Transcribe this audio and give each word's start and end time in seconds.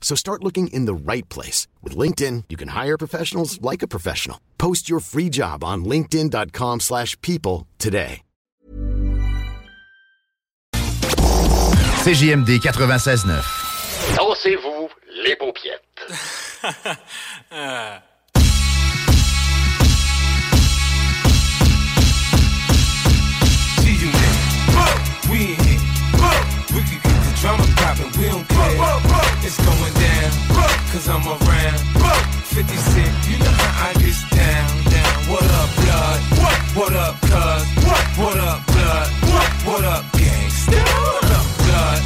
So 0.00 0.16
start 0.16 0.42
looking 0.42 0.66
in 0.72 0.86
the 0.86 0.94
right 0.94 1.28
place. 1.28 1.68
With 1.84 1.96
LinkedIn, 1.96 2.44
you 2.48 2.56
can 2.56 2.68
hire 2.68 2.98
professionals 2.98 3.60
like 3.62 3.82
a 3.82 3.86
professional. 3.88 4.40
Post 4.58 4.88
your 4.90 4.98
free 4.98 5.28
job 5.28 5.62
on 5.62 5.84
linkedin.com 5.84 6.80
slash 6.80 7.20
people 7.20 7.68
today. 7.78 8.22
CJMD 12.00 12.58
96.9. 12.60 13.44
Dansez-vous 14.16 14.88
les 15.22 15.36
paupiètes. 15.36 15.84
See 23.80 23.96
you 24.00 24.10
there. 24.10 24.36
We 25.30 25.38
in 25.52 25.58
here. 25.60 25.82
We 26.74 26.80
can 26.88 26.98
get 27.02 27.16
the 27.24 27.32
drama 27.40 27.64
poppin', 27.76 28.10
we 28.18 28.24
don't 28.28 28.46
care. 28.48 28.59
It's 29.42 29.56
going 29.56 29.94
down, 29.94 30.30
cause 30.92 31.08
I'm 31.08 31.26
around. 31.26 31.80
50 32.50 32.76
Cent, 32.76 33.14
you 33.28 33.38
know 33.38 33.50
how 33.50 33.88
I 33.88 33.92
get 33.94 34.16
down, 34.30 34.68
down. 34.90 35.16
What 35.30 35.44
up, 35.44 35.70
blood? 35.80 36.20
What 36.40 36.58
What 36.76 36.94
up, 36.96 37.20
cuz? 37.20 37.64
What 37.84 38.04
What 38.18 38.38
up, 38.38 38.66
blood? 38.66 39.08
What 39.32 39.50
What 39.66 39.84
up, 39.84 40.04
gangsta? 40.12 40.80
What 40.80 41.30
up, 41.38 41.46
blood? 41.62 42.00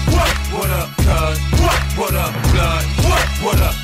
What 0.52 0.70
up, 0.70 0.89
cuz? 0.97 1.39
What 1.61 1.80
What 1.98 2.14
up, 2.14 2.34
blood? 2.52 2.84
What 3.08 3.28
What 3.45 3.61
up? 3.61 3.84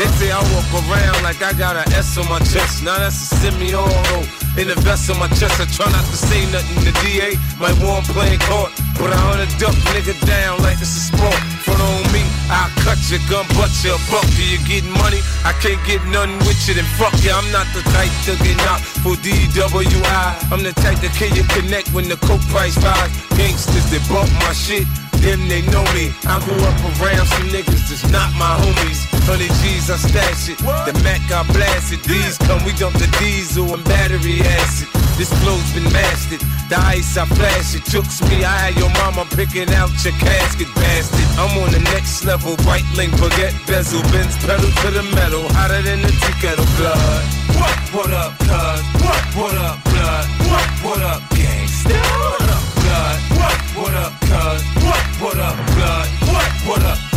They 0.00 0.08
say 0.16 0.32
I 0.32 0.40
walk 0.56 0.64
around 0.88 1.20
like 1.28 1.44
I 1.44 1.52
got 1.52 1.76
an 1.76 1.84
S 1.92 2.16
on 2.16 2.24
my 2.32 2.40
chest. 2.40 2.80
Now 2.82 2.96
that's 2.96 3.20
a 3.20 3.36
semi-auto. 3.36 4.24
In 4.56 4.72
the 4.72 4.78
vest 4.80 5.12
on 5.12 5.20
my 5.20 5.28
chest, 5.36 5.60
I 5.60 5.68
try 5.68 5.92
not 5.92 6.08
to 6.08 6.16
say 6.16 6.40
nothing. 6.48 6.88
The 6.88 6.96
DA 7.04 7.36
might 7.60 7.76
want 7.84 8.08
playing 8.08 8.40
court, 8.48 8.72
but 8.96 9.12
I 9.12 9.20
hunt 9.28 9.44
a 9.44 9.48
duck 9.60 9.76
nigga 9.92 10.16
down 10.24 10.56
like 10.64 10.80
it's 10.80 10.96
a 10.96 11.04
sport. 11.04 11.36
Front 11.68 11.84
on 11.84 12.00
me, 12.16 12.24
I'll 12.48 12.72
cut 12.80 12.96
your 13.12 13.20
gun, 13.28 13.44
butt 13.60 13.68
your 13.84 14.00
buck. 14.08 14.24
Do 14.24 14.40
you 14.40 14.56
getting 14.64 14.88
money? 14.96 15.20
I 15.44 15.52
can't 15.60 15.76
get 15.84 16.00
nothing 16.08 16.40
with 16.48 16.56
you, 16.64 16.80
then 16.80 16.88
fuck 16.96 17.12
you. 17.20 17.36
I'm 17.36 17.44
not 17.52 17.68
the 17.76 17.84
type 17.92 18.08
to 18.24 18.40
get 18.40 18.56
knocked 18.64 18.88
for 19.04 19.20
DWI. 19.20 20.24
I'm 20.48 20.64
the 20.64 20.72
type 20.80 21.04
to 21.04 21.12
kill 21.12 21.28
you 21.36 21.44
connect 21.52 21.92
when 21.92 22.08
the 22.08 22.16
coke 22.24 22.40
price 22.48 22.80
rise. 22.80 23.12
Gangsters 23.36 23.84
that 23.92 24.00
bump 24.08 24.32
my 24.40 24.56
shit, 24.56 24.88
them 25.20 25.44
they 25.52 25.60
know 25.68 25.84
me. 25.92 26.08
I 26.24 26.40
grew 26.40 26.56
up 26.56 26.80
around 26.96 27.28
some 27.28 27.52
niggas 27.52 27.92
that's 27.92 28.08
not 28.08 28.32
my 28.40 28.56
homies. 28.64 29.04
Honey 29.28 29.46
G's, 29.62 29.90
I 29.90 29.99
stash 30.00 30.48
it. 30.48 30.58
The 30.58 30.94
Mac, 31.04 31.20
I 31.30 31.44
blast 31.52 31.92
it. 31.92 32.02
These 32.04 32.38
come, 32.48 32.64
we 32.64 32.72
dump 32.72 32.96
the 32.96 33.08
diesel 33.20 33.74
and 33.74 33.84
battery 33.84 34.40
acid. 34.40 34.88
This 35.20 35.28
flow's 35.44 35.68
been 35.76 35.84
mastered. 35.92 36.40
The 36.72 36.78
ice, 36.80 37.16
I 37.16 37.26
flash 37.26 37.76
it. 37.76 37.84
Chooks 37.84 38.24
me, 38.28 38.44
I 38.44 38.70
had 38.70 38.74
your 38.80 38.88
mama 39.04 39.28
picking 39.36 39.68
out 39.76 39.92
your 40.04 40.16
casket, 40.16 40.72
bastard. 40.74 41.28
I'm 41.36 41.52
on 41.60 41.70
the 41.72 41.82
next 41.92 42.24
level. 42.24 42.56
White 42.64 42.88
link, 42.96 43.12
baguette, 43.20 43.54
bezel, 43.66 44.00
Benz 44.12 44.36
pedal 44.40 44.70
to 44.82 44.88
the 44.90 45.04
metal. 45.14 45.44
Hotter 45.52 45.82
than 45.82 46.00
the 46.00 46.08
tea 46.08 46.36
kettle 46.40 46.64
blood. 46.80 47.24
What? 47.60 47.78
What 47.92 48.12
up, 48.16 48.32
cuz? 48.40 48.80
What? 49.04 49.24
What 49.36 49.56
up, 49.60 49.76
blood? 49.84 50.26
What? 50.48 50.68
What 50.80 51.02
up, 51.02 51.20
gangsta? 51.36 51.92
What 51.92 52.48
up, 52.48 52.64
blood? 52.80 53.18
What? 53.36 53.58
What 53.76 53.94
up, 53.94 54.12
cuz? 54.24 54.60
What? 54.80 55.04
What 55.20 55.38
up, 55.38 55.56
blood? 55.76 56.08
What? 56.32 56.50
What 56.64 56.82
up, 56.82 57.09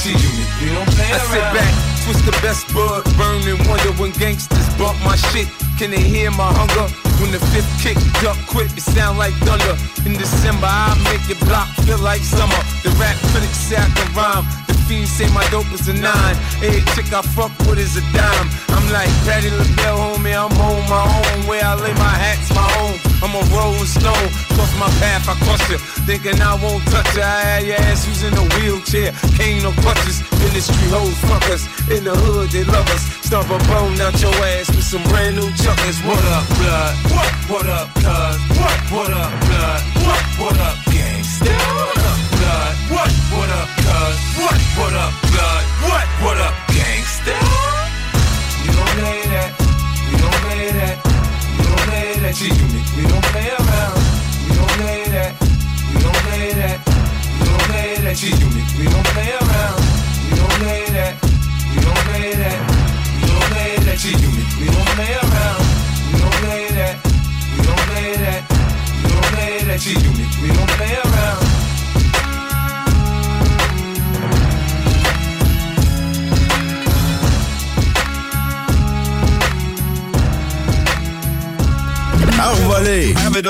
play 0.00 1.12
I 1.12 1.18
sit 1.28 1.44
back, 1.52 1.72
twist 2.04 2.24
the 2.24 2.32
best 2.40 2.72
bud, 2.72 3.04
burn 3.16 3.44
and 3.44 3.60
wonder 3.68 3.92
when 4.00 4.12
gangsters 4.12 4.68
bump 4.78 4.96
my 5.04 5.16
shit. 5.16 5.48
Can 5.78 5.90
they 5.90 6.00
hear 6.00 6.30
my 6.30 6.48
hunger? 6.52 6.88
When 7.20 7.32
the 7.32 7.40
fifth 7.52 7.68
kick, 7.82 7.96
duck 8.22 8.36
quick, 8.48 8.72
it 8.72 8.80
sound 8.80 9.18
like 9.18 9.34
thunder. 9.44 9.76
In 10.08 10.16
December, 10.16 10.68
I 10.68 10.96
make 11.04 11.20
your 11.28 11.40
block 11.44 11.68
feel 11.84 11.98
like 11.98 12.22
summer. 12.22 12.60
The 12.82 12.90
rap 12.96 13.16
critics 13.32 13.60
say 13.68 13.76
I 13.76 13.88
can 13.92 14.08
rhyme. 14.16 14.44
The 14.68 14.74
fiends 14.88 15.12
say 15.12 15.28
my 15.32 15.44
dope 15.50 15.70
is 15.72 15.88
a 15.88 15.94
nine. 15.94 16.36
Every 16.64 16.80
chick 16.96 17.12
I 17.12 17.20
fuck 17.22 17.52
with 17.68 17.78
is 17.78 17.96
a 17.96 18.04
dime. 18.16 18.48
I'm 18.72 18.86
like 18.92 19.12
Patti 19.28 19.50
LaBelle, 19.50 20.16
homie, 20.16 20.32
I'm 20.32 20.52
on 20.56 20.80
my 20.88 21.04
own. 21.04 21.46
Where 21.48 21.64
I 21.64 21.74
lay 21.74 21.92
my 21.94 22.14
hat's 22.16 22.48
my 22.54 22.64
home. 22.76 23.09
I'm 23.22 23.36
a 23.36 23.42
rolling 23.52 23.84
stone, 23.84 24.28
cross 24.56 24.72
my 24.80 24.88
path, 24.96 25.28
I 25.28 25.34
cross 25.44 25.60
you. 25.68 25.76
Thinking 26.08 26.40
I 26.40 26.56
won't 26.56 26.82
touch 26.88 27.14
you, 27.14 27.22
I 27.22 27.40
had 27.44 27.66
your 27.66 27.76
ass 27.76 28.08
in 28.24 28.32
a 28.32 28.44
wheelchair. 28.56 29.12
Cane 29.36 29.62
no 29.62 29.72
crutches, 29.84 30.24
industry 30.40 30.88
hoes 30.88 31.16
fuck 31.28 31.44
us. 31.52 31.68
In 31.90 32.04
the 32.04 32.16
hood, 32.16 32.48
they 32.50 32.64
love 32.64 32.88
us. 32.88 33.04
Stomp 33.26 33.50
a 33.50 33.58
bone 33.68 34.00
out 34.00 34.16
your 34.20 34.32
ass 34.56 34.68
with 34.74 34.84
some 34.84 35.02
brand 35.04 35.36
new 35.36 35.50
chuckers. 35.60 36.00
What 36.00 36.24
up, 36.32 36.48
blood? 36.56 36.94
What? 37.12 37.32
What 37.52 37.66
up, 37.68 37.88
cuz? 37.94 38.40
What? 38.56 38.78
What 38.90 39.12
up, 39.12 39.32
blood? 39.44 39.82
What? 40.00 40.24
What 40.40 40.56
up, 40.60 40.76
gangsta? 40.88 41.19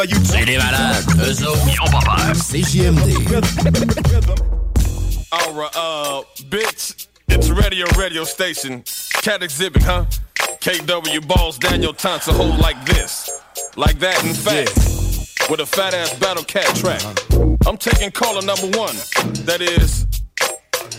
Envolé. 0.00 0.14
C'est 0.24 0.44
des 0.44 0.56
malades. 0.56 1.04
Eux 1.18 1.46
autres, 1.46 1.66
ils 1.66 1.80
ont 1.80 1.90
pas 1.90 2.00
peur. 2.00 2.32
CJMD. 2.34 3.16
Alright, 5.32 5.76
uh, 5.76 6.22
bitch, 6.48 7.06
it's 7.28 7.50
radio 7.50 7.86
radio 7.98 8.24
station. 8.24 8.82
Cat 9.22 9.42
exhibit, 9.42 9.82
huh? 9.82 10.06
KW 10.60 11.26
balls 11.26 11.58
Daniel 11.58 11.92
Thompson 11.92 12.34
hold 12.34 12.58
like 12.58 12.82
this. 12.86 13.30
Like 13.76 13.98
that, 14.00 14.24
in 14.24 14.34
fact. 14.34 14.74
With 15.50 15.60
a 15.60 15.66
fat 15.66 15.94
ass 15.94 16.14
battle 16.18 16.44
cat 16.44 16.74
track. 16.76 17.02
I'm 17.66 17.76
taking 17.76 18.10
caller 18.10 18.42
number 18.42 18.76
one. 18.78 18.96
That 19.44 19.60
is. 19.60 20.06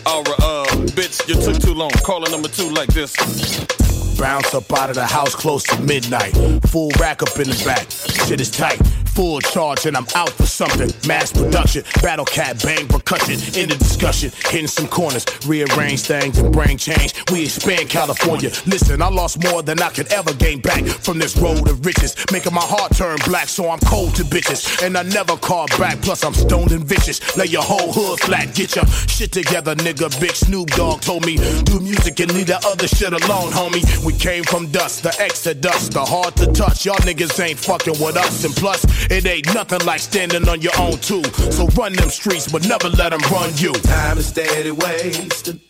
Alright, 0.06 0.40
uh, 0.40 0.64
bitch, 0.94 1.28
you 1.28 1.34
took 1.34 1.60
too 1.60 1.74
long. 1.74 1.90
Caller 2.04 2.30
number 2.30 2.48
two 2.48 2.68
like 2.70 2.88
this. 2.92 3.81
Bounce 4.18 4.54
up 4.54 4.72
out 4.72 4.90
of 4.90 4.96
the 4.96 5.06
house 5.06 5.34
close 5.34 5.64
to 5.64 5.80
midnight. 5.82 6.32
Full 6.66 6.90
rack 6.98 7.22
up 7.22 7.36
in 7.38 7.48
the 7.48 7.62
back. 7.64 7.90
Shit 7.90 8.40
is 8.40 8.50
tight. 8.50 8.80
Full 9.14 9.40
charge 9.40 9.86
and 9.86 9.96
I'm 9.96 10.06
out 10.14 10.30
for 10.30 10.46
something. 10.46 10.90
Mass 11.06 11.32
production, 11.32 11.84
battle 12.02 12.24
cat, 12.24 12.62
bang 12.62 12.88
percussion. 12.88 13.34
In 13.60 13.68
the 13.68 13.76
discussion, 13.76 14.30
hitting 14.48 14.66
some 14.66 14.88
corners, 14.88 15.26
rearrange 15.46 16.00
things 16.02 16.38
and 16.38 16.52
brain 16.52 16.78
change. 16.78 17.14
We 17.30 17.44
expand 17.44 17.88
California. 17.90 18.50
Listen, 18.66 19.02
I 19.02 19.08
lost 19.08 19.42
more 19.42 19.62
than 19.62 19.80
I 19.80 19.90
could 19.90 20.10
ever 20.12 20.32
gain 20.34 20.60
back 20.60 20.84
from 20.84 21.18
this 21.18 21.36
road 21.36 21.68
of 21.68 21.84
riches, 21.84 22.16
making 22.32 22.54
my 22.54 22.62
heart 22.62 22.96
turn 22.96 23.18
black, 23.26 23.48
so 23.48 23.70
I'm 23.70 23.80
cold 23.80 24.14
to 24.16 24.24
bitches. 24.24 24.82
And 24.84 24.96
I 24.96 25.02
never 25.02 25.36
call 25.36 25.66
back, 25.78 26.00
plus 26.00 26.24
I'm 26.24 26.34
stoned 26.34 26.72
and 26.72 26.84
vicious. 26.84 27.36
Lay 27.36 27.46
your 27.46 27.62
whole 27.62 27.92
hood 27.92 28.20
flat, 28.20 28.54
get 28.54 28.74
your 28.76 28.86
shit 28.86 29.32
together, 29.32 29.74
nigga. 29.76 30.08
Big 30.20 30.34
Snoop 30.34 30.68
Dogg 30.70 31.00
told 31.00 31.26
me, 31.26 31.36
do 31.64 31.80
music 31.80 32.20
and 32.20 32.32
leave 32.32 32.46
that 32.46 32.64
other 32.64 32.88
shit 32.88 33.12
alone, 33.12 33.50
homie. 33.52 33.82
We 34.04 34.12
came 34.14 34.44
from 34.44 34.70
dust, 34.70 35.02
the 35.02 35.14
exodus, 35.20 35.88
the 35.88 36.04
hard 36.04 36.34
to 36.36 36.46
touch. 36.52 36.86
Y'all 36.86 36.96
niggas 36.96 37.38
ain't 37.42 37.58
fucking 37.58 37.98
with 38.00 38.16
us, 38.16 38.44
and 38.44 38.54
plus, 38.54 38.84
it 39.10 39.26
ain't 39.26 39.54
nothing 39.54 39.84
like 39.86 40.00
standing 40.00 40.48
on 40.48 40.60
your 40.60 40.72
own, 40.78 40.98
too. 40.98 41.22
So 41.50 41.66
run 41.68 41.92
them 41.94 42.10
streets, 42.10 42.50
but 42.50 42.66
never 42.66 42.88
let 42.88 43.10
them 43.10 43.20
run 43.30 43.50
you. 43.56 43.72
Time 43.72 44.18
is 44.18 44.26
steady 44.26 44.70
wasted. 44.70 45.60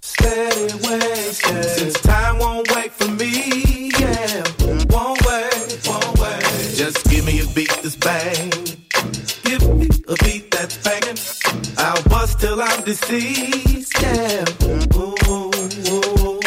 Steady 0.00 0.74
wasted. 0.86 1.64
Since 1.64 2.00
time 2.02 2.38
won't 2.38 2.70
wait 2.74 2.92
for 2.92 3.08
me, 3.08 3.90
yeah. 3.98 4.42
Won't 4.90 5.20
wait, 5.26 5.80
won't 5.86 6.18
wait. 6.18 6.42
Just 6.74 7.04
give 7.10 7.24
me 7.26 7.40
a 7.40 7.46
beat 7.54 7.70
that's 7.82 7.96
bang. 7.96 8.50
Give 9.44 9.62
me 9.76 9.88
a 10.08 10.14
beat 10.24 10.50
that's 10.50 10.76
banging. 10.78 11.18
I'll 11.78 12.02
bust 12.04 12.40
till 12.40 12.60
I'm 12.60 12.84
deceased, 12.84 14.00
yeah. 14.00 14.44
Ooh, 14.94 15.16
ooh, 15.28 15.50
ooh. 15.90 16.40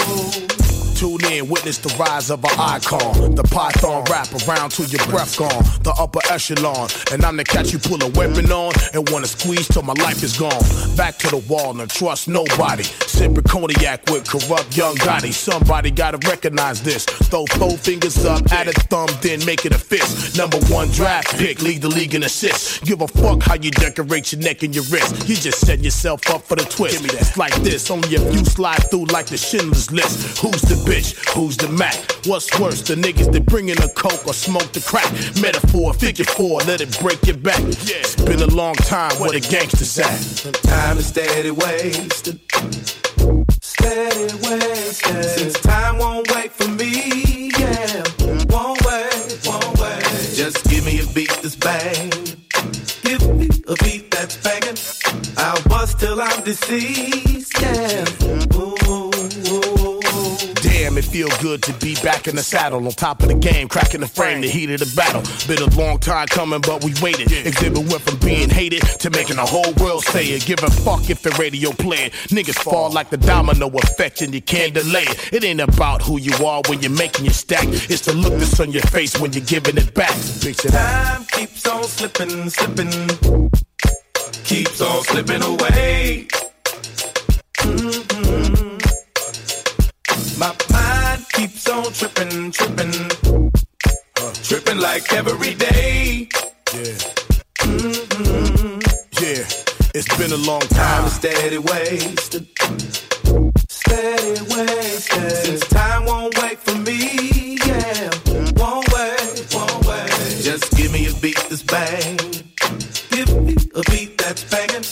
Tune 0.95 1.14
in, 1.37 1.47
witness 1.47 1.77
the 1.77 1.93
rise 1.97 2.29
of 2.29 2.43
an 2.43 2.51
icon. 2.57 3.35
The 3.35 3.43
python 3.43 4.03
rap 4.09 4.27
around 4.47 4.71
till 4.71 4.85
your 4.85 5.05
breath 5.07 5.37
gone. 5.37 5.63
The 5.83 5.93
upper 5.97 6.19
echelon. 6.29 6.89
And 7.11 7.23
I'm 7.23 7.37
the 7.37 7.43
cat 7.43 7.71
you 7.71 7.79
pull 7.79 8.01
a 8.03 8.09
weapon 8.09 8.51
on 8.51 8.73
and 8.93 9.09
wanna 9.09 9.27
squeeze 9.27 9.67
till 9.67 9.83
my 9.83 9.93
life 9.93 10.23
is 10.23 10.37
gone. 10.37 10.63
Back 10.95 11.17
to 11.19 11.27
the 11.27 11.43
wall 11.47 11.79
and 11.79 11.89
trust 11.89 12.27
nobody. 12.27 12.83
Sipping 12.83 13.43
cognac 13.43 14.05
with 14.09 14.27
corrupt 14.27 14.75
young 14.75 14.95
Gotti. 14.95 15.33
Somebody 15.33 15.91
gotta 15.91 16.17
recognize 16.27 16.81
this. 16.81 17.05
Throw 17.05 17.45
four 17.57 17.77
fingers 17.77 18.25
up, 18.25 18.51
add 18.51 18.67
a 18.67 18.73
thumb, 18.73 19.09
then 19.21 19.43
make 19.45 19.65
it 19.65 19.73
a 19.73 19.79
fist. 19.79 20.38
Number 20.38 20.57
one 20.67 20.89
draft 20.89 21.38
pick, 21.38 21.61
lead 21.61 21.81
the 21.81 21.89
league 21.89 22.15
in 22.15 22.23
assists. 22.23 22.79
Give 22.79 23.01
a 23.01 23.07
fuck 23.07 23.43
how 23.43 23.55
you 23.55 23.71
decorate 23.71 24.31
your 24.31 24.41
neck 24.41 24.63
and 24.63 24.73
your 24.73 24.85
wrist. 24.85 25.27
You 25.27 25.35
just 25.35 25.65
set 25.65 25.79
yourself 25.79 26.29
up 26.29 26.41
for 26.41 26.55
the 26.55 26.63
twist. 26.63 27.03
It's 27.05 27.38
like 27.38 27.55
this, 27.63 27.89
only 27.89 28.09
if 28.15 28.33
you 28.33 28.43
slide 28.45 28.89
through 28.89 29.05
like 29.05 29.27
the 29.27 29.38
Schindler's 29.38 29.91
List. 29.91 30.39
Who's 30.39 30.61
the 30.61 30.75
bitch? 30.89 31.15
Who's 31.33 31.57
the 31.57 31.68
Mac? 31.68 31.95
What's 32.25 32.60
worse, 32.60 32.81
the 32.81 32.95
niggas 32.95 33.31
that 33.33 33.45
bring 33.45 33.69
in 33.69 33.77
the 33.77 33.89
coke 33.89 34.25
or 34.25 34.33
smoke 34.33 34.72
the 34.72 34.80
crack? 34.81 35.12
Metaphor, 35.42 35.94
figure 35.94 36.25
four, 36.25 36.60
let 36.62 36.81
it 36.81 36.98
break 37.00 37.25
your 37.25 37.38
back. 37.38 37.60
Yeah, 37.60 38.00
it's 38.00 38.16
been 38.16 38.42
a 38.42 38.48
long 38.48 38.75
time 38.75 39.12
where 39.19 39.31
the 39.31 39.42
gangsters 39.42 40.00
at. 40.00 40.54
Time 40.63 40.98
is 40.98 41.07
steady 41.07 41.51
wasted. 41.51 42.39
Steady 43.62 44.33
wasted. 44.44 45.25
Since 45.25 45.60
time 45.62 45.98
won't 45.98 46.33
wait 46.33 46.51
for 46.51 46.68
me, 46.69 47.51
yeah. 47.60 48.04
Won't 48.50 48.83
wait, 48.86 49.39
won't 49.45 49.80
wait. 49.80 50.04
Just 50.33 50.63
give 50.69 50.86
me 50.86 51.01
a 51.01 51.06
beat 51.13 51.30
that's 51.42 51.56
bang. 51.56 52.12
Give 53.04 53.22
me 53.36 53.50
a 53.68 53.75
beat 53.83 54.10
that's 54.12 54.38
banging. 54.38 54.77
I'll 55.38 55.62
bust 55.69 56.00
till 56.00 56.22
I'm 56.22 56.44
deceased, 56.44 57.62
yeah. 57.62 58.06
Ooh, 58.56 58.75
ooh, 58.88 58.92
ooh. 58.92 59.04
It 60.97 61.03
feel 61.03 61.30
good 61.42 61.62
to 61.63 61.74
be 61.74 61.95
back 61.95 62.27
in 62.27 62.36
the 62.36 62.44
saddle, 62.44 62.86
on 62.86 62.92
top 62.92 63.21
of 63.21 63.27
the 63.27 63.36
game, 63.36 63.68
cracking 63.68 64.01
the 64.01 64.07
frame, 64.07 64.42
the 64.42 64.47
heat 64.47 64.69
of 64.71 64.80
the 64.80 64.94
battle. 64.95 65.21
Been 65.47 65.62
a 65.62 65.75
long 65.75 66.00
time 66.00 66.27
coming, 66.27 66.62
but 66.62 66.83
we 66.83 66.94
waited. 67.01 67.31
Exhibit 67.31 67.89
went 67.89 68.01
from 68.01 68.18
being 68.19 68.50
hated 68.50 68.81
to 69.00 69.09
making 69.09 69.36
the 69.36 69.45
whole 69.45 69.74
world 69.74 70.03
say 70.06 70.25
it. 70.27 70.45
Give 70.45 70.62
a 70.63 70.71
fuck 70.71 71.09
if 71.09 71.21
the 71.21 71.31
radio 71.31 71.71
play 71.71 72.06
it. 72.06 72.13
Niggas 72.30 72.56
fall 72.56 72.89
like 72.92 73.09
the 73.09 73.18
domino 73.18 73.68
effect, 73.69 74.21
and 74.21 74.33
you 74.33 74.42
can't 74.42 74.74
delay 74.74 75.03
it. 75.03 75.33
It 75.33 75.44
ain't 75.44 75.62
about 75.62 76.01
who 76.01 76.18
you 76.19 76.33
are 76.45 76.62
when 76.68 76.81
you're 76.81 76.92
making 76.92 77.25
your 77.25 77.33
stack. 77.33 77.68
It's 77.68 78.06
the 78.06 78.13
look 78.13 78.33
that's 78.33 78.59
on 78.59 78.71
your 78.71 78.83
face 78.83 79.19
when 79.19 79.33
you're 79.33 79.45
giving 79.45 79.77
it 79.77 79.94
back. 79.94 80.15
Picture 80.41 80.69
that. 80.69 81.18
Time 81.18 81.25
keeps 81.25 81.68
on 81.68 81.83
slipping, 81.83 82.50
slipping. 82.50 83.50
Keeps 84.44 84.81
on 84.81 85.03
slipping 85.03 85.41
away. 85.44 86.27
Mhm. 87.57 88.15
My 90.38 90.51
keeps 91.35 91.67
on 91.69 91.91
tripping, 91.93 92.51
tripping. 92.51 92.93
Tripping 94.43 94.79
like 94.79 95.11
every 95.13 95.53
day. 95.55 96.27
Yeah, 96.73 96.97
Mhm. 97.59 98.81
yeah. 99.21 99.43
It's 99.97 100.09
been 100.17 100.31
a 100.31 100.41
long 100.49 100.61
Time 100.81 101.07
steady 101.09 101.57
wasted. 101.57 102.47
Steady 103.69 104.41
wasted. 104.53 105.31
Since 105.45 105.61
time 105.67 106.05
won't 106.05 106.33
wait 106.41 106.57
for 106.59 106.75
me, 106.87 107.57
yeah. 107.65 108.09
Won't 108.61 108.88
wait, 108.93 109.53
won't 109.55 109.85
wait. 109.85 110.11
Just 110.49 110.65
give 110.77 110.91
me 110.91 111.07
a 111.07 111.13
beat 111.21 111.39
that's 111.49 111.63
bang. 111.63 112.17
Give 113.15 113.29
me 113.47 113.55
a 113.75 113.81
beat 113.91 114.17
that's 114.17 114.43
banging. 114.51 114.85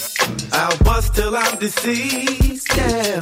I'll 0.53 0.77
bust 0.83 1.15
till 1.15 1.35
I'm 1.35 1.57
deceased, 1.59 2.67
yeah. 2.77 3.19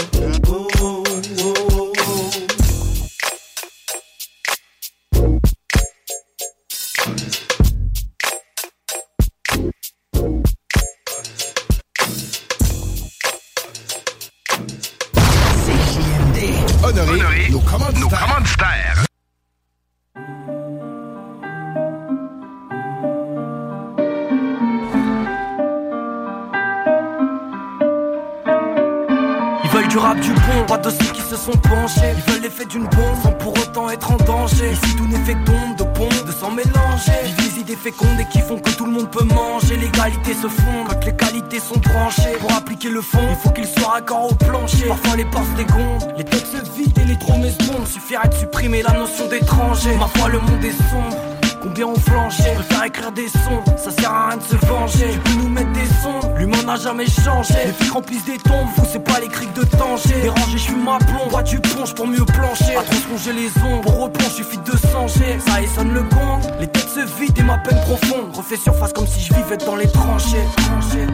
Pas 30.72 30.78
de 30.78 30.90
ceux 30.90 31.12
qui 31.12 31.22
se 31.22 31.36
sont 31.36 31.58
penchés. 31.70 32.14
Ils 32.16 32.32
veulent 32.32 32.44
l'effet 32.44 32.66
d'une 32.66 32.84
bombe 32.84 33.18
sans 33.22 33.34
pour 33.34 33.54
autant 33.58 33.90
être 33.90 34.10
en 34.10 34.18
danger. 34.18 34.72
Ici 34.72 34.96
tout 34.96 35.06
n'est 35.06 35.24
fait 35.26 35.36
d'ombre, 35.44 35.76
de 35.78 35.84
pompe, 35.84 36.26
de 36.26 36.32
sang 36.32 36.52
mélangé. 36.52 37.12
Vivent 37.26 37.40
les 37.40 37.62
idées 37.62 37.76
fécondes 37.76 38.20
et 38.20 38.26
qui 38.32 38.40
font 38.40 38.58
que 38.58 38.70
tout 38.72 38.86
le 38.86 38.92
monde 38.92 39.12
peut 39.12 39.26
manger. 39.26 39.76
L'égalité 39.76 40.34
se 40.34 40.48
fonde 40.48 40.88
quand 40.88 41.06
les 41.06 41.16
qualités 41.16 41.60
sont 41.60 41.80
branchées. 41.80 42.38
Pour 42.40 42.54
appliquer 42.54 42.90
le 42.90 43.02
fond, 43.02 43.28
il 43.30 43.36
faut 43.36 43.50
qu'il 43.50 43.68
soit 43.68 43.90
raccord 43.90 44.32
au 44.32 44.36
plancher. 44.36 44.88
Parfois 44.88 45.18
les 45.18 45.26
portes 45.26 45.54
dégondent, 45.58 46.14
les 46.18 46.24
textes 46.24 46.56
se 46.56 46.72
vident 46.78 47.02
et 47.02 47.06
les 47.06 47.20
trous 47.20 47.34
secondes. 47.34 47.88
Suffirait 47.88 48.30
de 48.30 48.36
supprimer 48.36 48.82
la 48.82 48.94
notion 48.94 49.28
d'étranger. 49.28 49.96
Ma 50.00 50.08
foi, 50.08 50.30
le 50.30 50.40
monde 50.40 50.64
est 50.64 50.78
sombre. 50.90 51.31
Combien 51.62 51.88
ont 51.88 51.96
flanché 51.96 52.44
Je 52.44 52.64
préfère 52.64 52.84
écrire 52.86 53.12
des 53.12 53.28
sons, 53.28 53.62
ça 53.78 53.92
sert 53.92 54.12
à 54.12 54.30
rien 54.30 54.38
de 54.38 54.44
se 54.44 54.56
venger. 54.66 55.12
Tu 55.12 55.20
peux 55.20 55.44
nous 55.44 55.50
mettre 55.50 55.72
des 55.74 55.86
sons, 55.86 56.34
l'humain 56.38 56.64
n'a 56.66 56.76
jamais 56.76 57.06
changé. 57.06 57.54
Les 57.66 57.74
flics 57.74 57.92
remplissent 57.92 58.26
des 58.26 58.38
tombes, 58.38 58.68
vous 58.76 58.86
c'est 58.92 59.04
pas 59.04 59.20
les 59.20 59.28
criques 59.28 59.54
de 59.54 59.64
danger 59.78 60.22
Dérangé, 60.22 60.54
je 60.54 60.58
suis 60.58 60.76
ma 60.76 60.98
plomb, 60.98 61.28
bois 61.30 61.44
du 61.44 61.60
plonge 61.60 61.94
pour 61.94 62.08
mieux 62.08 62.26
plancher. 62.26 62.76
À 62.76 62.84
trop 62.84 63.18
se 63.18 63.30
les 63.30 63.52
ombres, 63.64 63.82
pour 63.84 64.04
replonge 64.04 64.32
suffit 64.32 64.58
de 64.58 64.72
changer 64.92 65.38
Ça 65.46 65.62
et 65.62 65.68
sonne 65.68 65.94
le 65.94 66.02
gong, 66.02 66.40
les 66.60 66.68
têtes 66.68 66.90
se 66.90 67.02
vident 67.20 67.40
et 67.40 67.44
ma 67.44 67.58
peine 67.60 67.80
profonde. 67.82 68.36
Refais 68.36 68.58
surface 68.58 68.94
comme 68.94 69.08
si 69.08 69.20
je 69.20 69.34
vivais 69.34 69.58
dans 69.58 69.76
les 69.76 69.88
tranchées 69.88 70.46
tranchées. 70.58 71.08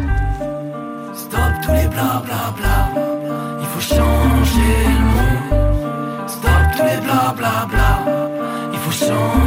Stop 1.14 1.40
tous 1.64 1.74
les 1.74 1.88
bla 1.88 2.22
bla 2.24 2.54
bla. 2.56 3.02
Il 3.60 3.66
faut 3.68 3.96
changer 3.96 4.76
le 4.88 5.06
monde. 5.06 6.28
Stop 6.28 6.52
tous 6.78 6.84
les 6.84 7.02
bla 7.02 7.34
bla 7.36 7.68
bla. 7.70 8.00
Il 8.72 8.80
faut 8.80 9.06
changer 9.06 9.47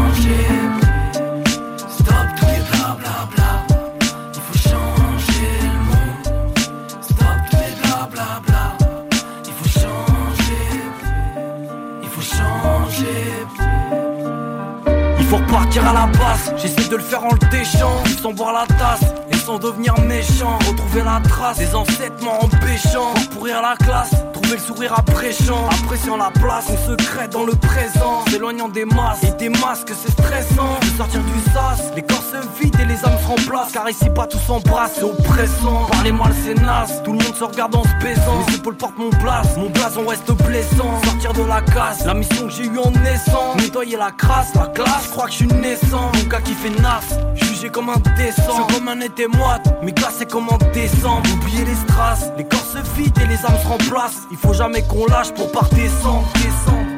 Repartir 15.71 15.89
à 15.89 15.93
la 15.93 16.07
base, 16.19 16.53
j'essaie 16.57 16.89
de 16.89 16.97
le 16.97 17.03
faire 17.03 17.25
en 17.25 17.29
le 17.31 17.49
déchant, 17.49 18.03
sans 18.21 18.33
boire 18.33 18.53
la 18.53 18.67
tasse 18.75 19.09
et 19.31 19.37
sans 19.37 19.57
devenir 19.57 19.97
méchant. 20.01 20.59
Retrouver 20.67 21.05
la 21.05 21.21
trace 21.29 21.59
des 21.59 21.73
ancêtres 21.77 22.27
en 22.27 22.49
péchant. 22.49 23.15
Pourrir 23.31 23.63
la 23.63 23.77
classe, 23.77 24.11
trouver 24.33 24.57
le 24.57 24.59
sourire 24.59 24.95
appréciant. 24.99 25.69
Appréciant 25.69 26.17
la 26.17 26.33
place, 26.33 26.67
on 26.71 26.91
secret 26.91 27.29
dans 27.29 27.45
le 27.45 27.53
présent. 27.53 28.25
S'éloignant 28.29 28.69
des 28.69 28.85
masses 28.85 29.23
et 29.23 29.31
des 29.39 29.49
masques, 29.49 29.93
c'est 29.95 30.11
stressant. 30.11 30.80
Sortir 31.01 31.23
du 31.23 31.41
sas, 31.51 31.91
les 31.97 32.03
corps 32.03 32.23
se 32.23 32.63
vident 32.63 32.79
et 32.79 32.85
les 32.85 33.03
âmes 33.07 33.17
se 33.23 33.27
remplacent. 33.27 33.73
Car 33.73 33.89
ici 33.89 34.11
pas 34.15 34.27
tout 34.27 34.37
s'embrasse, 34.47 34.97
c'est 34.97 35.03
oppressant. 35.03 35.87
Parlez-moi 35.91 36.27
le 36.29 36.35
c'est 36.35 37.03
tout 37.03 37.13
le 37.13 37.25
monde 37.25 37.35
se 37.35 37.43
regarde 37.45 37.75
en 37.75 37.85
se 37.85 38.05
baisant. 38.05 38.45
Les 38.49 38.57
épaules 38.57 38.77
portent 38.77 38.99
mon 38.99 39.09
place, 39.09 39.57
mon 39.57 39.71
blason 39.71 40.07
reste 40.07 40.31
blessant. 40.45 41.01
Sortir 41.03 41.33
de 41.33 41.43
la 41.45 41.63
casse, 41.63 42.05
la 42.05 42.13
mission 42.13 42.49
que 42.49 42.53
j'ai 42.53 42.67
eue 42.67 42.79
en 42.79 42.91
naissant. 42.91 43.57
Nettoyer 43.57 43.97
la 43.97 44.11
crasse, 44.11 44.55
la 44.55 44.67
classe, 44.67 45.09
crois 45.11 45.25
que 45.25 45.31
je 45.31 45.37
suis 45.37 45.47
naissant. 45.47 46.13
Mon 46.13 46.29
gars 46.29 46.43
qui 46.43 46.53
fait 46.53 46.83
nas, 46.83 47.01
jugé 47.33 47.71
comme 47.71 47.89
un 47.89 47.99
décent. 48.19 48.69
Je 48.69 48.75
comme 48.75 48.89
un 48.89 49.01
été 49.01 49.27
moite, 49.27 49.75
mais 49.83 49.93
classé 49.93 50.27
comme 50.27 50.51
un 50.51 50.59
décembre. 50.75 51.23
Oubliez 51.33 51.65
les 51.65 51.77
strass, 51.77 52.31
les 52.37 52.45
corps 52.45 52.61
se 52.61 53.01
vident 53.01 53.19
et 53.23 53.27
les 53.27 53.43
âmes 53.47 53.59
se 53.63 53.69
remplacent. 53.69 54.29
Il 54.31 54.37
faut 54.37 54.53
jamais 54.53 54.83
qu'on 54.83 55.07
lâche 55.07 55.33
pour 55.33 55.51
pas 55.51 55.67
descendre, 55.73 56.29
descendre. 56.35 56.91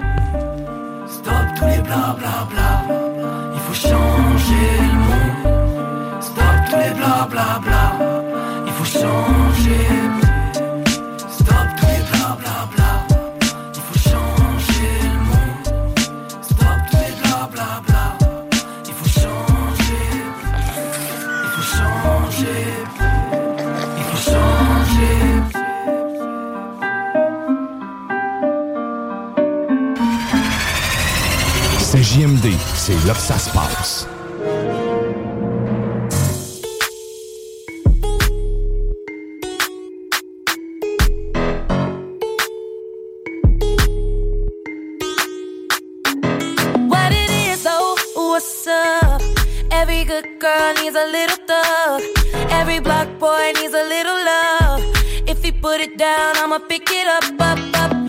Stop 1.06 1.34
tous 1.56 1.66
les 1.66 1.80
blablabla. 1.82 2.16
Bla 2.18 2.84
bla. 2.88 3.01
Faut 3.72 3.88
changer 3.88 4.70
le 4.82 4.98
monde. 4.98 6.20
Stop 6.20 6.44
tous 6.68 6.76
les 6.76 6.94
blablabla. 6.94 7.60
Bla 7.62 8.64
Il 8.66 8.72
faut 8.72 8.84
changer. 8.84 10.01
JMD, 32.42 32.56
c'est 32.74 33.06
là 33.06 33.14
que 33.14 33.20
ça 33.20 33.38
se 33.38 33.50
passe. 33.50 34.06
What 46.88 47.12
it 47.12 47.30
is, 47.30 47.66
oh, 47.66 47.96
what's 48.16 48.66
up? 48.66 49.22
Every 49.70 50.04
good 50.04 50.26
girl 50.40 50.74
needs 50.82 50.96
a 50.96 51.06
little 51.06 51.36
thug. 51.46 52.02
Every 52.50 52.80
black 52.80 53.08
boy 53.18 53.52
needs 53.54 53.74
a 53.74 53.84
little 53.84 54.18
love. 54.24 54.82
If 55.26 55.42
he 55.44 55.52
put 55.52 55.80
it 55.80 55.96
down, 55.96 56.36
I'ma 56.36 56.58
pick 56.58 56.90
it 56.90 57.06
up, 57.06 57.24
up, 57.40 57.58
up. 57.76 58.01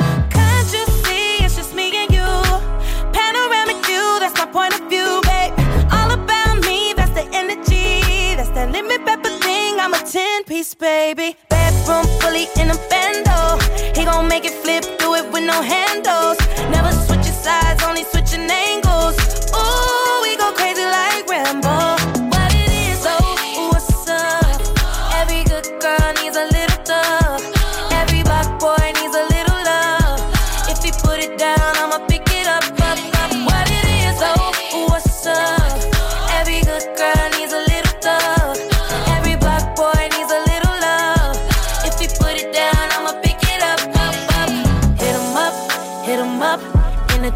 Baby. 10.72 11.36
Bedroom 11.50 12.06
fully 12.20 12.48
in 12.56 12.70
a 12.70 12.76
bando. 12.90 13.03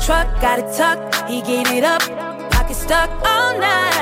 Truck, 0.07 0.39
got 0.39 0.57
it 0.57 0.73
tucked, 0.73 1.29
he 1.29 1.41
get 1.41 1.67
it 1.67 1.83
up. 1.83 2.01
Pocket 2.49 2.75
stuck 2.75 3.09
all 3.25 3.59
night. 3.59 3.96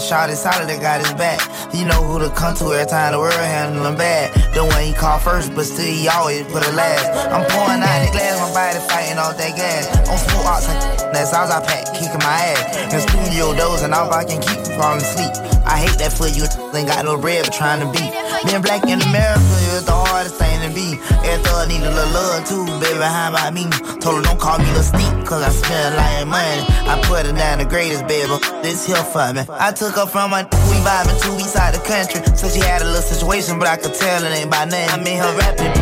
Shot 0.00 0.30
is 0.30 0.40
solid, 0.40 0.68
that 0.68 0.80
got 0.80 1.04
his 1.04 1.12
back. 1.14 1.38
You 1.72 1.84
know 1.84 2.02
who 2.02 2.18
to 2.18 2.30
come 2.34 2.56
to 2.56 2.72
every 2.72 2.88
time 2.90 3.12
the 3.12 3.20
world 3.20 3.36
handle 3.36 3.86
him 3.86 3.96
bad. 3.96 4.34
The 4.54 4.64
one 4.64 4.82
he 4.82 4.92
call 4.92 5.20
first, 5.20 5.54
but 5.54 5.64
still 5.64 5.86
he 5.86 6.08
always 6.08 6.42
put 6.50 6.66
it 6.66 6.74
last. 6.74 7.06
I'm 7.30 7.46
pouring 7.46 7.84
out 7.84 8.00
the 8.02 8.10
glass, 8.10 8.40
my 8.40 8.50
body 8.50 8.80
fighting 8.90 9.18
all 9.20 9.36
that 9.36 9.52
gas. 9.54 9.86
On 10.10 10.18
smooth 10.18 10.48
ox, 10.48 10.66
that's 11.14 11.30
all 11.30 11.46
I 11.46 11.60
pack, 11.62 11.92
kicking 11.94 12.18
my 12.24 12.56
ass. 12.56 12.90
In 12.90 13.00
studio 13.04 13.54
doors, 13.54 13.82
and 13.82 13.94
all 13.94 14.10
I 14.10 14.24
can 14.24 14.42
keep 14.42 14.58
from 14.66 14.74
falling 14.80 15.04
asleep. 15.04 15.30
I 15.62 15.78
hate 15.86 15.98
that 16.02 16.10
for 16.10 16.26
you, 16.26 16.48
ain't 16.74 16.88
got 16.90 17.04
no 17.04 17.14
bread 17.14 17.46
but 17.46 17.54
trying 17.54 17.78
to 17.78 17.88
beat. 17.94 18.10
Being 18.42 18.64
black 18.64 18.82
in 18.90 18.98
America 18.98 19.54
is 19.78 19.86
the 19.86 19.94
hardest 19.94 20.34
thing 20.34 20.49
to 20.70 20.74
be. 20.74 20.98
Every 21.26 21.42
thug 21.44 21.68
need 21.68 21.82
a 21.82 21.90
little 21.90 22.12
love 22.12 22.46
too, 22.46 22.64
baby, 22.80 23.02
how 23.02 23.30
about 23.30 23.52
me? 23.54 23.64
Told 24.00 24.16
her 24.16 24.22
don't 24.22 24.38
call 24.38 24.58
me 24.58 24.70
the 24.72 24.82
steep, 24.82 25.26
cause 25.26 25.42
I 25.42 25.50
spend 25.50 25.96
like 25.96 26.26
money. 26.26 26.64
I 26.88 27.00
put 27.04 27.26
her 27.26 27.32
down 27.32 27.58
the 27.58 27.64
greatest, 27.64 28.06
baby, 28.06 28.32
this 28.62 28.86
here 28.86 28.96
for 28.96 29.32
me. 29.32 29.42
I 29.50 29.72
took 29.72 29.94
her 29.96 30.06
from 30.06 30.30
my 30.30 30.42
we 30.70 30.76
vibing 30.82 31.20
two 31.22 31.34
weeks 31.36 31.56
out 31.56 31.74
the 31.74 31.80
country. 31.80 32.22
So 32.36 32.48
she 32.48 32.60
had 32.60 32.82
a 32.82 32.84
little 32.84 33.02
situation, 33.02 33.58
but 33.58 33.68
I 33.68 33.76
could 33.76 33.94
tell 33.94 34.24
it 34.24 34.30
ain't 34.30 34.50
by 34.50 34.64
name. 34.64 34.88
I 34.90 34.98
mean 35.02 35.18
her 35.18 35.32
rapping. 35.36 35.72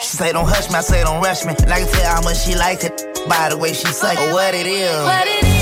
She 0.00 0.16
say 0.16 0.32
don't 0.32 0.48
hush 0.48 0.68
me, 0.68 0.76
I 0.76 0.80
say 0.80 1.02
don't 1.02 1.22
rush 1.22 1.44
me. 1.44 1.54
And 1.62 1.72
I 1.72 1.80
can 1.80 1.88
tell 1.88 2.14
how 2.14 2.22
much 2.22 2.44
she 2.44 2.54
liked 2.54 2.84
it 2.84 3.14
by 3.28 3.48
the 3.48 3.56
way 3.56 3.72
she 3.72 3.86
suck 3.88 4.18
or 4.18 4.32
what 4.32 4.54
it 4.54 4.66
is. 4.66 4.92
What 5.04 5.26
it 5.26 5.44
is, 5.44 5.53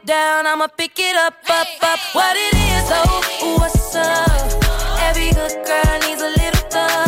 it 0.00 0.06
down, 0.06 0.46
I'ma 0.46 0.66
pick 0.76 0.98
it 0.98 1.16
up, 1.16 1.34
up, 1.48 1.66
up. 1.82 1.98
What 2.12 2.36
it 2.36 2.54
is, 2.54 2.90
oh, 2.90 3.56
what's 3.58 3.94
up? 3.94 4.62
Every 5.00 5.30
good 5.30 5.66
girl 5.66 5.98
needs 6.00 6.22
a 6.22 6.30
little 6.30 6.70
thug. 6.70 7.07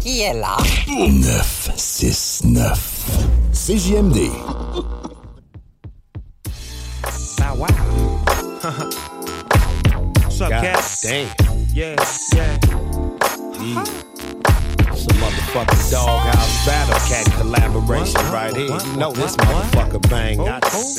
Qui 0.00 0.22
est 0.22 0.32
là? 0.34 0.56
969. 0.88 3.18
CJMD. 3.52 4.30
Bow 7.38 7.54
wow. 7.56 7.66
What's 10.22 10.40
up, 10.40 10.50
God 10.50 10.62
cat? 10.62 10.98
damn. 11.02 11.28
Yeah, 11.74 11.96
yeah. 12.34 12.58
Mm. 13.58 13.86
Some 14.96 15.16
motherfucking 15.18 15.90
doghouse 15.90 16.66
battle 16.66 16.98
cat 17.08 17.26
collaboration 17.36 18.20
What? 18.22 18.32
right 18.32 18.54
here. 18.56 18.70
What? 18.70 18.86
You 18.86 18.96
know 18.96 19.12
this 19.12 19.36
What? 19.36 19.48
motherfucker 19.48 20.00
bang. 20.10 20.40
Oh, 20.40 20.44
Got 20.46 20.62
to 20.62 20.68
oh. 20.72 20.96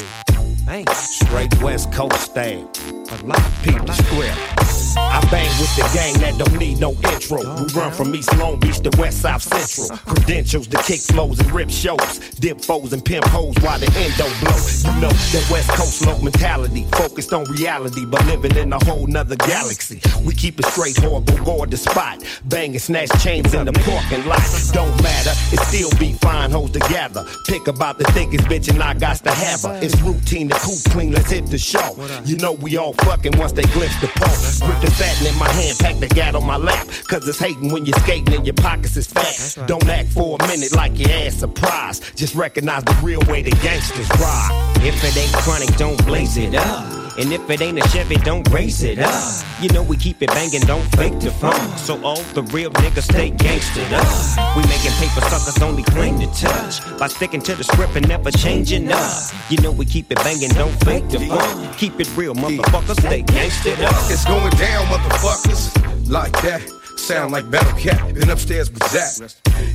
straight 0.93 1.53
West 1.61 1.91
Coast 1.91 2.21
style. 2.21 2.69
A 3.13 3.17
the 3.17 4.63
I 4.95 5.25
Bang 5.31 5.49
with 5.59 5.75
the 5.75 5.89
gang 5.93 6.13
that 6.21 6.37
don't 6.37 6.59
need 6.59 6.79
no 6.79 6.91
intro. 6.91 7.37
We 7.37 7.65
run 7.73 7.91
from 7.91 8.13
East 8.13 8.35
Long 8.37 8.59
Beach 8.59 8.79
to 8.81 8.91
West 8.99 9.21
South 9.21 9.41
Central. 9.41 9.97
Credentials 10.05 10.67
to 10.67 10.77
kick 10.83 11.01
flows 11.01 11.39
and 11.39 11.51
rip 11.51 11.69
shows. 11.69 12.19
Dip 12.39 12.61
foes 12.61 12.93
and 12.93 13.03
pimp 13.03 13.25
hoes 13.25 13.55
while 13.61 13.79
the 13.79 13.91
end 13.97 14.13
don't 14.17 14.33
blow. 14.39 14.57
You 14.93 15.01
know 15.01 15.09
that 15.09 15.47
West 15.51 15.69
Coast 15.69 16.05
low 16.05 16.19
mentality. 16.21 16.85
Focused 16.93 17.33
on 17.33 17.45
reality, 17.45 18.05
but 18.05 18.25
living 18.27 18.55
in 18.55 18.71
a 18.73 18.83
whole 18.85 19.07
nother 19.07 19.35
galaxy. 19.35 20.01
We 20.25 20.33
keep 20.33 20.59
it 20.59 20.65
straight, 20.65 20.97
horrible, 20.97 21.37
guard 21.43 21.71
the 21.71 21.77
spot. 21.77 22.23
Bang 22.45 22.71
and 22.71 22.81
snatch 22.81 23.09
chains 23.23 23.53
in 23.53 23.65
the 23.65 23.73
parking 23.73 24.25
lot. 24.25 24.41
Don't 24.73 25.01
matter, 25.01 25.31
it 25.51 25.59
still 25.67 25.89
be 25.99 26.13
fine 26.13 26.51
hoes 26.51 26.71
together. 26.71 27.25
Pick 27.47 27.67
about 27.67 27.97
the 27.97 28.05
thickest 28.11 28.45
bitch 28.45 28.69
and 28.69 28.81
I 28.81 28.93
got 28.93 29.17
to 29.17 29.31
have 29.31 29.61
her. 29.63 29.79
It's 29.81 29.99
routine 30.01 30.49
to 30.49 30.55
cool 30.59 30.77
clean, 30.91 31.11
let's 31.11 31.31
hit 31.31 31.47
the 31.47 31.57
show. 31.57 31.97
You 32.25 32.37
know 32.37 32.53
we 32.53 32.77
all 32.77 32.93
fucking 33.05 33.37
once 33.37 33.51
they 33.51 33.63
glimpse 33.63 33.99
the 34.01 34.07
pole. 34.07 34.67
Grip 34.67 34.81
the 34.81 34.91
satin 34.91 35.27
in 35.27 35.37
my 35.37 35.49
hand, 35.49 35.77
pack 35.79 35.99
the 35.99 36.07
gat 36.07 36.35
on 36.35 36.45
my 36.45 36.57
lap. 36.57 36.87
Cause 37.07 37.27
it's 37.27 37.39
hating 37.39 37.71
when 37.71 37.85
you're 37.85 37.99
skating 37.99 38.33
and 38.33 38.45
your 38.45 38.55
pockets 38.55 38.97
is 38.97 39.07
fat. 39.07 39.67
Don't 39.67 39.87
act 39.87 40.09
for 40.09 40.37
a 40.39 40.47
minute 40.47 40.75
like 40.75 40.97
your 40.97 41.11
ass 41.11 41.35
surprised. 41.35 42.17
Just 42.17 42.35
recognize 42.35 42.83
the 42.83 42.97
real 43.03 43.21
way 43.27 43.41
the 43.41 43.51
gangsters 43.61 44.09
ride. 44.19 44.73
If 44.81 45.03
it 45.03 45.17
ain't 45.17 45.33
chronic, 45.33 45.75
don't 45.77 46.03
blaze 46.05 46.37
it 46.37 46.55
up. 46.55 47.02
And 47.17 47.31
if 47.31 47.47
it 47.49 47.61
ain't 47.61 47.77
a 47.77 47.87
Chevy, 47.89 48.15
don't 48.17 48.47
race 48.49 48.81
it 48.81 48.97
up. 48.97 49.45
You 49.61 49.69
know 49.69 49.83
we 49.83 49.97
keep 49.97 50.21
it 50.21 50.29
banging, 50.29 50.61
don't 50.61 50.83
fake 50.95 51.19
the 51.19 51.31
funk. 51.31 51.77
So 51.77 52.03
all 52.03 52.21
the 52.33 52.41
real 52.43 52.71
niggas 52.71 53.03
stay 53.03 53.29
gangstered 53.31 53.91
up. 53.93 54.57
We 54.57 54.63
making 54.63 54.91
paper 54.93 55.21
suckers 55.29 55.61
only 55.61 55.83
claim 55.83 56.19
to 56.19 56.27
touch. 56.33 56.81
By 56.97 57.07
sticking 57.07 57.41
to 57.41 57.55
the 57.55 57.63
script 57.63 57.95
and 57.95 58.07
never 58.07 58.31
changing 58.31 58.91
up. 58.91 59.31
You 59.49 59.57
know 59.61 59.71
we 59.71 59.85
keep 59.85 60.11
it 60.11 60.17
banging, 60.17 60.49
don't 60.49 60.73
fake 60.83 61.07
the 61.09 61.19
funk. 61.19 61.77
Keep 61.77 61.99
it 61.99 62.09
real, 62.17 62.33
motherfuckers, 62.33 62.99
stay 62.99 63.21
gangstered 63.21 63.83
up. 63.83 63.93
It's 64.09 64.25
going 64.25 64.49
down, 64.57 64.85
motherfuckers. 64.87 66.09
Like 66.09 66.33
that. 66.41 66.82
Sound 66.97 67.31
like 67.31 67.49
Battle 67.51 67.77
Cat, 67.77 68.13
been 68.13 68.29
upstairs 68.29 68.71
with 68.71 68.83
Zach. 68.87 69.29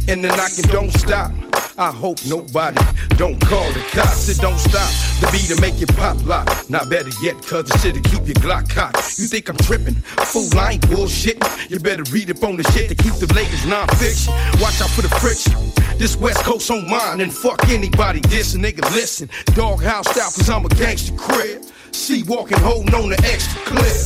And 0.09 0.25
the 0.25 0.29
knocking 0.29 0.65
don't 0.73 0.91
stop. 0.93 1.33
I 1.77 1.93
hope 1.93 2.19
nobody 2.27 2.81
don't 3.17 3.41
call 3.41 3.71
the 3.73 3.81
cops. 3.93 4.29
It 4.29 4.39
don't 4.39 4.59
stop. 4.59 4.91
The 5.21 5.29
beat 5.31 5.55
to 5.55 5.61
make 5.61 5.79
you 5.79 5.87
pop 5.87 6.17
lock. 6.27 6.49
Not 6.69 6.91
better 6.91 7.11
yet, 7.23 7.37
cause 7.47 7.67
the 7.67 7.79
shit'll 7.79 8.03
keep 8.03 8.27
your 8.27 8.35
Glock 8.43 8.69
cocked. 8.69 9.19
You 9.19 9.27
think 9.27 9.49
I'm 9.49 9.57
tripping? 9.59 9.95
Fool, 9.95 10.49
I 10.59 10.73
ain't 10.73 10.83
bullshitting. 10.89 11.71
You 11.71 11.79
better 11.79 12.03
read 12.11 12.31
up 12.31 12.43
on 12.43 12.57
the 12.57 12.65
shit 12.73 12.89
to 12.89 12.95
keep 12.95 13.15
the 13.15 13.33
latest 13.33 13.67
non-fiction. 13.67 14.33
Watch 14.61 14.81
out 14.81 14.91
for 14.91 15.03
the 15.03 15.13
friction. 15.21 15.55
This 15.99 16.17
West 16.17 16.43
Coast 16.45 16.71
on 16.71 16.89
mine, 16.89 17.21
and 17.21 17.33
fuck 17.33 17.69
anybody 17.69 18.21
diss 18.21 18.57
nigga 18.57 18.83
listen. 18.95 19.29
Doghouse 19.55 20.09
style, 20.11 20.31
cause 20.31 20.51
I'm 20.51 20.65
a 20.65 20.69
gangster 20.71 21.15
crib. 21.17 21.63
See 21.93 22.23
walking, 22.25 22.59
holding 22.59 22.95
on 22.95 23.11
the 23.11 23.21
extra 23.25 23.61
clip. 23.63 23.97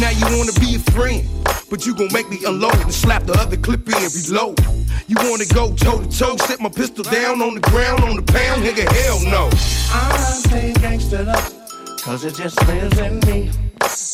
Now 0.00 0.10
you 0.10 0.36
wanna 0.36 0.52
be 0.60 0.76
a 0.76 0.78
friend, 0.92 1.28
but 1.68 1.86
you 1.86 1.94
gon' 1.94 2.12
make 2.12 2.28
me 2.30 2.38
unload 2.46 2.76
and 2.80 2.92
slap 2.92 3.24
the 3.24 3.34
other 3.34 3.56
clip 3.56 3.86
in 3.88 4.02
and. 4.02 4.54
You 5.06 5.16
wanna 5.16 5.46
go 5.46 5.74
toe 5.74 6.02
to 6.02 6.18
toe, 6.18 6.36
set 6.36 6.60
my 6.60 6.68
pistol 6.68 7.04
down 7.04 7.42
on 7.42 7.54
the 7.54 7.60
ground 7.60 8.04
on 8.04 8.16
the 8.16 8.22
pound, 8.22 8.62
nigga, 8.62 8.86
hell 9.02 9.20
no. 9.24 9.50
I 9.92 10.16
stay 10.46 10.72
gangstered 10.74 11.28
up, 11.28 12.00
cause 12.02 12.24
it 12.24 12.34
just 12.34 12.56
lives 12.66 12.98
in 12.98 13.20
me. 13.20 13.50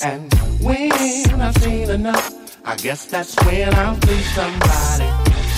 And 0.03 0.33
when 0.61 0.93
I've 1.41 1.57
seen 1.62 1.91
enough, 1.91 2.35
I 2.65 2.76
guess 2.76 3.07
that's 3.07 3.37
when 3.45 3.75
I'll 3.75 3.99
be 4.00 4.21
somebody. 4.35 5.05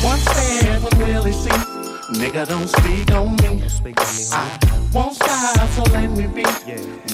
Once 0.02 0.24
there 0.24 0.80
will 0.80 1.06
really 1.06 1.32
see, 1.32 1.77
nigga 2.14 2.46
don't 2.46 2.68
speak 2.68 3.10
on 3.12 3.36
me. 3.36 3.62
I 4.32 4.58
won't 4.92 5.14
stop, 5.14 5.68
so 5.70 5.82
let 5.92 6.10
me 6.10 6.26
be. 6.26 6.44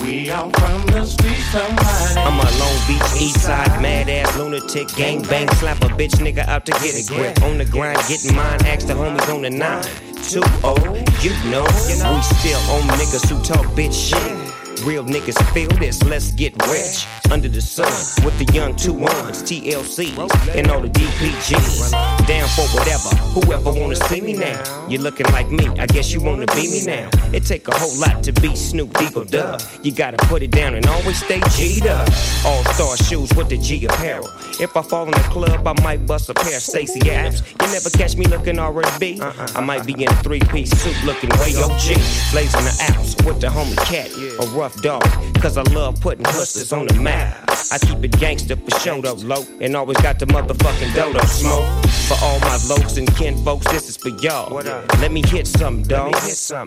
We 0.03 0.31
all 0.31 0.51
from 0.51 0.87
the 0.87 1.05
street, 1.05 1.43
somebody. 1.51 2.21
I'm 2.21 2.39
a 2.39 2.49
Long 2.59 2.79
Beach 2.87 3.23
East 3.23 3.41
Side 3.41 3.83
mad 3.83 4.09
ass 4.09 4.37
lunatic 4.39 4.89
gang 4.97 5.23
bang 5.23 5.49
slap 5.55 5.79
a 5.83 5.89
bitch 5.89 6.17
nigga 6.21 6.47
out 6.47 6.65
to 6.67 6.73
get 6.73 6.95
a 6.95 7.07
grip 7.07 7.43
on 7.43 7.59
the 7.59 7.65
grind 7.65 7.99
getting 8.09 8.35
mine 8.35 8.65
ask 8.67 8.87
the 8.87 8.95
homies 8.95 9.35
on 9.35 9.43
the 9.43 9.51
nine 9.51 9.83
too 10.29 10.43
old 10.63 10.81
oh, 10.81 10.95
you 11.21 11.33
know 11.51 11.65
we 11.65 12.23
still 12.23 12.61
on 12.71 12.83
niggas 12.99 13.29
who 13.29 13.43
talk 13.43 13.67
bitch 13.77 13.93
shit 13.93 14.54
Real 14.85 15.03
niggas 15.03 15.41
feel 15.55 15.71
this, 15.79 16.03
let's 16.03 16.31
get 16.33 16.53
rich. 16.69 17.07
Under 17.31 17.49
the 17.49 17.63
sun, 17.63 17.91
with 18.23 18.39
the 18.39 18.53
young 18.53 18.77
two 18.77 18.93
ones, 18.93 19.43
TLCs, 19.43 20.55
and 20.55 20.71
all 20.71 20.83
the 20.83 20.91
DPGs. 20.91 21.91
Down 22.27 22.47
for 22.49 22.67
whatever, 22.77 23.09
whoever 23.33 23.73
wanna 23.81 23.97
see 23.97 24.21
me 24.21 24.35
now. 24.35 24.63
You 24.87 24.99
looking 24.99 25.25
like 25.33 25.51
me, 25.51 25.69
I 25.79 25.87
guess 25.87 26.13
you 26.13 26.21
wanna 26.21 26.45
be 26.55 26.71
me 26.71 26.85
now. 26.85 27.09
It 27.33 27.47
take 27.47 27.67
a 27.67 27.75
whole 27.75 27.99
lot 27.99 28.23
to 28.25 28.33
be 28.33 28.55
Snoop 28.55 29.01
Eagle 29.01 29.25
Dub. 29.25 29.63
You 29.83 29.91
gotta 29.91 30.19
put 30.27 30.43
it 30.43 30.51
down 30.51 30.75
and 30.75 30.87
always 30.87 31.25
stay 31.25 31.41
G'd 31.57 31.87
up. 31.87 32.07
All 32.45 32.63
star 32.75 32.97
shoes 32.99 33.35
with 33.35 33.49
the 33.49 33.57
G 33.57 33.87
apparel. 33.87 34.29
If 34.61 34.77
I 34.77 34.83
fall 34.83 35.07
in 35.07 35.13
the 35.13 35.29
club, 35.33 35.67
I 35.67 35.73
might 35.83 36.07
bust 36.07 36.29
a 36.29 36.35
pair 36.35 36.57
of 36.57 36.63
Stacy 36.63 37.11
Adams. 37.11 37.43
You 37.63 37.67
never 37.73 37.89
catch 37.89 38.17
me 38.17 38.27
looking 38.27 38.59
R&B. 38.59 39.19
I 39.21 39.61
might 39.63 39.87
be 39.87 39.95
in 39.95 40.11
a 40.11 40.23
three-piece 40.23 40.71
suit 40.71 41.05
looking 41.05 41.31
way 41.41 41.57
OG. 41.57 41.97
Blazing 42.33 42.65
the 42.65 42.93
ounce 42.93 43.17
with 43.25 43.41
the 43.41 43.49
homie 43.49 43.77
cat, 43.87 44.11
a 44.39 44.47
rough 44.55 44.74
dog. 44.81 45.03
Cause 45.41 45.57
I 45.57 45.63
love 45.73 46.01
putting 46.01 46.25
hustlers 46.25 46.73
on 46.73 46.87
the 46.87 46.95
map. 46.95 47.49
I 47.73 47.79
keep 47.79 48.05
it 48.05 48.19
gangster 48.19 48.57
for 48.57 48.79
show 48.81 49.01
though, 49.01 49.15
low. 49.15 49.45
And 49.61 49.77
always 49.77 49.99
got 49.99 50.19
the 50.19 50.27
motherfucking 50.27 50.95
dodo 50.95 51.25
smoke. 51.27 51.85
For 52.09 52.17
all 52.23 52.39
my 52.41 52.59
lokes 52.69 52.99
and 52.99 53.13
kin 53.17 53.43
folks, 53.45 53.67
this 53.71 53.89
is 53.89 53.97
for 53.97 54.11
y'all. 54.11 54.53
Let 55.01 55.13
me 55.13 55.23
hit 55.27 55.47
some, 55.47 55.83
dog. 55.83 56.15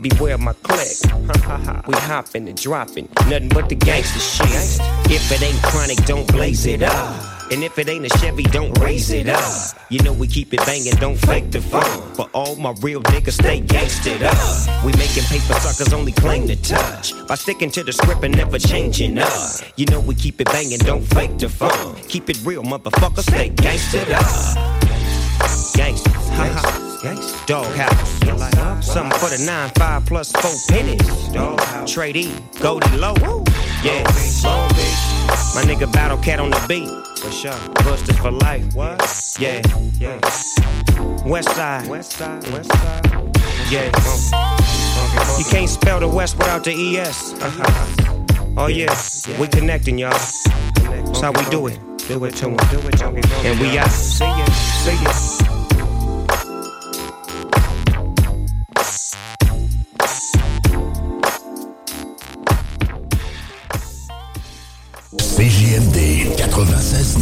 Beware 0.02 0.38
my 0.38 0.54
click. 0.64 0.98
we 1.88 1.94
hopping 1.94 2.48
and 2.50 2.60
dropping. 2.60 3.10
Nothing 3.28 3.50
but 3.50 3.70
the 3.70 3.76
gangster 3.76 4.20
shit. 4.20 4.80
If 5.12 5.32
it 5.32 5.42
ain't 5.44 5.62
chronic, 5.64 5.98
don't 6.06 6.28
blaze 6.32 6.66
it 6.66 6.82
up. 6.82 7.37
And 7.50 7.64
if 7.64 7.80
it 7.80 7.88
ain't 7.88 8.06
a 8.06 8.10
Chevy, 8.20 8.44
don't 8.44 8.78
raise 8.80 9.10
it 9.12 9.30
up. 9.30 9.44
You 9.90 10.04
know 10.04 10.12
we 10.12 10.28
keep 10.28 10.54
it 10.54 10.60
banging, 10.66 10.96
don't 10.96 11.16
fake 11.16 11.50
the 11.52 11.62
fun. 11.62 11.86
For 12.14 12.28
all 12.34 12.56
my 12.58 12.74
real 12.82 13.02
niggas, 13.04 13.34
stay 13.34 13.62
gangstered 13.62 14.22
up. 14.22 14.84
We 14.84 14.92
making 14.94 15.24
paper 15.24 15.54
suckers 15.60 15.94
only 15.94 16.12
claim 16.12 16.48
to 16.48 16.56
touch. 16.62 17.14
By 17.28 17.36
sticking 17.36 17.72
to 17.72 17.84
the 17.84 17.94
script 17.94 18.24
and 18.26 18.36
never 18.36 18.60
changing 18.60 19.18
up. 19.18 19.32
You 19.78 19.86
know 19.86 20.02
we 20.02 20.16
keep 20.16 20.42
it 20.42 20.48
banging, 20.48 20.80
don't 20.80 21.04
fake 21.04 21.38
the 21.38 21.48
fun. 21.48 21.96
Keep 22.10 22.30
it 22.30 22.40
real, 22.44 22.64
motherfucker, 22.64 23.22
stay 23.22 23.50
gangstered 23.50 24.12
up. 24.14 24.78
Gangsters, 25.76 26.14
gangsters, 26.30 27.02
gangsters. 27.04 27.46
Doghouse. 27.46 28.86
Something 28.86 29.20
for 29.20 29.30
the 29.30 29.38
9-5 29.38 30.06
plus 30.06 30.32
4 30.34 30.52
pennies. 30.68 31.30
Doghouse. 31.30 31.92
Trade 31.92 32.18
E, 32.18 32.34
Goldie 32.60 32.98
Loc. 32.98 33.18
Yeah, 33.84 34.04
My 35.56 35.64
nigga 35.64 35.92
Battle 35.94 36.18
Cat 36.18 36.40
on 36.40 36.50
the 36.50 36.66
beat. 36.68 36.90
For 37.22 37.32
sure. 37.32 37.74
Busters 37.84 38.18
for 38.20 38.32
life. 38.32 38.74
What? 38.76 39.02
Yeah, 39.40 39.62
yeah. 40.00 40.20
West 41.26 41.50
side. 41.56 41.88
West 41.90 42.12
side, 42.14 42.48
west 42.52 42.72
side. 42.72 43.06
Yeah. 43.72 43.92
You 45.38 45.46
can't 45.50 45.70
spell 45.70 46.00
the 46.00 46.08
West 46.08 46.38
without 46.38 46.64
the 46.64 46.72
ES. 46.74 47.34
Uh-huh. 47.34 48.54
Oh 48.58 48.68
yeah, 48.68 48.96
we 49.40 49.48
connecting 49.48 49.98
y'all. 49.98 50.12
That's 50.12 51.22
how 51.22 51.32
we 51.32 51.44
do 51.50 51.68
it. 51.68 51.80
Do 52.08 52.24
it 52.26 52.36
to 52.38 52.48
'em. 52.50 52.56
Do 52.72 52.80
it 52.88 52.98
to 52.98 53.06
'em. 53.08 53.18
And 53.46 53.60
we 53.60 53.78
out. 53.78 53.90
See 53.90 54.24
ya. 54.26 54.46
See 54.46 55.04
ya. 55.04 55.57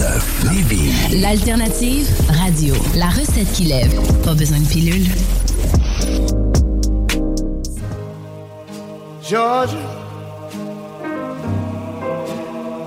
96.9 0.06 0.54
Lévis. 0.54 1.22
L'alternative 1.22 2.08
radio. 2.30 2.76
La 2.96 3.08
recette 3.08 3.52
qui 3.54 3.64
lève. 3.66 4.00
Pas 4.24 4.34
besoin 4.34 4.60
de 4.60 4.68
pilule. 4.68 5.08
Georgia, 9.28 9.78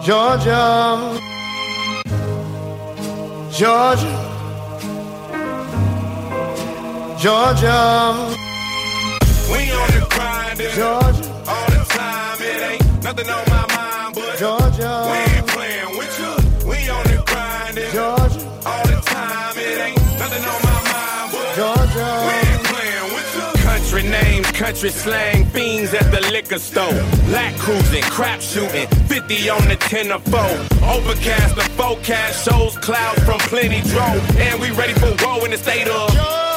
Georgia, 0.05 0.99
Georgia, 3.51 4.07
Georgia, 7.19 8.15
We 9.51 9.73
on 9.73 9.89
the 9.91 10.07
grind, 10.09 10.59
Georgia, 10.77 11.33
all 11.49 11.67
the 11.71 11.85
time. 11.89 12.39
It 12.41 12.81
ain't 12.81 13.03
nothing 13.03 13.29
on 13.29 13.45
my 13.49 13.67
mind, 13.75 14.15
but 14.15 14.39
Georgia, 14.39 15.09
we 15.11 15.19
ain't 15.37 15.47
playing 15.49 15.78
grind, 17.79 17.93
Georgia, 17.93 18.47
all 18.67 18.87
the 18.87 19.01
time. 19.05 19.57
It 19.57 19.79
ain't 19.79 20.19
nothing 20.19 20.45
on 20.45 20.61
my 20.63 20.79
mind, 20.93 21.33
but 21.33 21.55
Georgia. 21.57 22.09
we 22.27 22.35
ain't 22.49 22.65
playing 22.65 23.15
with 23.15 23.31
you. 23.37 23.63
Country 23.63 24.03
names, 24.03 24.51
country 24.53 24.91
slang, 24.91 25.45
fiends 25.47 25.95
at 25.95 26.11
the 26.11 26.21
liquor 26.33 26.59
store. 26.59 26.93
Black 27.27 27.55
cruising, 27.57 28.03
crap 28.03 28.41
shooting, 28.41 28.87
50 29.07 29.51
on 29.51 29.69
the 29.69 29.77
10 29.77 30.13
or 30.13 30.19
4. 30.21 30.41
Overcast, 30.89 31.55
the 31.57 31.63
forecast 31.77 32.45
shows 32.45 32.77
clouds 32.79 33.23
from 33.25 33.39
plenty 33.41 33.81
drove. 33.89 34.37
And 34.39 34.61
we 34.61 34.71
ready 34.73 34.95
for 34.95 35.15
war 35.25 35.45
in 35.45 35.51
the 35.53 35.59
state 35.59 35.89
of 35.89 36.48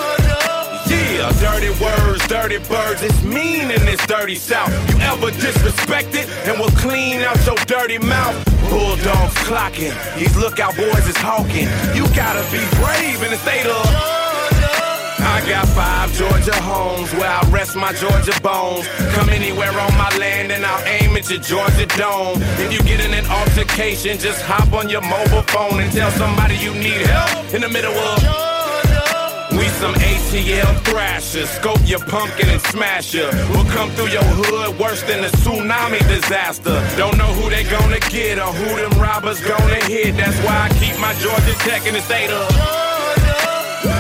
Yeah, 1.02 1.32
dirty 1.40 1.70
words, 1.84 2.28
dirty 2.28 2.60
birds. 2.70 3.02
It's 3.02 3.24
mean 3.24 3.72
in 3.72 3.86
this 3.86 4.06
dirty 4.06 4.36
south. 4.36 4.72
You 4.90 5.00
ever 5.02 5.32
disrespect 5.32 6.14
it 6.14 6.30
and 6.48 6.60
will 6.60 6.76
clean 6.78 7.22
out 7.22 7.44
your 7.46 7.58
dirty 7.66 7.98
mouth. 7.98 8.36
Bulldogs 8.70 9.36
clocking, 9.50 9.94
these 10.18 10.36
lookout 10.38 10.76
boys 10.78 11.08
is 11.08 11.18
hawking. 11.18 11.68
You 11.96 12.08
gotta 12.16 12.44
be 12.52 12.62
brave 12.80 13.22
in 13.24 13.32
the 13.32 13.38
state 13.38 13.66
of. 13.66 14.22
I 15.24 15.44
got 15.48 15.68
five 15.70 16.12
Georgia 16.14 16.56
homes 16.62 17.12
where 17.14 17.30
I 17.30 17.42
rest 17.50 17.76
my 17.76 17.94
Georgia 17.94 18.40
bones. 18.42 18.88
Come 19.14 19.30
anywhere 19.30 19.72
on 19.72 19.98
my 19.98 20.10
land 20.18 20.52
and 20.52 20.66
I'll 20.66 20.86
aim 20.86 21.16
at 21.16 21.30
your 21.30 21.40
Georgia 21.42 21.86
dome. 21.98 22.42
If 22.60 22.72
you 22.74 22.80
get 22.80 23.00
in 23.00 23.14
an 23.14 23.26
altercation, 23.26 24.18
just 24.18 24.42
hop 24.44 24.74
on 24.74 24.90
your 24.90 25.02
mobile 25.02 25.44
phone 25.44 25.80
and 25.80 25.92
tell 25.92 26.12
somebody 26.12 26.56
you 26.56 26.74
need 26.74 27.06
help 27.08 27.54
in 27.54 27.62
the 27.62 27.70
middle 27.70 27.94
of. 27.94 28.51
We 29.52 29.68
some 29.84 29.94
ATL 29.96 30.80
thrashers, 30.86 31.50
scope 31.50 31.82
your 31.86 32.00
pumpkin 32.00 32.48
and 32.48 32.62
smash 32.62 33.14
ya. 33.14 33.30
We'll 33.52 33.66
come 33.66 33.90
through 33.92 34.08
your 34.08 34.24
hood 34.24 34.80
worse 34.80 35.04
than 35.04 35.24
a 35.26 35.30
tsunami 35.44 36.00
disaster. 36.08 36.80
Don't 36.96 37.18
know 37.18 37.32
who 37.36 37.50
they 37.50 37.64
gonna 37.66 38.00
get 38.10 38.40
or 38.40 38.54
who 38.54 38.70
them 38.80 38.96
robbers 39.02 39.42
gonna 39.42 39.84
hit. 39.92 40.16
That's 40.16 40.38
why 40.46 40.68
I 40.68 40.70
keep 40.80 40.98
my 41.00 41.14
Georgia 41.16 41.54
Tech 41.68 41.86
in 41.86 41.96
the 41.96 42.02
state 42.02 42.32
of. 42.32 42.48
Georgia. 42.48 43.92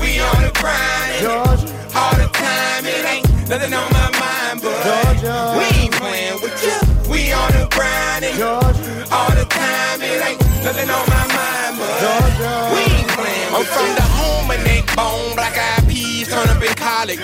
We 0.00 0.20
on 0.24 0.40
the 0.40 0.52
grind, 0.56 1.14
Georgia. 1.20 1.68
All 1.92 2.16
the 2.16 2.28
time, 2.32 2.86
it 2.86 3.04
ain't 3.04 3.28
nothing 3.48 3.74
on 3.74 3.88
my 3.92 4.08
mind, 4.16 4.62
but 4.64 4.72
Georgia. 4.88 5.52
we 5.58 5.64
ain't 5.84 5.94
playing 6.00 6.40
with 6.40 6.56
you. 6.64 6.78
We 7.12 7.32
on 7.32 7.52
the 7.52 7.68
grind, 7.68 8.24
Georgia. 8.40 9.04
All 9.12 9.32
the 9.36 9.44
time, 9.44 10.00
it 10.00 10.16
ain't 10.32 10.40
nothing 10.64 10.88
on 10.88 11.04
my 11.12 11.24
mind, 11.28 11.72
but 11.76 11.92
Georgia. 12.00 12.72
we 12.72 12.80
ain't 12.88 13.08
playing 13.12 13.52
with 13.52 13.68
I'm 13.68 13.96
from 13.96 14.07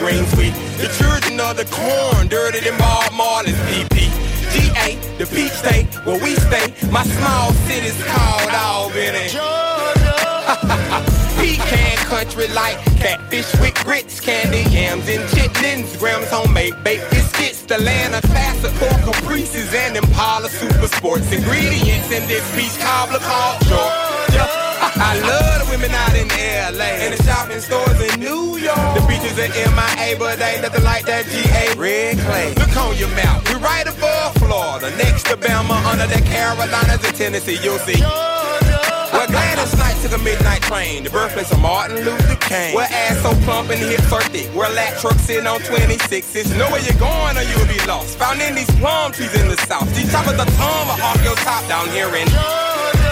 greens 0.05 0.31
sweet. 0.33 0.53
The 0.77 0.89
children 1.01 1.41
of 1.41 1.57
the 1.57 1.65
corn, 1.73 2.29
dirty 2.29 2.61
than 2.61 2.77
Bob 2.79 3.13
Marley's 3.13 3.57
PP. 3.69 4.13
GA, 4.53 4.97
the 5.17 5.27
beach 5.35 5.53
state 5.53 5.87
where 6.05 6.21
we 6.23 6.35
stay. 6.37 6.67
My 6.91 7.05
small 7.17 7.53
city's 7.67 7.97
called 8.05 8.53
Albany. 8.53 9.33
Pecan 11.41 11.97
country 12.13 12.49
like 12.49 12.77
catfish 13.01 13.51
with 13.61 13.75
grits, 13.85 14.21
candy 14.21 14.63
yams 14.71 15.09
and 15.09 15.25
chitlins, 15.31 15.99
grams 15.99 16.29
homemade 16.31 16.77
baked 16.85 17.11
biscuits, 17.11 17.63
the 17.63 17.79
land 17.79 18.15
of 18.15 18.23
classical 18.25 18.95
caprices 19.09 19.73
and 19.73 19.97
Impala 19.97 20.51
super 20.51 20.89
sports 20.89 21.33
ingredients 21.33 22.11
in 22.13 22.27
this 22.29 22.45
peach 22.55 22.79
cobbler 22.79 23.21
called 23.21 23.61
Georgia. 23.63 24.47
I 25.11 25.19
love 25.27 25.54
the 25.89 25.97
out 25.97 26.15
in 26.17 26.29
LA 26.77 27.11
the 27.11 27.23
shopping 27.23 27.61
stores 27.61 28.01
in 28.01 28.21
New 28.21 28.57
York. 28.57 28.95
The 28.97 29.05
beaches 29.09 29.37
in 29.39 29.51
MIA, 29.53 30.17
but 30.19 30.41
ain't 30.41 30.63
nothing 30.63 30.85
like 30.85 31.05
that 31.07 31.27
GA 31.27 31.77
red 31.77 32.19
clay. 32.19 32.55
Look 32.55 32.77
on 32.77 32.97
your 32.97 33.11
map, 33.11 33.45
we're 33.49 33.59
right 33.59 33.87
above 33.87 34.35
Florida, 34.37 34.91
next 34.97 35.27
to 35.27 35.37
Bama, 35.37 35.77
under 35.85 36.07
the 36.07 36.21
Carolinas 36.25 37.05
and 37.05 37.17
Tennessee. 37.17 37.59
You'll 37.63 37.79
see. 37.79 38.01
Well, 38.01 39.29
Gladys 39.29 39.77
Knight 39.79 39.97
took 40.03 40.13
a 40.13 40.23
midnight 40.23 40.63
train, 40.63 41.05
the 41.05 41.11
birthplace 41.11 41.53
of 41.53 41.61
Martin 41.61 42.05
Luther 42.05 42.37
King. 42.37 42.75
Where 42.75 42.89
ass 42.91 43.23
so 43.23 43.33
plump 43.45 43.71
and 43.71 43.79
hips 43.79 44.11
are 44.13 44.23
thick, 44.35 44.49
where 44.57 44.71
lat 44.75 44.99
trucks 44.99 45.23
sitting 45.23 45.47
on 45.47 45.61
26s. 45.61 46.57
Know 46.59 46.69
where 46.71 46.83
you're 46.83 46.99
going 46.99 47.37
or 47.37 47.43
you'll 47.43 47.69
be 47.71 47.79
lost. 47.87 48.19
Found 48.19 48.41
in 48.43 48.55
these 48.55 48.71
plum 48.83 49.13
trees 49.13 49.33
in 49.39 49.49
the 49.49 49.57
south. 49.69 49.87
These 49.95 50.11
choppers 50.11 50.39
are 50.39 50.51
tongue 50.59 50.91
off 50.99 51.23
your 51.23 51.37
top 51.37 51.67
down 51.69 51.89
here 51.91 52.09
in 52.17 52.27
Georgia. 52.29 53.04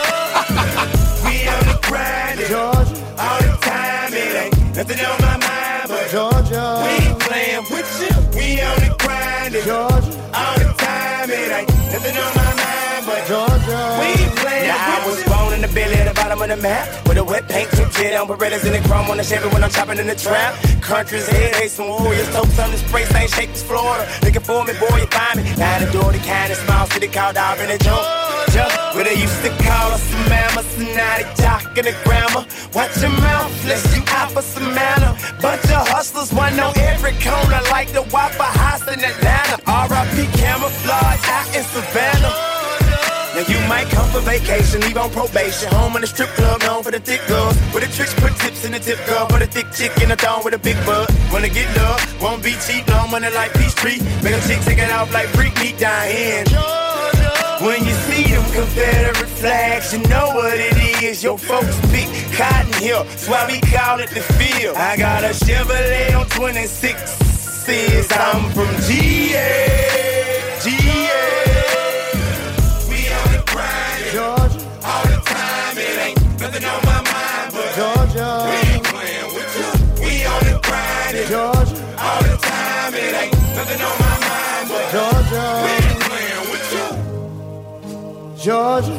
We 2.42 2.50
on 2.50 2.83
the 2.83 2.83
grind, 2.83 2.83
Georgia. 2.83 3.02
All 3.18 3.38
the 3.38 3.52
time, 3.61 4.14
it 4.14 4.35
ain't 4.42 4.74
nothing 4.74 5.00
on 5.05 5.18
my 5.20 5.37
mind, 5.46 5.87
but 5.88 6.11
Georgia. 6.11 6.64
We 6.83 6.92
ain't 7.07 7.20
playing 7.20 7.64
with 7.70 7.90
you. 8.02 8.14
We 8.37 8.61
on 8.61 8.78
the 8.83 8.90
grind, 8.98 9.52
Georgia. 9.52 10.12
All 10.35 10.57
the 10.59 10.68
time, 10.76 11.31
it 11.31 11.50
ain't 11.52 11.68
nothing 11.92 12.16
on 12.16 12.33
my 12.35 12.50
mind, 12.59 13.02
but 13.07 13.20
Georgia. 13.31 13.81
We 14.00 14.07
ain't 14.18 14.37
playing 14.37 14.68
Now 14.68 14.96
I 14.96 15.07
was 15.07 15.22
born 15.24 15.55
in 15.55 15.61
the 15.62 15.68
belly 15.68 15.94
at 15.94 16.09
the 16.09 16.14
bottom 16.14 16.42
of 16.42 16.48
the 16.48 16.57
map 16.57 17.07
With 17.07 17.18
a 17.18 17.24
wet 17.24 17.48
paint, 17.48 17.70
two 17.70 17.87
jet 17.92 18.18
on 18.18 18.26
Berettas 18.26 18.64
in 18.66 18.72
the 18.72 18.88
chrome 18.88 19.11
on 19.11 19.16
the 19.18 19.24
Chevy 19.24 19.48
when 19.48 19.62
I'm 19.62 19.70
chopping 19.70 19.98
in 19.98 20.07
the 20.07 20.14
trap 20.14 20.55
Country's 20.81 21.28
head, 21.28 21.55
hey, 21.57 21.68
some 21.68 21.88
warriors, 21.88 22.28
toast 22.33 22.59
on 22.59 22.70
the 22.70 22.78
spray, 22.78 23.05
same 23.05 23.28
shape 23.28 23.50
as 23.50 23.62
Florida 23.62 24.09
Looking 24.22 24.42
for 24.42 24.64
me, 24.64 24.72
boy, 24.81 24.96
you 24.98 25.07
find 25.07 25.37
me 25.38 25.55
Now 25.57 25.78
the 25.78 25.90
door, 25.92 26.11
the 26.11 26.18
kind 26.18 26.50
of 26.50 26.59
small 26.59 26.87
city 26.87 27.09
called 27.09 27.37
Albany, 27.37 27.78
Georgia 27.78 28.21
Where 28.94 29.05
they 29.05 29.14
used 29.14 29.40
to 29.40 29.48
call 29.64 29.92
us 29.92 30.02
some 30.02 30.28
mama, 30.28 30.62
so 30.62 30.83
now 30.92 31.16
they 31.16 31.24
talking 31.40 31.85
the 31.85 31.96
grammar 32.05 32.44
Watch 32.74 33.00
your 33.00 33.09
mouth, 33.24 33.48
let's 33.64 33.88
you 33.96 34.02
out 34.09 34.31
for 34.33 34.42
some 34.42 34.68
manner 34.74 35.16
Bunch 35.40 35.64
of 35.72 35.88
hustlers, 35.88 36.31
one 36.31 36.61
on 36.61 36.76
every 36.76 37.12
corner 37.24 37.61
Like 37.70 37.88
the 37.92 38.02
Waffle 38.12 38.44
House 38.44 38.83
in 38.92 39.00
Atlanta 39.00 39.57
R.I.P. 39.66 40.28
camouflage 40.37 41.24
out 41.24 41.57
in 41.57 41.64
Savannah 41.64 42.52
now 43.33 43.40
you 43.48 43.59
might 43.66 43.88
come 43.88 44.07
for 44.11 44.20
vacation, 44.20 44.83
leave 44.83 44.98
on 44.98 45.09
probation. 45.09 45.72
Home 45.72 45.96
in 45.96 46.02
the 46.02 46.07
strip 46.07 46.28
club, 46.37 46.61
known 46.61 46.83
for 46.83 46.90
the 46.90 47.00
thick 47.00 47.22
girls. 47.26 47.57
With 47.72 47.83
the 47.83 47.90
tricks, 47.96 48.12
put 48.12 48.37
tips 48.37 48.66
in 48.66 48.72
the 48.72 48.78
tip 48.78 48.98
girl. 49.07 49.26
For 49.26 49.42
a 49.42 49.46
thick 49.46 49.72
chick 49.72 49.90
in 50.02 50.11
the 50.11 50.16
thong 50.16 50.44
with 50.44 50.52
a 50.52 50.59
big 50.59 50.76
butt. 50.85 51.11
Wanna 51.33 51.48
get 51.48 51.74
love, 51.78 52.20
won't 52.20 52.44
be 52.44 52.52
cheap, 52.66 52.87
no 52.88 53.09
money 53.09 53.31
like 53.31 53.55
Peachtree. 53.55 54.05
Make 54.22 54.35
a 54.35 54.40
chick 54.46 54.61
take 54.68 54.76
it 54.76 54.92
off 54.92 55.11
like 55.14 55.28
freak 55.28 55.59
meat 55.61 55.78
dying. 55.78 56.44
When 57.62 57.85
you 57.85 57.92
see 57.92 58.25
them 58.25 58.44
Confederate 58.53 59.29
flags, 59.38 59.92
you 59.92 60.01
know 60.09 60.27
what 60.35 60.59
it 60.59 61.03
is. 61.03 61.22
Your 61.22 61.38
folks 61.38 61.79
pick 61.92 62.09
Cotton 62.37 62.72
Hill, 62.83 63.05
that's 63.05 63.29
why 63.29 63.46
we 63.46 63.61
call 63.61 64.01
it 64.01 64.11
the 64.11 64.20
field. 64.20 64.77
I 64.77 64.96
got 64.96 65.22
a 65.22 65.29
Chevrolet 65.29 66.18
on 66.18 66.27
26. 66.31 67.22
I'm 68.12 68.51
from. 68.51 68.66
GA. 68.83 70.31
Georgia. 88.42 88.98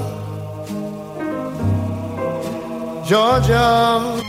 Georgia. 3.06 4.22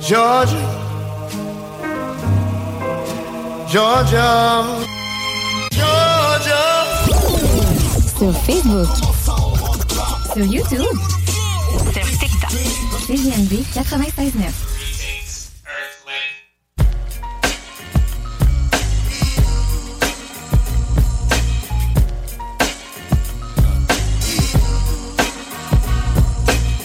Georgia. 0.00 0.58
Georgia. 3.68 4.64
Georgia. 5.70 6.62
Sur 8.18 8.32
Facebook. 8.32 8.88
Sur 10.34 10.44
YouTube. 10.44 10.98
Sur 11.92 12.18
TikTok. 12.18 12.50
CGMD 13.06 13.64
96.9. 13.72 14.69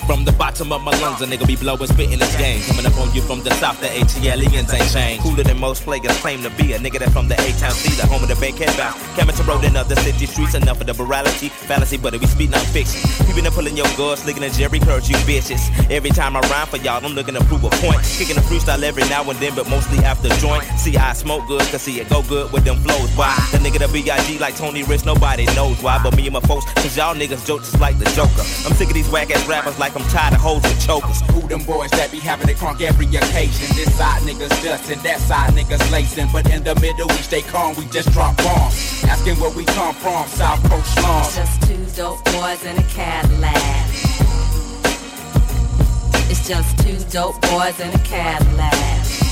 bro 0.08 0.14
the 0.26 0.32
bottom 0.34 0.72
of 0.74 0.82
my 0.82 0.92
lungs, 1.00 1.22
a 1.22 1.26
nigga 1.26 1.46
be 1.46 1.56
blowing, 1.56 1.88
spitting 1.88 2.20
this 2.20 2.36
game. 2.36 2.62
Coming 2.64 2.86
up 2.86 2.98
on 2.98 3.14
you 3.14 3.22
from 3.22 3.44
the 3.44 3.52
south, 3.62 3.80
the 3.80 3.88
ATLiens 3.88 4.74
ain't 4.74 4.92
changed. 4.92 5.24
Cooler 5.24 5.44
than 5.44 5.60
most 5.60 5.84
players 5.84 6.18
claim 6.20 6.42
to 6.42 6.50
be. 6.52 6.74
A 6.74 6.80
nigga 6.80 7.00
that 7.00 7.12
from 7.12 7.28
the 7.28 7.36
A-Town 7.36 7.72
C, 7.72 7.94
the 7.96 8.08
home 8.08 8.24
of 8.24 8.30
the 8.30 8.36
Bankhead 8.36 8.76
bounce. 8.76 8.98
Coming 9.16 9.36
to 9.36 9.44
road 9.44 9.64
in 9.64 9.78
other 9.78 9.96
city 9.96 10.26
streets, 10.26 10.56
enough 10.56 10.82
of 10.82 10.88
the 10.88 10.94
morality, 10.94 11.50
fallacy, 11.50 11.98
but 11.98 12.14
it 12.14 12.22
be 12.22 12.28
speed 12.28 12.52
non-fiction. 12.52 13.00
People 13.28 13.44
that 13.44 13.54
pulling 13.54 13.78
your 13.78 13.88
guards, 13.96 14.26
licking 14.26 14.44
a 14.44 14.48
Jheri 14.48 14.82
curls, 14.82 15.08
you 15.10 15.16
bitches. 15.30 15.62
Every 15.92 16.10
time 16.10 16.36
I 16.36 16.42
rhyme 16.50 16.68
for 16.68 16.78
y'all, 16.78 17.06
I'm 17.06 17.14
looking 17.14 17.36
to 17.36 17.44
prove 17.46 17.64
a 17.64 17.70
point. 17.70 18.02
Kicking 18.18 18.38
a 18.38 18.42
freestyle 18.42 18.82
every 18.82 19.04
now 19.08 19.30
and 19.30 19.38
then, 19.40 19.54
but 19.54 19.70
mostly 19.70 20.00
after 20.04 20.30
joint. 20.42 20.64
See, 20.80 20.98
I 20.98 21.14
smoke 21.14 21.48
good, 21.48 21.62
cause 21.70 21.84
see 21.84 22.00
it 22.00 22.10
go 22.10 22.24
good 22.24 22.52
with 22.52 22.66
them 22.66 22.78
flows. 22.78 23.12
Why? 23.16 23.36
The 23.52 23.60
nigga 23.60 23.80
that 23.80 23.94
B.I.G. 23.94 24.40
like 24.40 24.56
Tony 24.56 24.84
Rich, 24.84 25.06
nobody 25.06 25.46
knows 25.54 25.82
why, 25.84 26.02
but 26.02 26.16
me 26.16 26.26
and 26.26 26.34
my 26.34 26.42
folks, 26.42 26.66
cause 26.74 26.98
y'all 26.98 27.16
niggas 27.16 27.46
joke 27.46 27.62
just 27.62 27.80
like 27.80 28.00
the 28.00 28.06
Joker. 28.16 28.42
I'm 28.66 28.74
sick 28.74 28.88
of 28.88 28.96
these 28.96 29.10
whack 29.10 29.30
ass 29.30 29.46
rappers 29.48 29.78
like 29.78 29.96
I'm 29.96 30.08
tired 30.15 30.34
of 30.34 30.39
hoes 30.39 30.63
with 30.63 30.80
chokers. 30.80 31.19
Who 31.32 31.41
them 31.47 31.63
boys 31.65 31.91
that 31.91 32.10
be 32.10 32.19
having 32.19 32.47
it 32.47 32.56
crunk 32.56 32.80
every 32.80 33.08
occasion? 33.08 33.67
This 33.75 33.91
side 33.97 34.21
niggas 34.21 34.56
dustin', 34.63 34.99
that 35.04 35.19
side 35.19 35.51
niggas 35.51 35.91
lacing. 35.91 36.30
But 36.32 36.49
in 36.49 36.63
the 36.63 36.73
middle, 36.75 37.08
we 37.08 37.19
stay 37.19 37.41
calm, 37.41 37.75
we 37.75 37.86
just 37.88 38.10
drop 38.13 38.38
bombs. 38.38 39.04
Asking 39.04 39.36
where 39.41 39.51
we 39.51 39.65
come 39.65 39.93
from, 39.95 40.25
South 40.28 40.63
Coast 40.69 40.88
slums. 40.95 41.36
Just 41.36 41.62
two 41.67 41.84
dope 41.99 42.23
boys 42.32 42.63
in 42.63 42.78
a 42.78 42.84
Cadillac. 42.95 43.88
It's 46.32 46.47
just 46.47 46.80
two 46.80 46.97
dope 47.12 47.41
boys 47.41 47.78
in 47.82 47.91
a 47.91 47.99
Cadillac. 47.99 49.25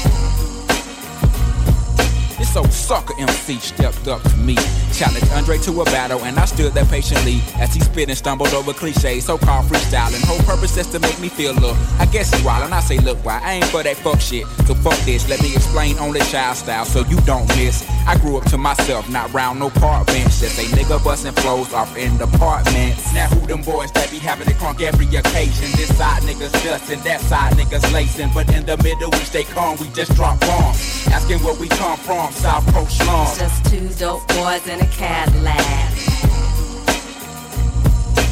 Old 2.56 2.72
sucker 2.72 3.13
MC 3.18 3.58
stepped 3.60 4.08
up 4.08 4.22
to 4.22 4.38
me, 4.38 4.56
challenged 4.94 5.32
Andre 5.32 5.58
to 5.60 5.82
a 5.82 5.86
battle, 5.86 6.20
and 6.24 6.38
I 6.38 6.46
stood 6.46 6.74
there 6.74 6.86
patiently 6.86 7.42
as 7.56 7.74
he 7.74 7.80
spit 7.80 8.10
and 8.10 8.18
stumbled 8.18 8.54
over 8.54 8.74
cliches, 8.74 9.26
so-called 9.26 9.66
freestyling. 9.66 10.24
Whole 10.26 10.38
purpose 10.39 10.78
is 10.78 10.88
to 10.88 11.00
make 11.00 11.20
me 11.20 11.30
feel 11.30 11.54
look. 11.56 11.76
I 12.00 12.06
guess 12.06 12.32
he 12.34 12.46
wild, 12.46 12.66
and 12.66 12.74
I 12.74 12.80
say, 12.80 13.00
look, 13.00 13.18
why 13.26 13.42
I 13.44 13.54
ain't 13.54 13.66
for 13.66 13.82
that 13.82 13.98
fuck 13.98 14.22
shit. 14.22 14.46
So 14.68 14.76
fuck 14.76 14.98
this, 15.00 15.28
let 15.30 15.42
me 15.42 15.56
explain 15.56 15.98
only 15.98 16.20
child 16.22 16.58
style 16.58 16.86
so 16.86 17.04
you 17.06 17.20
don't 17.22 17.48
miss. 17.58 17.84
I 18.06 18.18
grew 18.18 18.38
up 18.38 18.46
to 18.52 18.58
myself, 18.58 19.10
not 19.10 19.34
round 19.34 19.60
no 19.60 19.70
park 19.70 20.08
bench. 20.08 20.39
Just 20.39 20.60
a 20.60 20.63
nigga 20.76 21.04
busting 21.04 21.32
flows 21.34 21.74
off 21.74 21.96
in 21.98 22.18
the 22.18 22.26
apartments. 22.26 23.13
Now 23.13 23.28
who 23.28 23.48
them 23.48 23.62
boys 23.62 23.92
that 23.94 24.12
be 24.12 24.20
having 24.20 24.48
it 24.48 24.56
crunk 24.56 24.82
every 24.82 25.08
occasion? 25.16 25.72
This 25.78 25.96
side 25.98 26.22
niggas 26.24 26.52
dustin', 26.63 27.00
that 27.02 27.22
side 27.22 27.54
niggas 27.54 27.92
lacing. 27.94 28.32
But 28.34 28.54
in 28.54 28.66
the 28.66 28.78
middle 28.84 29.10
we 29.12 29.20
stay 29.20 29.44
calm, 29.44 29.78
we 29.80 29.88
just 29.89 30.13
drop 30.16 30.39
bombs. 30.42 31.08
Asking 31.08 31.39
where 31.39 31.56
we 31.56 31.70
come 31.70 31.98
from, 31.98 32.32
South 32.34 32.66
Pro 32.72 32.86
slum. 32.86 33.28
Just 33.38 33.66
two 33.66 33.88
dope 34.00 34.28
boys 34.28 34.68
in 34.68 34.80
a 34.82 34.88
Cadillac. 34.88 35.92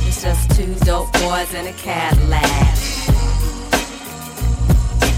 It's 0.08 0.22
just 0.22 0.52
two 0.52 0.76
dope 0.86 1.12
boys 1.14 1.54
in 1.54 1.68
a 1.68 1.74
Cadillac. 1.74 3.21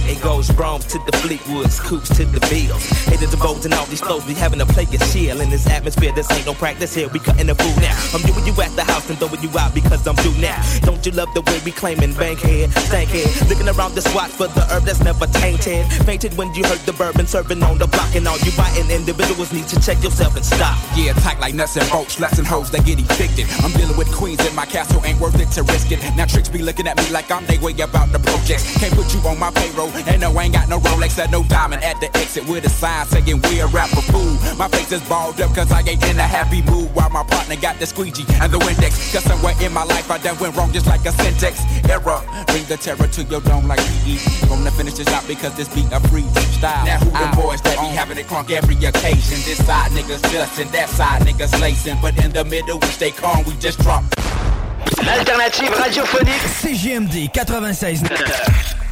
It 0.06 0.22
goes 0.22 0.52
Rome 0.54 0.82
to 0.82 1.00
the 1.00 1.14
Fleetwoods, 1.24 1.80
coops 1.80 2.10
to 2.18 2.26
the 2.26 2.40
Beetles. 2.52 2.84
Hated 3.08 3.30
the 3.30 3.38
roads 3.38 3.66
and 3.66 3.74
all 3.74 3.86
these 3.86 4.02
flows, 4.02 4.26
we 4.26 4.34
having 4.34 4.60
a 4.62 4.66
play 4.66 4.84
a 4.84 4.98
chill 5.12 5.40
in 5.40 5.50
this 5.50 5.68
atmosphere. 5.68 6.12
This 6.12 6.30
ain't 6.32 6.46
no 6.46 6.54
practice 6.54 6.94
here, 6.94 7.08
we 7.08 7.20
cutting 7.20 7.48
the 7.48 7.56
food 7.56 7.78
now. 7.82 7.96
I'm 8.14 8.22
doing 8.22 8.46
you 8.46 8.54
at 8.62 8.76
the 8.76 8.84
house 8.84 9.10
and 9.10 9.18
throwing 9.18 9.42
you 9.42 9.50
out 9.58 9.74
because 9.74 10.06
I'm 10.06 10.16
due 10.16 10.36
now. 10.42 10.60
Don't 10.82 11.06
you 11.06 11.12
love 11.14 11.34
the 11.34 11.42
way 11.42 11.60
we 11.64 11.72
claiming 11.72 12.14
bankhead, 12.14 12.70
stankhead? 12.92 13.50
Looking 13.50 13.70
around 13.70 13.96
the 13.96 14.02
spot 14.02 14.30
for 14.30 14.48
the 14.48 14.62
herb 14.68 14.84
that's 14.84 15.00
never 15.00 15.26
tainted. 15.28 15.86
Fainted 16.04 16.36
when 16.38 16.54
you 16.54 16.64
heard 16.66 16.84
the 16.86 16.94
bourbon 16.94 17.26
serving 17.26 17.64
on 17.64 17.78
the 17.78 17.88
block 17.88 18.16
and 18.16 18.28
all 18.28 18.38
you 18.40 18.52
biting 18.58 18.92
individuals 18.92 19.54
need 19.54 19.68
to 19.68 19.80
check 19.80 20.04
yourself 20.04 20.36
and 20.36 20.46
stop. 20.46 20.78
Yeah, 20.96 21.14
tight 21.24 21.40
like 21.40 21.54
nuts 21.56 21.78
and 21.78 21.90
bolts, 21.90 22.20
and 22.20 22.48
hoes 22.48 22.72
that 22.72 22.86
get 22.86 23.00
evicted. 23.00 23.48
I'm 23.64 23.72
dealing 23.72 23.98
with 23.98 24.12
queens 24.12 24.46
in 24.46 24.54
my 24.56 24.66
castle, 24.66 25.02
ain't 25.06 25.20
worth 25.20 25.40
it 25.40 25.50
to 25.56 25.64
risk 25.64 25.92
it. 25.92 26.00
Now 26.16 26.26
tricks 26.26 26.50
be 26.50 26.60
looking 26.60 26.88
at 26.88 26.98
me 26.98 27.10
like 27.10 27.32
I'm 27.32 27.46
they 27.46 27.58
way 27.58 27.74
about 27.80 28.12
the 28.12 28.20
projects. 28.20 28.66
Can't 28.80 28.94
put 28.94 29.14
you 29.14 29.20
on 29.28 29.40
my 29.40 29.52
payroll, 29.52 29.93
and 29.96 30.22
no, 30.22 30.32
I 30.32 30.44
ain't 30.44 30.54
got 30.54 30.70
no 30.70 30.80
Rolex 30.80 31.24
or 31.24 31.30
no 31.30 31.44
diamond 31.44 31.84
at 31.84 32.00
the 32.00 32.08
exit 32.18 32.48
with 32.48 32.66
a 32.66 32.70
sign 32.70 33.06
saying 33.08 33.42
we're 33.44 33.66
a 33.66 33.68
rapper 33.68 34.02
fool. 34.02 34.34
My 34.58 34.68
face 34.68 34.92
is 34.92 35.02
balled 35.08 35.40
up 35.40 35.54
cause 35.54 35.72
I 35.72 35.82
ain't 35.82 36.04
in 36.06 36.18
a 36.20 36.24
happy 36.24 36.62
mood 36.64 36.94
while 36.96 37.10
my 37.10 37.24
partner 37.24 37.56
got 37.56 37.80
the 37.80 37.86
squeegee 37.86 38.26
and 38.42 38.52
the 38.52 38.60
Windex. 38.60 39.14
Cause 39.14 39.24
somewhere 39.24 39.54
in 39.62 39.72
my 39.74 39.84
life 39.84 40.10
I 40.10 40.18
done 40.18 40.38
went 40.40 40.56
wrong 40.56 40.72
just 40.72 40.88
like 40.88 41.06
a 41.06 41.12
syntax 41.12 41.62
error. 41.90 42.22
Bring 42.48 42.66
the 42.66 42.78
terror 42.78 43.08
to 43.08 43.24
your 43.24 43.42
dome 43.42 43.68
like 43.68 43.80
PE. 43.80 44.48
Gonna 44.48 44.72
finish 44.72 44.96
this 44.96 45.08
out 45.10 45.28
because 45.28 45.56
this 45.56 45.74
beat 45.74 45.92
a 45.92 46.00
free 46.10 46.28
style. 46.58 46.86
Now 46.86 46.98
who 47.00 47.12
them 47.12 47.36
boys 47.36 47.62
that 47.62 47.78
be 47.80 47.88
having 47.96 48.18
it 48.18 48.28
crunk 48.28 48.52
every 48.52 48.76
occasion? 48.86 49.38
This 49.46 49.64
side 49.66 49.92
niggas 49.92 50.22
dustin', 50.32 50.70
that 50.72 50.90
side 50.90 51.22
niggas 51.22 51.60
lacing. 51.62 51.98
But 52.02 52.18
in 52.24 52.32
the 52.32 52.44
middle 52.46 52.80
we 52.80 52.88
stay 52.88 53.12
calm, 53.12 53.44
we 53.46 53.54
just 53.58 53.80
drop. 53.80 54.04
L'alternative 55.04 55.74
radiophonique 55.76 56.48
CJMD 56.62 57.30
96. 57.36 58.76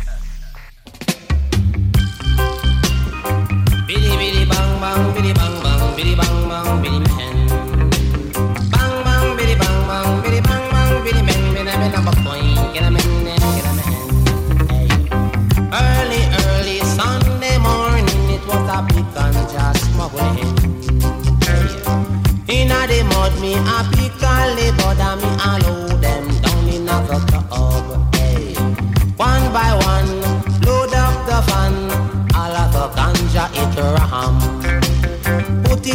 me 23.41 23.55
a 23.55 23.83
pick 23.91 24.23
all 24.23 24.55
the 24.55 25.40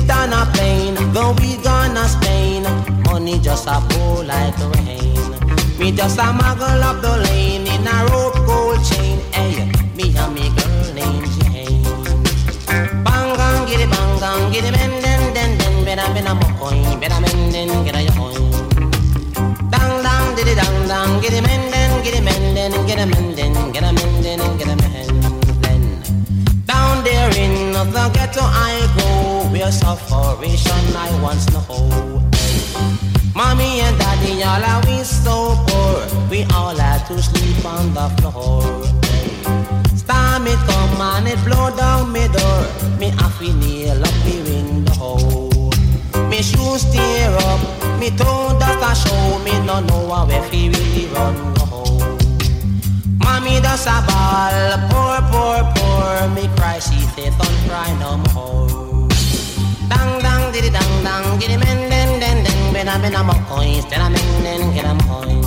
it 0.07 0.13
on 0.13 0.33
a 0.33 0.47
plane, 0.53 0.95
go 1.13 1.35
we 1.41 1.57
gonna 1.63 2.07
Spain. 2.09 2.63
Money 3.05 3.39
just 3.39 3.67
a 3.67 3.81
pour 3.89 4.25
like 4.25 4.59
rain. 4.59 5.15
Me 5.79 5.93
just 5.93 6.19
a 6.19 6.23
muggle 6.23 6.83
up 6.83 7.01
the 7.03 7.17
lane 7.25 7.67
in 7.67 7.87
a 7.87 8.07
rope 8.11 8.35
gold 8.47 8.79
chain. 8.85 9.19
Hey, 9.33 9.67
me 9.97 10.15
and 10.17 10.35
me 10.35 10.49
girl 10.57 10.95
named 10.95 11.27
Jane. 11.35 11.83
Bang 13.05 13.67
get 13.67 13.81
it, 13.81 13.91
bang 13.91 14.53
get 14.53 14.65
it, 14.65 14.73
men 14.73 15.03
den 15.03 15.35
den 15.35 15.59
den. 15.59 16.25
Mo 16.25 16.47
coin, 16.59 17.01
better 17.01 17.21
men 17.21 17.53
den 17.53 17.85
get 17.85 17.97
a 17.97 18.03
your 18.03 18.13
coin. 18.13 18.51
Dang 19.71 20.03
dang 20.03 20.35
did 20.37 20.49
it, 20.49 20.57
dang 20.57 20.89
dang 20.89 21.21
get 21.21 21.35
it, 21.35 21.43
men 21.43 21.73
den 21.73 22.03
get 22.03 22.15
it, 22.15 22.25
men 22.25 22.55
den 22.55 22.73
a 22.99 23.07
men 23.07 23.35
den 23.35 23.85
a 23.85 23.93
men 23.93 24.23
den 24.23 24.59
get 24.59 24.69
a 24.69 24.77
men. 24.77 24.97
Down 26.67 27.05
there 27.05 27.31
in 27.37 27.73
the 27.73 28.11
ghetto 28.15 28.43
I 28.43 28.96
Where 29.57 29.73
sufferation 29.73 30.85
I 30.95 31.09
once 31.23 31.49
know 31.51 32.21
Mommy 33.35 33.81
and 33.81 33.99
daddy 33.99 34.43
all 34.43 34.63
are 34.63 34.83
we 34.85 35.03
so 35.03 35.57
poor. 35.67 36.29
We 36.29 36.45
all 36.53 36.77
had 36.77 37.07
to 37.07 37.23
sleep 37.23 37.65
on 37.65 37.95
the 37.95 38.07
floor. 38.21 38.61
Storm 39.97 40.47
it 40.47 40.61
come 40.69 41.01
and 41.01 41.29
it 41.29 41.43
blow 41.43 41.75
down 41.75 42.13
me 42.13 42.29
door. 42.29 42.67
Me 43.01 43.09
have 43.17 43.41
to 43.41 43.49
up 44.05 44.17
the 44.29 44.37
window. 44.45 45.49
Me 46.29 46.43
shoes 46.43 46.85
tear 46.93 47.33
up 47.49 47.61
Me 47.99 48.11
toe 48.11 48.59
dust 48.61 48.85
a 48.85 49.09
show. 49.09 49.39
Me 49.39 49.53
no 49.65 49.81
know 49.81 50.29
if 50.29 50.53
he 50.53 50.69
really 50.69 51.07
run 51.15 51.55
go 51.55 51.65
Mommy 53.25 53.59
does 53.63 53.87
a 53.87 54.05
ball, 54.05 54.77
poor, 54.93 55.17
poor, 55.33 55.73
poor. 55.77 56.29
Me 56.35 56.47
cry, 56.57 56.79
she 56.79 57.01
say, 57.17 57.31
don't 57.31 57.57
cry 57.67 57.97
no 57.99 58.19
more. 58.35 58.86
Dang, 59.89 60.19
dang, 60.21 60.53
diddy, 60.53 60.71
dang, 60.71 61.05
dang, 61.05 61.39
giddy, 61.39 61.57
men, 61.57 61.91
den, 61.91 62.21
den, 62.21 62.45
den, 62.45 62.73
ben, 62.73 62.87
ben, 63.03 63.15
I'm 63.15 63.31
a 63.31 63.35
coin, 63.49 63.83
then 63.89 64.01
I'm 64.01 64.15
in, 64.15 64.43
den, 64.45 64.75
get 64.75 64.85
a 64.85 64.95
coin. 65.07 65.46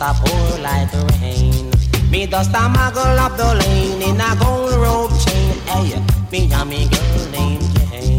Just 0.00 0.16
a 0.16 0.24
pour 0.24 0.58
like 0.60 0.92
rain. 1.20 1.70
Me 2.10 2.26
just 2.26 2.50
a 2.50 2.68
muggle 2.72 3.18
up 3.18 3.36
the 3.36 3.54
lane 3.60 4.00
in 4.02 4.20
a 4.20 4.34
gold 4.40 4.72
rope 4.80 5.10
chain. 5.24 5.52
Hey, 5.68 6.00
me 6.32 6.50
and 6.52 6.70
me 6.70 6.88
girl 6.88 7.30
named 7.30 7.62
Jane. 7.76 8.18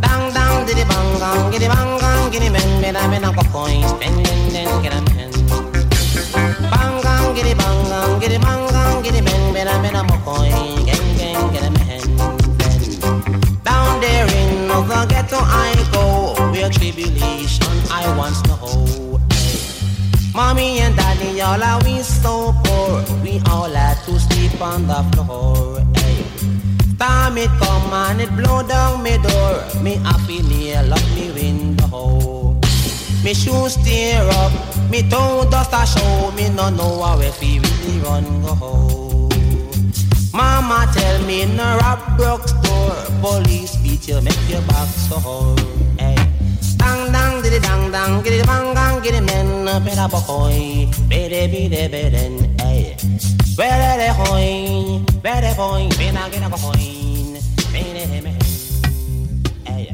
Dang 0.00 0.32
dang 0.32 0.66
diddy 0.66 0.84
bang 0.84 1.18
gang, 1.18 1.50
giddy 1.52 1.68
bang 1.68 1.98
gang, 2.00 2.30
giddy 2.30 2.48
men, 2.50 2.80
men 2.80 2.96
I 2.96 3.06
men 3.08 3.24
a 3.24 3.32
coin, 3.52 3.86
spending 3.88 4.52
then 4.52 4.82
get 4.82 4.94
a 4.94 5.00
men. 5.12 5.32
Bang 6.72 7.02
gang, 7.02 7.34
giddy 7.34 7.54
bang 7.54 7.84
gang, 7.90 8.20
giddy 8.20 8.38
bang 8.38 8.66
gang, 8.68 9.02
giddy 9.02 9.20
men, 9.20 9.52
men 9.52 9.68
I 9.68 9.82
men 9.82 9.96
a 9.96 10.02
gang 10.88 11.16
gang 11.18 11.52
get 11.52 11.64
a 11.64 11.70
men. 11.76 12.02
Down 13.64 14.00
there 14.00 14.26
in 14.40 14.68
the 14.68 15.06
ghetto 15.10 15.38
I 15.40 15.74
go, 15.92 16.34
where 16.52 16.70
tribulation 16.70 17.74
I 17.90 18.16
once 18.16 18.42
know. 18.44 18.63
Mommy 20.34 20.80
and 20.80 20.96
daddy, 20.96 21.40
all 21.40 21.62
are 21.62 21.80
we 21.84 22.02
so 22.02 22.52
poor. 22.64 23.04
We 23.22 23.40
all 23.50 23.70
had 23.70 23.96
to 24.04 24.18
sleep 24.18 24.60
on 24.60 24.86
the 24.86 25.02
floor. 25.12 25.80
Hey. 25.96 26.24
Storm 27.34 27.38
it 27.38 27.50
come 27.58 27.92
and 27.92 28.20
it 28.20 28.30
blow 28.36 28.62
down 28.62 29.02
me 29.02 29.16
door. 29.18 29.82
Me 29.82 29.94
happy 29.96 30.42
nail 30.42 30.92
up 30.92 31.02
me 31.14 31.30
window. 31.32 32.60
Me 33.24 33.34
shoes 33.34 33.76
tear 33.84 34.28
up, 34.42 34.52
me 34.90 35.02
toe 35.08 35.48
dust 35.50 35.72
a 35.72 35.86
show. 35.86 36.30
Me 36.36 36.48
no 36.50 36.68
know 36.70 37.02
how 37.02 37.18
if 37.20 37.40
he 37.40 37.58
really 37.58 38.00
run 38.00 38.24
go. 38.42 39.28
Mama 40.32 40.86
tell 40.92 41.22
me 41.24 41.46
no 41.46 41.78
rob 41.80 42.16
broke 42.16 42.46
store. 42.46 43.04
Police 43.20 43.76
beat 43.76 44.06
you, 44.06 44.20
make 44.20 44.48
your 44.48 44.62
back 44.62 44.88
sore. 44.88 45.73
Dang 47.60 47.90
dang 47.92 48.22
giddy 48.24 48.42
bang 48.42 48.74
gang, 48.74 48.98
men, 49.22 49.64
boy. 50.26 50.88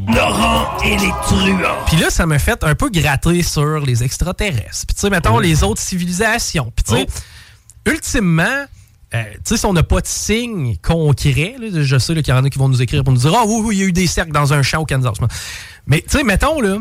Laurent 0.09 0.79
et 0.83 0.96
les 0.96 1.11
truands. 1.23 1.85
Puis 1.87 1.96
là, 1.99 2.09
ça 2.11 2.25
m'a 2.25 2.38
fait 2.38 2.64
un 2.64 2.75
peu 2.75 2.88
gratter 2.88 3.42
sur 3.42 3.81
les 3.81 4.03
extraterrestres. 4.03 4.87
Puis 4.87 4.94
tu 4.94 5.01
sais, 5.01 5.11
mettons 5.11 5.38
les 5.38 5.62
autres 5.62 5.81
civilisations. 5.81 6.73
Puis 6.75 6.85
tu 6.85 6.94
sais, 6.94 7.07
ultimement, 7.87 8.64
euh, 9.14 9.23
tu 9.35 9.40
sais, 9.44 9.57
si 9.59 9.66
on 9.66 9.75
n'a 9.75 9.83
pas 9.83 10.01
de 10.01 10.07
signe 10.07 10.77
concret, 10.83 11.57
là, 11.61 11.68
je 11.83 11.99
sais 11.99 12.14
là, 12.14 12.23
qu'il 12.23 12.35
y 12.35 12.37
en 12.37 12.42
a 12.42 12.49
qui 12.49 12.59
vont 12.59 12.68
nous 12.68 12.81
écrire 12.81 13.05
pour 13.05 13.12
nous 13.12 13.20
dire 13.20 13.35
Ah 13.37 13.44
oui, 13.46 13.61
oui, 13.62 13.77
il 13.77 13.81
y 13.81 13.83
a 13.83 13.87
eu 13.87 13.92
des 13.92 14.07
cercles 14.07 14.33
dans 14.33 14.55
un 14.55 14.62
champ 14.62 14.81
au 14.81 14.87
Kansas. 14.87 15.18
Mais 15.87 16.01
tu 16.01 16.18
sais, 16.18 16.25
mettons, 16.25 16.61
là, 16.62 16.79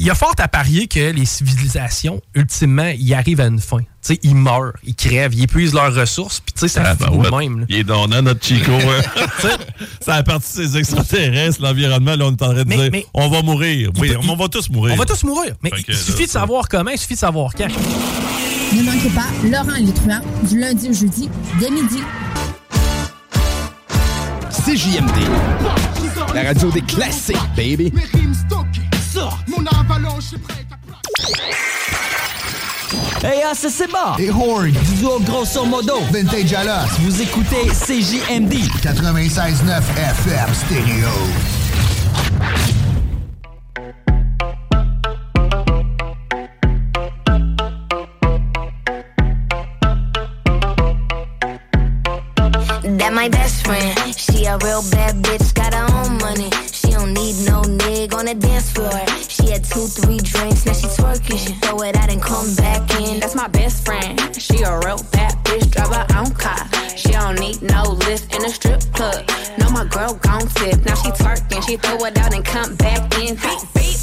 il 0.00 0.06
y 0.06 0.10
a 0.10 0.14
fort 0.14 0.34
à 0.38 0.46
parier 0.48 0.86
que 0.86 1.10
les 1.10 1.24
civilisations, 1.24 2.20
ultimement, 2.34 2.92
ils 2.98 3.14
arrivent 3.14 3.40
à 3.40 3.46
une 3.46 3.58
fin. 3.60 3.78
Tu 3.78 3.84
sais, 4.14 4.20
ils 4.22 4.34
meurent, 4.36 4.74
ils 4.84 4.94
crèvent, 4.94 5.34
ils 5.34 5.42
épuisent 5.42 5.74
leurs 5.74 5.92
ressources, 5.94 6.38
puis 6.40 6.52
tu 6.54 6.60
sais, 6.60 6.68
ça 6.68 6.82
Ah, 6.86 6.96
finit 6.96 7.18
ben 7.18 7.36
même. 7.38 7.60
là. 7.60 7.66
Il 7.68 7.76
est 7.76 7.84
donnant, 7.84 8.22
notre 8.22 8.44
Chico. 8.44 8.70
hein. 8.72 9.48
ça 10.00 10.14
a 10.14 10.22
parti 10.22 10.46
de 10.58 10.62
ces 10.66 10.76
extraterrestres, 10.78 11.60
l'environnement. 11.60 12.14
Là, 12.14 12.26
on 12.26 12.30
est 12.30 12.42
en 12.42 12.52
train 12.52 12.54
de 12.54 12.64
Mais- 12.68 12.76
dire 12.76 12.88
mais- 12.92 13.06
on 13.12 13.28
va 13.28 13.42
mourir. 13.42 13.90
Oui, 13.98 14.10
peut- 14.10 14.18
on 14.28 14.36
va 14.36 14.48
tous 14.48 14.70
mourir. 14.70 14.94
On 14.94 14.98
va 14.98 15.04
tous 15.04 15.24
mourir. 15.24 15.54
Mais 15.62 15.70
il 15.88 15.94
suffit 15.96 16.20
là, 16.20 16.26
de 16.26 16.30
savoir 16.30 16.68
comment, 16.68 16.90
il 16.92 16.98
suffit 16.98 17.14
de 17.14 17.18
savoir 17.18 17.52
quand. 17.54 17.66
Ne 17.68 18.82
manquez 18.82 19.10
pas 19.10 19.26
Laurent 19.44 19.92
truands 19.94 20.20
du 20.48 20.60
lundi 20.60 20.90
au 20.90 20.92
jeudi 20.92 21.28
dès 21.58 21.70
midi. 21.70 21.98
CJMD. 24.64 25.16
La 26.34 26.42
radio 26.44 26.70
des 26.70 26.82
classiques, 26.82 27.36
baby. 27.56 27.90
Mes 27.94 28.02
rimes 28.18 28.34
stockées. 28.34 28.82
Mon 29.48 29.64
avalanche 29.98 30.32
est 30.32 30.38
prête 30.38 30.66
Hey, 33.22 33.42
ah, 33.44 33.52
c'est 33.52 33.68
Seba. 33.68 34.14
Et 34.18 34.30
Horn. 34.30 34.70
Du 34.70 34.94
duo 34.94 35.18
Grosso 35.20 35.64
Modo. 35.64 35.98
Vintage 36.12 36.52
Alas. 36.52 36.86
Vous 37.00 37.20
écoutez 37.20 37.66
CJMD. 37.66 38.54
96.9 38.80 39.82
FM 39.96 40.54
stéréo. 40.54 41.08
That 52.98 53.12
my 53.12 53.28
best 53.28 53.66
friend. 53.66 53.98
She 54.16 54.46
a 54.46 54.56
real 54.58 54.82
bad 54.90 55.16
bitch, 55.16 55.52
got 55.54 55.74
her 55.74 55.86
own 55.92 56.18
money. 56.18 56.67
Need 57.18 57.50
no 57.50 57.62
nigga 57.62 58.14
on 58.14 58.26
the 58.26 58.34
dance 58.34 58.70
floor. 58.70 58.94
She 59.26 59.50
had 59.50 59.64
two, 59.64 59.86
three 59.86 60.18
drinks, 60.18 60.64
now 60.64 60.72
she 60.72 60.86
twerking. 60.86 61.36
She 61.36 61.52
throw 61.54 61.82
it 61.82 61.96
out 61.96 62.10
and 62.10 62.22
come 62.22 62.54
back 62.54 62.88
in. 63.00 63.18
That's 63.18 63.34
my 63.34 63.48
best 63.48 63.84
friend. 63.84 64.14
She 64.40 64.62
a 64.62 64.78
real 64.78 65.02
bad 65.10 65.34
bitch, 65.42 65.68
drive 65.72 65.92
her 65.98 66.06
own 66.16 66.30
car. 66.34 66.62
She 66.96 67.10
don't 67.10 67.40
need 67.40 67.60
no 67.60 67.82
lift 68.06 68.32
in 68.36 68.44
a 68.44 68.48
strip 68.50 68.82
club. 68.94 69.28
No, 69.58 69.68
my 69.70 69.84
girl 69.86 70.14
gon' 70.14 70.46
tip. 70.46 70.84
Now 70.86 70.94
she 70.94 71.10
twerking, 71.10 71.66
she 71.66 71.76
throw 71.76 71.98
it 72.06 72.16
out 72.18 72.32
and 72.32 72.44
come 72.44 72.76
back 72.76 73.02
in. 73.18 73.34
Beep, 73.34 73.62
beep. 73.74 73.98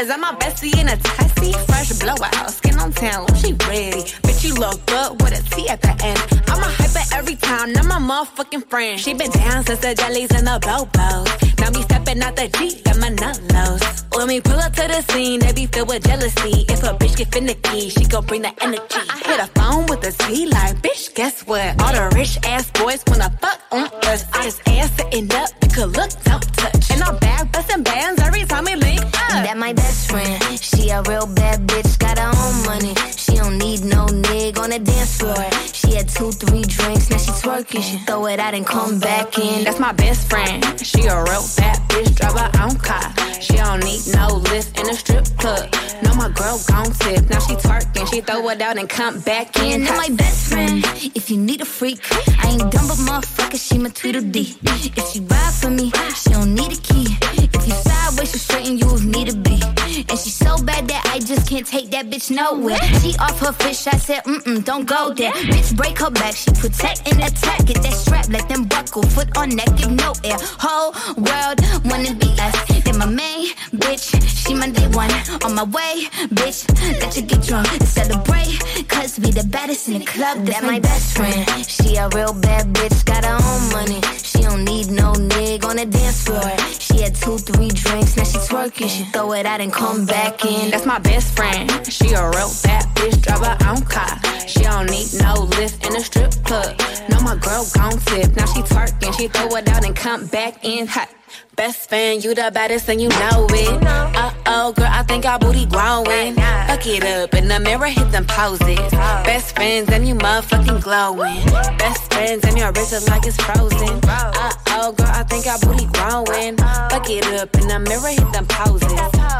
Is 0.00 0.08
that 0.08 0.18
my 0.18 0.32
bestie 0.40 0.72
in 0.80 0.88
a 0.88 0.96
tessie? 0.96 1.52
Fresh 1.68 1.92
blowout, 2.00 2.50
skin 2.50 2.78
on 2.78 2.90
town, 2.92 3.26
she 3.36 3.52
ready. 3.68 4.00
Bitch, 4.24 4.44
you 4.44 4.54
look 4.54 4.84
good 4.86 5.20
with 5.20 5.38
a 5.38 5.42
T 5.54 5.68
at 5.68 5.82
the 5.82 5.92
end. 6.02 6.20
I'm 6.48 6.60
a 6.60 6.70
hyper 6.78 7.04
every 7.14 7.36
time, 7.36 7.74
not 7.74 7.84
my 7.84 8.00
motherfucking 8.00 8.70
friend. 8.70 8.98
She 8.98 9.12
been 9.12 9.30
down 9.30 9.64
since 9.66 9.80
the 9.80 9.94
jellies 9.94 10.30
and 10.30 10.46
the 10.46 10.58
bobos. 10.60 11.45
Now 11.60 11.70
me 11.70 11.82
stepping 11.82 12.22
out 12.22 12.36
the 12.36 12.48
Jeep, 12.58 12.84
got 12.84 12.98
my 12.98 13.10
nullos. 13.10 14.04
When 14.16 14.28
we 14.28 14.40
pull 14.40 14.58
up 14.58 14.72
to 14.74 14.86
the 14.88 15.02
scene, 15.12 15.40
they 15.40 15.52
be 15.52 15.66
filled 15.66 15.88
with 15.88 16.04
jealousy. 16.04 16.64
If 16.68 16.82
a 16.82 16.94
bitch 16.94 17.16
get 17.16 17.32
finicky, 17.32 17.90
she 17.90 18.04
gon' 18.06 18.24
bring 18.26 18.42
the 18.42 18.52
energy. 18.62 19.00
I 19.10 19.18
hit 19.24 19.40
a 19.40 19.46
phone 19.58 19.86
with 19.86 20.04
a 20.06 20.12
T 20.12 20.46
like, 20.46 20.76
bitch, 20.82 21.14
guess 21.14 21.46
what? 21.46 21.80
All 21.82 21.92
the 21.92 22.14
rich 22.16 22.38
ass 22.44 22.70
boys 22.70 23.02
wanna 23.08 23.30
fuck 23.40 23.60
on 23.72 23.88
us. 24.04 24.24
I 24.32 24.44
just 24.44 24.66
ass 24.68 24.90
sitting 24.96 25.30
up, 25.32 25.50
you 25.62 25.68
could 25.68 25.96
look, 25.96 26.10
don't 26.24 26.46
touch. 26.54 26.90
And 26.92 27.02
I'm 27.02 27.18
back 27.18 27.52
busting 27.52 27.82
bands 27.82 28.20
every 28.22 28.44
time 28.44 28.64
we 28.64 28.74
link 28.76 29.02
up. 29.02 29.44
That 29.44 29.56
my 29.58 29.72
best 29.72 30.10
friend. 30.10 30.42
She 30.58 30.90
a 30.90 31.02
real 31.02 31.26
bad 31.26 31.66
bitch, 31.66 31.98
got 31.98 32.18
her 32.18 32.32
own 32.32 32.64
money. 32.64 32.94
She 33.26 33.34
don't 33.34 33.58
need 33.58 33.82
no 33.82 34.06
nigga 34.06 34.60
on 34.60 34.70
the 34.70 34.78
dance 34.78 35.18
floor. 35.18 35.34
She 35.72 35.96
had 35.96 36.08
two, 36.08 36.30
three 36.30 36.62
drinks, 36.62 37.10
now 37.10 37.18
she 37.18 37.32
twerking. 37.32 37.82
She 37.82 37.98
throw 38.06 38.26
it 38.26 38.38
out 38.38 38.54
and 38.54 38.64
come 38.64 39.00
back 39.00 39.36
in. 39.36 39.64
That's 39.64 39.80
my 39.80 39.92
best 39.92 40.30
friend. 40.30 40.62
She 40.78 41.00
a 41.06 41.16
real 41.24 41.44
bad 41.56 41.78
bitch, 41.88 42.14
drive 42.14 42.38
her 42.38 42.50
own 42.62 42.76
car. 42.78 43.02
She 43.40 43.56
don't 43.56 43.82
need 43.82 44.02
no 44.14 44.36
lift 44.52 44.78
in 44.78 44.88
a 44.88 44.94
strip 44.94 45.26
club. 45.38 45.74
No, 46.04 46.14
my 46.14 46.28
girl 46.30 46.60
gon' 46.68 46.92
tip. 46.92 47.28
Now 47.28 47.40
she 47.40 47.54
twerking, 47.54 48.06
she 48.12 48.20
throw 48.20 48.48
it 48.50 48.62
out 48.62 48.78
and 48.78 48.88
come 48.88 49.18
back 49.20 49.58
in. 49.58 49.82
And 49.86 49.96
my 49.96 50.08
best 50.10 50.52
friend, 50.52 50.84
if 51.16 51.28
you 51.28 51.36
need 51.36 51.60
a 51.62 51.64
freak, 51.64 51.98
I 52.44 52.50
ain't 52.50 52.70
dumb 52.70 52.86
but 52.86 52.98
motherfucker, 53.08 53.58
she 53.58 53.78
my 53.78 53.90
Tweedledee. 53.90 54.56
If 54.62 55.08
she 55.10 55.20
ride 55.20 55.52
for 55.52 55.70
me, 55.70 55.90
she 56.14 56.30
don't 56.30 56.54
need 56.54 56.78
a 56.78 56.80
key. 56.80 57.06
If 57.42 57.66
you 57.66 57.74
sideways, 57.74 58.30
she 58.30 58.38
straighten 58.38 58.78
you 58.78 58.94
if 58.94 59.04
need 59.04 59.28
to 59.30 59.36
be. 59.36 59.75
And 60.08 60.18
she 60.18 60.30
so 60.30 60.56
bad 60.62 60.88
that 60.88 61.02
I 61.12 61.18
just 61.18 61.48
can't 61.48 61.66
take 61.66 61.90
that 61.90 62.10
bitch 62.10 62.30
nowhere. 62.30 62.78
She 63.00 63.16
off 63.18 63.38
her 63.40 63.52
fish, 63.52 63.86
I 63.86 63.96
said, 63.96 64.22
mm-mm, 64.24 64.64
don't 64.64 64.86
go 64.86 65.12
there. 65.12 65.32
Bitch, 65.32 65.76
break 65.76 65.98
her 65.98 66.10
back, 66.10 66.34
she 66.34 66.50
protect 66.52 67.10
and 67.10 67.22
attack. 67.22 67.66
Get 67.66 67.82
that 67.82 67.92
strap, 67.92 68.28
let 68.28 68.48
them 68.48 68.64
buckle, 68.64 69.02
foot 69.02 69.36
on 69.36 69.50
neck, 69.50 69.68
give 69.76 69.90
no 69.90 70.12
air. 70.24 70.36
Whole 70.58 70.92
world 71.16 71.58
wanna 71.84 72.14
be 72.14 72.30
us. 72.38 72.82
Then 72.84 72.98
my 72.98 73.06
main 73.06 73.48
bitch, 73.74 74.14
she 74.26 74.54
my 74.54 74.70
day 74.70 74.86
one. 74.88 75.10
On 75.44 75.54
my 75.54 75.64
way, 75.64 76.06
bitch, 76.30 76.66
let 77.00 77.16
you 77.16 77.22
get 77.22 77.42
drunk 77.42 77.70
and 77.72 77.82
celebrate. 77.82 78.58
Cause 78.88 79.18
we 79.18 79.30
the 79.32 79.44
baddest 79.50 79.88
in 79.88 79.98
the 79.98 80.04
club, 80.04 80.44
that's 80.46 80.62
my 80.62 80.78
best 80.78 81.16
friend. 81.16 81.66
She 81.66 81.96
a 81.96 82.08
real 82.10 82.32
bad 82.32 82.72
bitch, 82.72 83.04
got 83.04 83.24
her 83.24 83.34
own 83.34 83.72
money. 83.72 84.00
She 84.22 84.42
don't 84.42 84.64
need 84.64 84.88
no 84.90 85.12
nigga 85.12 85.64
on 85.64 85.76
the 85.76 85.86
dance 85.86 86.24
floor. 86.24 86.56
She 86.78 87.02
had 87.02 87.14
two, 87.14 87.38
three 87.38 87.68
drinks, 87.68 88.16
now 88.16 88.24
she 88.24 88.38
twerking. 88.38 88.88
She 88.88 89.04
throw 89.12 89.32
it 89.32 89.46
out 89.46 89.60
and 89.60 89.72
come 89.96 90.06
back 90.06 90.44
in. 90.44 90.70
That's 90.70 90.84
my 90.84 90.98
best 90.98 91.34
friend. 91.34 91.70
She 91.90 92.12
a 92.12 92.28
real 92.28 92.52
bad 92.62 92.84
bitch, 92.96 93.22
drive 93.22 93.44
her 93.46 93.56
own 93.68 93.82
car. 93.82 94.18
She 94.46 94.60
don't 94.60 94.90
need 94.90 95.08
no 95.22 95.34
lift 95.58 95.86
in 95.86 95.96
a 95.96 96.00
strip 96.00 96.32
club. 96.44 96.78
No, 97.08 97.20
my 97.20 97.36
girl 97.36 97.64
gon' 97.74 97.98
tip. 98.00 98.36
Now 98.36 98.46
she 98.46 98.60
twerking, 98.60 99.16
she 99.16 99.28
throw 99.28 99.48
it 99.56 99.68
out 99.68 99.86
and 99.86 99.96
come 99.96 100.26
back 100.26 100.64
in 100.64 100.86
hot. 100.86 101.08
Best 101.56 101.88
friend, 101.88 102.22
you 102.22 102.34
the 102.34 102.50
baddest 102.52 102.88
and 102.88 103.00
you 103.00 103.08
know 103.08 103.46
it. 103.50 103.82
Uh 103.82 104.32
oh, 104.46 104.72
girl, 104.72 104.88
I 104.90 105.02
think 105.02 105.24
our 105.24 105.38
booty 105.38 105.66
growing. 105.66 106.34
Fuck 106.34 106.86
it 106.86 107.04
up 107.04 107.34
in 107.34 107.48
the 107.48 107.58
mirror, 107.60 107.86
hit 107.86 108.10
them 108.12 108.26
poses. 108.26 108.78
Best 109.24 109.54
friends 109.54 109.90
and 109.90 110.06
you 110.06 110.14
motherfucking 110.14 110.82
glowing. 110.82 111.44
Best 111.78 112.12
friends 112.12 112.44
and 112.44 112.58
your 112.58 112.72
wrist 112.72 112.92
is 112.92 113.08
like 113.08 113.26
it's 113.26 113.36
frozen. 113.42 114.00
Uh 114.04 114.52
oh, 114.68 114.92
girl, 114.92 115.08
I 115.08 115.22
think 115.24 115.46
our 115.46 115.58
booty 115.58 115.86
growing. 115.86 116.56
Fuck 116.90 117.08
it 117.10 117.24
up 117.40 117.54
in 117.56 117.68
the 117.68 117.78
mirror, 117.80 118.08
hit 118.08 118.32
them 118.32 118.46
poses. 118.46 118.92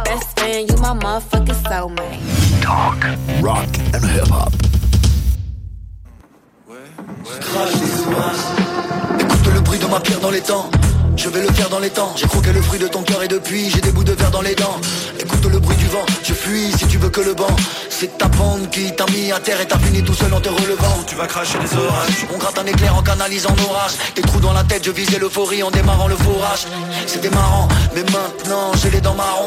Best 0.05 0.39
friend, 0.39 0.71
you 0.71 0.77
my 0.79 0.95
motherfucking 0.95 1.63
soulmate. 1.69 2.63
Talk, 2.63 3.03
rock 3.43 3.69
and 3.95 4.05
hip 4.05 4.29
hop. 4.29 4.53
Écoute 9.21 9.55
le 9.55 9.61
bruit 9.61 9.79
de 9.79 9.87
ma 9.87 10.01
pierre 10.01 10.21
dans 10.21 10.31
les 10.31 10.41
temps. 10.41 10.71
Je 11.17 11.29
vais 11.31 11.41
le 11.41 11.53
faire 11.53 11.69
dans 11.71 11.79
les 11.79 11.91
temps. 11.91 12.13
J'ai 12.17 12.27
croqué 12.27 12.53
le 12.53 12.61
fruit 12.61 12.79
de 12.79 12.89
ton 12.89 13.03
cœur 13.03 13.23
et 13.23 13.29
depuis 13.29 13.71
j'ai 13.71 13.81
des 13.81 13.91
bouts 13.91 14.05
de 14.05 14.13
verre 14.13 14.31
dans 14.31 14.43
les 14.43 14.55
dents. 14.55 14.79
Écoute 15.19 15.45
le 15.51 15.59
bruit 15.59 15.77
du 15.77 15.87
vent. 15.87 16.05
Je 16.23 16.35
fuis 16.35 16.73
si 16.77 16.87
tu 16.87 16.99
veux 16.99 17.09
que 17.09 17.21
le 17.21 17.35
banc. 17.35 17.57
C'est 17.89 18.19
ta 18.19 18.29
bande 18.29 18.69
qui 18.71 18.95
t'a 18.95 19.07
mis 19.07 19.33
à 19.33 19.41
terre 19.41 19.61
et 19.61 19.67
t'as 19.67 19.79
fini 19.79 20.03
tout 20.03 20.15
seul 20.15 20.33
en 20.35 20.41
te 20.41 20.49
relevant. 20.49 21.05
Tu 21.07 21.15
vas 21.15 21.27
cracher 21.27 21.59
des 21.59 21.75
orages. 21.75 22.27
On 22.35 22.39
gratte 22.39 22.59
un 22.59 22.67
éclair 22.67 22.95
en 22.95 23.03
canalisant 23.03 23.55
l'orage. 23.57 23.93
Des 24.15 24.23
trous 24.23 24.41
dans 24.41 24.53
la 24.53 24.65
tête, 24.65 24.85
je 24.85 24.91
visais 24.91 25.19
l'euphorie 25.19 25.63
en 25.63 25.71
démarrant 25.71 26.09
le 26.09 26.17
forage. 26.17 26.67
C'était 27.07 27.31
marrant, 27.31 27.69
mais 27.95 28.03
maintenant 28.03 28.73
j'ai 28.83 28.91
les 28.91 29.01
dents 29.01 29.15
marron. 29.15 29.47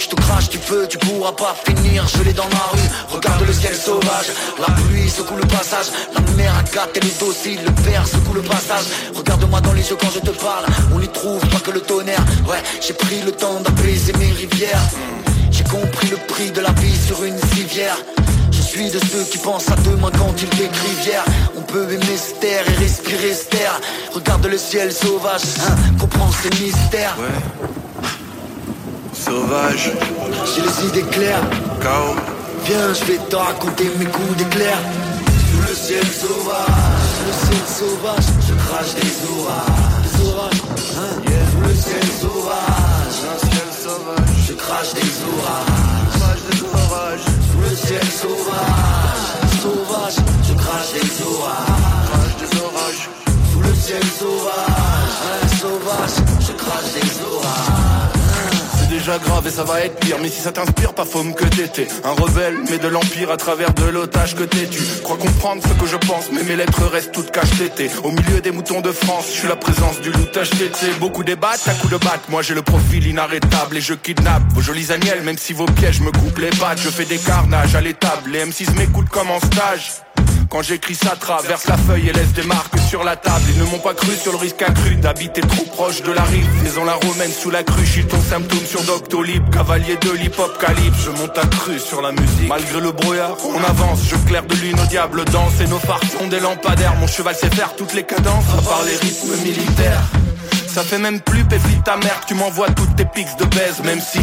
Je 0.00 0.06
te 0.06 0.16
crache 0.16 0.48
du 0.48 0.56
feu, 0.56 0.86
tu 0.88 0.96
pourras 0.96 1.32
pas 1.32 1.54
finir 1.66 2.06
Je 2.08 2.22
l'ai 2.22 2.32
dans 2.32 2.48
ma 2.48 2.66
rue, 2.72 2.88
regarde 3.10 3.46
le 3.46 3.52
ciel 3.52 3.74
sauvage 3.74 4.28
La 4.58 4.72
pluie 4.74 5.10
secoue 5.10 5.36
le 5.36 5.46
passage 5.46 5.86
La 6.14 6.20
mer 6.36 6.54
a 6.56 6.62
gâté 6.62 7.00
le 7.00 7.10
docile, 7.18 7.60
le 7.62 7.82
verre 7.82 8.06
secoue 8.06 8.32
le 8.32 8.40
passage 8.40 8.84
Regarde-moi 9.14 9.60
dans 9.60 9.74
les 9.74 9.88
yeux 9.88 9.96
quand 10.00 10.10
je 10.10 10.20
te 10.20 10.30
parle 10.30 10.64
On 10.94 10.98
trouve 11.08 11.40
pas 11.48 11.60
que 11.60 11.70
le 11.70 11.80
tonnerre 11.80 12.24
Ouais, 12.48 12.62
j'ai 12.80 12.94
pris 12.94 13.20
le 13.24 13.32
temps 13.32 13.60
d'apaiser 13.60 14.12
mes 14.14 14.32
rivières 14.32 14.82
J'ai 15.50 15.64
compris 15.64 16.08
le 16.08 16.16
prix 16.16 16.50
de 16.50 16.60
la 16.60 16.72
vie 16.72 16.96
sur 17.06 17.22
une 17.24 17.38
civière 17.54 17.96
je 18.52 18.76
suis 18.76 18.90
de 18.90 18.98
ceux 19.00 19.24
qui 19.24 19.38
pensent 19.38 19.68
à 19.68 19.74
demain 19.76 20.10
quand 20.16 20.32
ils 20.40 20.48
décrivent 20.50 21.04
hier 21.04 21.24
On 21.56 21.60
peut 21.62 21.90
aimer 21.90 22.16
se 22.16 22.34
taire 22.40 22.64
et 22.68 22.74
respirer 22.82 23.34
se 23.34 23.46
taire 23.46 23.80
Regarde 24.12 24.46
le 24.46 24.58
ciel 24.58 24.92
sauvage, 24.92 25.42
hein, 25.68 25.74
comprends 25.98 26.30
ces 26.30 26.50
mystères 26.50 27.16
Sauvage. 29.12 29.92
J'ai 30.46 30.62
les 30.62 30.88
idées 30.88 31.08
claires. 31.10 31.42
Chaos. 31.82 32.16
Viens, 32.64 32.94
je 32.94 33.04
vais 33.04 33.18
te 33.18 33.36
raconter 33.36 33.90
mes 33.98 34.06
coups 34.06 34.36
d'éclair. 34.36 34.78
Sous 35.50 35.60
le 35.68 35.74
ciel 35.74 36.04
sauvage, 36.06 36.66
sous 37.12 37.26
le 37.26 37.32
ciel 37.46 37.64
sauvage, 37.66 38.24
je 38.48 38.54
crache 38.54 38.94
des 38.94 39.12
orages. 39.38 40.09
Yes, 41.00 41.50
le 41.62 41.74
ciel 41.74 42.08
sauvage. 42.20 43.20
Je 44.46 44.52
crache 44.52 44.92
des 44.94 45.12
orages, 46.90 47.24
le 47.62 47.76
ciel 47.76 48.04
sauvage. 48.04 48.60
Je 50.46 50.54
crache 50.54 50.92
des 50.92 51.22
orages, 51.22 51.72
crache 52.10 52.36
des 52.40 52.52
orages. 52.60 53.08
Sous 53.52 53.60
le 53.60 53.74
ciel 53.74 54.04
sauvage. 54.18 54.69
J'aggrave 59.10 59.46
et 59.46 59.50
ça 59.50 59.64
va 59.64 59.80
être 59.80 59.98
pire. 59.98 60.16
Mais 60.22 60.28
si 60.28 60.40
ça 60.40 60.52
t'inspire, 60.52 60.92
pas 60.92 61.04
faume 61.04 61.34
que 61.34 61.44
t'étais. 61.44 61.88
Un 62.04 62.12
rebelle, 62.12 62.58
mais 62.70 62.78
de 62.78 62.86
l'empire 62.86 63.30
à 63.30 63.36
travers 63.36 63.74
de 63.74 63.84
l'otage 63.84 64.36
que 64.36 64.44
t'es. 64.44 64.66
Tu 64.66 64.80
crois 65.02 65.16
comprendre 65.16 65.62
ce 65.66 65.72
que 65.80 65.86
je 65.86 65.96
pense, 65.96 66.30
mais 66.32 66.44
mes 66.44 66.54
lettres 66.54 66.84
restent 66.86 67.12
toutes 67.12 67.32
cachetées. 67.32 67.90
Au 68.04 68.12
milieu 68.12 68.40
des 68.40 68.52
moutons 68.52 68.80
de 68.80 68.92
France, 68.92 69.26
je 69.32 69.38
suis 69.40 69.48
la 69.48 69.56
présence 69.56 70.00
du 70.00 70.12
loutage 70.12 70.50
tété. 70.50 70.86
Beaucoup 71.00 71.24
débattent 71.24 71.66
à 71.66 71.74
coups 71.74 71.92
de 71.92 71.98
batte. 71.98 72.28
Moi 72.28 72.42
j'ai 72.42 72.54
le 72.54 72.62
profil 72.62 73.06
inarrêtable 73.06 73.76
et 73.76 73.80
je 73.80 73.94
kidnappe 73.94 74.42
vos 74.54 74.60
jolis 74.60 74.92
agnelles, 74.92 75.22
même 75.22 75.38
si 75.38 75.52
vos 75.54 75.66
pièges 75.66 76.00
me 76.00 76.12
coupent 76.12 76.38
les 76.38 76.50
pattes. 76.50 76.80
Je 76.80 76.90
fais 76.90 77.04
des 77.04 77.18
carnages 77.18 77.74
à 77.74 77.80
l'étable. 77.80 78.30
Les 78.30 78.44
M6 78.44 78.76
m'écoutent 78.76 79.08
comme 79.08 79.30
en 79.30 79.40
stage. 79.40 79.90
Quand 80.50 80.62
j'écris 80.62 80.96
ça 80.96 81.14
traverse 81.14 81.68
la 81.68 81.76
feuille 81.76 82.08
et 82.08 82.12
laisse 82.12 82.32
des 82.32 82.42
marques 82.42 82.76
sur 82.88 83.04
la 83.04 83.14
table. 83.14 83.44
Ils 83.54 83.60
ne 83.60 83.70
m'ont 83.70 83.78
pas 83.78 83.94
cru 83.94 84.12
sur 84.16 84.32
le 84.32 84.38
risque 84.38 84.60
accru 84.62 84.96
d'habiter 84.96 85.42
trop 85.42 85.64
proche 85.66 86.02
de 86.02 86.10
la 86.10 86.24
rive. 86.24 86.46
Maison 86.64 86.84
la 86.84 86.94
romaine 86.94 87.30
sous 87.30 87.50
la 87.50 87.62
cruche, 87.62 88.00
ton 88.08 88.20
symptôme 88.20 88.66
sur 88.66 88.82
Doctolib. 88.82 89.48
Cavalier 89.50 89.96
de 89.96 90.10
l'hip-hop 90.10 90.50
je 91.04 91.10
monte 91.10 91.38
à 91.38 91.46
cru 91.46 91.78
sur 91.78 92.02
la 92.02 92.10
musique. 92.10 92.48
Malgré 92.48 92.80
le 92.80 92.90
brouillard, 92.90 93.36
on 93.44 93.62
avance, 93.62 94.00
je 94.08 94.16
claire 94.28 94.44
de 94.44 94.54
lune 94.56 94.78
au 94.80 94.86
diable 94.86 95.24
danse 95.26 95.60
Et 95.60 95.68
nos 95.68 95.78
phares 95.78 96.00
sont 96.18 96.26
des 96.26 96.40
lampadaires, 96.40 96.96
mon 96.96 97.06
cheval 97.06 97.34
sait 97.36 97.50
faire 97.50 97.76
toutes 97.76 97.94
les 97.94 98.02
cadences 98.02 98.44
À 98.58 98.62
part 98.62 98.82
les 98.84 98.96
rythmes 98.96 99.36
militaires 99.44 100.02
ça 100.70 100.82
fait 100.82 100.98
même 100.98 101.20
plus 101.20 101.44
péfite 101.44 101.82
ta 101.84 101.96
que 101.96 102.26
tu 102.28 102.34
m'envoies 102.34 102.70
toutes 102.70 102.94
tes 102.94 103.04
pics 103.04 103.36
de 103.38 103.44
baise 103.46 103.80
Même 103.84 104.00
si. 104.00 104.20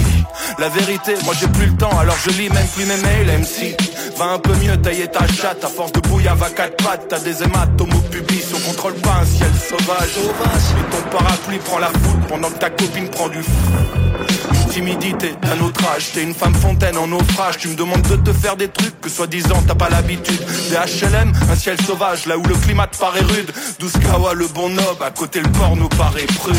La 0.58 0.70
vérité, 0.70 1.16
moi 1.26 1.34
j'ai 1.40 1.48
plus 1.48 1.66
le 1.66 1.76
temps 1.76 1.98
Alors 2.00 2.16
je 2.24 2.30
lis 2.32 2.50
même 2.50 2.68
plus 2.68 2.86
mes 2.86 2.98
mails 2.98 3.42
MC 3.42 3.76
Va 4.16 4.26
un 4.26 4.40
peu 4.40 4.56
mieux 4.56 4.78
tailler 4.78 5.08
ta 5.08 5.28
chatte 5.28 5.64
À 5.64 5.68
force 5.68 5.92
de 5.92 6.00
bouillard 6.02 6.38
va 6.38 6.50
quatre 6.50 6.82
pattes 6.84 7.08
T'as 7.10 7.20
des 7.20 7.44
hématomes 7.44 7.94
au 7.94 8.02
pubis 8.10 8.46
On 8.56 8.60
contrôle 8.70 8.94
pas 8.94 9.20
un 9.22 9.26
ciel 9.26 9.52
sauvage. 9.70 10.10
Et 10.18 10.92
ton 10.92 11.18
parapluie 11.18 11.60
prend 11.60 11.80
la 11.80 11.88
foule 11.88 12.22
Pendant 12.30 12.50
que 12.50 12.60
ta 12.60 12.70
copine 12.70 13.10
prend 13.10 13.28
du 13.28 13.44
fou 13.44 14.57
timidité 14.68 15.34
à 15.44 15.56
notre 15.56 15.84
âge. 15.86 16.12
T'es 16.14 16.24
une 16.24 16.34
femme 16.34 16.54
fontaine 16.56 16.98
en 16.98 17.08
naufrage. 17.08 17.58
Tu 17.58 17.68
me 17.70 17.76
demandes 17.76 18.02
de 18.02 18.16
te 18.16 18.34
faire 18.34 18.56
des 18.56 18.68
trucs 18.68 19.00
que 19.02 19.10
soi-disant 19.10 19.64
t'as 19.68 19.76
pas 19.76 19.90
l'habitude. 19.90 20.40
Des 20.70 20.76
HLM, 20.76 21.32
un 21.52 21.56
ciel 21.56 21.80
sauvage 21.82 22.26
Là 22.26 22.38
où 22.38 22.44
le 22.44 22.56
climat 22.56 22.88
te 22.88 22.98
paraît 22.98 23.22
rude. 23.22 23.52
12 23.80 23.92
kawa 24.04 24.34
le 24.34 24.48
bon 24.48 24.70
nob 24.70 25.02
À 25.02 25.12
côté 25.12 25.40
le 25.40 25.50
port 25.50 25.76
nous 25.76 25.90
paraît 25.90 26.26
prude. 26.40 26.56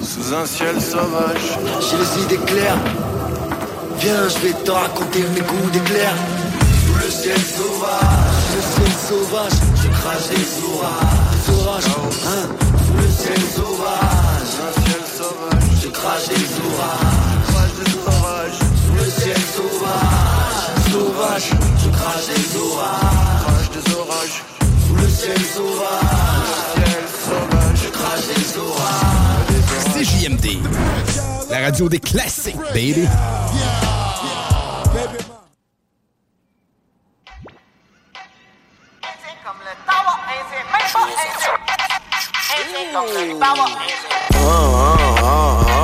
Sous 0.00 0.34
un 0.34 0.46
ciel 0.46 0.80
sauvage. 0.80 1.58
J'ai 1.80 1.96
les 1.96 2.24
idées 2.24 2.44
claires. 2.44 2.78
Viens, 3.98 4.28
je 4.28 4.46
vais 4.46 4.52
te 4.52 4.70
raconter 4.70 5.24
mes 5.34 5.40
coups 5.40 5.72
d'éclair. 5.72 6.12
Sous 6.86 6.94
le 6.94 7.10
ciel 7.10 7.38
sauvage, 7.38 8.00
le 8.54 8.62
ciel 8.62 8.92
sauvage. 9.08 9.52
Je 9.82 9.88
crache 9.88 10.28
des 10.28 10.46
orages, 10.64 11.66
orages, 11.66 11.84
hein? 12.26 12.48
Sous 12.86 12.96
le 13.02 13.08
ciel 13.08 13.40
sauvage, 13.54 14.33
l'outrage 15.94 16.28
des 16.28 16.34
orages. 16.66 17.74
Des 17.84 17.94
orages. 18.06 18.58
Sous 18.84 18.94
le 18.94 19.10
ciel 19.10 19.36
sauvage, 19.54 20.90
sauvage, 20.90 21.50
l'outrage 21.84 22.26
des 22.26 22.56
orages. 22.56 23.70
des 23.70 23.94
orages. 23.94 24.42
Sous 24.86 24.96
le 24.96 25.08
ciel 25.08 25.40
sauvage, 25.40 26.50
ciel 26.74 27.04
sauvage, 27.24 27.84
l'outrage 27.84 28.26
des 28.26 28.58
orages. 28.58 29.92
C'est 29.92 30.04
JMD, 30.04 30.46
la 31.50 31.60
radio 31.60 31.88
des 31.88 32.00
classiques, 32.00 32.56
baby. 32.72 33.06
Oh, 44.36 44.40
oh, 44.40 45.16
oh, 45.22 45.66
oh. 45.68 45.83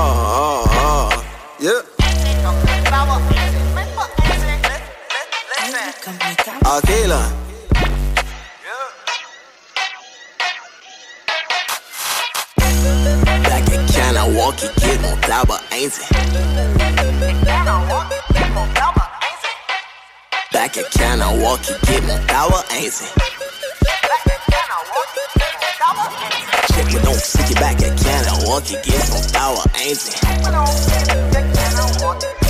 Là. 6.02 7.20
Back 13.42 13.68
at 13.68 13.86
Canada, 13.92 14.24
walkie, 14.34 14.68
get 14.80 15.02
mon 15.02 15.16
tabac, 15.20 15.60
ain't 15.72 15.92
it? 15.92 16.08
Back 20.52 20.76
at 20.78 20.90
Canada, 20.90 21.28
walkie, 21.42 21.74
get 21.86 22.02
mon 22.06 22.18
tabac, 22.26 22.64
ain't 22.72 22.86
it? 22.86 23.12
Check 26.72 26.94
it, 26.94 27.02
don't 27.02 27.20
stick 27.20 27.50
it 27.50 27.56
back 27.56 27.82
at 27.82 27.98
Canada, 27.98 28.32
walkie, 28.46 28.76
get 28.84 29.08
mon 29.10 29.22
tabac, 29.34 29.66
ain't 29.78 30.00
it? 32.44 32.49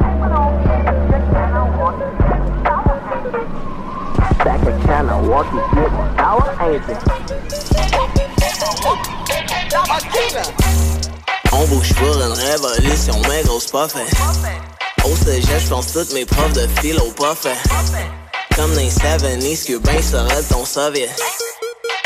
China, 5.01 5.17
walkie, 5.17 5.57
get 5.73 5.91
mon 5.93 6.15
tabac, 6.15 6.61
ain't 6.61 6.87
it? 6.87 6.97
On 11.51 11.65
bouge 11.65 11.93
pour 11.95 12.21
une 12.21 12.33
révolution, 12.33 13.15
mais 13.27 13.41
grosse 13.43 13.65
pas 13.67 13.87
fait. 13.87 14.05
Au 15.03 15.15
cégep, 15.15 15.59
j'pense 15.59 15.93
toutes 15.93 16.13
mes 16.13 16.25
profs 16.25 16.53
de 16.53 16.67
philo 16.79 17.05
pas 17.17 17.33
fait. 17.33 17.57
Comme 18.55 18.71
dans 18.75 18.81
les 18.81 18.89
70s, 18.89 19.65
que 19.65 19.77
ben 19.79 20.01
serait 20.03 20.43
ton 20.43 20.65
soviet. 20.65 21.09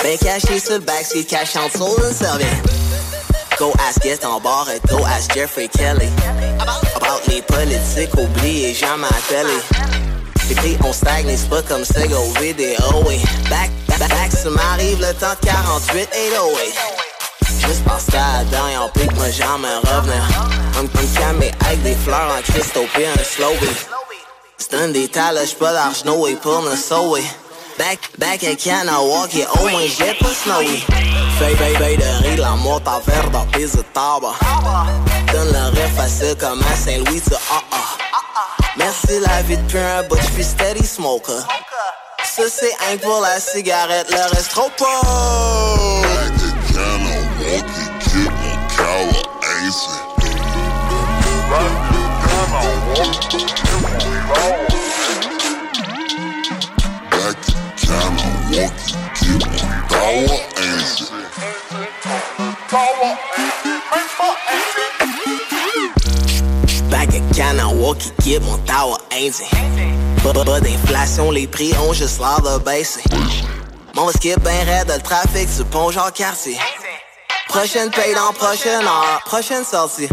Ben 0.01 0.17
caché 0.17 0.59
sur 0.59 0.73
le 0.73 0.79
backseat, 0.79 1.27
caché 1.27 1.59
en 1.59 1.67
dessous 1.67 1.99
d'une 1.99 2.13
serviette. 2.13 2.47
Go 3.59 3.73
ask 3.89 4.03
Get 4.03 4.25
en 4.25 4.39
bar 4.39 4.67
et 4.69 4.79
go 4.87 5.03
ask 5.05 5.33
Jeffrey 5.33 5.67
Kelly. 5.67 6.09
About 6.59 7.27
les 7.27 7.41
politiques, 7.41 8.13
oubliez 8.17 8.73
jamais 8.73 9.07
à 9.07 9.21
télé. 9.27 9.94
Prix 10.53 10.77
on 10.83 10.93
stagne, 10.93 11.35
c'est 11.35 11.49
pas 11.49 11.63
comme 11.63 11.83
Sego 11.83 12.21
vidéo, 12.39 12.77
oui. 13.07 13.19
Back, 13.49 13.71
back, 13.87 14.09
back, 14.09 14.31
ça 14.31 14.49
m'arrive 14.49 14.99
le 14.99 15.11
temps 15.15 15.33
de 15.41 15.47
48, 15.47 16.09
808. 16.13 17.67
Juste 17.67 17.83
parce 17.83 18.05
que 18.05 18.13
la 18.13 18.43
dernière 18.45 18.91
pique, 18.91 19.15
moi 19.15 19.29
jamais 19.31 19.67
revenir. 19.83 20.23
Un, 20.77 20.83
un 20.83 21.19
camé 21.19 21.51
avec 21.65 21.81
des 21.81 21.95
fleurs 21.95 22.31
en 22.37 22.41
cristaux 22.43 22.85
pis 22.93 23.05
un 23.05 23.23
slowby. 23.23 23.67
C'est 24.57 24.75
un 24.75 24.89
détail, 24.89 25.37
j'suis 25.43 25.55
pas 25.55 25.73
d'argent 25.73 26.25
et 26.27 26.35
pour 26.35 26.61
me 26.61 26.75
sauver. 26.75 27.23
Back, 27.79 27.99
back 28.19 28.43
at 28.43 28.55
Canada, 28.55 29.01
walkie, 29.01 29.43
au 29.59 29.67
moins 29.67 29.81
j'ai 29.81 30.13
pas 30.13 30.33
snowy. 30.33 30.83
Feuille, 31.39 31.55
feuille, 31.55 31.75
feuille 31.75 31.97
de 31.97 32.23
riz, 32.23 32.37
la 32.37 32.51
monte 32.51 32.87
à 32.87 33.01
verre 33.05 33.29
dans 33.31 33.45
pise 33.47 33.73
de 33.73 33.81
tabac. 33.93 34.35
Donne 35.33 35.51
le 35.51 35.75
rêve 35.75 35.95
facile 35.95 36.35
comme 36.39 36.61
à 36.61 36.75
Saint-Louis, 36.75 37.21
tu 37.21 37.33
ah 37.51 37.61
ah. 37.71 38.04
Merci 38.85 39.19
la 39.19 39.41
vie 39.41 39.57
depuis 39.57 39.79
un 39.79 40.03
bout, 40.03 40.15
j'suis 40.21 40.43
steady 40.43 40.85
smoker. 40.85 41.47
Ça 42.23 42.43
c'est 42.47 42.71
un 42.91 42.97
pour 42.97 43.19
la 43.19 43.39
cigarette, 43.39 44.11
le 44.11 44.35
reste 44.35 44.51
trop 44.51 44.69
pas. 44.77 45.01
Back 57.09 57.37
Walkie, 67.85 68.11
get 68.23 68.41
mon 68.41 68.57
tower, 68.65 68.97
it? 69.11 69.35
Pas 70.23 70.33
d'inflation, 70.33 71.29
les 71.29 71.45
prix 71.45 71.71
ont 71.87 71.93
juste 71.93 72.19
l'air 72.19 72.41
de 72.41 72.57
baisser. 72.63 73.03
Mon 73.93 74.09
skip 74.09 74.39
ben 74.39 74.65
raide, 74.65 74.91
le 74.91 74.99
trafic 75.03 75.47
du 75.55 75.63
pont 75.65 75.91
genre 75.91 76.11
quartier. 76.11 76.57
Prochaine 77.47 77.91
paye 77.91 78.15
dans 78.15 78.33
prochaine 78.33 78.83
heure, 78.83 79.21
prochaine 79.25 79.63
sortie. 79.63 80.09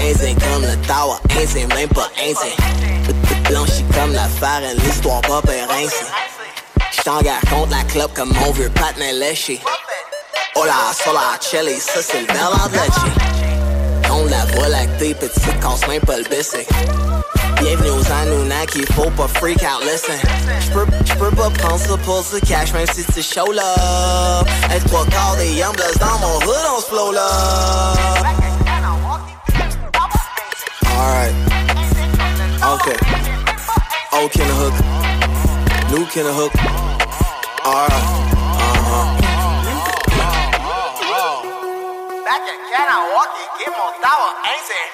Ainsi 0.00 0.34
comme 0.36 0.62
le 0.62 0.74
tower, 0.86 1.18
ainsi 1.38 1.66
même 1.66 1.90
pas 1.90 2.08
ainsi. 2.18 2.56
Blanchi 3.50 3.84
comme 3.94 4.14
la 4.14 4.26
farine, 4.26 4.78
l'histoire 4.82 5.20
pas 5.20 5.42
rincée. 5.68 6.06
J't'engage 6.92 7.42
contre 7.50 7.76
la 7.76 7.84
clope 7.84 8.14
comme 8.14 8.32
mon 8.32 8.52
vieux 8.52 8.70
patin 8.70 9.12
léché. 9.12 9.60
Oh 10.54 10.64
là, 10.64 10.94
sur 10.94 11.12
la 11.12 11.38
chili, 11.42 11.78
ça 11.78 12.00
c'est 12.00 12.20
le 12.20 12.26
bel 12.26 12.36
de 12.36 13.29
blonde, 14.10 14.30
la 14.30 14.44
casse 15.60 15.86
même 15.88 16.00
pas 16.00 16.16
le. 16.18 16.66
Bienvenue 17.60 17.90
aux 17.90 18.12
Anunnaki, 18.12 18.82
faut 18.92 19.10
pas 19.10 19.28
freak 19.28 19.58
out, 19.62 19.84
listen. 19.84 20.16
J'peux, 21.04 21.30
pas 21.30 21.50
prendre 21.50 21.78
cash, 22.46 22.72
même 22.72 22.86
si 22.92 23.04
c'est 23.12 23.22
show 23.22 23.52
des 25.36 25.52
young 25.52 25.76
dans 25.98 26.18
mon 26.18 26.36
hood, 26.38 26.66
on 26.76 26.80
se 26.80 26.86
flow. 26.86 27.12
Alright. 30.96 31.34
Okay. 32.62 32.96
Oak 34.12 34.36
in 34.36 34.50
hook. 34.60 34.74
Luke 35.92 36.16
in 36.16 36.26
hook. 36.26 36.52
Alright. 37.64 37.92
Uh-huh. 37.92 39.19
Back 42.30 42.46
in 42.46 42.62
more 43.74 43.90
tower, 43.98 44.30
ain't 44.46 44.70
it? 44.78 44.88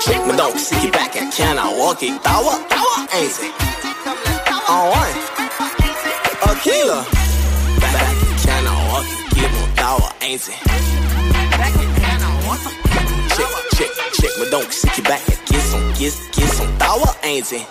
Check 0.00 0.22
my 0.28 0.36
dog, 0.36 0.54
see 0.56 0.86
you 0.86 0.92
back 0.92 1.16
at 1.16 1.32
Kahnawake. 1.34 2.22
Tawa, 2.22 2.54
tawa, 2.70 3.08
ain't 3.18 3.34
it? 3.42 3.52
On 4.70 4.94
one. 4.94 5.16
Aquila. 6.46 7.02
Back 7.80 8.14
in 8.22 8.38
get 9.34 9.50
more 9.58 9.70
tower, 9.74 10.08
ain't 10.20 10.38
it? 10.38 10.54
Check, 13.34 13.50
check, 13.74 13.90
check 14.12 14.32
my 14.38 14.44
dog, 14.52 14.70
see 14.70 14.88
you 14.98 15.02
back 15.02 15.28
at 15.28 15.40
Get 15.46 15.62
some, 15.62 15.88
get, 15.94 16.14
get 16.30 16.48
some 16.48 16.78
tawa, 16.78 17.10
ain't 17.24 17.52
it? 17.52 17.66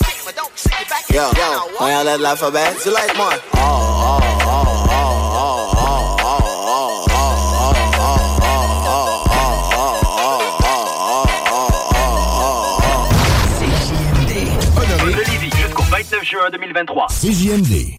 Yo, 1.13 1.31
yo, 1.31 1.49
on 1.79 2.05
that 2.05 2.19
alphabet, 2.19 2.85
you 2.85 2.91
like 2.93 3.15
more? 3.15 3.39
Oh, 3.55 3.55
oh, 3.55 4.19
oh, 4.21 4.39
oh, 4.41 4.63
oh, 4.67 4.78
juin 16.29 16.51
2023. 16.51 17.07
CJMD. 17.09 17.97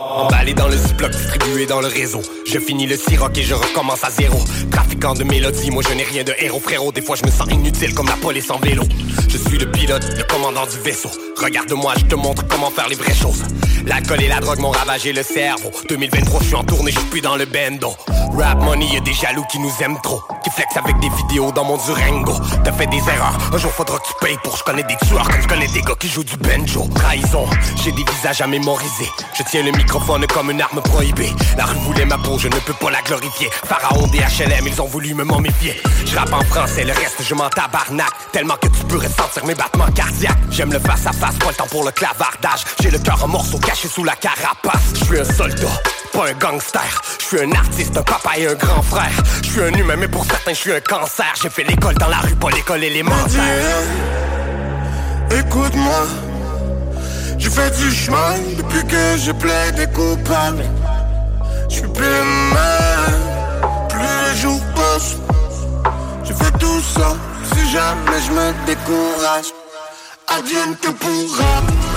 Emballé 0.00 0.54
dans 0.54 0.68
le 0.68 0.76
ziploc, 0.76 1.10
distribué 1.10 1.66
dans 1.66 1.80
le 1.80 1.88
réseau. 1.88 2.20
Je 2.46 2.58
finis 2.58 2.86
le 2.86 2.96
siroc 2.96 3.36
et 3.36 3.42
je 3.42 3.54
recommence 3.54 4.04
à 4.04 4.10
zéro. 4.10 4.38
Trafiquant 4.70 5.14
de 5.14 5.24
mélodies, 5.24 5.70
moi 5.70 5.82
je 5.88 5.94
n'ai 5.94 6.04
rien 6.04 6.22
de 6.22 6.32
héros, 6.38 6.60
frérot. 6.60 6.92
Des 6.92 7.02
fois 7.02 7.16
je 7.16 7.24
me 7.24 7.30
sens 7.30 7.48
inutile 7.50 7.94
comme 7.94 8.06
la 8.06 8.16
police 8.16 8.50
en 8.50 8.58
vélo. 8.58 8.84
Je 9.28 9.36
suis 9.36 9.58
le 9.58 9.70
pilote, 9.70 10.04
le 10.16 10.22
commandant 10.24 10.66
du 10.66 10.78
vaisseau. 10.78 11.10
Regarde-moi, 11.36 11.94
je 11.98 12.04
te 12.04 12.14
montre 12.14 12.46
comment 12.46 12.70
faire 12.70 12.88
les 12.88 12.96
vraies 12.96 13.14
choses. 13.14 13.42
L'alcool 13.86 14.22
et 14.22 14.28
la 14.28 14.40
drogue 14.40 14.58
m'ont 14.60 14.70
ravagé 14.70 15.12
le 15.12 15.22
cerveau. 15.22 15.70
2023, 15.88 16.40
je 16.40 16.46
suis 16.46 16.54
en 16.54 16.64
tournée, 16.64 16.90
je 16.90 16.98
suis 16.98 17.08
plus 17.08 17.20
dans 17.20 17.36
le 17.36 17.46
bendo. 17.46 17.94
Rap 18.36 18.60
money, 18.62 18.86
y'a 18.92 19.00
des 19.00 19.12
jaloux 19.12 19.44
qui 19.50 19.58
nous 19.58 19.72
aiment 19.80 20.00
trop. 20.02 20.20
Qui 20.44 20.50
flex 20.50 20.76
avec 20.76 20.98
des 21.00 21.08
vidéos 21.08 21.52
dans 21.52 21.64
mon 21.64 21.76
Durango. 21.76 22.34
T'as 22.64 22.72
fait 22.72 22.86
des 22.86 22.98
erreurs, 22.98 23.38
un 23.52 23.58
jour 23.58 23.72
faudra 23.72 23.98
que 23.98 24.06
tu 24.06 24.14
payes 24.20 24.38
pour. 24.42 24.56
Je 24.56 24.64
connais 24.64 24.82
des 24.82 24.96
tueurs 25.06 25.28
comme 25.28 25.40
je 25.40 25.48
connais 25.48 25.68
des 25.68 25.82
gars 25.82 25.94
qui 25.98 26.08
jouent 26.08 26.24
du 26.24 26.36
banjo. 26.36 26.86
Trahison, 26.94 27.46
j'ai 27.82 27.92
des 27.92 28.04
visages 28.04 28.40
à 28.40 28.46
mémoriser. 28.46 29.08
Je 29.36 29.42
tiens 29.44 29.62
le 29.62 29.72
microphone 29.88 30.26
comme 30.26 30.50
une 30.50 30.60
arme 30.60 30.82
prohibée. 30.82 31.32
La 31.56 31.64
rue 31.64 31.78
voulait 31.78 32.04
ma 32.04 32.18
peau, 32.18 32.38
je 32.38 32.46
ne 32.48 32.56
peux 32.56 32.74
pas 32.74 32.90
la 32.90 33.00
glorifier. 33.00 33.48
Pharaon 33.64 34.06
des 34.08 34.18
HLM, 34.18 34.66
ils 34.66 34.82
ont 34.82 34.86
voulu 34.86 35.14
me 35.14 35.24
momifier. 35.24 35.80
Je 36.04 36.14
rappe 36.14 36.32
en 36.34 36.44
français, 36.44 36.84
le 36.84 36.92
reste 36.92 37.22
je 37.26 37.34
m'en 37.34 37.48
tabarnak. 37.48 38.10
Tellement 38.30 38.56
que 38.56 38.68
tu 38.68 38.84
peux 38.84 38.98
ressentir 38.98 39.46
mes 39.46 39.54
battements 39.54 39.90
cardiaques. 39.94 40.36
J'aime 40.50 40.74
le 40.74 40.78
face 40.78 41.06
à 41.06 41.12
face, 41.12 41.36
pas 41.36 41.48
le 41.48 41.54
temps 41.54 41.66
pour 41.70 41.86
le 41.86 41.90
clavardage. 41.90 42.64
J'ai 42.82 42.90
le 42.90 42.98
cœur 42.98 43.24
en 43.24 43.28
morceaux 43.28 43.58
caché 43.58 43.88
sous 43.88 44.04
la 44.04 44.14
carapace. 44.14 44.92
Je 44.92 45.04
suis 45.04 45.20
un 45.20 45.24
soldat, 45.24 45.80
pas 46.12 46.28
un 46.28 46.34
gangster. 46.34 47.02
Je 47.20 47.24
suis 47.24 47.40
un 47.40 47.52
artiste, 47.52 47.96
un 47.96 48.02
papa 48.02 48.32
et 48.36 48.46
un 48.46 48.54
grand 48.54 48.82
frère. 48.82 49.22
Je 49.42 49.48
suis 49.48 49.62
un 49.62 49.72
humain, 49.72 49.96
mais 49.96 50.08
pour 50.08 50.26
certains, 50.26 50.52
je 50.52 50.58
suis 50.58 50.72
un 50.72 50.80
cancer. 50.80 51.32
J'ai 51.42 51.48
fait 51.48 51.64
l'école 51.64 51.94
dans 51.94 52.08
la 52.08 52.18
rue, 52.18 52.36
pas 52.36 52.50
l'école 52.50 52.84
élémentaire. 52.84 53.78
Écoute-moi, 55.30 56.06
j'ai 57.38 57.50
fait 57.50 57.70
du 57.70 57.90
chemin 57.90 58.34
depuis 58.56 58.84
que 58.86 59.16
je 59.16 59.32
plaidé 59.32 59.86
coupable. 59.92 60.64
Je 61.68 61.74
suis 61.76 61.88
plus 61.88 62.04
même, 62.04 63.22
plus 63.88 64.00
les 64.00 64.36
jours 64.40 64.60
passent. 64.74 65.16
Je 66.24 66.32
fais 66.32 66.50
tout 66.58 66.80
ça, 66.80 67.16
si 67.52 67.70
jamais 67.70 68.20
je 68.26 68.32
me 68.32 68.66
décourage. 68.66 69.52
Advienne 70.26 70.76
que 70.82 70.90
pourra. 70.90 71.87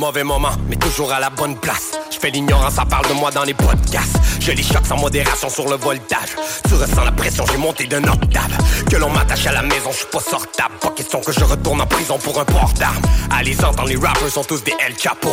Mauvais 0.00 0.24
moment, 0.24 0.52
mais 0.66 0.76
toujours 0.76 1.12
à 1.12 1.20
la 1.20 1.28
bonne 1.28 1.56
place. 1.56 1.90
Je 2.10 2.18
fais 2.18 2.30
l'ignorance, 2.30 2.72
ça 2.72 2.86
parle 2.86 3.06
de 3.08 3.12
moi 3.12 3.30
dans 3.32 3.44
les 3.44 3.52
podcasts. 3.52 4.16
Je 4.40 4.50
les 4.50 4.62
choque 4.62 4.86
sans 4.86 4.96
modération 4.96 5.50
sur 5.50 5.68
le 5.68 5.76
voltage. 5.76 6.30
Tu 6.66 6.72
ressens 6.72 7.04
la 7.04 7.12
pression, 7.12 7.44
j'ai 7.52 7.58
monté 7.58 7.84
d'un 7.84 8.02
octave. 8.04 8.50
Que 8.90 8.96
l'on 8.96 9.10
m'attache 9.10 9.46
à 9.46 9.52
la 9.52 9.60
maison, 9.60 9.90
je 9.90 9.98
suis 9.98 10.06
pas 10.06 10.20
sortable. 10.20 10.74
Pas 10.80 10.88
question 10.92 11.20
que 11.20 11.32
je 11.32 11.44
retourne 11.44 11.82
en 11.82 11.86
prison 11.86 12.16
pour 12.16 12.40
un 12.40 12.46
port 12.46 12.72
d'armes. 12.78 13.02
Allez 13.30 13.62
entendre, 13.62 13.88
les 13.88 13.96
rappers 13.96 14.30
sont 14.30 14.42
tous 14.42 14.64
des 14.64 14.72
El 14.86 14.98
Chapo. 14.98 15.32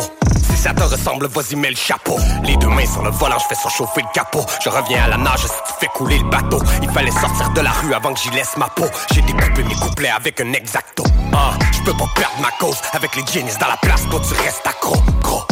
Si 0.50 0.56
ça 0.58 0.74
te 0.74 0.82
ressemble, 0.82 1.28
vas-y, 1.28 1.56
mets 1.56 1.70
le 1.70 1.76
chapeau. 1.76 2.18
Les 2.44 2.56
deux 2.58 2.68
mains 2.68 2.84
sur 2.84 3.02
le 3.02 3.10
volant, 3.10 3.38
je 3.38 3.46
fais 3.46 3.58
surchauffer 3.58 4.02
le 4.02 4.12
capot. 4.12 4.44
Je 4.62 4.68
reviens 4.68 5.02
à 5.02 5.08
la 5.08 5.16
nage 5.16 5.40
si 5.40 5.46
tu 5.48 5.72
fais 5.80 5.88
couler 5.94 6.18
le 6.18 6.28
bateau. 6.28 6.60
Il 6.82 6.90
fallait 6.90 7.10
sortir 7.10 7.50
de 7.54 7.62
la 7.62 7.70
rue 7.70 7.94
avant 7.94 8.12
que 8.12 8.20
j'y 8.20 8.30
laisse 8.32 8.54
ma 8.58 8.68
peau. 8.68 8.84
J'ai 9.14 9.22
découpé 9.22 9.64
mes 9.64 9.76
couplets 9.76 10.10
avec 10.10 10.42
un 10.42 10.52
exacto. 10.52 11.04
Ah, 11.40 11.52
je 11.72 11.78
peux 11.82 11.96
pas 11.96 12.08
perdre 12.16 12.40
ma 12.40 12.50
cause. 12.58 12.78
Avec 12.92 13.14
les 13.14 13.24
genies 13.24 13.56
dans 13.60 13.68
la 13.68 13.76
place, 13.76 14.02
toi 14.10 14.20
tu 14.26 14.34
restes 14.42 14.66
accro. 14.66 14.96
Gros. 15.22 15.44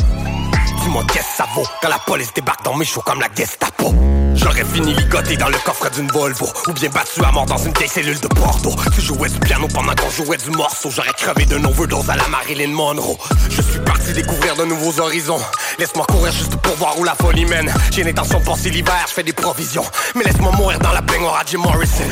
Dis-moi 0.82 1.04
qu'est-ce 1.12 1.30
que 1.30 1.36
ça 1.36 1.46
vaut 1.54 1.66
quand 1.80 1.88
la 1.88 2.00
police 2.00 2.34
débarque 2.34 2.64
dans 2.64 2.74
mes 2.74 2.84
choux 2.84 3.02
comme 3.02 3.20
la 3.20 3.28
Gestapo? 3.32 3.94
J'aurais 4.34 4.64
fini 4.64 4.94
ligoté 4.94 5.36
dans 5.36 5.48
le 5.48 5.58
coffre 5.58 5.88
d'une 5.90 6.08
Volvo 6.08 6.46
Ou 6.68 6.72
bien 6.72 6.90
battu 6.90 7.24
à 7.24 7.30
mort 7.30 7.46
dans 7.46 7.56
une 7.56 7.72
vieille 7.72 7.88
cellule 7.88 8.18
de 8.20 8.26
Porto 8.28 8.70
Tu 8.94 9.00
jouais 9.00 9.28
du 9.28 9.38
piano 9.38 9.66
pendant 9.72 9.94
qu'on 9.94 10.10
jouait 10.10 10.36
du 10.36 10.50
morceau 10.50 10.90
J'aurais 10.90 11.14
crevé 11.16 11.46
d'un 11.46 11.64
overdose 11.64 12.10
à 12.10 12.16
la 12.16 12.28
Marilyn 12.28 12.68
Monroe 12.72 13.16
Je 13.48 13.62
suis 13.62 13.80
parti 13.80 14.12
découvrir 14.12 14.54
de 14.56 14.64
nouveaux 14.64 15.00
horizons 15.00 15.40
Laisse-moi 15.78 16.04
courir 16.06 16.32
juste 16.32 16.56
pour 16.56 16.74
voir 16.76 16.98
où 16.98 17.04
la 17.04 17.14
folie 17.14 17.46
mène 17.46 17.72
J'ai 17.92 18.02
l'intention 18.02 18.40
de 18.40 18.44
passer 18.44 18.70
l'hiver, 18.70 19.06
je 19.08 19.14
fais 19.14 19.22
des 19.22 19.32
provisions 19.32 19.84
Mais 20.14 20.24
laisse-moi 20.24 20.52
mourir 20.52 20.78
dans 20.80 20.92
la 20.92 21.00
baignoire 21.00 21.36
à 21.36 21.44
Jim 21.46 21.58
Morrison 21.58 22.04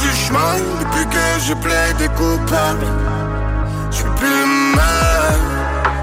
Du 0.00 0.08
chemin 0.16 0.56
depuis 0.80 1.06
que 1.06 1.40
je 1.46 1.54
plaide 1.54 2.10
coupable. 2.16 2.86
Je 3.90 3.96
suis 3.96 4.04
plus 4.16 4.46
même, 4.76 5.48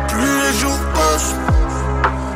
plus 0.08 0.42
les 0.42 0.54
jours 0.60 0.80
passent. 0.94 1.36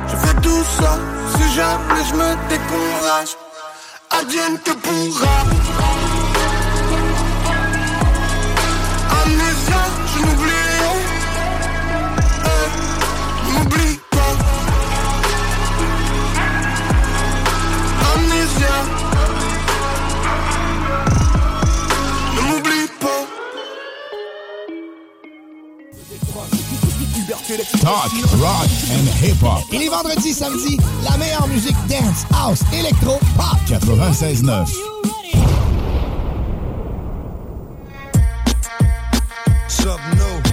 Je 0.07 0.15
fais 0.15 0.41
tout 0.41 0.63
ça, 0.79 0.97
si 1.35 1.53
jamais 1.53 2.03
je 2.09 2.15
me 2.15 2.35
décourage. 2.49 3.37
Advienne 4.09 4.57
que 4.59 4.71
pourra. 4.71 6.22
Talk, 27.81 28.11
rock 28.39 28.67
and 28.91 29.07
hip-hop. 29.19 29.63
Et 29.71 29.79
les 29.79 29.89
vendredis, 29.89 30.33
samedis, 30.33 30.77
la 31.03 31.17
meilleure 31.17 31.47
musique 31.47 31.75
dance, 31.87 32.25
house, 32.31 32.59
électro, 32.71 33.17
pop. 33.35 33.57
96.9. 33.67 34.67
Something 39.67 40.52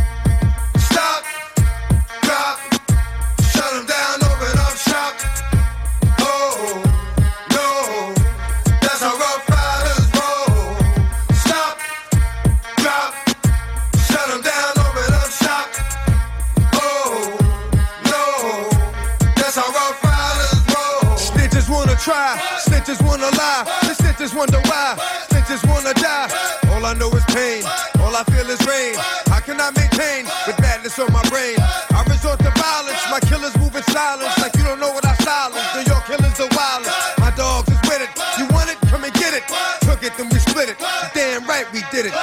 try, 22.01 22.40
snitches 22.64 23.01
wanna 23.05 23.28
lie, 23.36 23.64
the 23.84 23.92
snitches 23.92 24.34
wonder 24.34 24.61
why, 24.64 24.96
snitches 25.28 25.61
wanna 25.68 25.92
die. 25.94 26.32
All 26.72 26.84
I 26.84 26.94
know 26.94 27.11
is 27.12 27.24
pain, 27.28 27.62
all 28.01 28.16
I 28.16 28.24
feel 28.24 28.48
is 28.48 28.61
rain. 28.66 28.96
How 29.28 29.40
can 29.40 29.61
I 29.61 29.70
maintain 29.76 30.24
with 30.46 30.59
madness 30.61 30.98
on 30.98 31.12
my 31.12 31.22
brain? 31.28 31.57
I 31.92 32.03
resort 32.09 32.38
to 32.40 32.51
violence, 32.57 33.03
my 33.11 33.20
killers 33.20 33.57
move 33.59 33.76
in 33.76 33.82
silence, 33.92 34.32
like 34.40 34.57
you 34.57 34.64
don't 34.64 34.80
know 34.80 34.92
what 34.92 35.05
I 35.05 35.14
silence. 35.20 35.66
New 35.76 35.84
York 35.92 36.05
killers 36.09 36.40
are 36.40 36.48
wild. 36.57 36.88
My 37.20 37.30
dogs 37.36 37.68
is 37.68 37.80
with 37.84 38.01
it. 38.01 38.11
You 38.38 38.48
want 38.55 38.70
it? 38.72 38.78
Come 38.88 39.05
and 39.05 39.12
get 39.14 39.34
it. 39.34 39.44
Took 39.84 40.03
it, 40.03 40.16
then 40.16 40.28
we 40.32 40.38
split 40.38 40.68
it. 40.68 40.78
Damn 41.14 41.46
right 41.46 41.66
we 41.72 41.84
did 41.92 42.07
it. 42.07 42.14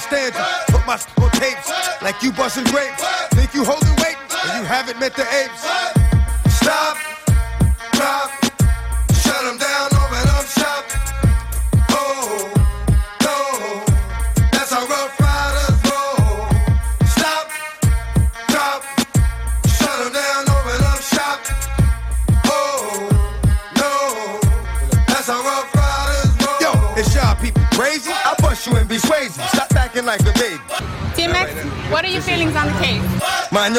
You. 0.00 0.34
Put 0.68 0.86
my 0.86 0.98
on 1.20 1.30
tapes 1.32 1.70
like 2.02 2.22
you 2.22 2.32
busting 2.32 2.64
grapes. 2.64 3.02
Think 3.34 3.54
you 3.54 3.64
holding 3.64 3.94
weight 4.02 4.16
and 4.46 4.58
you 4.58 4.64
haven't 4.64 4.98
met 4.98 5.14
the 5.14 5.22
apes. 5.22 5.99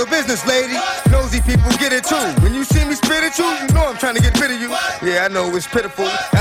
Business, 0.06 0.45
lady. 0.47 0.74
Nosy 1.12 1.41
people 1.41 1.70
get 1.78 1.93
it 1.93 2.04
too. 2.04 2.16
When 2.41 2.54
you 2.54 2.64
see 2.64 2.84
me 2.86 2.95
spit 2.95 3.24
at 3.24 3.38
you, 3.38 3.45
you 3.45 3.68
know 3.74 3.86
I'm 3.86 3.97
trying 3.97 4.16
to 4.16 4.22
get 4.22 4.39
rid 4.39 4.52
of 4.52 4.60
you. 4.60 4.70
Yeah, 5.06 5.26
I 5.26 5.28
know 5.28 5.54
it's 5.56 5.68
pitiful. 5.68 6.06
That's 6.32 6.40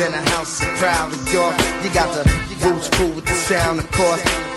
in 0.00 0.12
the 0.12 0.30
house, 0.30 0.60
proud 0.78 1.12
of 1.12 1.32
York. 1.32 1.56
You 1.82 1.92
got 1.92 2.14
the 2.14 2.22
roots 2.64 2.88
cool 2.90 3.10
with 3.10 3.26
the 3.26 3.34
sound, 3.34 3.80
of 3.80 3.90
course. 3.90 4.47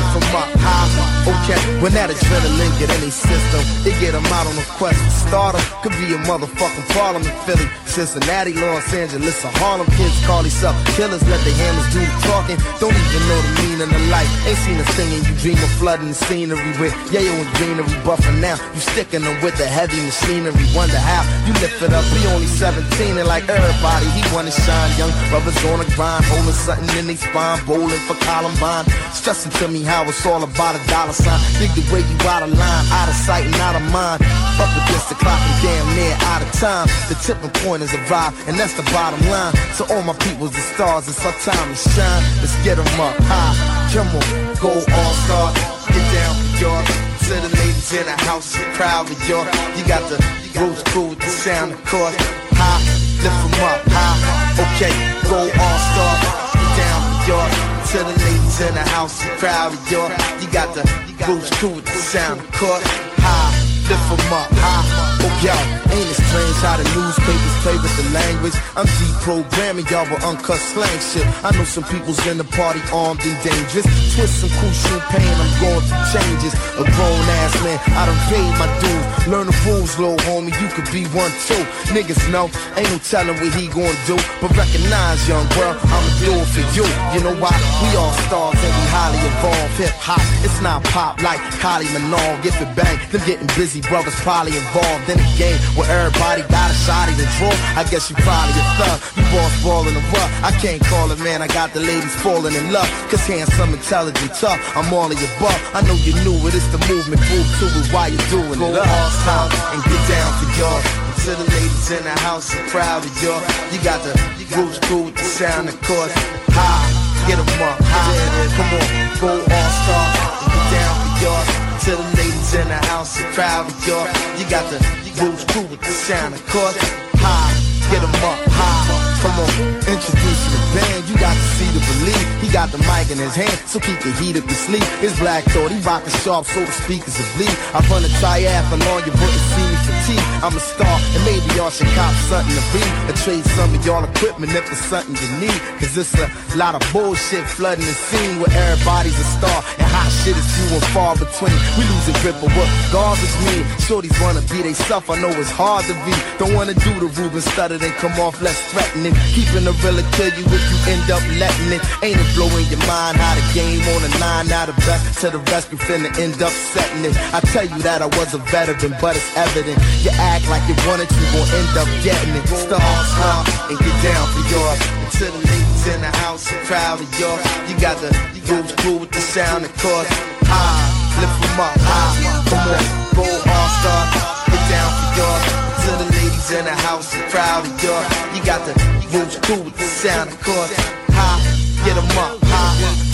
'Em 0.00 0.36
up 0.36 0.48
high. 0.60 0.88
Okay, 1.22 1.60
when 1.80 1.92
that 1.94 2.10
adrenaline 2.10 2.74
get 2.78 2.90
in 2.90 3.10
system, 3.10 3.62
they 3.84 3.92
get 4.00 4.14
'em 4.14 4.26
out 4.26 4.46
on 4.46 4.56
a 4.58 4.66
quest 4.78 4.98
to 4.98 5.10
start 5.28 5.54
'em. 5.54 5.62
Could 5.82 5.96
be 5.98 6.14
a 6.14 6.18
motherfucking 6.26 6.86
Parliament, 6.94 7.34
Philly, 7.46 7.68
Cincinnati, 7.86 8.52
Los 8.54 8.92
Angeles, 8.92 9.44
or 9.44 9.52
Harlem. 9.60 9.86
Kids 9.98 10.16
call 10.26 10.42
themselves 10.42 10.78
killers, 10.96 11.22
let 11.28 11.40
the 11.44 11.52
hammers 11.60 11.88
do 11.92 12.00
the 12.00 12.16
talking. 12.26 12.58
Don't 12.80 12.96
even 12.96 13.22
know 13.28 13.40
the 13.46 13.52
meaning 13.62 13.90
of 13.94 14.02
life. 14.08 14.30
Ain't 14.48 14.58
seen 14.64 14.78
a 14.80 14.86
thing 14.96 15.12
and 15.14 15.26
you 15.28 15.34
dream 15.42 15.58
of 15.62 15.70
flooding 15.78 16.08
the 16.08 16.18
scenery 16.26 16.72
with 16.80 16.94
yayo 17.12 17.32
and 17.42 17.52
greenery 17.54 17.96
buffing 18.06 18.40
now. 18.40 18.56
You 18.74 18.80
sticking 18.80 19.22
them 19.22 19.36
with 19.42 19.56
the 19.58 19.66
heavy 19.66 20.00
machinery. 20.00 20.64
Wonder 20.74 20.98
how 20.98 21.22
you 21.46 21.52
lift 21.60 21.82
it 21.82 21.92
up. 21.92 22.04
He 22.16 22.26
only 22.28 22.46
17 22.46 23.18
and 23.18 23.28
like 23.28 23.48
everybody, 23.48 24.06
he 24.16 24.22
wanna 24.34 24.50
shine. 24.50 24.90
Young 24.98 25.12
brothers 25.30 25.58
on 25.70 25.78
the 25.80 25.86
grind, 25.96 26.24
holding 26.24 26.54
something 26.54 26.90
in 26.98 27.06
their 27.06 27.16
spine, 27.16 27.60
bowling 27.66 28.02
for 28.08 28.16
Columbine. 28.26 28.86
Stressing 29.12 29.52
to 29.60 29.68
me 29.68 29.81
how 29.84 30.04
it's 30.08 30.24
all 30.26 30.42
about 30.42 30.74
a 30.74 30.82
dollar 30.88 31.12
sign. 31.12 31.40
Dig 31.58 31.70
the 31.74 31.84
way 31.92 32.00
you 32.00 32.16
out 32.28 32.42
of 32.42 32.50
line, 32.52 32.84
out 32.92 33.08
of 33.08 33.14
sight 33.14 33.44
and 33.46 33.54
out 33.56 33.76
of 33.76 33.84
mind. 33.92 34.22
Up 34.60 34.72
against 34.84 35.08
the 35.08 35.16
clock 35.16 35.40
and 35.40 35.58
damn 35.62 35.86
near 35.96 36.16
out 36.32 36.42
of 36.42 36.50
time. 36.52 36.86
The 37.08 37.16
tipping 37.22 37.50
point 37.64 37.82
is 37.82 37.92
arrived, 37.94 38.36
and 38.46 38.58
that's 38.58 38.74
the 38.74 38.86
bottom 38.92 39.20
line. 39.28 39.54
So 39.74 39.84
all 39.90 40.02
my 40.02 40.14
peoples 40.24 40.52
the 40.52 40.64
stars, 40.74 41.08
it's 41.08 41.24
our 41.24 41.32
time 41.44 41.68
to 41.74 41.76
shine. 41.76 42.22
Let's 42.40 42.56
get 42.64 42.78
'em 42.78 43.00
up 43.00 43.16
high. 43.30 43.54
Come 43.92 44.08
on, 44.08 44.26
go 44.60 44.72
all 44.72 45.14
star. 45.24 45.52
Get 45.92 46.06
down, 46.12 46.34
York. 46.58 46.86
To 47.26 47.34
the 47.40 47.48
ladies 47.56 47.92
in 47.92 48.04
the 48.04 48.16
house, 48.28 48.58
proud 48.74 49.08
of 49.10 49.28
York. 49.28 49.48
You 49.76 49.84
got 49.84 50.02
the 50.10 50.18
roots 50.58 50.82
cool 50.92 51.08
with 51.10 51.20
the 51.20 51.30
sound, 51.30 51.72
of 51.72 51.84
course. 51.86 52.16
High, 52.60 52.80
lift 53.22 53.44
'em 53.46 53.64
up 53.64 53.80
high. 53.88 54.18
Okay, 54.64 54.92
go 55.30 55.38
all 55.38 55.78
star. 55.90 56.14
Get 56.52 56.76
down, 56.76 57.26
York. 57.26 57.71
To 57.92 57.98
the 57.98 58.04
ladies 58.04 58.60
in 58.62 58.72
the 58.72 58.80
house, 58.80 59.22
proud 59.38 59.74
of 59.74 59.92
York. 59.92 60.12
You 60.40 60.50
got 60.50 60.74
the 60.74 60.80
roots 61.28 61.50
cool 61.60 61.74
with 61.74 61.84
the 61.84 61.90
sound, 61.90 62.40
of 62.40 62.50
course. 62.52 62.82
High, 63.18 63.52
lift 63.86 64.24
'em 64.24 64.32
up 64.32 64.48
high. 64.52 65.11
Yo, 65.42 65.50
ain't 65.90 66.06
it 66.06 66.14
strange 66.14 66.58
how 66.62 66.78
the 66.78 66.86
newspapers 66.94 67.56
play 67.66 67.74
with 67.74 67.90
the 67.98 68.06
language? 68.14 68.54
I'm 68.78 68.86
deprogramming 68.86 69.90
y'all 69.90 70.06
with 70.06 70.22
uncut 70.22 70.62
slang 70.70 71.00
shit. 71.02 71.26
I 71.42 71.50
know 71.58 71.66
some 71.66 71.82
people's 71.82 72.22
in 72.30 72.38
the 72.38 72.46
party 72.54 72.78
armed 72.94 73.18
and 73.26 73.34
dangerous. 73.42 73.82
Twist 74.14 74.38
some 74.38 74.54
cool 74.62 74.70
champagne, 74.70 75.26
I'm 75.26 75.50
going 75.58 75.82
through 75.82 76.06
changes. 76.14 76.54
A 76.78 76.86
grown 76.86 77.26
ass 77.42 77.58
man, 77.66 77.74
I 77.90 78.06
done 78.06 78.22
paid 78.30 78.54
my 78.54 78.70
dues. 78.78 79.26
Learn 79.26 79.50
the 79.50 79.56
rules, 79.66 79.98
little 79.98 80.22
homie, 80.30 80.54
you 80.62 80.68
could 80.78 80.86
be 80.94 81.10
one 81.10 81.34
too. 81.50 81.58
Niggas 81.90 82.22
know, 82.30 82.46
ain't 82.78 82.86
no 82.94 83.02
telling 83.02 83.34
what 83.34 83.50
he 83.58 83.66
gonna 83.66 83.98
do. 84.06 84.14
But 84.38 84.54
recognize, 84.54 85.26
young 85.26 85.50
girl, 85.58 85.74
I'ma 85.74 86.10
do 86.22 86.38
it 86.38 86.46
for 86.54 86.62
you. 86.70 86.86
You 87.18 87.20
know 87.26 87.34
why? 87.42 87.50
We 87.82 87.90
all 87.98 88.14
stars 88.30 88.62
and 88.62 88.74
we 88.78 88.84
highly 88.94 89.18
evolved. 89.18 89.74
hip 89.74 89.90
hop. 89.98 90.22
It's 90.46 90.62
not 90.62 90.86
pop 90.94 91.18
like 91.18 91.42
Kylie 91.58 91.90
Minogue. 91.90 92.46
If 92.46 92.62
it 92.62 92.70
bang, 92.78 92.94
them 93.10 93.26
getting 93.26 93.50
busy 93.58 93.82
brothers 93.82 94.14
probably 94.22 94.54
involved 94.54 95.10
in 95.10 95.18
a 95.18 95.31
game 95.38 95.58
where 95.76 95.88
everybody 95.88 96.42
got 96.48 96.70
a 96.70 96.76
shot 96.84 97.08
of 97.08 97.16
the 97.16 97.26
draw. 97.38 97.52
I 97.78 97.84
guess 97.88 98.10
you 98.10 98.16
probably 98.20 98.54
a 98.56 98.64
thug. 98.78 98.98
You 99.16 99.24
boss 99.32 99.52
ballin' 99.64 99.94
the 99.94 100.04
rough. 100.12 100.30
I 100.44 100.52
can't 100.60 100.82
call 100.84 101.10
it, 101.10 101.20
man. 101.20 101.42
I 101.42 101.48
got 101.48 101.72
the 101.72 101.80
ladies 101.80 102.14
falling 102.22 102.54
in 102.54 102.72
love. 102.72 102.88
Cause 103.10 103.24
handsome, 103.26 103.72
intelligent, 103.72 104.32
tough. 104.34 104.60
I'm 104.76 104.92
all 104.92 105.10
of 105.10 105.18
your 105.18 105.32
buff. 105.40 105.58
I 105.74 105.80
know 105.86 105.94
you 105.94 106.12
knew 106.24 106.36
it. 106.46 106.54
It's 106.54 106.68
the 106.68 106.80
movement. 106.90 107.20
Prove 107.28 107.48
to 107.60 107.66
it 107.66 107.86
why 107.92 108.08
you 108.08 108.20
doing 108.30 108.58
Go 108.58 108.72
it. 108.72 108.80
Up, 108.80 108.88
all 108.88 109.48
and 109.72 109.80
get 109.84 110.02
down 110.08 110.30
for 110.38 110.48
y'all. 110.58 110.82
To 111.22 111.30
the 111.38 111.46
ladies 111.54 111.90
in 111.92 112.02
the 112.02 112.16
house, 112.26 112.50
I'm 112.54 112.66
proud 112.68 113.04
of 113.04 113.22
y'all. 113.22 113.40
You 113.70 113.78
got 113.84 114.02
the 114.02 114.10
roots 114.56 114.78
cool 114.88 115.04
with 115.04 115.14
the 115.14 115.22
sound, 115.22 115.68
of 115.68 115.80
course. 115.82 116.12
High, 116.50 117.26
get 117.28 117.38
'em 117.38 117.46
up, 117.62 117.78
high. 117.80 118.12
Come 118.56 118.74
on, 118.74 119.20
go 119.20 119.30
all 119.38 119.70
star. 119.80 120.06
And 120.42 120.52
get 120.52 120.70
down 120.72 120.94
for 120.98 121.24
y'all. 121.24 121.61
To 121.82 121.90
the 121.90 122.02
ladies 122.16 122.54
in 122.54 122.68
the 122.68 122.78
house, 122.86 123.20
I'm 123.20 123.32
proud 123.32 123.66
of 123.66 123.88
y'all. 123.88 124.06
You 124.38 124.48
got 124.48 124.70
the 124.70 124.78
roots 125.20 125.44
cool 125.48 125.64
with 125.64 125.80
the 125.80 125.90
sound, 125.90 126.32
of 126.32 126.46
course. 126.46 126.78
High, 127.18 127.52
get 127.90 128.04
'em 128.04 128.14
up, 128.22 128.38
high. 128.52 129.31
Come 129.32 129.48
on, 129.48 129.48
introduce 129.88 130.44
the 130.52 130.60
band. 130.76 131.08
You 131.08 131.16
got 131.16 131.32
to 131.32 131.46
see 131.56 131.64
the 131.72 131.80
belief. 131.80 132.42
He 132.44 132.52
got 132.52 132.68
the 132.68 132.76
mic 132.84 133.08
in 133.08 133.16
his 133.16 133.32
hand, 133.32 133.56
so 133.64 133.80
keep 133.80 133.96
the 134.04 134.12
heat 134.20 134.36
up 134.36 134.44
your 134.44 134.60
sleep. 134.60 134.84
His 135.00 135.16
black 135.16 135.44
thought, 135.56 135.72
he 135.72 135.80
rockin' 135.80 136.12
sharp, 136.20 136.44
so 136.44 136.60
the 136.60 136.72
speakers 136.84 137.16
are 137.16 137.30
bleed. 137.40 137.56
I 137.72 137.80
run 137.88 138.04
a 138.04 138.12
triathlon, 138.20 139.00
you 139.08 139.12
wouldn't 139.16 139.46
see 139.56 139.64
me 139.64 139.78
fatigue. 139.88 140.26
I'm 140.44 140.52
a 140.52 140.60
star, 140.60 141.00
and 141.16 141.22
maybe 141.24 141.48
y'all 141.56 141.72
should 141.72 141.88
cop 141.96 142.12
something 142.28 142.52
to 142.52 142.64
be. 142.76 142.84
Or 143.08 143.16
trade 143.24 143.46
some 143.56 143.72
of 143.72 143.80
y'all 143.86 144.04
equipment 144.04 144.52
if 144.52 144.68
it's 144.68 144.84
something 144.84 145.16
you 145.16 145.48
need. 145.48 145.58
Cause 145.80 145.96
it's 145.96 146.12
a 146.12 146.28
lot 146.58 146.76
of 146.76 146.84
bullshit 146.92 147.48
flooding 147.48 147.86
the 147.88 147.96
scene 147.96 148.36
where 148.36 148.52
everybody's 148.52 149.16
a 149.16 149.24
star. 149.40 149.64
And 149.80 149.88
hot 149.88 150.12
shit 150.20 150.36
is 150.36 150.44
few 150.44 150.76
and 150.76 150.84
far 150.92 151.16
between. 151.16 151.56
We 151.80 151.88
losing 151.88 152.18
grip 152.20 152.36
of 152.36 152.52
what 152.52 152.68
garbage 152.92 153.32
mean. 153.48 153.64
Shorties 153.86 154.12
wanna 154.20 154.44
be 154.52 154.60
they 154.60 154.76
self, 154.76 155.08
I 155.08 155.16
know 155.22 155.32
it's 155.40 155.54
hard 155.54 155.88
to 155.88 155.96
be. 156.04 156.12
Don't 156.36 156.52
wanna 156.52 156.74
do 156.74 156.92
the 157.00 157.08
Ruben 157.16 157.40
Studdard, 157.40 157.80
then 157.80 157.94
come 158.02 158.12
off 158.20 158.42
less 158.42 158.60
threatening. 158.74 159.14
Keeping 159.34 159.64
the 159.64 159.72
realer 159.82 160.04
kill 160.18 160.32
you 160.34 160.44
if 160.44 160.64
you 160.70 160.78
end 160.92 161.06
up 161.10 161.22
letting 161.38 161.70
it. 161.72 161.82
Ain't 162.02 162.18
it 162.18 162.30
blowing 162.34 162.66
your 162.66 162.82
mind 162.90 163.16
how 163.16 163.34
the 163.38 163.44
game 163.54 163.80
on 163.94 164.02
a 164.02 164.10
nine 164.18 164.50
out 164.52 164.68
of 164.68 164.76
best 164.82 165.20
to 165.22 165.30
the 165.30 165.38
rest 165.54 165.70
we 165.70 165.78
finna 165.78 166.10
end 166.18 166.42
up 166.42 166.52
setting 166.52 167.04
it. 167.06 167.14
I 167.32 167.40
tell 167.54 167.64
you 167.64 167.78
that 167.86 168.02
I 168.02 168.08
was 168.18 168.34
a 168.34 168.42
veteran, 168.50 168.94
but 169.00 169.16
it's 169.16 169.30
evident. 169.36 169.78
You 170.02 170.10
act 170.18 170.48
like 170.50 170.62
you 170.68 170.76
want 170.84 171.00
it, 171.00 171.10
you 171.14 171.24
gon' 171.32 171.48
end 171.54 171.74
up 171.78 171.88
getting 172.02 172.34
it. 172.34 172.44
Star, 172.50 172.80
star, 172.80 173.40
and 173.70 173.78
get 173.78 173.96
down 174.02 174.26
for 174.34 174.44
yours. 174.50 174.80
To 175.22 175.24
the 175.30 175.42
ladies 175.44 175.86
in 175.92 176.00
the 176.00 176.12
house, 176.24 176.50
proud 176.66 177.00
of 177.00 177.08
y'all. 177.20 177.38
You 177.68 177.78
got 177.78 177.96
the 178.02 178.10
grooves 178.46 178.74
cool 178.82 178.98
with 179.00 179.12
the 179.12 179.20
sound, 179.20 179.64
of 179.64 179.72
course. 179.78 180.08
High, 180.48 180.82
lift 181.20 181.36
'em 181.46 181.60
up, 181.60 181.76
high. 181.78 182.42
Come 182.48 182.64
on, 182.68 182.84
go 183.14 183.24
all 183.24 183.68
star, 183.80 184.02
get 184.50 184.62
down 184.68 184.90
for 184.98 185.08
y'all. 185.18 185.40
To 185.82 185.90
the 185.98 186.08
ladies 186.16 186.50
in 186.50 186.64
the 186.64 186.76
house, 186.88 187.14
proud 187.30 187.66
of 187.66 187.74
y'all. 187.82 188.04
You 188.34 188.42
got 188.44 188.64
the 188.66 188.74
grooves 189.12 189.36
cool 189.42 189.62
with 189.62 189.76
the 189.76 189.84
sound, 189.84 190.30
of 190.30 190.42
course. 190.42 190.72
High, 191.12 191.40
get 191.84 191.96
'em 192.00 192.18
up, 192.24 192.40
high. 192.48 192.72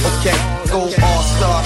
Okay, 0.09 0.39
go 0.71 0.81
all 1.07 1.23
star, 1.35 1.61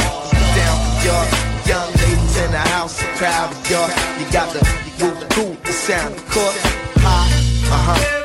down 0.57 0.76
for 0.80 1.07
y'all. 1.07 1.28
Young 1.68 1.91
ladies 2.01 2.37
in 2.45 2.51
the 2.51 2.64
house, 2.74 2.97
proud 3.18 3.53
of 3.53 3.70
y'all. 3.70 3.91
You 4.18 4.26
got 4.33 4.49
the 4.55 4.61
grooves 4.99 5.24
cool 5.35 5.51
with 5.51 5.64
the 5.64 5.72
sound, 5.72 6.14
of 6.16 6.24
course. 6.30 6.62
High, 7.05 7.28
uh 7.76 7.83
huh, 7.89 8.22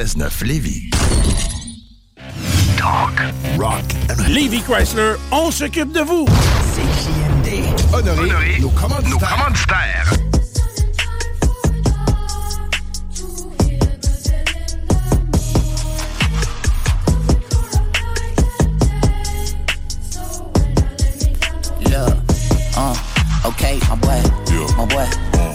96.9 0.00 0.44
Lévis. 0.46 0.90
Talk, 2.78 3.12
rock 3.58 3.84
and 4.08 4.16
Lévi 4.28 4.62
Chrysler, 4.62 5.16
on 5.30 5.50
s'occupe 5.50 5.92
de 5.92 6.00
vous. 6.00 6.24
CJMD. 6.74 7.66
Honoré, 7.92 8.60
nos 8.60 8.70
commanditaires. 8.70 9.10
Nos 9.10 9.18
commanditaires. 9.18 10.12
Look, 21.90 22.16
uh, 22.78 23.48
okay, 23.48 23.78
my 23.90 23.96
boy, 23.96 24.22
my 24.78 24.86
boy, 24.86 25.06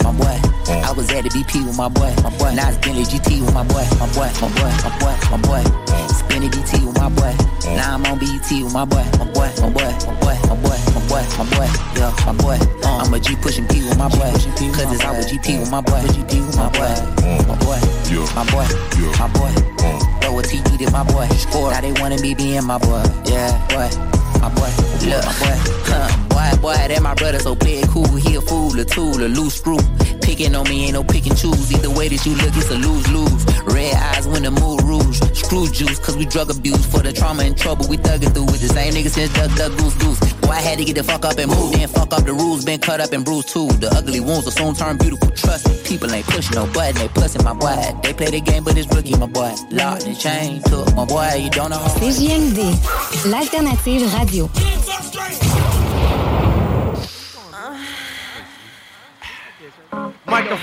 my 0.04 0.12
boy. 0.12 0.46
I 0.68 0.92
was 0.92 1.10
at 1.10 1.24
the 1.24 1.30
BP 1.30 1.66
with 1.66 1.78
my 1.78 1.90
boy, 1.90 2.14
my 2.24 2.30
boy. 2.38 2.54
Now 2.54 2.70
it's 2.70 2.78
Bentley 2.78 3.04
GT 3.04 3.42
with 3.42 3.54
my 3.54 3.64
boy, 3.64 3.74
my 3.74 3.75
boy, 4.16 4.32
my 4.40 4.48
boy, 4.56 4.72
my 4.84 4.92
boy, 5.00 5.16
my 5.30 5.38
boy. 5.44 5.64
Spinning 6.08 6.50
BT 6.50 6.86
with 6.88 6.98
my 6.98 7.10
boy. 7.10 7.36
Now 7.76 7.96
I'm 7.96 8.06
on 8.06 8.18
BET 8.18 8.48
with 8.50 8.74
my 8.74 8.86
boy, 8.86 9.04
my 9.20 9.28
boy, 9.36 9.52
my 9.60 9.70
boy, 9.70 9.92
my 10.08 10.16
boy, 10.24 10.36
my 10.48 10.56
boy, 10.64 10.80
my 10.96 11.02
boy, 11.12 11.24
my 11.38 11.46
boy. 11.52 11.70
Yeah, 12.00 12.16
my 12.26 12.34
boy. 12.40 12.58
Uh. 12.84 13.04
I'm 13.04 13.14
a 13.14 13.20
G 13.20 13.36
pushing 13.36 13.68
P 13.68 13.84
with 13.84 13.98
my 13.98 14.08
boy. 14.08 14.32
Cause 14.32 14.48
it's 14.48 15.04
with 15.04 15.28
GP 15.30 15.60
with 15.60 15.72
my 15.72 15.80
uh. 15.80 15.82
boy, 15.82 16.02
GP 16.16 16.32
with 16.48 16.58
my 16.58 16.70
boy, 16.72 16.96
my 17.44 17.56
boy, 17.60 17.76
uh. 17.76 18.36
my 18.36 18.44
boy, 18.52 18.68
my 19.20 19.28
boy. 19.36 19.52
Throw 20.22 20.40
a 20.40 20.42
TD 20.42 20.78
to 20.80 20.92
my 20.92 21.04
boy. 21.04 21.28
Now 21.72 21.82
they 21.82 21.92
wanna 22.02 22.18
be 22.18 22.34
being 22.34 22.66
my 22.66 22.78
boy. 22.78 23.04
Yeah, 23.26 23.52
boy. 23.68 24.16
My 24.42 24.50
boy, 24.54 24.70
look, 25.08 25.26
my 25.26 25.34
boy, 25.40 25.58
huh, 25.88 26.28
boy, 26.30 26.62
boy, 26.62 26.76
that 26.76 27.02
my 27.02 27.16
brother, 27.16 27.40
so 27.40 27.56
play 27.56 27.80
it 27.80 27.90
cool. 27.90 28.06
He 28.06 28.36
a 28.36 28.42
fool, 28.42 28.78
a 28.80 28.86
tool, 28.86 29.24
a 29.24 29.28
loose 29.28 29.56
screw. 29.56 29.80
Picking 30.26 30.56
on 30.56 30.68
me 30.68 30.86
ain't 30.86 30.94
no 30.94 31.04
pick 31.04 31.28
and 31.28 31.38
choose. 31.38 31.72
Either 31.72 31.92
way 31.92 32.10
that 32.10 32.26
you 32.26 32.34
look, 32.34 32.50
it's 32.58 32.72
a 32.72 32.78
lose 32.82 33.08
lose. 33.14 33.46
Red 33.64 33.94
eyes 33.94 34.28
when 34.28 34.42
the 34.42 34.50
mood 34.50 34.82
rouge. 34.82 35.22
Screw 35.38 35.70
juice, 35.70 36.00
cause 36.00 36.18
we 36.18 36.26
drug 36.26 36.50
abuse. 36.50 36.84
For 36.88 37.00
the 37.00 37.14
trauma 37.14 37.44
and 37.44 37.56
trouble, 37.56 37.88
we 37.88 37.98
thuggin' 37.98 38.34
through 38.34 38.50
with 38.50 38.60
the 38.60 38.70
same 38.70 38.94
niggas 38.94 39.14
since 39.14 39.32
Duck 39.34 39.54
Duck 39.56 39.78
Goose 39.78 39.94
Goose. 39.96 40.20
Boy, 40.42 40.50
I 40.50 40.62
had 40.62 40.80
to 40.80 40.86
get 40.86 40.96
the 40.96 41.04
fuck 41.04 41.26
up 41.26 41.38
and 41.38 41.52
move. 41.52 41.74
Then 41.74 41.88
fuck 41.88 42.12
up 42.12 42.26
the 42.26 42.34
rules, 42.34 42.66
been 42.66 42.80
cut 42.80 43.00
up 43.02 43.14
and 43.14 43.24
bruised 43.24 43.50
too. 43.50 43.68
The 43.68 43.88
ugly 43.96 44.20
wounds 44.20 44.46
will 44.46 44.52
soon 44.52 44.74
turn 44.74 44.98
beautiful. 44.98 45.30
Trust 45.30 45.70
me, 45.70 45.78
people 45.86 46.12
ain't 46.12 46.26
pushing 46.26 46.56
no 46.56 46.66
button, 46.74 46.96
they 46.96 47.08
pussing 47.08 47.44
my 47.44 47.54
boy. 47.54 47.78
They 48.02 48.14
play 48.14 48.32
the 48.32 48.42
game, 48.42 48.64
but 48.64 48.76
it's 48.78 48.90
rookie, 48.96 49.16
my 49.18 49.28
boy. 49.28 49.54
Locked 49.70 50.08
and 50.08 50.18
chain, 50.18 50.62
took 50.64 50.94
my 50.96 51.06
boy, 51.06 51.38
you 51.38 51.52
don't 51.52 51.70
know. 51.70 51.86
CJMD, 52.02 52.74
l'alternative 53.30 54.10
radio. 54.18 54.50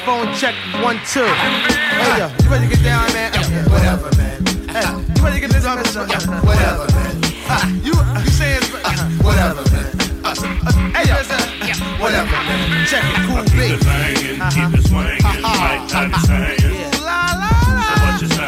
Microphone 0.05 0.35
check 0.35 0.55
one 0.83 0.99
two. 1.07 1.23
Hey 1.23 2.19
yo, 2.19 2.27
you 2.43 2.51
ready 2.51 2.67
to 2.67 2.75
get 2.75 2.83
down, 2.83 3.07
man? 3.13 3.31
Whatever, 3.71 4.11
man. 4.17 4.45
Hey, 4.67 4.83
you 5.15 5.23
ready 5.23 5.39
to 5.39 5.47
get 5.47 5.51
this 5.53 5.65
on? 5.65 5.79
Whatever, 5.79 6.91
man. 6.91 7.23
You 7.85 7.95
you 7.95 8.31
saying 8.35 8.63
uh, 8.83 8.99
whatever, 9.23 9.63
man. 9.71 9.87
Uh, 10.25 10.35
uh, 10.35 10.73
hey 10.91 11.07
yo, 11.07 11.15
whatever, 12.03 12.35
man. 12.35 12.87
Check 12.89 13.05
it, 13.07 13.15
cool 13.31 13.47
beat. 13.55 13.79
Keep 14.51 14.75
it 14.75 14.83
swinging, 14.89 15.23
like 15.23 15.87
that 15.95 16.11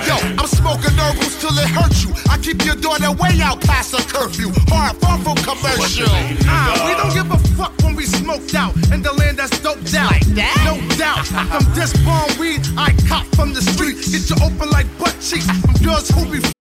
Yo, 0.09 0.17
I'm 0.37 0.49
smoking 0.49 0.97
herbals 0.99 1.39
till 1.39 1.57
it 1.57 1.71
hurts 1.71 2.03
you. 2.03 2.11
I 2.29 2.37
keep 2.39 2.65
your 2.65 2.75
daughter 2.75 3.13
way 3.13 3.39
out 3.41 3.61
past 3.61 3.93
her 3.93 4.03
curfew. 4.03 4.51
Hard, 4.75 4.97
far 4.97 5.19
from 5.19 5.37
commercial. 5.37 6.11
Ah, 6.51 6.83
we 6.83 6.95
don't 6.99 7.15
give 7.15 7.31
a 7.31 7.44
fuck 7.57 7.73
when 7.83 7.95
we 7.95 8.05
smoked 8.05 8.55
out 8.55 8.75
in 8.93 9.03
the 9.03 9.13
land 9.13 9.39
that's 9.39 9.59
doped 9.61 9.95
out. 9.95 10.11
Like 10.11 10.27
that? 10.35 10.63
No 10.65 10.97
doubt. 10.97 11.27
From 11.27 11.75
this 11.75 11.93
bomb 12.05 12.39
weed, 12.39 12.63
I 12.77 12.95
cop 13.09 13.27
from 13.37 13.53
the 13.53 13.63
street. 13.63 13.97
Get 14.13 14.29
you 14.31 14.37
open 14.45 14.71
like 14.71 14.87
butt 14.99 15.17
cheeks 15.21 15.47
from 15.61 15.75
girls 15.85 16.09
who 16.11 16.31
be 16.31 16.55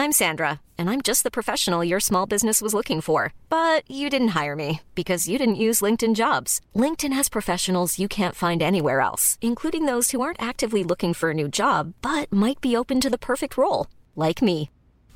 I'm 0.00 0.12
Sandra, 0.12 0.60
and 0.78 0.88
I'm 0.88 1.02
just 1.02 1.24
the 1.24 1.30
professional 1.30 1.82
your 1.82 1.98
small 1.98 2.24
business 2.24 2.62
was 2.62 2.72
looking 2.72 3.00
for. 3.00 3.32
But 3.48 3.82
you 3.90 4.08
didn't 4.08 4.36
hire 4.38 4.54
me 4.54 4.80
because 4.94 5.26
you 5.28 5.38
didn't 5.38 5.64
use 5.66 5.80
LinkedIn 5.80 6.14
jobs. 6.14 6.60
LinkedIn 6.74 7.12
has 7.12 7.28
professionals 7.28 7.98
you 7.98 8.06
can't 8.06 8.36
find 8.36 8.62
anywhere 8.62 9.00
else, 9.00 9.38
including 9.40 9.86
those 9.86 10.12
who 10.12 10.20
aren't 10.20 10.40
actively 10.40 10.84
looking 10.84 11.14
for 11.14 11.30
a 11.30 11.34
new 11.34 11.48
job 11.48 11.94
but 12.00 12.32
might 12.32 12.60
be 12.60 12.76
open 12.76 13.00
to 13.00 13.10
the 13.10 13.18
perfect 13.18 13.56
role, 13.56 13.88
like 14.14 14.40
me. 14.40 14.70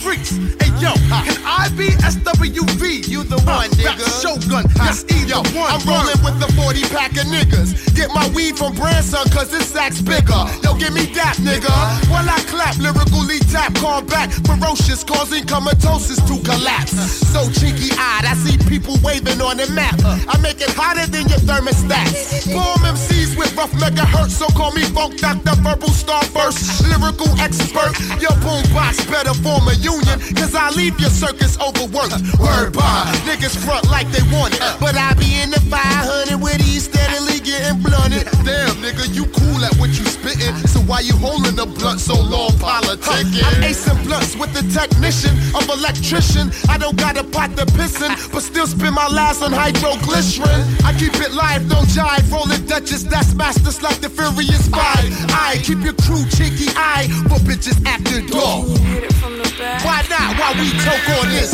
Freaks. 0.00 0.36
Hey 0.60 0.72
yo, 0.80 0.94
can 1.24 1.36
I 1.44 1.68
be 1.76 1.88
SWV? 2.00 3.08
You 3.08 3.22
the 3.24 3.36
one, 3.44 3.68
uh, 3.68 3.76
nigga. 3.76 4.06
Shogun, 4.22 4.64
yes, 4.76 5.04
uh, 5.04 5.12
either 5.12 5.42
one. 5.52 5.68
I'm 5.68 5.84
rolling 5.84 6.20
with 6.24 6.40
the 6.40 6.48
40 6.56 6.82
pack 6.88 7.12
of 7.20 7.28
niggas. 7.28 7.94
Get 7.94 8.08
my 8.14 8.28
weed 8.32 8.56
from 8.56 8.74
Branson, 8.74 9.28
cause 9.28 9.50
this 9.50 9.68
sack's 9.68 10.00
bigger. 10.00 10.40
Yo, 10.64 10.72
give 10.78 10.94
me 10.94 11.04
that, 11.18 11.36
nigga. 11.44 11.72
While 12.08 12.28
I 12.28 12.40
clap, 12.48 12.78
lyrically 12.78 13.40
tap, 13.52 13.74
Call 13.80 14.02
back, 14.02 14.30
ferocious, 14.44 15.04
causing 15.04 15.44
comatosis 15.44 16.20
to 16.28 16.36
collapse. 16.44 16.92
So 17.32 17.48
cheeky 17.48 17.92
eyed, 17.96 18.24
I 18.24 18.34
see 18.40 18.56
people 18.68 18.96
waving 19.02 19.40
on 19.40 19.56
the 19.56 19.68
map. 19.72 19.96
I 20.04 20.36
make 20.40 20.60
it 20.60 20.68
hotter 20.76 21.06
than 21.06 21.28
your 21.28 21.40
thermostats. 21.44 22.44
Form 22.52 22.80
MCs 22.84 23.36
with 23.38 23.56
rough 23.56 23.72
megahertz, 23.72 24.36
so 24.36 24.46
call 24.56 24.72
me 24.72 24.82
Funk 24.84 25.16
Doctor 25.16 25.56
Verbal 25.64 25.92
Starburst. 25.92 26.88
Lyrical 26.88 27.32
expert, 27.40 27.92
your 28.20 28.36
boombox 28.44 29.00
better 29.10 29.34
form 29.40 29.68
a 29.68 29.74
union, 29.90 30.18
cause 30.34 30.54
I 30.54 30.70
leave 30.70 30.98
your 31.00 31.10
circus 31.10 31.58
overworked. 31.58 32.14
Word 32.38 32.72
bond, 32.72 33.10
niggas 33.26 33.56
front 33.58 33.90
like 33.90 34.08
they 34.10 34.22
want 34.30 34.54
it. 34.54 34.62
But 34.78 34.96
I 34.96 35.14
be 35.14 35.40
in 35.42 35.50
the 35.50 35.60
500 35.70 36.40
with 36.40 36.58
these 36.58 36.84
steadily 36.84 37.40
getting 37.40 37.82
blunted. 37.82 38.24
Damn, 38.46 38.76
nigga, 38.78 39.10
you 39.14 39.26
cool 39.26 39.64
at 39.64 39.74
what 39.76 39.90
you 39.90 40.04
spittin'. 40.06 40.54
So 40.68 40.80
why 40.80 41.00
you 41.00 41.16
holding 41.16 41.56
the 41.56 41.66
blunt 41.66 42.00
so 42.00 42.14
long, 42.14 42.50
politicking? 42.62 43.42
I'm 43.44 43.62
acing 43.62 44.02
blunts 44.04 44.36
with 44.36 44.52
the 44.54 44.64
technician 44.72 45.34
of 45.54 45.68
electrician. 45.68 46.50
I 46.68 46.78
don't 46.78 46.96
got 46.96 47.16
a 47.18 47.24
pot 47.24 47.56
to 47.56 47.66
pissin', 47.66 48.14
but 48.32 48.42
still 48.42 48.66
spend 48.66 48.94
my 48.94 49.08
last 49.08 49.42
on 49.42 49.52
hydroglycerin. 49.52 50.84
I 50.84 50.92
keep 50.98 51.14
it 51.16 51.32
live, 51.32 51.68
no 51.68 51.82
jive. 51.94 52.30
Rolling 52.30 52.64
Duchess, 52.66 53.04
that's 53.04 53.34
masters 53.34 53.82
like 53.82 54.00
the 54.00 54.08
Furious 54.08 54.68
Five. 54.68 55.04
I 55.30 55.58
keep 55.62 55.80
your 55.82 55.94
crew 55.94 56.24
cheeky 56.30 56.70
eye 56.76 57.08
for 57.28 57.38
bitches 57.46 57.78
after 57.86 58.20
dark. 58.28 59.39
Why 59.60 60.00
not? 60.08 60.38
Why 60.40 60.56
we 60.56 60.70
choke 60.80 61.06
on 61.20 61.28
this? 61.28 61.52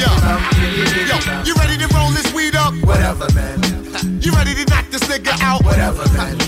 Yo, 0.00 0.08
you 1.44 1.54
ready 1.54 1.76
to 1.76 1.86
roll 1.94 2.08
this 2.12 2.32
weed 2.32 2.56
up? 2.56 2.72
Whatever, 2.82 3.26
man. 3.34 3.60
You 4.22 4.32
ready 4.32 4.54
to 4.54 4.64
knock 4.70 4.88
this 4.90 5.02
nigga 5.02 5.38
out? 5.42 5.62
Whatever, 5.62 6.10
man. 6.14 6.38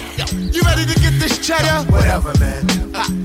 You 0.50 0.62
ready 0.62 0.86
to 0.86 1.00
get 1.00 1.12
this 1.20 1.36
cheddar? 1.46 1.84
Whatever, 1.92 2.32
man. 2.40 2.64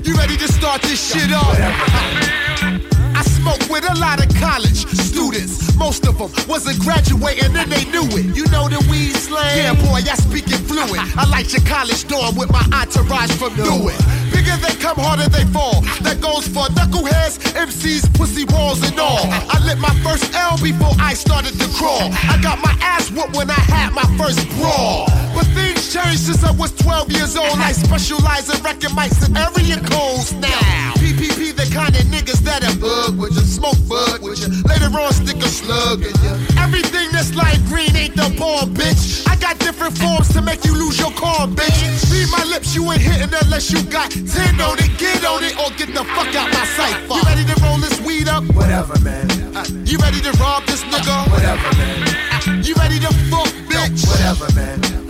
You 0.04 0.14
ready 0.14 0.36
to 0.36 0.48
start 0.52 0.82
this 0.82 1.00
shit 1.00 1.32
up? 1.32 1.56
I 1.56 2.93
smoke 3.24 3.60
with 3.68 3.88
a 3.88 3.94
lot 3.98 4.24
of 4.24 4.28
college 4.36 4.86
students. 5.00 5.74
Most 5.76 6.06
of 6.06 6.18
them 6.18 6.30
wasn't 6.48 6.78
graduating 6.80 7.56
and 7.56 7.70
they 7.70 7.84
knew 7.90 8.06
it. 8.14 8.36
You 8.36 8.44
know 8.54 8.68
the 8.68 8.80
weed 8.90 9.14
slang? 9.16 9.56
Yeah, 9.56 9.74
boy, 9.74 10.04
I 10.04 10.14
speak 10.14 10.46
it 10.48 10.62
fluid. 10.68 11.00
I 11.16 11.26
like 11.28 11.52
your 11.52 11.64
college 11.66 12.06
dorm 12.06 12.36
with 12.36 12.50
my 12.50 12.64
entourage 12.72 13.32
from 13.32 13.56
Newark. 13.56 13.98
Bigger 14.30 14.56
they 14.62 14.74
come, 14.78 14.98
harder 14.98 15.28
they 15.28 15.44
fall. 15.50 15.80
That 16.02 16.20
goes 16.20 16.46
for 16.46 16.66
knuckleheads, 16.76 17.38
MCs, 17.54 18.12
pussy 18.14 18.44
walls, 18.52 18.82
and 18.86 18.98
all. 18.98 19.26
I 19.26 19.58
lit 19.64 19.78
my 19.78 19.94
first 20.02 20.34
L 20.34 20.58
before 20.62 20.94
I 20.98 21.14
started 21.14 21.58
to 21.58 21.68
crawl. 21.74 22.10
I 22.30 22.38
got 22.42 22.60
my 22.62 22.74
ass 22.80 23.10
whooped 23.10 23.36
when 23.36 23.50
I 23.50 23.60
had 23.72 23.92
my 23.92 24.06
first 24.18 24.46
brawl. 24.58 25.06
But 25.34 25.46
changed 25.92 26.20
since 26.30 26.44
I 26.44 26.52
was 26.52 26.72
12 26.76 27.12
years 27.12 27.36
old. 27.36 27.58
I 27.58 27.72
specialize 27.72 28.48
in 28.52 28.62
wrecking 28.62 28.94
mics 28.96 29.24
and 29.24 29.36
area 29.36 29.76
codes 29.82 30.32
now. 30.34 30.94
PPP, 30.96 31.56
the 31.56 31.66
kind 31.74 31.94
of 31.94 32.04
niggas 32.08 32.40
that 32.46 32.64
are 32.64 32.78
bug 32.78 33.18
with 33.18 33.34
you, 33.34 33.44
smoke 33.44 33.78
bug 33.88 34.22
with 34.22 34.40
you. 34.40 34.48
Later 34.64 34.92
on, 34.94 35.12
stick 35.12 35.36
a 35.42 35.48
slug 35.48 36.00
in 36.00 36.14
you. 36.22 36.34
Everything 36.60 37.10
that's 37.12 37.34
light 37.34 37.60
green 37.66 37.94
ain't 37.96 38.16
the 38.16 38.28
bomb, 38.38 38.72
bitch. 38.74 39.26
I 39.28 39.36
got 39.36 39.58
different 39.58 39.96
forms 39.98 40.32
to 40.32 40.42
make 40.42 40.64
you 40.64 40.74
lose 40.74 40.98
your 40.98 41.12
calm, 41.12 41.54
bitch. 41.54 41.76
Read 42.12 42.28
my 42.30 42.44
lips, 42.48 42.74
you 42.74 42.84
ain't 42.90 43.02
hitting 43.02 43.34
unless 43.42 43.70
you 43.70 43.82
got 43.90 44.10
10 44.10 44.60
on 44.60 44.78
it. 44.78 44.90
Get 44.98 45.24
on 45.24 45.42
it 45.44 45.58
or 45.58 45.68
get 45.76 45.92
the 45.92 46.04
fuck 46.14 46.32
out 46.34 46.48
my 46.52 46.64
sight. 46.78 46.96
You 47.10 47.22
ready 47.26 47.44
to 47.44 47.56
roll 47.62 47.78
this 47.78 48.00
weed 48.00 48.28
up? 48.28 48.44
Whatever, 48.54 48.98
man. 49.00 49.28
Uh, 49.56 49.64
you 49.84 49.98
ready 49.98 50.20
to 50.20 50.32
rob 50.38 50.64
this 50.66 50.82
nigga? 50.84 51.28
Whatever, 51.30 51.68
man. 51.76 52.62
You 52.64 52.74
ready 52.76 52.98
to 53.00 53.12
fuck, 53.28 53.50
bitch? 53.68 54.06
Whatever, 54.06 54.48
man. 54.54 55.03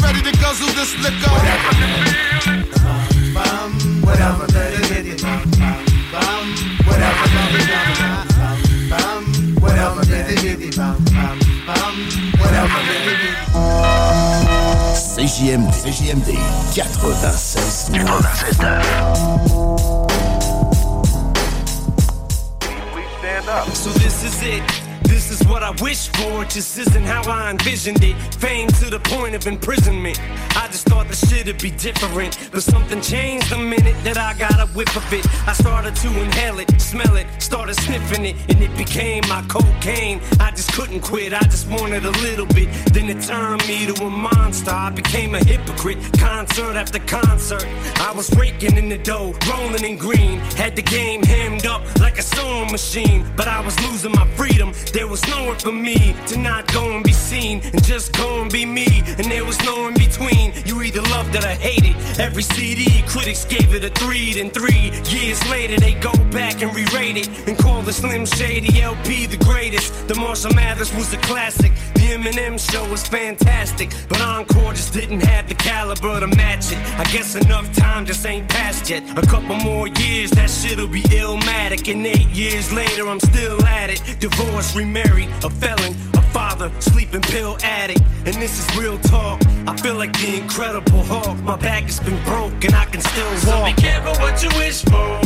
You 0.00 0.06
ready 0.06 0.22
to 0.22 0.32
guzzle 0.40 0.72
this 0.72 0.96
liquor? 1.04 1.28
Whatever, 1.28 1.76
man. 1.76 2.64
Whatever, 4.00 4.46
man. 4.48 4.72
Whatever, 6.86 7.26
man. 7.28 7.60
Whatever, 12.40 12.80
CJMD. 14.96 15.68
CJMD 15.68 16.28
96 16.76 17.90
So 23.74 23.90
this 23.90 24.24
is 24.24 24.42
it. 24.42 24.89
This 25.10 25.32
is 25.32 25.46
what 25.48 25.62
I 25.62 25.70
wish 25.82 26.08
for. 26.08 26.44
Just 26.44 26.78
isn't 26.78 27.04
how 27.04 27.22
I 27.28 27.50
envisioned 27.50 28.02
it. 28.04 28.16
Fame 28.34 28.68
to 28.80 28.88
the 28.88 29.00
point 29.00 29.34
of 29.34 29.46
imprisonment. 29.46 30.18
I 30.56 30.68
just 30.68 30.86
thought 30.86 31.08
the 31.08 31.14
shit'd 31.14 31.60
be 31.60 31.72
different. 31.72 32.38
But 32.52 32.62
something 32.62 33.00
changed 33.00 33.50
the 33.50 33.58
minute 33.58 33.96
that 34.04 34.16
I 34.16 34.34
got 34.38 34.60
a 34.60 34.66
whiff 34.68 34.96
of 34.96 35.12
it. 35.12 35.26
I 35.48 35.52
started 35.52 35.96
to 35.96 36.08
inhale 36.08 36.60
it, 36.60 36.80
smell 36.80 37.16
it, 37.16 37.26
started 37.38 37.74
sniffing 37.74 38.24
it, 38.24 38.36
and 38.48 38.62
it 38.62 38.74
became 38.76 39.22
my 39.28 39.42
cocaine. 39.48 40.20
I 40.38 40.52
just 40.52 40.72
couldn't 40.72 41.00
quit, 41.00 41.32
I 41.34 41.42
just 41.54 41.68
wanted 41.68 42.04
a 42.04 42.12
little 42.22 42.46
bit. 42.46 42.68
Then 42.92 43.10
it 43.10 43.20
turned 43.22 43.66
me 43.66 43.86
to 43.86 44.04
a 44.04 44.10
monster. 44.10 44.70
I 44.70 44.90
became 44.90 45.34
a 45.34 45.44
hypocrite. 45.44 45.98
Concert 46.18 46.76
after 46.76 47.00
concert. 47.00 47.66
I 47.96 48.12
was 48.14 48.30
raking 48.36 48.76
in 48.76 48.88
the 48.88 48.98
dough, 48.98 49.34
rolling 49.50 49.84
in 49.84 49.96
green. 49.96 50.38
Had 50.56 50.76
the 50.76 50.82
game 50.82 51.22
hemmed 51.22 51.66
up 51.66 51.82
like 51.98 52.18
a 52.18 52.22
sewing 52.22 52.70
machine. 52.70 53.26
But 53.36 53.48
I 53.48 53.60
was 53.60 53.78
losing 53.84 54.12
my 54.12 54.26
freedom. 54.36 54.72
There 55.00 55.08
was 55.08 55.26
nowhere 55.28 55.58
for 55.58 55.72
me 55.72 56.14
to 56.26 56.36
not 56.36 56.70
go 56.74 56.94
and 56.94 57.02
be 57.02 57.14
seen 57.14 57.62
and 57.72 57.82
just 57.82 58.12
go 58.12 58.42
and 58.42 58.52
be 58.52 58.66
me. 58.66 59.02
And 59.16 59.24
there 59.32 59.46
was 59.46 59.58
no 59.64 59.88
in 59.88 59.94
between. 59.94 60.52
You 60.66 60.82
either 60.82 61.00
loved 61.00 61.34
it 61.34 61.42
or 61.42 61.48
hated. 61.48 61.96
Every 62.20 62.42
CD, 62.42 63.02
critics 63.08 63.46
gave 63.46 63.74
it 63.74 63.82
a 63.82 63.88
three. 63.88 64.34
Then 64.34 64.50
three 64.50 64.92
years 65.08 65.40
later, 65.48 65.80
they 65.80 65.94
go 65.94 66.12
back 66.30 66.60
and 66.60 66.76
re-rate 66.76 67.16
it 67.16 67.48
and 67.48 67.56
call 67.56 67.80
the 67.80 67.94
Slim 67.94 68.26
Shady 68.26 68.82
LP 68.82 69.24
the 69.24 69.38
greatest. 69.38 70.06
The 70.06 70.16
Marshall 70.16 70.52
Mathers 70.52 70.94
was 70.94 71.10
a 71.14 71.18
classic. 71.18 71.72
The 71.94 72.16
Eminem 72.16 72.60
show 72.60 72.86
was 72.90 73.06
fantastic, 73.06 73.88
but 74.10 74.20
Encore 74.20 74.74
just 74.74 74.92
didn't 74.92 75.20
have 75.20 75.48
the 75.48 75.54
caliber 75.54 76.20
to 76.20 76.26
match 76.26 76.72
it. 76.72 76.78
I 76.98 77.04
guess 77.04 77.36
enough 77.36 77.72
time 77.72 78.04
just 78.04 78.26
ain't 78.26 78.50
passed 78.50 78.90
yet. 78.90 79.02
A 79.16 79.26
couple 79.26 79.56
more 79.56 79.88
years, 79.88 80.30
that 80.32 80.50
shit'll 80.50 80.88
be 80.88 81.02
Illmatic. 81.04 81.90
And 81.90 82.06
eight 82.06 82.28
years 82.28 82.70
later, 82.70 83.08
I'm 83.08 83.20
still 83.20 83.64
at 83.64 83.88
it. 83.88 84.20
Divorce, 84.20 84.76
remarried, 84.76 84.89
a 84.96 85.50
felon, 85.50 85.94
a 86.14 86.22
father, 86.32 86.70
sleeping 86.80 87.20
pill 87.20 87.56
addict. 87.62 88.02
And 88.26 88.34
this 88.36 88.58
is 88.58 88.76
real 88.76 88.98
talk. 88.98 89.40
I 89.66 89.76
feel 89.76 89.94
like 89.94 90.12
the 90.18 90.38
Incredible 90.38 91.02
Hulk. 91.04 91.38
My 91.42 91.56
back 91.56 91.84
has 91.84 92.00
been 92.00 92.20
broke 92.24 92.64
and 92.64 92.74
I 92.74 92.86
can 92.86 93.00
still 93.00 93.30
walk. 93.30 93.38
So 93.38 93.64
be 93.64 93.72
careful 93.74 94.12
what 94.22 94.42
you 94.42 94.48
wish 94.58 94.82
for, 94.82 95.20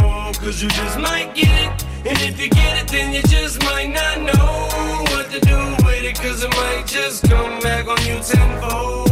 cause 0.45 0.63
you 0.63 0.69
just 0.69 0.99
might 0.99 1.35
get 1.35 1.49
it. 1.49 1.85
And 2.07 2.19
if 2.21 2.39
you 2.39 2.51
get 2.51 2.83
it, 2.83 2.89
then 2.89 3.15
you 3.15 3.23
just 3.23 3.63
might 3.63 3.91
not 3.91 4.21
know 4.21 5.05
what 5.15 5.31
to 5.31 5.41
do 5.41 5.87
with 5.87 6.05
it, 6.05 6.17
cause 6.17 6.45
it 6.45 6.51
might 6.51 6.85
just 6.87 7.23
come 7.29 7.61
back 7.61 7.87
on 7.89 7.99
you 8.05 8.21
tenfold. 8.23 9.04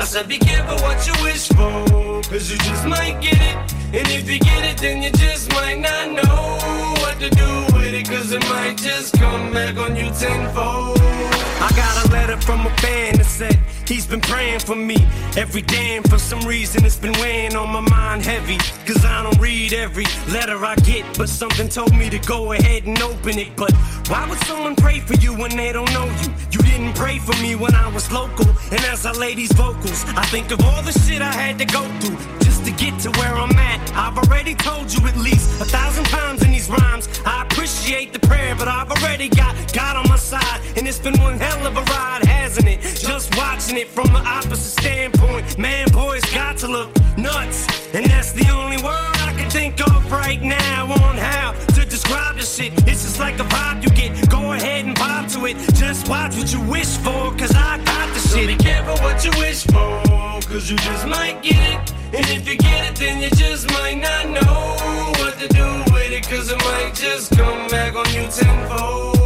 I 0.00 0.04
said, 0.04 0.28
be 0.28 0.38
careful 0.38 0.76
what 0.76 1.06
you 1.06 1.12
wish 1.22 1.48
for, 1.48 2.22
cause 2.30 2.50
you 2.50 2.56
just 2.56 2.86
might 2.86 3.20
get 3.20 3.36
it. 3.36 3.56
And 3.92 4.08
if 4.08 4.30
you 4.30 4.38
get 4.38 4.64
it, 4.64 4.78
then 4.78 5.02
you 5.02 5.10
just 5.10 5.50
might 5.50 5.78
not 5.78 6.12
know 6.12 6.56
what 7.02 7.20
to 7.20 7.28
do 7.28 7.76
with 7.76 7.92
it, 7.92 8.08
cause 8.08 8.32
it 8.32 8.40
might 8.48 8.78
just 8.78 9.12
come 9.18 9.52
back 9.52 9.76
on 9.76 9.94
you 9.96 10.08
tenfold. 10.18 10.96
I 10.98 11.70
got 11.76 12.06
a 12.06 12.12
letter 12.12 12.40
from 12.40 12.66
a 12.66 12.70
fan 12.78 13.18
that 13.18 13.26
said, 13.26 13.58
He's 13.90 14.06
been 14.06 14.20
praying 14.20 14.60
for 14.60 14.76
me 14.76 14.94
every 15.36 15.62
day, 15.62 15.96
and 15.96 16.08
for 16.08 16.16
some 16.16 16.38
reason 16.42 16.84
it's 16.84 16.94
been 16.94 17.12
weighing 17.14 17.56
on 17.56 17.70
my 17.70 17.80
mind 17.80 18.24
heavy. 18.24 18.56
Cause 18.86 19.04
I 19.04 19.24
don't 19.24 19.36
read 19.40 19.72
every 19.72 20.04
letter 20.28 20.64
I 20.64 20.76
get, 20.76 21.04
but 21.18 21.28
something 21.28 21.68
told 21.68 21.92
me 21.96 22.08
to 22.08 22.20
go 22.20 22.52
ahead 22.52 22.84
and 22.84 22.96
open 23.02 23.36
it. 23.36 23.56
But 23.56 23.72
why 24.06 24.28
would 24.28 24.38
someone 24.44 24.76
pray 24.76 25.00
for 25.00 25.14
you 25.14 25.36
when 25.36 25.56
they 25.56 25.72
don't 25.72 25.92
know 25.92 26.04
you? 26.04 26.28
You 26.52 26.60
didn't 26.60 26.94
pray 26.94 27.18
for 27.18 27.34
me 27.42 27.56
when 27.56 27.74
I 27.74 27.92
was 27.92 28.12
local, 28.12 28.46
and 28.70 28.80
as 28.92 29.06
I 29.06 29.10
lay 29.10 29.34
these 29.34 29.50
vocals, 29.52 30.04
I 30.16 30.24
think 30.26 30.52
of 30.52 30.60
all 30.64 30.82
the 30.82 30.92
shit 30.92 31.20
I 31.20 31.32
had 31.32 31.58
to 31.58 31.64
go 31.64 31.82
through 31.98 32.16
just 32.44 32.64
to 32.66 32.70
get 32.70 32.96
to 33.00 33.10
where 33.18 33.34
I'm 33.34 33.58
at. 33.58 33.80
I've 33.96 34.16
already 34.18 34.54
told 34.54 34.92
you 34.92 35.04
at 35.08 35.16
least 35.16 35.60
a 35.60 35.64
thousand 35.64 36.04
times 36.04 36.44
in 36.44 36.52
these 36.52 36.70
rhymes. 36.70 37.08
I 37.26 37.42
appreciate 37.42 38.12
the 38.12 38.20
prayer, 38.20 38.54
but 38.54 38.68
I've 38.68 38.90
already 38.90 39.28
got 39.28 39.56
God 39.72 39.96
on 39.96 40.08
my 40.08 40.16
side, 40.16 40.60
and 40.76 40.86
it's 40.86 41.00
been 41.00 41.18
one 41.20 41.38
hell 41.38 41.66
of 41.66 41.76
a 41.76 41.82
ride, 41.82 42.24
hasn't 42.24 42.68
it? 42.68 42.80
Just 42.82 43.36
watching 43.36 43.76
it 43.76 43.79
from 43.88 44.12
the 44.12 44.18
opposite 44.18 44.80
standpoint. 44.80 45.58
Man, 45.58 45.88
boys 45.92 46.24
got 46.34 46.58
to 46.58 46.68
look 46.68 46.90
nuts, 47.16 47.66
and 47.94 48.04
that's 48.06 48.32
the 48.32 48.48
only 48.50 48.76
word 48.76 49.16
I 49.28 49.32
can 49.36 49.50
think 49.50 49.80
of 49.80 50.10
right 50.10 50.42
now 50.42 50.84
on 50.84 51.16
how 51.16 51.52
to 51.74 51.86
describe 51.86 52.36
the 52.36 52.42
shit. 52.42 52.72
It's 52.86 53.02
just 53.02 53.18
like 53.18 53.38
a 53.38 53.44
vibe 53.44 53.82
you 53.82 53.90
get. 53.90 54.28
Go 54.28 54.52
ahead 54.52 54.84
and 54.84 54.96
vibe 54.96 55.32
to 55.34 55.46
it. 55.46 55.56
Just 55.74 56.08
watch 56.08 56.36
what 56.36 56.52
you 56.52 56.60
wish 56.62 56.96
for, 56.98 57.30
cause 57.36 57.54
I 57.54 57.78
got 57.84 58.08
the 58.14 58.20
shit. 58.20 58.30
So 58.30 58.46
be 58.46 58.56
careful 58.56 58.96
what 59.04 59.24
you 59.24 59.30
wish 59.38 59.64
for, 59.64 60.02
cause 60.50 60.70
you 60.70 60.76
just 60.76 61.06
might 61.06 61.42
get 61.42 61.56
it. 61.56 61.92
And 62.12 62.26
if 62.28 62.48
you 62.48 62.56
get 62.56 62.90
it, 62.90 62.96
then 62.96 63.22
you 63.22 63.30
just 63.30 63.70
might 63.70 63.98
not 64.00 64.28
know 64.28 64.76
what 65.20 65.38
to 65.38 65.48
do 65.48 65.92
with 65.92 66.12
it, 66.12 66.28
cause 66.28 66.50
it 66.50 66.58
might 66.58 66.92
just 66.94 67.36
come 67.36 67.68
back 67.68 67.94
on 67.94 68.06
you 68.12 68.28
tenfold. 68.30 69.19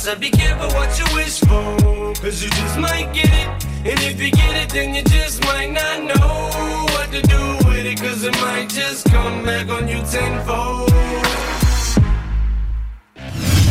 Said, 0.00 0.18
be 0.18 0.30
careful 0.30 0.68
what 0.68 0.98
you 0.98 1.04
wish 1.14 1.40
for, 1.40 2.14
cause 2.22 2.42
you 2.42 2.48
just 2.48 2.78
might 2.78 3.12
get 3.12 3.28
it. 3.28 3.48
And 3.84 4.00
if 4.00 4.18
you 4.18 4.30
get 4.30 4.56
it, 4.56 4.70
then 4.70 4.94
you 4.94 5.02
just 5.02 5.44
might 5.44 5.70
not 5.70 6.04
know 6.04 6.48
what 6.94 7.12
to 7.12 7.20
do 7.20 7.68
with 7.68 7.84
it, 7.84 8.00
cause 8.00 8.24
it 8.24 8.32
might 8.40 8.70
just 8.70 9.04
come 9.10 9.44
back 9.44 9.68
on 9.68 9.86
you 9.88 10.00
tenfold. 10.10 10.88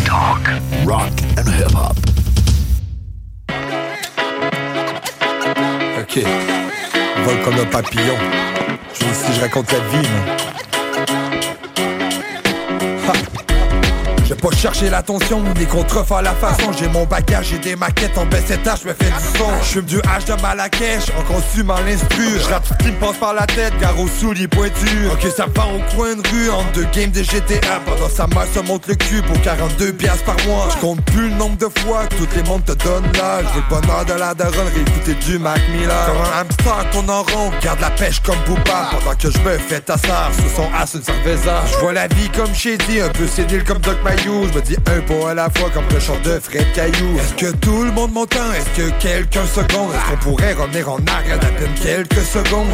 Talk, 0.05 0.45
rock 0.86 1.11
and 1.36 1.49
hip 1.49 1.71
hop. 1.71 1.97
Ok. 5.97 6.23
Vol 7.25 7.41
comme 7.43 7.59
un 7.59 7.65
papillon. 7.71 8.17
Je 8.93 9.03
dis 9.03 9.15
si 9.15 9.34
je 9.34 9.41
raconte 9.41 9.71
la 9.71 9.80
vie. 9.80 10.07
Pas 14.39 14.55
chercher 14.55 14.89
l'attention 14.89 15.43
ni 15.57 15.65
contrefaire 15.65 16.21
la 16.21 16.33
façon. 16.33 16.71
J'ai 16.77 16.87
mon 16.87 17.05
bagage, 17.05 17.47
j'ai 17.51 17.59
des 17.59 17.75
maquettes 17.75 18.17
en 18.17 18.25
baisse 18.25 18.49
étage, 18.49 18.79
je 18.83 18.89
me 18.89 18.93
fais 18.93 19.05
du 19.05 19.37
son. 19.37 19.49
Je 19.61 19.67
fume 19.67 19.85
du 19.85 19.97
H 19.97 20.25
de 20.25 20.41
Marrakech 20.41 21.09
en 21.17 21.33
consumant 21.33 21.79
l'instru 21.85 22.25
Je 22.39 22.49
rappe 22.49 22.65
ce 22.67 22.73
qui 22.83 22.91
me 22.91 22.99
passe 22.99 23.17
par 23.17 23.33
la 23.33 23.45
tête, 23.45 23.73
gare 23.79 23.99
aux 23.99 24.07
souliers 24.07 24.47
pointus. 24.47 25.11
Ok 25.11 25.27
ça 25.35 25.47
part 25.47 25.69
au 25.73 25.79
coin 25.95 26.15
de 26.15 26.27
rue 26.29 26.49
entre 26.49 26.71
deux 26.73 26.87
games 26.93 27.11
de 27.11 27.23
GTA 27.23 27.79
Pendant 27.85 28.09
sa 28.09 28.27
mère 28.27 28.47
se 28.53 28.59
monte 28.59 28.87
le 28.87 28.95
cul 28.95 29.21
pour 29.21 29.39
42 29.41 29.93
piastres 29.93 30.23
par 30.23 30.37
mois. 30.47 30.69
Je 30.73 30.79
compte 30.79 31.01
plus 31.05 31.29
le 31.29 31.35
nombre 31.35 31.57
de 31.57 31.67
fois 31.79 32.05
que 32.07 32.15
tout 32.15 32.27
les 32.35 32.43
mondes 32.43 32.65
te 32.65 32.73
donnent 32.83 33.11
l'âge 33.17 33.45
J'ai 33.53 33.61
le 33.61 33.81
bonheur 33.81 34.05
de 34.05 34.13
la 34.13 34.33
daronne, 34.33 34.67
réécouter 34.73 35.13
du 35.15 35.39
Mac 35.39 35.61
Miller. 35.71 36.09
Un 36.35 36.41
hamster 36.41 36.89
tourne 36.91 37.09
en 37.09 37.23
rond, 37.23 37.51
garde 37.61 37.81
la 37.81 37.89
pêche 37.91 38.19
comme 38.21 38.39
Booba. 38.45 38.89
Pendant 38.91 39.15
que 39.15 39.29
je 39.31 39.39
me 39.39 39.57
fais 39.57 39.81
tasser 39.81 40.07
sous 40.33 40.55
son 40.55 40.67
as 40.73 40.93
une 40.93 41.03
cerveza. 41.03 41.63
Je 41.71 41.77
vois 41.77 41.93
la 41.93 42.07
vie 42.07 42.29
comme 42.29 42.53
Shady, 42.53 43.01
un 43.01 43.09
peu 43.09 43.27
sénile 43.27 43.63
comme 43.63 43.79
Doc 43.79 43.97
Je 44.30 44.55
me 44.55 44.61
dis 44.61 44.75
un 44.75 45.01
pas 45.01 45.32
à 45.32 45.34
la 45.34 45.49
fois 45.49 45.71
comme 45.71 45.86
le 45.91 45.99
chant 45.99 46.19
de 46.23 46.39
Fred 46.39 46.71
Caillou. 46.73 47.17
Est-ce 47.17 47.34
que 47.34 47.51
tout 47.57 47.84
le 47.84 47.91
monde 47.91 48.13
m'entend? 48.13 48.53
Est-ce 48.53 48.69
que 48.80 48.89
quelqu'un 49.01 49.45
seconde? 49.47 49.91
Est-ce 49.91 50.11
qu'on 50.11 50.17
pourrait 50.17 50.53
revenir 50.53 50.88
en 50.88 50.99
arrière 51.07 51.39
d'à 51.39 51.47
peine 51.47 51.73
quelques 51.82 52.23
secondes? 52.23 52.67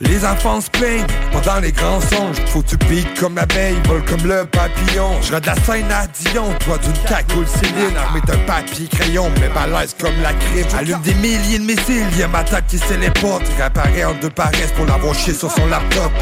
Les 0.00 0.26
enfants 0.26 0.60
se 0.60 0.68
plaignent 0.68 1.06
pendant 1.32 1.58
les 1.60 1.72
grands 1.72 2.02
songes. 2.02 2.36
Faut 2.48 2.62
tu 2.62 2.76
piques 2.76 3.18
comme 3.18 3.36
l'abeille, 3.36 3.78
vole 3.86 4.04
comme 4.04 4.26
le 4.26 4.44
papillon. 4.44 5.22
Je 5.22 5.34
de 5.36 5.46
la 5.46 5.54
scène 5.54 5.90
à 5.90 6.06
Dion, 6.06 6.52
toi 6.66 6.76
d'une 6.76 7.08
cagoule 7.08 7.46
Céline 7.46 7.96
Armée 7.96 8.20
d'un 8.26 8.38
papier 8.40 8.86
crayon, 8.88 9.30
mais 9.40 9.48
balèze 9.48 9.96
comme 9.98 10.20
la 10.22 10.34
crime 10.34 10.66
Allume 10.78 11.00
des 11.00 11.14
milliers 11.14 11.58
de 11.58 11.64
missiles, 11.64 12.06
y'a 12.18 12.28
ma 12.28 12.44
tête 12.44 12.66
qui 12.68 12.76
se 12.76 12.92
Il 12.92 13.56
réapparaît 13.56 14.04
en 14.04 14.14
deux 14.20 14.28
paresses 14.28 14.72
pour 14.76 14.84
l'avoir 14.84 15.14
chié 15.14 15.32
sur 15.32 15.50
son 15.50 15.66
laptop 15.66 16.12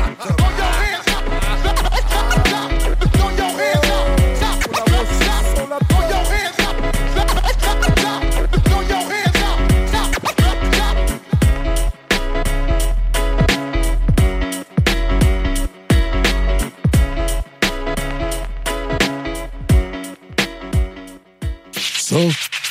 Ça, 22.12 22.18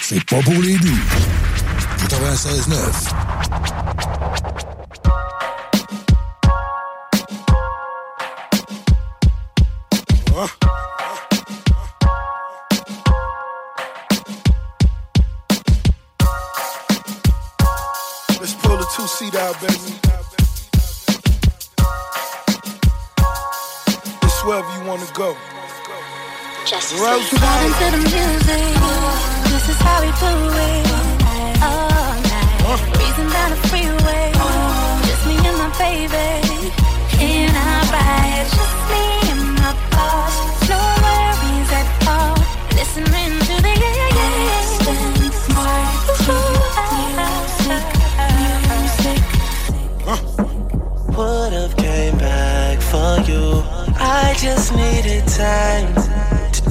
c'est 0.03 0.23
pas 0.25 0.39
pour 0.43 0.53
les 0.53 0.77
doux. 0.77 0.99
96.9. 2.09 2.77
Let's 18.39 18.53
pull 18.61 18.77
the 18.77 18.85
two 18.95 19.07
seat 19.07 19.33
out, 19.33 19.59
baby. 19.59 19.73
It's 24.21 24.45
wherever 24.45 24.69
you 24.77 24.87
wanna 24.87 25.07
go. 25.15 25.35
Just 26.71 26.93
Rose 26.93 27.27
Vibing 27.31 27.73
to 27.79 27.87
the 27.91 27.97
music. 27.97 28.63
This 29.51 29.67
is 29.67 29.75
how 29.83 29.99
we 29.99 30.07
do 30.07 30.31
it. 30.55 30.87
All 31.59 32.15
night. 32.31 32.79
Breezing 32.95 33.27
down 33.27 33.49
the 33.51 33.57
freeway. 33.67 34.31
Just 35.03 35.27
me 35.27 35.35
and 35.35 35.57
my 35.57 35.67
baby. 35.75 36.71
In 37.19 37.51
our 37.53 37.83
ride. 37.91 38.47
Just 38.55 38.77
me 38.87 39.03
and 39.31 39.43
my 39.59 39.75
boss. 39.91 40.31
No 40.71 40.79
worries 41.03 41.71
at 41.75 42.07
all. 42.07 42.39
Listening 42.79 43.35
to 43.47 43.55
the 43.61 43.73
yeah, 43.75 43.95
yeah, 43.99 44.15
yeah. 44.15 44.71
Would've 51.17 51.75
came 51.75 52.17
back 52.17 52.79
for 52.79 53.19
you. 53.29 53.61
I 53.99 54.33
just 54.39 54.73
needed 54.73 55.27
time 55.27 55.93
to 55.95 56.10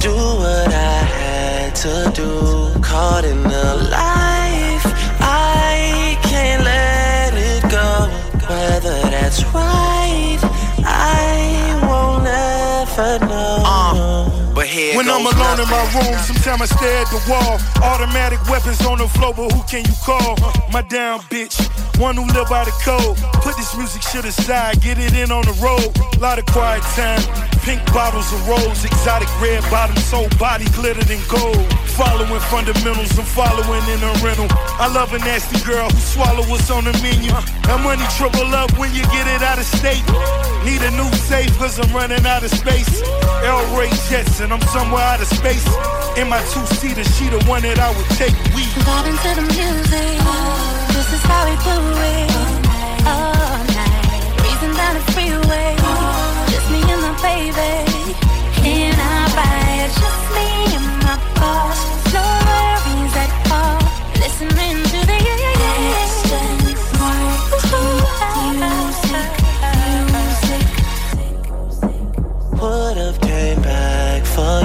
do 0.01 0.15
what 0.15 0.73
I 0.73 1.03
had 1.15 1.75
to 1.75 2.11
do. 2.15 2.81
Caught 2.81 3.23
in 3.25 3.43
the 3.43 3.87
life, 3.91 4.85
I 5.21 6.17
can't 6.23 6.63
let 6.63 7.33
it 7.35 7.61
go. 7.69 8.09
Whether 8.49 8.99
that's 9.13 9.43
right, 9.53 10.39
I 10.83 11.90
here 14.71 14.95
When 14.95 15.07
I'm 15.09 15.27
alone 15.27 15.59
in 15.59 15.67
my 15.67 15.83
room, 15.91 16.15
sometimes 16.23 16.61
I 16.61 16.65
stare 16.65 17.03
at 17.03 17.09
the 17.11 17.21
wall. 17.27 17.59
Automatic 17.83 18.39
weapons 18.47 18.81
on 18.85 18.97
the 18.97 19.07
floor, 19.07 19.33
but 19.35 19.51
who 19.51 19.61
can 19.67 19.83
you 19.83 19.95
call? 20.03 20.39
My 20.71 20.81
down 20.81 21.19
bitch, 21.27 21.59
one 21.99 22.15
who 22.15 22.25
live 22.31 22.47
by 22.47 22.63
the 22.63 22.75
code. 22.81 23.17
Put 23.43 23.57
this 23.57 23.75
music 23.75 24.01
shit 24.01 24.25
aside, 24.25 24.81
get 24.81 24.97
it 24.97 25.13
in 25.13 25.31
on 25.31 25.43
the 25.43 25.55
road. 25.59 25.91
Lot 26.19 26.39
of 26.39 26.45
quiet 26.47 26.83
time, 26.95 27.21
pink 27.61 27.83
bottles 27.93 28.31
of 28.31 28.47
rose, 28.47 28.83
exotic 28.85 29.29
red 29.41 29.61
bottoms, 29.69 30.09
whole 30.09 30.29
body 30.39 30.65
glittered 30.71 31.09
in 31.11 31.19
gold. 31.27 31.67
Following 32.01 32.41
fundamentals, 32.49 33.13
I'm 33.13 33.25
following 33.29 33.85
in 33.93 34.01
a 34.01 34.09
rental. 34.25 34.49
I 34.81 34.89
love 34.89 35.13
a 35.13 35.19
nasty 35.19 35.61
girl 35.61 35.87
who 35.87 35.99
swallow 36.01 36.41
what's 36.49 36.71
on 36.71 36.85
the 36.85 36.93
menu. 36.97 37.29
That 37.69 37.77
money 37.85 38.01
triple 38.17 38.49
up 38.57 38.73
when 38.81 38.89
you 38.89 39.05
get 39.13 39.29
it 39.29 39.45
out 39.45 39.61
of 39.61 39.69
state. 39.69 40.01
Need 40.65 40.81
a 40.81 40.89
new 40.97 41.05
safe 41.29 41.53
cause 41.61 41.77
I'm 41.77 41.93
running 41.93 42.25
out 42.25 42.41
of 42.41 42.49
space. 42.49 43.05
L 43.45 43.61
Ray 43.77 43.93
Jets 44.09 44.41
and 44.41 44.51
I'm 44.51 44.61
somewhere 44.73 45.05
out 45.05 45.21
of 45.21 45.29
space. 45.29 45.61
In 46.17 46.25
my 46.25 46.41
two 46.49 46.65
seater, 46.81 47.05
she 47.05 47.29
the 47.29 47.37
one 47.45 47.61
that 47.61 47.77
I 47.77 47.93
would 47.93 48.09
take. 48.17 48.33
We 48.57 48.65
Vibing 48.81 49.21
to 49.21 49.31
the 49.37 49.45
music. 49.45 50.17
This 50.97 51.05
is 51.13 51.21
how 51.29 51.45
we 51.45 51.53
do 51.61 51.77
it. 52.01 52.33
All 53.05 53.61
night. 53.77 54.25
Breezing 54.41 54.73
down 54.73 54.97
the 54.97 55.05
freeway. 55.13 55.77
Just 56.49 56.65
me 56.73 56.81
and 56.81 57.01
my 57.05 57.13
baby. 57.21 57.80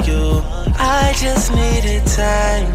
You. 0.06 0.42
I 0.78 1.12
just 1.16 1.52
needed 1.52 2.06
time 2.06 2.72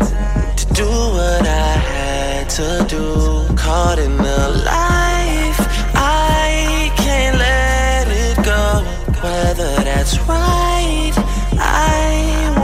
to 0.55 0.65
do 0.73 0.85
what 0.85 1.41
I 1.47 1.73
had 1.91 2.49
to 2.57 2.85
do. 2.87 3.55
Caught 3.55 3.99
in 3.99 4.17
the 4.17 4.63
life, 4.65 5.59
I 5.95 6.91
can't 6.97 7.37
let 7.37 8.07
it 8.07 8.37
go. 8.43 8.83
Whether 9.21 9.83
that's 9.83 10.19
right, 10.27 11.13
I 11.57 12.60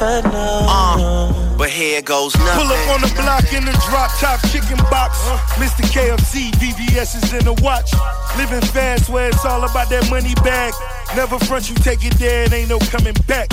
won't. 0.00 0.24
Uh, 0.24 1.56
but 1.56 1.68
here 1.68 2.00
goes 2.00 2.34
nothing. 2.36 2.64
Pull 2.64 2.72
up 2.72 2.88
on 2.88 3.00
the 3.02 3.12
block 3.20 3.52
in 3.52 3.64
the 3.64 3.72
drop 3.88 4.10
top 4.18 4.40
chicken 4.48 4.78
box. 4.88 5.18
Mr. 5.60 5.84
KFC, 5.92 6.50
VVS 6.56 7.22
is 7.22 7.32
in 7.32 7.44
the 7.44 7.52
watch. 7.62 7.92
Living 8.36 8.62
fast 8.72 9.10
where 9.10 9.28
it's 9.28 9.44
all 9.44 9.62
about 9.64 9.90
that 9.90 10.08
money 10.08 10.34
bag. 10.42 10.72
Never 11.14 11.38
front 11.40 11.68
you 11.68 11.74
take 11.76 12.04
it 12.04 12.14
there, 12.14 12.44
it 12.44 12.52
ain't 12.52 12.70
no 12.70 12.78
coming 12.78 13.14
back. 13.26 13.48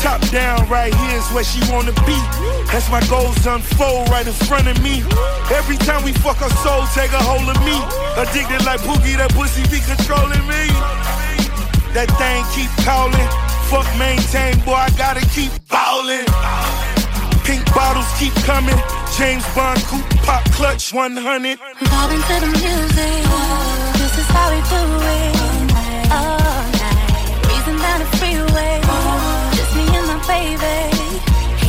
Top 0.00 0.20
down 0.30 0.68
right 0.68 0.92
here 0.92 1.18
is 1.18 1.28
where 1.30 1.44
she 1.44 1.60
wanna 1.70 1.92
be. 2.02 2.18
As 2.74 2.88
my 2.90 3.04
goals 3.06 3.46
unfold 3.46 4.08
right 4.08 4.26
in 4.26 4.32
front 4.48 4.66
of 4.66 4.82
me. 4.82 5.04
Every 5.54 5.76
time 5.76 6.02
we 6.02 6.12
fuck 6.12 6.38
her 6.38 6.50
soul, 6.66 6.82
take 6.94 7.12
a 7.12 7.22
hold 7.22 7.46
of 7.46 7.58
me. 7.62 7.78
Addicted 8.18 8.64
like 8.64 8.80
Pookie, 8.80 9.16
that 9.20 9.30
pussy 9.34 9.62
be 9.70 9.78
controlling 9.84 10.42
me. 10.50 10.66
That 11.94 12.08
thing 12.16 12.42
keep 12.56 12.72
calling. 12.84 13.51
Fuck 13.72 13.88
maintain, 13.96 14.58
boy, 14.66 14.74
I 14.74 14.90
gotta 14.98 15.24
keep 15.32 15.50
ballin'. 15.70 16.26
Pink 17.42 17.64
bottles 17.74 18.04
keep 18.18 18.34
coming. 18.44 18.76
James 19.16 19.46
Bond 19.54 19.80
coupe 19.88 20.04
pop 20.26 20.44
clutch 20.52 20.92
100. 20.92 21.58
Vibing 21.80 22.22
to 22.28 22.36
the 22.44 22.50
music. 22.52 23.24
This 23.96 24.14
is 24.20 24.28
how 24.28 24.52
we 24.52 24.60
do 24.68 24.82
it. 25.16 25.32
All 26.12 26.68
night. 26.84 27.40
Breezing 27.44 27.80
down 27.80 28.00
the 28.04 28.08
freeway. 28.20 28.76
Just 29.56 29.72
me 29.74 29.84
and 29.88 30.06
my 30.06 30.20
baby. 30.28 30.92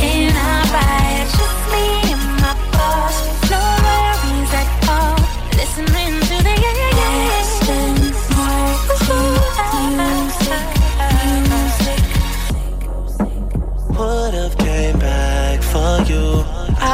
In 0.04 0.36
our 0.36 0.64
ride. 0.76 1.24
Just 1.40 1.62
me 1.72 1.84
and 2.12 2.24
my 2.44 2.52
boss. 2.76 3.16
No 3.48 3.60
worries 3.80 4.52
at 4.60 4.68
all. 4.92 5.16
Listening 5.56 6.23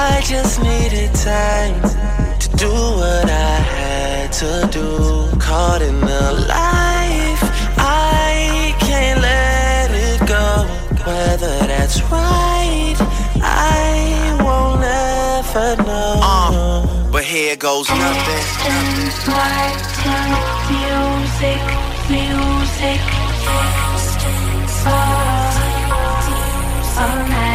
I 0.02 0.22
just 0.22 0.62
needed 0.62 1.14
time 1.14 1.74
to 2.38 2.48
do 2.56 2.70
what 2.70 3.28
I 3.28 3.56
had 3.76 4.32
to 4.40 4.66
do. 4.72 4.86
Caught 5.38 5.82
in 5.82 6.00
the 6.00 6.46
life, 6.48 7.42
I 7.76 8.74
can't 8.80 9.20
let 9.20 9.90
it 9.90 10.20
go. 10.26 10.64
Whether 11.04 11.54
that's 11.66 12.00
right, 12.04 12.96
I 13.42 14.38
won't 14.42 14.82
ever 14.82 15.82
know. 15.82 16.20
Uh, 16.22 17.10
but 17.12 17.24
here 17.24 17.56
goes 17.56 17.90
nothing. 17.90 18.46
Music, 20.72 21.62
music. 22.08 23.00
All, 24.86 25.54
all 27.02 27.28
night. 27.28 27.49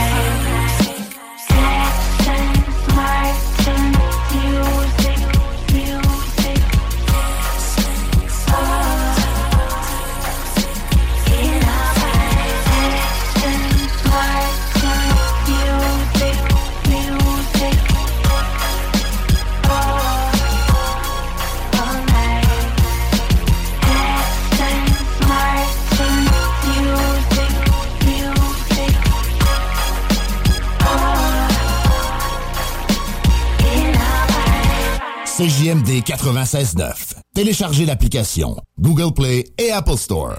CJMD 35.36 36.02
96.9. 36.08 37.16
Téléchargez 37.34 37.86
l'application 37.86 38.56
Google 38.80 39.12
Play 39.14 39.44
et 39.58 39.70
Apple 39.70 39.98
Store. 39.98 40.38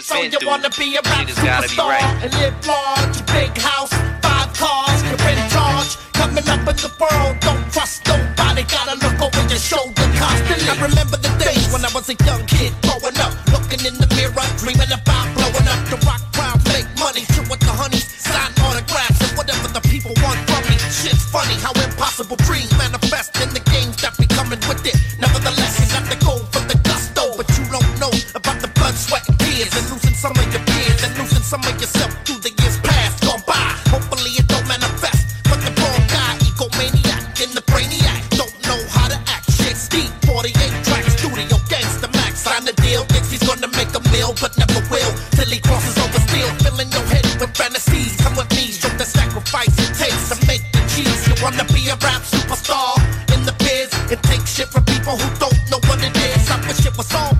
So 0.00 0.22
you 0.22 0.38
wanna 0.46 0.70
be 0.78 0.94
a 0.94 1.02
rap 1.02 1.26
superstar 1.26 1.98
and 2.22 2.32
live 2.38 2.54
large, 2.66 3.18
big 3.26 3.50
house, 3.58 3.90
five 4.22 4.52
cars, 4.54 5.02
you're 5.02 5.18
in 5.26 5.42
charge. 5.50 5.98
Coming 6.14 6.46
up 6.46 6.62
in 6.70 6.76
the 6.78 6.90
world, 7.02 7.34
don't 7.40 7.66
trust 7.72 8.06
nobody. 8.06 8.62
Gotta 8.62 8.94
look 9.02 9.18
over 9.18 9.42
your 9.50 9.58
shoulder 9.58 10.06
constantly. 10.14 10.70
I 10.70 10.74
remember 10.86 11.16
the 11.18 11.34
days 11.42 11.66
when 11.72 11.82
I 11.84 11.90
was 11.90 12.06
a 12.10 12.16
young 12.22 12.46
kid 12.46 12.70
growing 12.86 13.18
up, 13.18 13.34
looking 13.50 13.82
in 13.82 13.98
the 13.98 14.06
mirror, 14.14 14.46
dreaming 14.62 14.92
about 14.94 15.26
blowing 15.34 15.66
up 15.66 15.82
the 15.90 15.98
rock 16.06 16.22
crowd, 16.30 16.62
make 16.70 16.86
money, 17.02 17.26
chill 17.34 17.42
with 17.50 17.58
the 17.58 17.74
honeys, 17.74 18.06
sign 18.06 18.54
autographs 18.62 19.18
and 19.18 19.34
whatever 19.34 19.66
the 19.66 19.82
people 19.90 20.14
want 20.22 20.38
from 20.46 20.62
me. 20.70 20.78
Shit's 20.94 21.26
funny 21.26 21.58
how 21.58 21.74
impossible 21.74 22.36
dreams 22.46 22.70
manifest 22.78 23.34
in 23.42 23.50
the 23.50 23.69
coming 24.42 24.60
with 24.68 24.86
it. 24.86 24.96
Nevertheless, 25.20 25.72
you 25.80 25.86
got 25.92 26.04
the 26.08 26.16
go 26.24 26.38
for 26.52 26.64
the 26.64 26.78
gusto, 26.88 27.36
but 27.36 27.48
you 27.56 27.64
don't 27.68 27.92
know 28.00 28.12
about 28.34 28.58
the 28.64 28.68
blood, 28.76 28.94
sweat, 28.94 29.28
and 29.28 29.38
tears, 29.38 29.72
and 29.76 29.84
losing 29.92 30.16
some 30.16 30.32
of 30.32 30.46
your 30.52 30.64
peers, 30.64 31.00
and 31.04 31.12
losing 31.18 31.44
some 31.44 31.60
of 31.60 31.74
yourself 31.80 32.12
through 32.24 32.40
the 32.40 32.52
years 32.60 32.69
the 54.10 54.16
take 54.26 54.44
shit 54.44 54.66
from 54.66 54.84
people 54.86 55.16
who 55.16 55.28
don't 55.38 55.54
know 55.70 55.78
what 55.88 56.02
it 56.02 56.16
is. 56.16 56.50
I 56.50 56.56
wish 56.66 56.84
it 56.84 56.96
was 56.96 57.14
all 57.14 57.39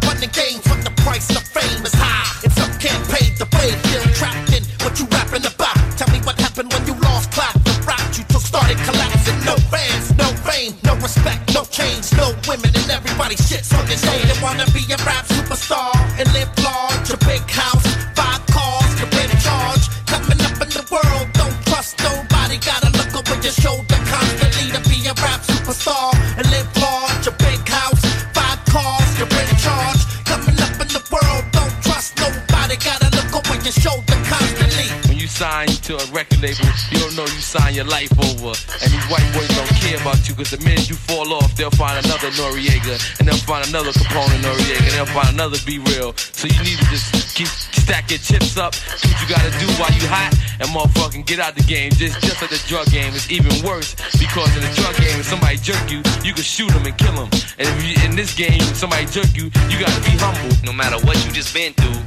label, 36.40 36.66
you 36.90 36.98
don't 36.98 37.14
know 37.16 37.28
you 37.28 37.40
sign 37.44 37.74
your 37.74 37.84
life 37.84 38.10
over. 38.16 38.56
And 38.80 38.88
these 38.88 39.06
white 39.12 39.28
boys 39.36 39.48
don't 39.52 39.68
care 39.80 40.00
about 40.00 40.24
you, 40.28 40.34
cause 40.34 40.50
the 40.50 40.60
minute 40.64 40.88
you 40.88 40.96
fall 40.96 41.32
off, 41.32 41.54
they'll 41.56 41.70
find 41.76 42.00
another 42.04 42.32
Noreaga, 42.40 42.96
and 43.20 43.28
they'll 43.28 43.44
find 43.44 43.68
another 43.68 43.92
Capone 43.92 44.40
Noreaga, 44.40 44.80
and 44.80 44.92
they'll 44.96 45.14
find 45.14 45.30
another 45.36 45.58
B-Real. 45.64 46.16
So 46.16 46.48
you 46.48 46.60
need 46.64 46.78
to 46.80 46.86
just 46.88 47.36
keep 47.36 47.46
stack 47.46 48.10
your 48.10 48.18
chips 48.18 48.56
up, 48.56 48.72
do 48.72 49.08
what 49.08 49.18
you 49.20 49.28
gotta 49.28 49.52
do 49.60 49.66
while 49.76 49.92
you 49.92 50.06
hot, 50.08 50.32
and 50.60 50.68
motherfucking 50.70 51.26
get 51.26 51.40
out 51.40 51.54
the 51.54 51.64
game. 51.64 51.90
Just, 51.92 52.20
just 52.20 52.40
like 52.40 52.50
the 52.50 52.62
drug 52.66 52.86
game, 52.90 53.12
it's 53.14 53.30
even 53.30 53.52
worse, 53.66 53.94
because 54.16 54.50
in 54.56 54.62
the 54.62 54.72
drug 54.80 54.96
game, 54.96 55.18
if 55.20 55.26
somebody 55.26 55.56
jerk 55.58 55.90
you, 55.90 56.00
you 56.24 56.32
can 56.32 56.44
shoot 56.44 56.70
them 56.72 56.86
and 56.86 56.96
kill 56.96 57.12
them. 57.12 57.28
And 57.58 57.68
if 57.68 57.76
you, 57.84 57.92
in 58.08 58.16
this 58.16 58.34
game, 58.34 58.60
somebody 58.74 59.06
jerk 59.06 59.28
you, 59.36 59.52
you 59.68 59.76
gotta 59.76 60.00
be 60.06 60.14
humble. 60.16 60.54
No 60.64 60.72
matter 60.72 60.96
what 61.04 61.18
you 61.24 61.32
just 61.32 61.52
been 61.52 61.72
through, 61.74 61.98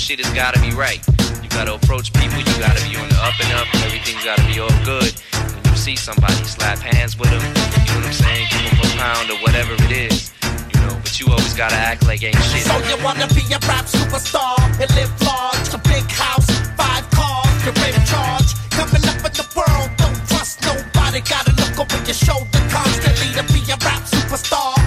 shit 0.00 0.18
has 0.24 0.32
gotta 0.32 0.58
be 0.64 0.72
right. 0.72 1.04
You 1.44 1.48
gotta 1.52 1.76
approach 1.76 2.08
people, 2.16 2.40
you 2.40 2.56
gotta 2.56 2.80
be 2.88 2.96
on 2.96 3.04
the 3.12 3.20
up 3.20 3.36
and 3.36 3.52
up, 3.52 3.68
and 3.68 3.84
everything's 3.84 4.24
gotta 4.24 4.42
be 4.48 4.56
all 4.56 4.72
good. 4.80 5.12
When 5.52 5.62
you 5.68 5.76
see 5.76 5.94
somebody, 5.94 6.40
slap 6.48 6.80
hands 6.80 7.20
with 7.20 7.28
them, 7.28 7.44
you 7.44 8.00
know 8.00 8.00
what 8.00 8.08
I'm 8.08 8.16
saying? 8.16 8.48
Give 8.48 8.64
them 8.64 8.80
a 8.80 8.88
pound 8.96 9.28
or 9.28 9.38
whatever 9.44 9.76
it 9.84 9.92
is, 9.92 10.32
you 10.72 10.80
know, 10.80 10.96
but 11.04 11.12
you 11.20 11.28
always 11.28 11.52
gotta 11.52 11.76
act 11.76 12.08
like 12.08 12.24
ain't 12.24 12.40
shit. 12.48 12.64
So 12.64 12.80
you 12.88 12.96
wanna 13.04 13.28
be 13.36 13.44
a 13.52 13.60
rap 13.68 13.84
superstar 13.84 14.56
and 14.80 14.90
live 14.96 15.12
large, 15.20 15.68
a 15.68 15.78
big 15.84 16.08
house, 16.08 16.48
five 16.80 17.04
cars, 17.12 17.60
in 17.60 18.04
charge. 18.08 18.56
Coming 18.72 19.04
up 19.04 19.20
in 19.20 19.34
the 19.36 19.46
world, 19.52 19.90
don't 20.00 20.20
trust 20.32 20.64
nobody. 20.64 21.20
Gotta 21.20 21.52
look 21.60 21.76
over 21.76 22.00
your 22.08 22.16
shoulder 22.16 22.60
constantly 22.72 23.36
to 23.36 23.44
be 23.52 23.60
a 23.68 23.76
rap 23.84 24.00
superstar 24.08 24.79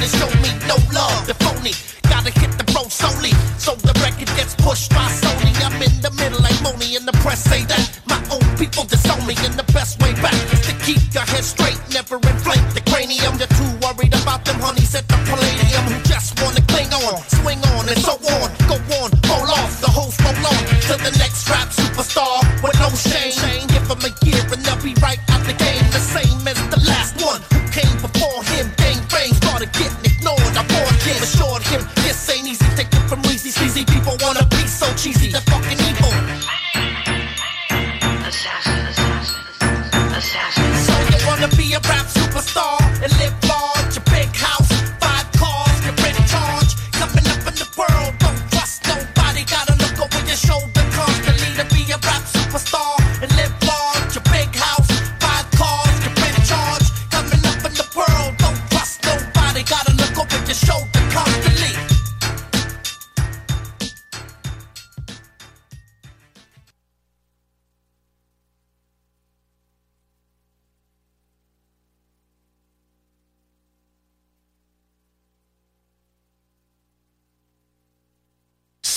gonna 0.00 0.16
show 0.16 0.32
me 0.40 0.50
no 0.66 0.76
love. 0.96 1.26
The 1.26 1.34
phony, 1.44 1.76
gotta 2.08 2.32
hit 2.32 2.50
the 2.56 2.64
road 2.72 2.90
solely. 2.90 3.32
So 3.58 3.74
the 3.76 3.92
record 4.00 4.32
gets 4.36 4.54
pushed 4.56 4.90
by 4.90 5.04
Sony. 5.20 5.52
I'm 5.60 5.76
in 5.82 5.92
the 6.00 6.10
middle 6.16 6.40
like 6.40 6.56
Monie, 6.64 6.96
and 6.96 7.06
the 7.06 7.12
press 7.20 7.44
say 7.44 7.64
that 7.64 7.84
my 8.08 8.20
own 8.32 8.44
people 8.56 8.84
disown 8.84 9.26
me. 9.26 9.34
And 9.44 9.54
the 9.54 9.68
best 9.72 10.00
way 10.00 10.12
back 10.24 10.36
is 10.52 10.60
to 10.68 10.74
keep 10.84 11.02
your 11.12 11.26
head 11.28 11.44
straight, 11.44 11.78
never 11.92 12.16
inflate 12.16 12.64
the 12.72 12.80
cranium. 12.88 13.36
You're 13.36 13.52
too 13.60 13.72
worried 13.84 14.14
about 14.16 14.44
them 14.44 14.58
honeys 14.60 14.94
at 14.94 15.06
the 15.08 15.18
palladium 15.28 15.84
who 15.92 15.96
just 16.08 16.40
wanna 16.40 16.64
cling 16.72 16.92
on, 16.92 17.20
swing 17.28 17.60
on, 17.76 17.88
and 17.88 18.00
so 18.00 18.16
on, 18.40 18.49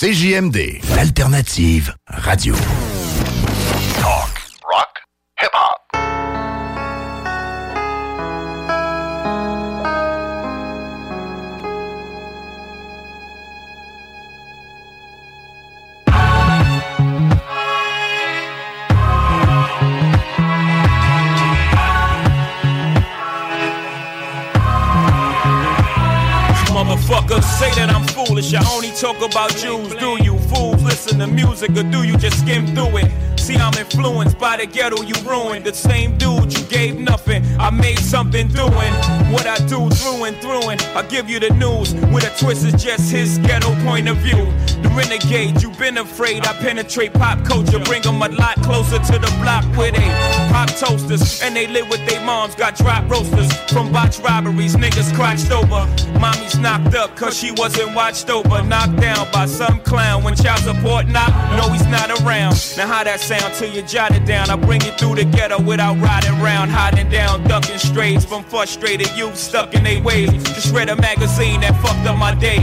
CJMD, 0.04 0.80
l'alternative 0.94 1.94
radio. 2.04 2.54
Talk, 4.00 4.36
rock, 4.60 5.06
hip-hop. 5.40 5.83
Say 27.54 27.70
that 27.74 27.90
I'm 27.90 28.06
foolish. 28.08 28.52
I 28.52 28.62
only 28.74 28.90
talk 28.90 29.16
about 29.22 29.50
Jews. 29.56 29.94
Do 29.94 30.18
you 30.22 30.38
fools 30.50 30.82
listen 30.82 31.20
to 31.20 31.26
music 31.26 31.70
or 31.70 31.84
do 31.84 32.02
you 32.02 32.16
just 32.16 32.40
skim 32.40 32.66
through 32.74 32.98
it? 32.98 33.33
See, 33.44 33.56
I'm 33.56 33.74
influenced 33.74 34.38
by 34.38 34.56
the 34.56 34.64
ghetto 34.64 35.02
you 35.02 35.12
ruined. 35.28 35.66
The 35.66 35.74
same 35.74 36.16
dude 36.16 36.50
you 36.50 36.64
gave 36.64 36.98
nothing. 36.98 37.44
I 37.60 37.68
made 37.68 37.98
something 37.98 38.48
doing 38.48 38.94
what 39.30 39.46
I 39.46 39.58
do 39.66 39.90
through 39.90 40.24
and 40.24 40.36
through. 40.38 40.70
And 40.70 40.80
I 40.96 41.02
give 41.02 41.28
you 41.28 41.38
the 41.38 41.50
news 41.50 41.92
with 41.94 42.24
a 42.24 42.32
twist 42.40 42.64
is 42.64 42.82
just 42.82 43.12
his 43.12 43.36
ghetto 43.36 43.74
point 43.84 44.08
of 44.08 44.16
view. 44.16 44.46
The 44.80 44.88
renegade, 44.96 45.62
you've 45.62 45.78
been 45.78 45.98
afraid. 45.98 46.46
I 46.46 46.54
penetrate 46.54 47.12
pop 47.12 47.44
culture, 47.44 47.78
bring 47.80 48.00
them 48.00 48.22
a 48.22 48.28
lot 48.28 48.56
closer 48.62 48.98
to 48.98 49.18
the 49.18 49.30
block 49.42 49.64
where 49.76 49.92
they 49.92 50.08
pop 50.48 50.70
toasters 50.70 51.42
and 51.42 51.54
they 51.54 51.66
live 51.66 51.90
with 51.90 52.00
their 52.08 52.24
moms. 52.24 52.54
Got 52.54 52.76
drop 52.76 53.10
roasters 53.10 53.52
from 53.68 53.92
botch 53.92 54.20
robberies, 54.20 54.74
niggas 54.74 55.14
crotched 55.14 55.50
over. 55.50 55.84
Mommy's 56.18 56.56
knocked 56.56 56.94
up 56.94 57.14
cause 57.14 57.36
she 57.36 57.50
wasn't 57.52 57.94
watched 57.94 58.30
over. 58.30 58.62
Knocked 58.62 58.96
down 59.02 59.30
by 59.30 59.44
some 59.44 59.80
clown 59.80 60.24
when 60.24 60.34
child 60.34 60.60
support 60.60 61.08
knock. 61.08 61.28
No, 61.58 61.68
he's 61.70 61.86
not 61.88 62.08
around. 62.22 62.56
Now, 62.78 62.86
how 62.86 63.04
that 63.04 63.20
sound 63.20 63.33
till 63.54 63.70
you 63.70 63.82
jot 63.82 64.14
it 64.14 64.24
down? 64.24 64.50
I 64.50 64.56
bring 64.56 64.82
it 64.82 64.98
through 64.98 65.16
the 65.16 65.24
ghetto 65.24 65.60
without 65.62 65.96
riding 66.00 66.40
round, 66.40 66.70
hiding 66.70 67.08
down, 67.08 67.44
ducking 67.44 67.78
strays 67.78 68.24
from 68.24 68.44
frustrated 68.44 69.10
youth 69.16 69.36
stuck 69.36 69.74
in 69.74 69.84
their 69.84 70.02
ways. 70.02 70.30
Just 70.44 70.74
read 70.74 70.88
a 70.88 70.96
magazine 70.96 71.60
that 71.60 71.80
fucked 71.82 72.06
up 72.06 72.18
my 72.18 72.34
day. 72.34 72.58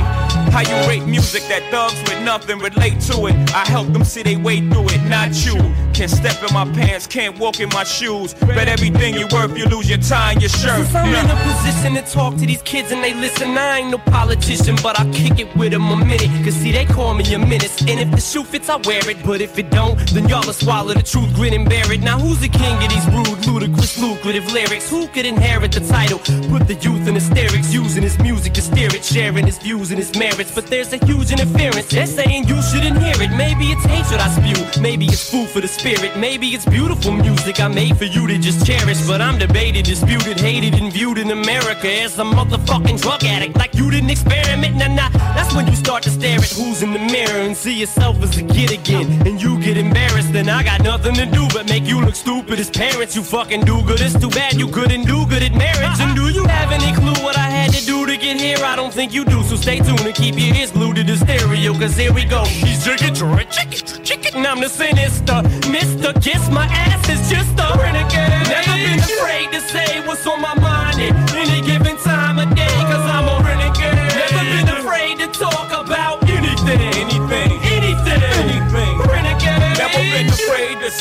How 0.51 0.61
you 0.61 0.87
rate 0.87 1.05
music 1.05 1.43
that 1.49 1.63
thugs 1.71 1.99
with 2.09 2.23
nothing 2.23 2.59
relate 2.59 2.99
to 3.01 3.27
it? 3.27 3.35
I 3.53 3.65
help 3.65 3.87
them 3.93 4.03
see 4.03 4.23
they 4.23 4.35
way 4.35 4.59
through 4.59 4.89
it, 4.89 5.03
not 5.07 5.29
you. 5.45 5.55
Can't 5.93 6.11
step 6.11 6.41
in 6.47 6.53
my 6.53 6.65
pants, 6.73 7.07
can't 7.07 7.37
walk 7.39 7.59
in 7.59 7.69
my 7.69 7.83
shoes. 7.83 8.33
Bet 8.33 8.67
everything 8.67 9.13
you 9.15 9.27
worth, 9.31 9.57
you 9.57 9.65
lose 9.65 9.89
your 9.89 9.99
tie 9.99 10.33
and 10.33 10.41
your 10.41 10.49
shirt. 10.49 10.77
Since 10.77 10.95
I'm 10.95 11.13
in 11.13 11.29
a 11.29 11.35
position 11.43 11.93
to 11.95 12.01
talk 12.11 12.35
to 12.35 12.45
these 12.45 12.61
kids 12.63 12.91
and 12.91 13.03
they 13.03 13.13
listen, 13.13 13.57
I 13.57 13.79
ain't 13.79 13.91
no 13.91 13.97
politician, 13.97 14.75
but 14.81 14.99
I'll 14.99 15.11
kick 15.13 15.39
it 15.39 15.55
with 15.55 15.71
them 15.71 15.89
a 15.89 15.97
minute. 15.97 16.29
Cause 16.43 16.55
see, 16.55 16.71
they 16.71 16.85
call 16.85 17.13
me 17.13 17.33
a 17.33 17.39
menace. 17.39 17.79
And 17.81 17.99
if 17.99 18.11
the 18.11 18.21
shoe 18.21 18.43
fits, 18.43 18.69
I 18.69 18.77
wear 18.77 19.07
it. 19.09 19.17
But 19.25 19.41
if 19.41 19.57
it 19.57 19.69
don't, 19.69 19.97
then 20.09 20.27
y'all 20.27 20.45
will 20.45 20.53
swallow 20.61 20.93
the 20.93 21.01
truth, 21.01 21.33
grin 21.33 21.53
and 21.53 21.67
bear 21.67 21.91
it. 21.91 22.01
Now, 22.01 22.19
who's 22.19 22.39
the 22.39 22.47
king 22.49 22.75
of 22.83 22.89
these 22.93 23.07
rude, 23.09 23.45
ludicrous, 23.47 23.97
lucrative 23.97 24.45
lyrics? 24.53 24.89
Who 24.89 25.07
could 25.07 25.25
inherit 25.25 25.71
the 25.71 25.79
title? 25.81 26.19
Put 26.53 26.67
the 26.67 26.77
youth 26.85 27.07
in 27.07 27.15
hysterics, 27.15 27.73
using 27.73 28.03
his 28.03 28.17
music 28.19 28.53
to 28.53 28.61
steer 28.61 28.89
it, 28.93 29.03
sharing 29.03 29.45
his 29.45 29.57
views 29.57 29.89
and 29.91 29.99
his 29.99 30.15
merits. 30.15 30.53
But 30.53 30.67
there's 30.67 30.93
a 30.93 30.99
huge 31.05 31.31
interference. 31.31 31.87
They're 31.87 32.05
saying 32.05 32.47
you 32.47 32.61
shouldn't 32.61 32.97
hear 33.01 33.17
it. 33.25 33.31
Maybe 33.35 33.65
it's 33.73 33.85
hatred 33.85 34.21
I 34.21 34.29
spew. 34.37 34.81
Maybe 34.81 35.05
it's 35.05 35.29
food 35.31 35.49
for 35.49 35.61
the 35.61 35.67
spirit. 35.67 36.15
Maybe 36.17 36.47
it's 36.49 36.65
beautiful 36.65 37.11
music 37.11 37.59
I 37.59 37.67
made 37.67 37.97
for 37.97 38.05
you 38.05 38.27
to 38.27 38.37
just 38.37 38.65
cherish. 38.65 39.01
But 39.07 39.19
I'm 39.21 39.37
debated, 39.39 39.85
disputed, 39.85 40.39
hated, 40.39 40.75
and 40.75 40.93
viewed 40.93 41.17
in 41.17 41.31
America 41.31 41.89
as 42.05 42.19
a 42.19 42.23
motherfucking 42.23 43.01
drug 43.01 43.23
addict. 43.23 43.57
Like 43.57 43.73
you 43.73 43.89
didn't 43.89 44.11
experiment. 44.11 44.75
Nah, 44.75 44.93
nah. 44.93 45.09
That's 45.35 45.53
when 45.55 45.65
you 45.67 45.75
start 45.75 46.03
to 46.03 46.11
stare 46.11 46.39
at 46.39 46.51
who's 46.51 46.83
in 46.83 46.93
the 46.93 46.99
mirror 46.99 47.41
and 47.47 47.57
see 47.57 47.73
yourself 47.73 48.21
as 48.21 48.37
a 48.37 48.43
kid 48.43 48.71
again. 48.71 49.07
And 49.27 49.41
you 49.41 49.59
get 49.59 49.77
embarrassed. 49.77 50.33
Then 50.33 50.50
I 50.51 50.63
got 50.63 50.83
nothing 50.83 51.15
to 51.15 51.25
do 51.25 51.47
but 51.53 51.69
make 51.69 51.85
you 51.85 52.01
look 52.01 52.15
stupid 52.15 52.59
as 52.59 52.69
parents. 52.69 53.15
You 53.15 53.23
fucking 53.23 53.61
do 53.61 53.81
good. 53.83 54.01
It's 54.01 54.19
too 54.19 54.29
bad 54.29 54.53
you 54.55 54.67
couldn't 54.67 55.05
do 55.05 55.25
good 55.27 55.43
at 55.43 55.53
marriage. 55.53 55.99
And 55.99 56.15
do 56.15 56.29
you 56.29 56.45
have 56.45 56.71
any 56.71 56.93
clue 56.93 57.23
what 57.23 57.37
I 57.37 57.47
had 57.49 57.71
to 57.73 57.85
do 57.85 58.05
to 58.05 58.17
get 58.17 58.39
here? 58.39 58.57
I 58.63 58.75
don't 58.75 58.93
think 58.93 59.13
you 59.13 59.23
do. 59.23 59.43
So 59.43 59.55
stay 59.55 59.79
tuned 59.79 60.01
and 60.01 60.15
keep 60.15 60.35
your 60.37 60.55
ears 60.55 60.71
glued 60.71 60.97
to 60.97 61.03
the 61.03 61.15
stereo. 61.17 61.73
Cause 61.73 61.95
here 61.95 62.13
we 62.13 62.25
go. 62.25 62.43
He's 62.45 62.83
chicken, 62.83 63.15
chicken, 63.15 64.03
chicken. 64.03 64.35
And 64.35 64.47
I'm 64.47 64.59
the 64.59 64.69
sinister. 64.69 65.39
Mr. 65.71 66.09
Kiss 66.21 66.49
my 66.49 66.65
ass 66.65 67.09
is 67.09 67.29
just 67.29 67.53
a 67.59 67.77
renegade. 67.77 68.47
Never 68.49 68.75
been 68.75 68.99
afraid 68.99 69.51
to 69.53 69.61
say 69.61 70.05
what's 70.05 70.25
on 70.27 70.41
my 70.41 70.55
mind 70.55 70.99
at 71.01 71.33
any 71.35 71.61
given 71.65 71.97
time 71.97 72.39
of 72.39 72.55
day. 72.55 72.77
Cause 72.91 73.05
I'm 73.15 73.27
a 73.27 73.37
renegade. 73.47 73.95
Never 73.95 74.43
been 74.53 74.69
afraid 74.77 75.19
to 75.19 75.27
talk 75.27 75.69
about. 75.71 76.29
Anything. 76.29 77.10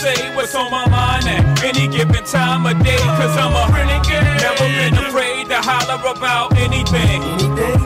Say 0.00 0.34
what's 0.34 0.54
on 0.54 0.70
my 0.70 0.88
mind 0.88 1.28
at 1.28 1.62
any 1.62 1.86
given 1.86 2.24
time 2.24 2.64
of 2.64 2.82
day. 2.82 2.96
Cause 3.20 3.36
I'm 3.36 3.52
a 3.52 3.64
renegade. 3.72 4.40
Never 4.40 4.64
been 4.64 4.96
afraid 5.04 5.48
to 5.48 5.60
holler 5.60 6.00
about 6.16 6.56
anything. 6.56 7.20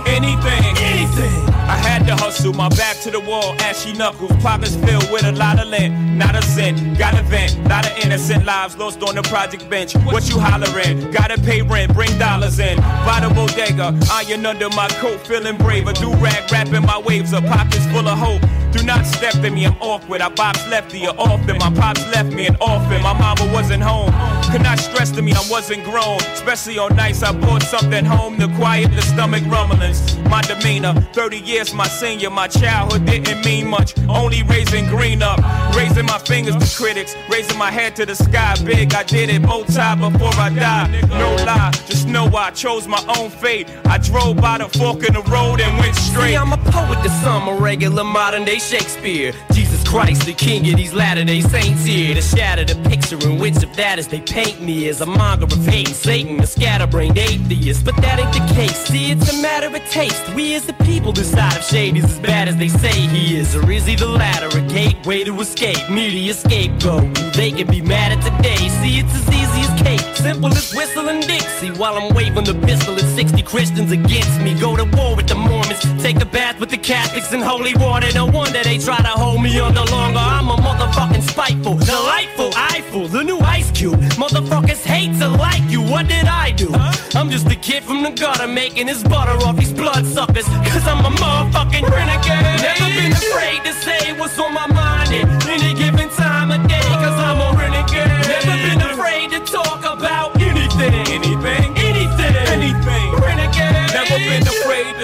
Anything. 0.07 0.63
Anything. 0.79 1.55
I 1.67 1.77
had 1.77 2.07
to 2.07 2.15
hustle, 2.15 2.53
my 2.53 2.69
back 2.69 3.01
to 3.01 3.11
the 3.11 3.19
wall, 3.19 3.57
ashy 3.61 3.95
knuckles, 3.95 4.31
pockets 4.43 4.77
filled 4.77 5.11
with 5.11 5.25
a 5.25 5.33
lot 5.33 5.59
of 5.59 5.67
lint, 5.69 5.95
not 6.15 6.37
a 6.37 6.43
cent, 6.43 6.99
got 6.99 7.19
a 7.19 7.23
vent, 7.23 7.57
lot 7.71 7.87
of 7.87 8.05
innocent 8.05 8.45
lives 8.45 8.77
lost 8.77 9.03
on 9.03 9.15
the 9.15 9.23
project 9.23 9.69
bench. 9.71 9.97
What 10.05 10.29
you 10.29 10.39
hollering? 10.39 11.11
Gotta 11.11 11.41
pay 11.41 11.63
rent, 11.63 11.95
bring 11.95 12.17
dollars 12.19 12.59
in. 12.59 12.77
By 13.07 13.21
the 13.27 13.33
bodega, 13.35 13.99
iron 14.13 14.45
under 14.45 14.69
my 14.71 14.89
coat, 15.01 15.27
feeling 15.27 15.57
braver. 15.57 15.95
Do 15.95 16.13
rag, 16.17 16.53
rapping 16.53 16.83
my 16.83 16.99
waves 16.99 17.33
up, 17.33 17.45
pockets 17.47 17.87
full 17.87 18.07
of 18.07 18.19
hope. 18.19 18.43
Do 18.75 18.83
not 18.83 19.07
step 19.07 19.37
in 19.45 19.55
me, 19.55 19.67
I'm 19.67 19.77
awkward. 19.81 20.21
I 20.21 20.29
box 20.31 20.67
lefty 20.69 21.07
or 21.07 21.15
often. 21.17 21.59
My 21.59 21.71
pops 21.71 22.05
left 22.09 22.33
me 22.33 22.49
an 22.49 22.57
orphan. 22.61 23.01
My 23.03 23.17
mama 23.17 23.49
wasn't 23.53 23.85
home. 23.85 24.13
Could 24.51 24.63
not 24.65 24.81
stress 24.81 25.13
to 25.13 25.23
me, 25.23 25.33
I 25.33 25.49
wasn't 25.49 25.85
grown. 25.85 26.19
Especially 26.35 26.77
on 26.79 26.97
nights 26.97 27.23
I 27.23 27.31
brought 27.39 27.63
something 27.63 28.05
home 28.05 28.37
to 28.41 28.49
quiet 28.57 28.91
the 28.91 29.03
stomach 29.03 29.45
rumblings. 29.47 30.19
My 30.29 30.43
demeanor, 30.43 30.93
30 31.13 31.39
years 31.39 31.73
my 31.73 31.87
senior. 31.87 32.31
My 32.31 32.49
childhood 32.49 33.07
didn't 33.07 33.45
mean 33.45 33.69
much. 33.69 33.95
Only 34.09 34.43
raising 34.43 34.87
green 34.87 35.23
up. 35.23 35.39
Raising 35.77 36.07
my 36.07 36.19
fingers 36.19 36.57
to 36.57 36.83
critics. 36.83 37.15
Raising 37.31 37.57
my 37.57 37.71
head 37.71 37.95
to 37.97 38.05
the 38.05 38.17
sky 38.17 38.57
big. 38.65 38.93
I 38.93 39.05
did 39.05 39.31
it 39.31 39.43
both 39.43 39.73
times 39.73 40.01
before 40.01 40.35
I 40.35 40.51
died. 40.51 41.09
No 41.11 41.37
lie, 41.47 41.71
just 41.87 42.09
know 42.09 42.27
I 42.27 42.51
chose 42.51 42.89
my 42.89 43.03
own 43.17 43.31
fate. 43.31 43.69
I 43.85 43.99
drove 43.99 44.39
by 44.39 44.59
the 44.59 44.69
fork 44.69 45.05
in 45.05 45.15
the 45.15 45.23
road 45.31 45.61
and 45.61 45.79
went 45.79 45.95
straight. 45.95 46.31
See, 46.31 46.37
I'm 46.37 46.53
a 46.53 46.59
poet 46.59 47.01
to 47.05 47.09
some, 47.23 47.47
a 47.47 47.55
regular 47.55 48.03
modern 48.03 48.45
day 48.45 48.59
Shakespeare. 48.65 49.54
Jesus 49.75 49.89
Christ, 49.89 50.27
the 50.27 50.33
king 50.33 50.69
of 50.71 50.77
these 50.77 50.95
latter 50.95 51.25
day 51.25 51.41
saints 51.41 51.85
here 51.85 52.15
to 52.15 52.23
shatter 52.23 52.65
the 52.65 52.77
picture 52.89 53.19
in 53.29 53.41
which 53.41 53.61
of 53.63 53.75
that 53.75 53.99
as 53.99 54.07
they 54.07 54.21
paint 54.21 54.61
me 54.61 54.89
as 54.89 55.01
a 55.01 55.07
monger 55.07 55.47
of 55.47 55.67
hate, 55.67 55.89
Satan, 55.89 56.39
a 56.41 56.47
scatterbrained 56.47 57.19
atheist. 57.19 57.85
But 57.85 57.97
that 57.97 58.21
ain't 58.21 58.33
the 58.33 58.55
case. 58.55 58.87
See, 58.87 59.11
it's 59.11 59.37
a 59.37 59.43
matter 59.43 59.67
of 59.67 59.83
taste. 59.91 60.33
We 60.35 60.55
as 60.55 60.65
the 60.65 60.75
people 60.85 61.11
decide 61.11 61.57
if 61.57 61.65
Shady's 61.65 62.05
as 62.05 62.21
bad 62.21 62.47
as 62.47 62.57
they 62.57 62.69
say 62.69 62.93
he 62.93 63.37
is, 63.37 63.57
or 63.57 63.69
is 63.69 63.85
he 63.85 63.97
the 63.97 64.07
latter, 64.07 64.47
a 64.57 64.63
gateway 64.63 65.25
to 65.25 65.41
escape, 65.41 65.91
merely 65.91 66.29
a 66.29 66.35
scapegoat. 66.35 67.13
They 67.35 67.51
can 67.51 67.67
be 67.67 67.83
mad 67.83 68.13
at 68.13 68.23
today. 68.23 68.69
See, 68.69 69.01
it's 69.01 69.13
as 69.13 69.29
easy 69.29 69.61
as 69.63 69.83
cake, 69.83 70.17
simple 70.17 70.53
as 70.53 70.73
whistling 70.73 71.21
Dixie 71.23 71.73
while 71.73 71.97
I'm 71.97 72.15
waving 72.15 72.45
the 72.45 72.55
pistol 72.67 72.95
at 72.95 73.17
60 73.17 73.43
Christians 73.43 73.91
against 73.91 74.41
me. 74.41 74.55
Go 74.55 74.77
to 74.77 74.85
war 74.97 75.17
with 75.17 75.27
the 75.27 75.35
Mormons, 75.35 75.83
take 76.01 76.21
a 76.23 76.27
bath 76.27 76.61
with 76.61 76.71
the 76.71 76.79
Catholics 76.79 77.33
in 77.33 77.41
holy 77.41 77.75
water. 77.75 78.07
No 78.15 78.27
wonder 78.27 78.63
they 78.63 78.79
try 78.79 78.99
to 78.99 79.09
hold 79.09 79.43
me 79.43 79.59
under 79.65 79.85
longer. 79.91 80.19
I'm 80.19 80.49
a 80.49 80.57
motherfucking 80.57 81.23
spiteful, 81.23 81.77
delightful, 81.77 82.51
eyeful, 82.55 83.09
the 83.09 83.23
new 83.25 83.39
ice 83.39 83.71
cube. 83.71 83.99
Motherfuckers 84.23 84.85
hate 84.85 85.13
to 85.21 85.29
like 85.29 85.65
you. 85.71 85.81
What 85.83 86.07
did 86.09 86.27
I 86.27 86.53
do? 86.53 86.71
I'm 87.19 87.31
just 87.31 87.47
a 87.51 87.57
kid 87.57 87.83
from 87.83 88.03
the 88.03 88.11
gutter 88.11 88.47
making 88.47 88.89
his 88.89 89.03
butter 89.03 89.37
off 89.47 89.57
these 89.57 89.73
bloodsuckers. 89.73 90.47
Cause 90.71 90.87
I'm 90.87 91.05
a 91.05 91.13
motherfucking 91.23 91.87
renegade. 91.89 92.61
Never 92.69 92.89
been 93.01 93.13
afraid 93.13 93.61
to 93.65 93.73
say 93.73 94.13
what's 94.19 94.39
on 94.39 94.53
my 94.53 94.67
mind 94.67 95.09
at 95.19 95.47
any 95.49 95.73
given 95.75 96.09
time 96.11 96.51
of 96.51 96.69
day. 96.69 96.87
Cause 97.05 97.19
I'm 97.29 97.41
a 97.41 97.59
renegade. 97.59 98.13
Never 98.29 98.57
been 98.67 98.83
afraid 98.91 99.31
to 99.31 99.41
talk 99.41 99.81
about? 99.81 100.41
Anything. 100.41 101.24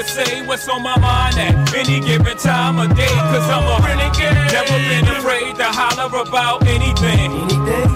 To 0.00 0.08
say 0.08 0.40
what's 0.46 0.66
on 0.68 0.82
my 0.82 0.96
mind 0.98 1.36
at 1.36 1.74
any 1.74 2.00
given 2.00 2.36
time 2.38 2.78
of 2.78 2.96
day. 2.96 3.14
Cause 3.32 3.48
I'm 3.50 3.68
a 3.68 3.76
renegade. 3.84 4.32
Never 4.48 4.78
been 4.88 5.06
afraid 5.16 5.56
to 5.56 5.64
holler 5.64 6.08
about 6.22 6.66
anything. 6.66 7.32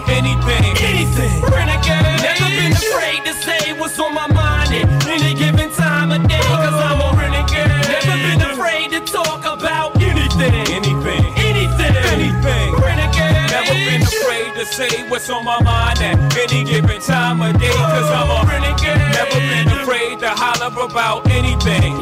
Anything. 0.09 0.77
Anything. 0.85 1.41
Renegade. 1.49 2.21
Never 2.21 2.49
been 2.61 2.73
afraid 2.73 3.25
to 3.25 3.33
say 3.33 3.73
what's 3.79 3.99
on 3.99 4.13
my 4.13 4.27
mind 4.27 4.75
at 4.75 5.07
any 5.07 5.33
given 5.35 5.71
time 5.73 6.13
of 6.13 6.29
day. 6.29 6.45
Cause 6.45 6.77
I'm 6.77 7.01
a 7.01 7.09
renegade. 7.17 7.73
Never 7.89 8.17
been 8.21 8.43
afraid 8.53 8.91
to 8.93 9.01
talk 9.01 9.41
about 9.47 9.97
anything. 9.97 10.53
Anything. 10.77 11.25
Anything. 11.41 11.95
Anything. 12.13 12.69
Renegade. 12.85 13.49
Never 13.49 13.73
been 13.73 14.03
afraid 14.03 14.53
to 14.61 14.67
say 14.67 15.09
what's 15.09 15.31
on 15.31 15.45
my 15.45 15.63
mind 15.63 16.01
at 16.01 16.37
any 16.37 16.65
given 16.65 17.01
time 17.01 17.41
of 17.41 17.59
day. 17.59 17.73
Cause 17.73 18.11
I'm 18.13 18.29
a 18.29 18.51
renegade. 18.51 19.01
Never 19.17 19.41
been 19.41 19.69
afraid 19.81 20.19
to 20.21 20.29
holler 20.29 20.85
about 20.85 21.27
anything. 21.31 21.55
Anything. 21.65 21.94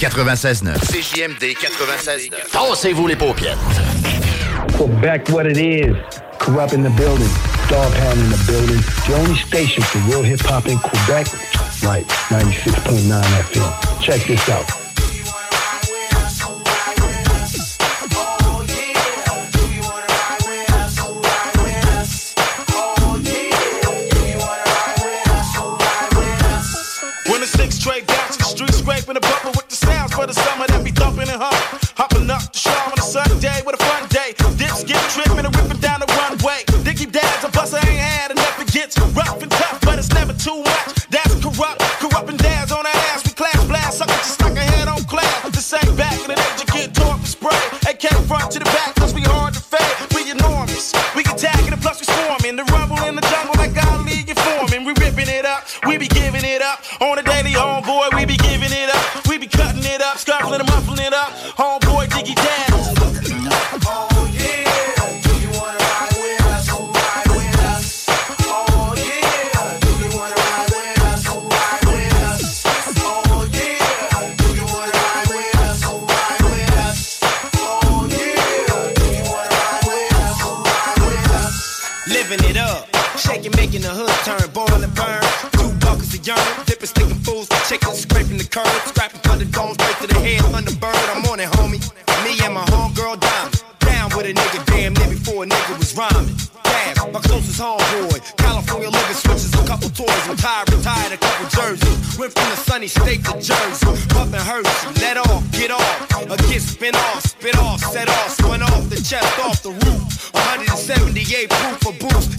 96.9. 0.00 0.78
CJMD 0.78 1.54
96.9. 1.56 2.50
Tassez-vous 2.50 3.06
les 3.06 3.16
paupières. 3.16 3.58
Quebec, 4.76 5.28
what 5.28 5.44
it 5.46 5.58
is. 5.58 5.94
Kurupt 6.38 6.72
in 6.72 6.82
the 6.82 6.90
building. 6.96 7.28
Dogg 7.68 7.92
Pound 7.92 8.18
in 8.18 8.30
the 8.30 8.42
building. 8.46 8.80
The 9.06 9.14
only 9.16 9.34
station 9.36 9.82
for 9.82 9.98
real 10.10 10.22
hip 10.22 10.40
hop 10.40 10.66
in 10.66 10.78
Quebec. 10.78 11.26
Right, 11.82 12.06
96.9 12.30 13.22
FM. 13.42 14.00
Check 14.00 14.26
this 14.26 14.48
out. 14.48 14.79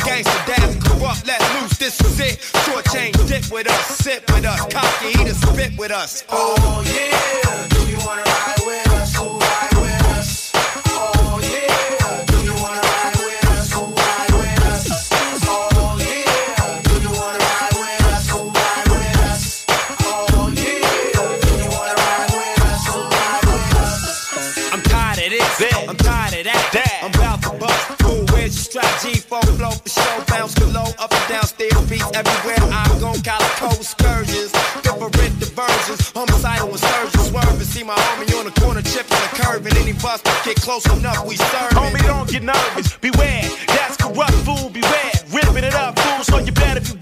Gangsta 0.03 0.45
dads 0.45 0.75
Kurupt, 0.77 1.27
let 1.27 1.41
loose. 1.61 1.77
This 1.77 1.99
is 2.01 2.19
it. 2.19 2.41
Short 2.65 2.85
chain 2.85 3.11
dip 3.27 3.51
with 3.51 3.69
us, 3.69 3.85
sit 3.97 4.23
with 4.31 4.45
us, 4.45 4.61
cocky 4.73 5.09
eater 5.19 5.33
spit 5.33 5.77
with 5.77 5.91
us. 5.91 6.23
Oh 6.29 6.83
yeah, 6.85 7.67
do 7.67 7.79
you 7.89 7.97
wanna 8.05 8.23
ride 8.23 8.60
show. 30.51 30.61
Bounce 30.61 30.71
below, 30.71 31.03
up 31.03 31.11
and 31.11 31.29
down, 31.29 31.43
stairs 31.43 31.89
beats 31.89 32.09
everywhere 32.13 32.59
I 32.71 32.87
go. 32.99 33.13
Calico 33.23 33.75
excursions, 33.79 34.51
different 34.83 35.39
diversions. 35.39 36.11
Homicidal 36.11 36.69
insurgents, 36.69 37.29
swerving. 37.29 37.67
See 37.67 37.83
my 37.83 37.95
homie 37.95 38.39
on 38.39 38.45
the 38.45 38.61
corner, 38.61 38.81
chipping 38.81 39.09
the 39.09 39.41
curve. 39.41 39.65
And 39.65 39.75
any 39.77 39.93
bus 39.93 40.21
that 40.21 40.41
get 40.45 40.57
close 40.57 40.85
enough, 40.85 41.25
we 41.25 41.35
serve. 41.35 41.71
Homie, 41.71 42.05
don't 42.05 42.29
get 42.29 42.43
nervous. 42.43 42.97
Beware, 42.97 43.43
that's 43.67 43.97
Kurupt 43.97 44.37
fool. 44.45 44.69
Beware, 44.69 45.11
ripping 45.31 45.63
it 45.63 45.75
up, 45.75 45.97
fool. 45.99 46.23
So 46.23 46.37
you 46.39 46.51
better 46.51 46.81
beware. 46.81 47.00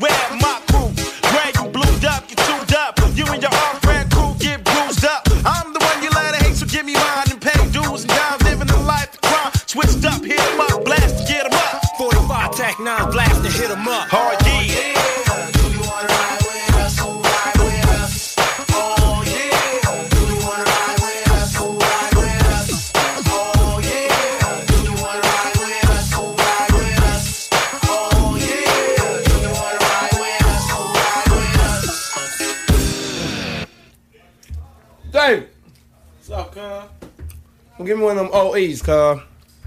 Give 37.89 37.97
me 37.97 38.03
one 38.03 38.19
of 38.19 38.25
them 38.25 38.35
OEs, 38.35 38.83
cuz. 38.83 39.19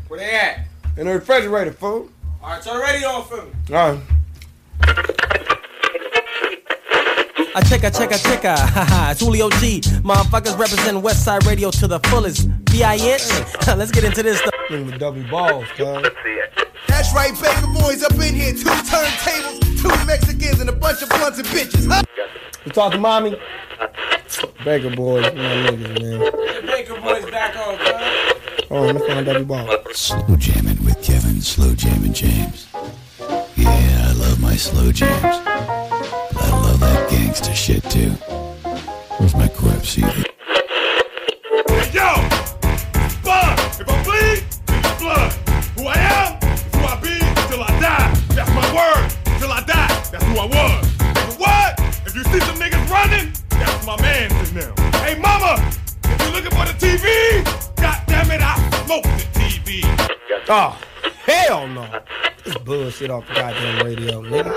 Where 0.06 0.20
they 0.20 0.30
at? 0.30 0.60
In 0.96 1.06
the 1.06 1.14
refrigerator, 1.14 1.72
fool. 1.72 2.08
All 2.40 2.50
right, 2.50 2.62
turn 2.62 2.76
the 2.76 2.80
radio 2.80 3.08
on 3.08 3.24
for 3.24 3.42
me. 3.42 3.50
All 3.74 3.94
right. 3.94 4.00
I 7.56 7.62
check, 7.68 7.82
I 7.82 7.90
check, 7.90 8.12
I 8.12 8.18
check, 8.18 8.44
I 8.44 8.56
haha. 8.60 9.10
It's 9.10 9.18
Julio 9.22 9.50
G. 9.50 9.80
Motherfuckers 9.80 10.56
represent 10.56 11.00
West 11.00 11.24
Side 11.24 11.44
Radio 11.46 11.72
to 11.72 11.88
the 11.88 11.98
fullest. 11.98 12.48
B.I.N. 12.66 13.18
Let's 13.76 13.90
get 13.90 14.04
into 14.04 14.22
this 14.22 14.38
stuff. 14.38 14.54
With 14.70 15.00
double 15.00 15.24
balls, 15.24 15.66
cuz. 15.76 16.08
That's 16.86 17.12
right, 17.14 17.32
Baka 17.32 17.66
Boyz 17.74 18.04
up 18.04 18.12
in 18.12 18.36
here. 18.36 18.52
Two 18.52 18.68
turntables, 18.68 19.61
two 19.82 20.06
Mexicans, 20.06 20.60
and 20.60 20.70
a 20.70 20.72
bunch 20.72 21.02
of 21.02 21.08
blunts 21.08 21.38
and 21.38 21.48
bitches, 21.48 21.88
huh? 21.90 22.02
You 22.64 22.72
talk 22.72 22.92
to 22.92 22.98
mommy? 22.98 23.30
Baka 24.64 24.88
Boyz, 24.90 25.34
my 25.34 25.42
niggas, 25.42 26.00
man. 26.00 26.18
The 26.20 26.62
Baka 26.66 26.94
Boyz 27.00 27.30
back 27.30 27.56
on, 27.56 27.76
cuz. 27.78 28.68
Oh, 28.70 28.82
let 28.82 28.94
me 28.94 29.06
find 29.06 29.26
double 29.26 29.44
ball. 29.44 29.68
Slow 29.92 30.36
jamming 30.36 30.82
with 30.84 31.02
Kevin, 31.02 31.40
slow 31.40 31.74
jamming 31.74 32.12
James. 32.12 32.68
Yeah, 33.56 34.08
I 34.08 34.12
love 34.12 34.40
my 34.40 34.56
slow 34.56 34.92
jams. 34.92 35.22
I 35.24 36.48
love 36.50 36.80
that 36.80 37.10
gangster 37.10 37.52
shit 37.54 37.82
too. 37.90 38.10
Where's 39.18 39.34
my 39.34 39.48
corpse 39.48 39.98
either? 39.98 40.24
Yo! 41.92 42.14
Blood! 43.22 43.58
If 43.78 43.88
I 43.88 44.02
bleed, 44.04 44.44
it's 44.68 45.00
blood. 45.00 45.32
Who 45.76 45.86
I 45.86 45.98
am 45.98 46.40
who 46.72 46.86
I 46.86 47.00
be 47.00 47.18
till 47.50 47.62
I 47.62 47.80
die. 47.80 48.14
That's 48.34 48.50
my 48.54 48.74
word. 48.74 49.11
Till 50.12 50.20
I 50.20 50.20
die, 50.20 50.20
that's 50.20 50.24
who 50.24 50.36
I 50.36 50.46
was. 50.46 50.86
What? 51.38 51.80
If 52.06 52.14
you 52.14 52.24
see 52.24 52.40
some 52.40 52.56
niggas 52.56 52.88
running, 52.90 53.32
that's 53.48 53.86
my 53.86 54.00
man 54.00 54.30
in 54.46 54.54
them. 54.54 54.74
Hey 55.02 55.18
mama, 55.18 55.56
if 56.04 56.22
you're 56.22 56.32
looking 56.32 56.50
for 56.50 56.66
the 56.66 56.74
TV, 56.78 57.44
god 57.76 58.02
damn 58.06 58.30
it, 58.30 58.42
I 58.42 58.56
smoke 58.84 59.04
the 59.04 59.26
TV. 59.38 59.82
Oh, 60.48 60.78
hell 61.24 61.66
no. 61.68 61.86
This 62.44 62.56
bullshit 62.58 63.10
off 63.10 63.26
the 63.28 63.34
goddamn 63.34 63.86
radio, 63.86 64.22
nigga. 64.22 64.52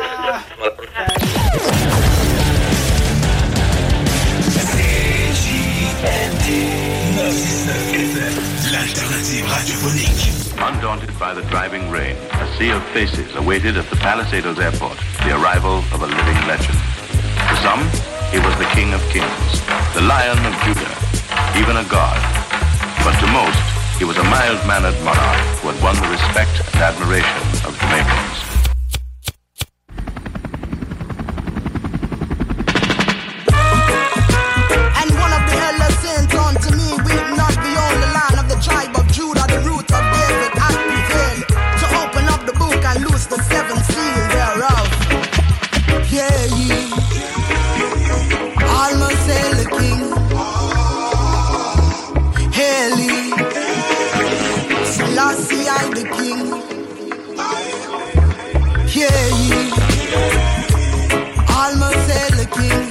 L'alternative 8.76 9.48
radiophonique. 9.48 10.52
Undaunted 10.60 11.18
by 11.18 11.34
the 11.34 11.42
driving 11.44 11.90
rain, 11.90 12.18
a 12.44 12.58
sea 12.58 12.72
of 12.72 12.84
faces 12.92 13.34
awaited 13.36 13.78
at 13.78 13.90
the 13.90 13.96
Palisadoes 13.96 14.60
airport 14.60 14.98
the 15.24 15.32
arrival 15.32 15.78
of 15.96 16.02
a 16.02 16.08
living 16.08 16.36
legend. 16.44 16.76
To 17.48 17.56
some, 17.64 17.80
he 18.36 18.40
was 18.44 18.52
the 18.60 18.68
King 18.76 18.92
of 18.94 19.00
Kings, 19.16 19.64
the 19.96 20.02
Lion 20.02 20.44
of 20.44 20.54
Judah, 20.68 20.92
even 21.56 21.78
a 21.78 21.88
god. 21.88 22.20
But 23.00 23.16
to 23.24 23.28
most, 23.32 23.64
he 23.96 24.04
was 24.04 24.18
a 24.18 24.24
mild-mannered 24.26 25.00
monarch 25.08 25.40
who 25.64 25.72
had 25.72 25.80
won 25.82 25.96
the 25.96 26.10
respect 26.12 26.60
and 26.76 26.84
admiration 26.84 27.42
of 27.64 27.72
Jamaicans. 27.80 28.36
And 35.00 35.10
one 35.16 35.32
of 35.32 35.44
the 35.48 35.56
elders 35.64 35.96
saint 36.04 36.36
unto 36.36 36.76
me, 36.76 36.85
I 55.78 55.90
the 55.90 56.04
king. 56.16 56.42
Yeah, 58.96 59.28
ye. 59.40 59.60
Almost 61.60 62.08
the 62.40 62.48
king. 62.56 62.84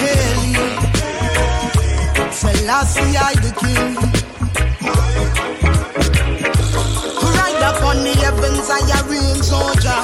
Hail 0.00 0.40
ye. 0.54 0.66
Selassie 2.32 3.16
I 3.16 3.34
the 3.44 3.52
king. 3.60 3.90
Ride 7.36 7.64
upon 7.70 7.96
the 8.02 8.12
heavens, 8.22 8.68
I 8.70 8.80
a 8.96 9.00
reign 9.10 9.42
soldier. 9.42 10.00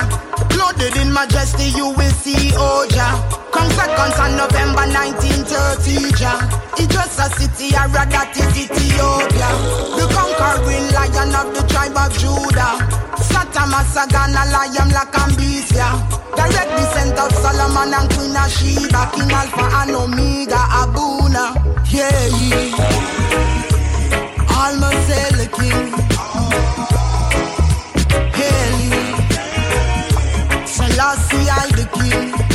Clothed 0.50 0.96
in 0.98 1.10
majesty, 1.12 1.68
you 1.70 1.88
will 1.88 2.12
see 2.12 2.52
oh, 2.56 2.86
Oja. 2.86 3.35
Come 3.66 3.74
seconds 3.74 4.18
on 4.20 4.36
November 4.36 4.86
1930, 4.86 6.14
Jah. 6.14 6.38
It's 6.78 6.86
just 6.86 7.18
a 7.18 7.26
city, 7.34 7.74
read 7.74 8.10
that 8.14 8.30
is 8.38 8.54
Ethiopia. 8.54 9.50
The 9.98 10.06
conquering 10.14 10.86
lion 10.94 11.34
of 11.34 11.50
the 11.50 11.66
tribe 11.66 11.98
of 11.98 12.14
Judah. 12.14 12.78
Satama 13.26 13.82
Sagana, 13.90 14.46
Lion 14.54 14.94
Lakambisia. 14.94 15.98
Direct 16.38 16.70
descent 16.78 17.18
of 17.18 17.34
Solomon 17.34 17.90
and 17.90 18.06
Queen 18.14 18.38
of 18.38 18.46
Sheba. 18.54 19.10
King 19.10 19.34
Alpha 19.34 19.66
and 19.82 19.98
Omega, 19.98 20.62
Abuna. 20.86 21.58
Yeah, 21.90 22.30
yeah. 22.46 22.70
Almost 24.54 25.10
the 25.10 25.50
king. 25.58 25.90
Ye. 28.38 28.54
Selassie 30.66 31.50
I 31.50 31.66
the 31.74 31.84
king. 31.98 32.45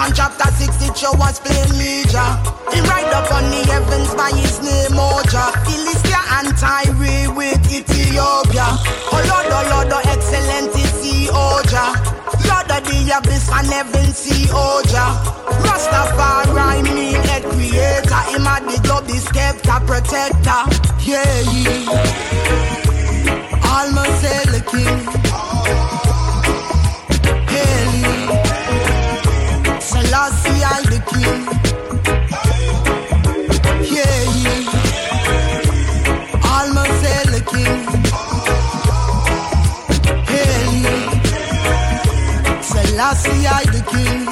Revelation 0.00 0.16
chapter 0.16 0.48
6 0.56 0.80
it 0.88 0.96
plain 1.44 1.68
major. 1.76 2.28
He 2.72 2.80
ride 2.88 3.12
up 3.12 3.28
on 3.32 3.44
the 3.52 3.60
heavens 3.68 4.14
by 4.14 4.30
his 4.32 4.56
name 4.64 4.96
Oja. 4.96 5.52
Philistia 5.68 6.20
and 6.40 6.56
Tyre 6.56 7.28
with 7.36 7.60
Ethiopia. 7.70 8.64
Oh 9.12 9.20
Lord, 9.28 9.52
oh 9.52 9.64
Lord, 9.68 9.92
oh 9.92 10.00
excellent 10.08 10.72
is 10.74 10.90
see 10.96 11.28
Oja. 11.28 11.92
Lord 12.48 12.70
of 12.72 12.80
the 12.88 13.12
abyss 13.12 13.50
and 13.52 13.68
heaven 13.68 14.12
see 14.14 14.48
Oja. 14.48 15.20
Rastafari 15.68 16.82
mean 16.82 17.20
head 17.28 17.44
creator. 17.44 18.24
Him 18.32 18.46
a 18.48 18.56
the 18.64 18.80
globe, 18.82 19.04
the 19.04 19.18
scepter 19.20 19.80
protector. 19.84 20.64
Yeah, 21.04 21.40
yeah. 21.52 21.84
Almost 23.68 24.22
the 24.48 24.60
king. 24.70 25.09
Selassie 43.00 43.48
I 43.48 43.64
the 43.64 43.80
king. 43.88 44.28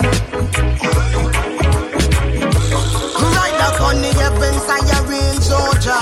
Right 3.16 3.60
up 3.64 3.80
on 3.80 3.96
the 4.04 4.12
heavens 4.12 4.68
I 4.68 4.84
arrange 5.00 5.40
soldier. 5.40 5.96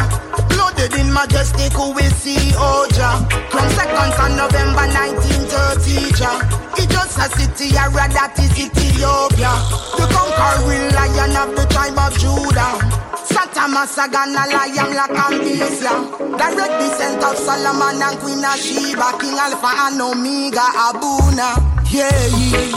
Blooded 0.50 0.98
in 0.98 1.14
majestic 1.14 1.78
we 1.78 2.02
see 2.18 2.50
Oja. 2.58 3.22
From 3.54 3.70
seconds 3.70 4.18
on 4.18 4.34
November 4.34 4.82
1930 4.82 6.10
Jah. 6.18 6.42
It's 6.74 6.90
just 6.90 7.14
a 7.22 7.30
city 7.38 7.70
read 7.70 8.10
that 8.18 8.34
is 8.34 8.50
Ethiopia. 8.58 9.54
The 9.94 10.10
conquering 10.10 10.90
lion 10.90 11.38
of 11.38 11.54
the 11.54 11.70
tribe 11.70 11.94
of 11.94 12.18
Judah. 12.18 12.82
Satama 13.30 13.86
Sagana 13.86 14.42
Lion 14.42 14.90
Lakambisia. 14.90 15.94
Direct 16.34 16.74
descent 16.82 17.22
of 17.22 17.38
Solomon 17.38 18.02
and 18.02 18.18
Queen 18.18 18.42
of 18.42 18.58
Sheba. 18.58 19.14
King 19.22 19.38
Alpha 19.38 19.70
and 19.86 20.02
Omega 20.02 20.66
Abuna. 20.90 21.75
Yeah, 21.88 22.26
yeah. 22.26 22.70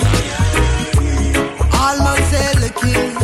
Almost 1.73 2.31
hail 2.33 2.55
the 2.61 2.69
king. 2.79 3.15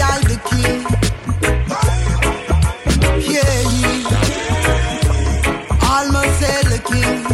I 0.00 0.20
the 0.22 0.36
king. 0.48 0.80
Yeah, 3.20 3.62
ye. 3.74 3.92
Almost 5.82 6.40
hail 6.40 6.66
the 6.70 6.78
king. 6.86 7.28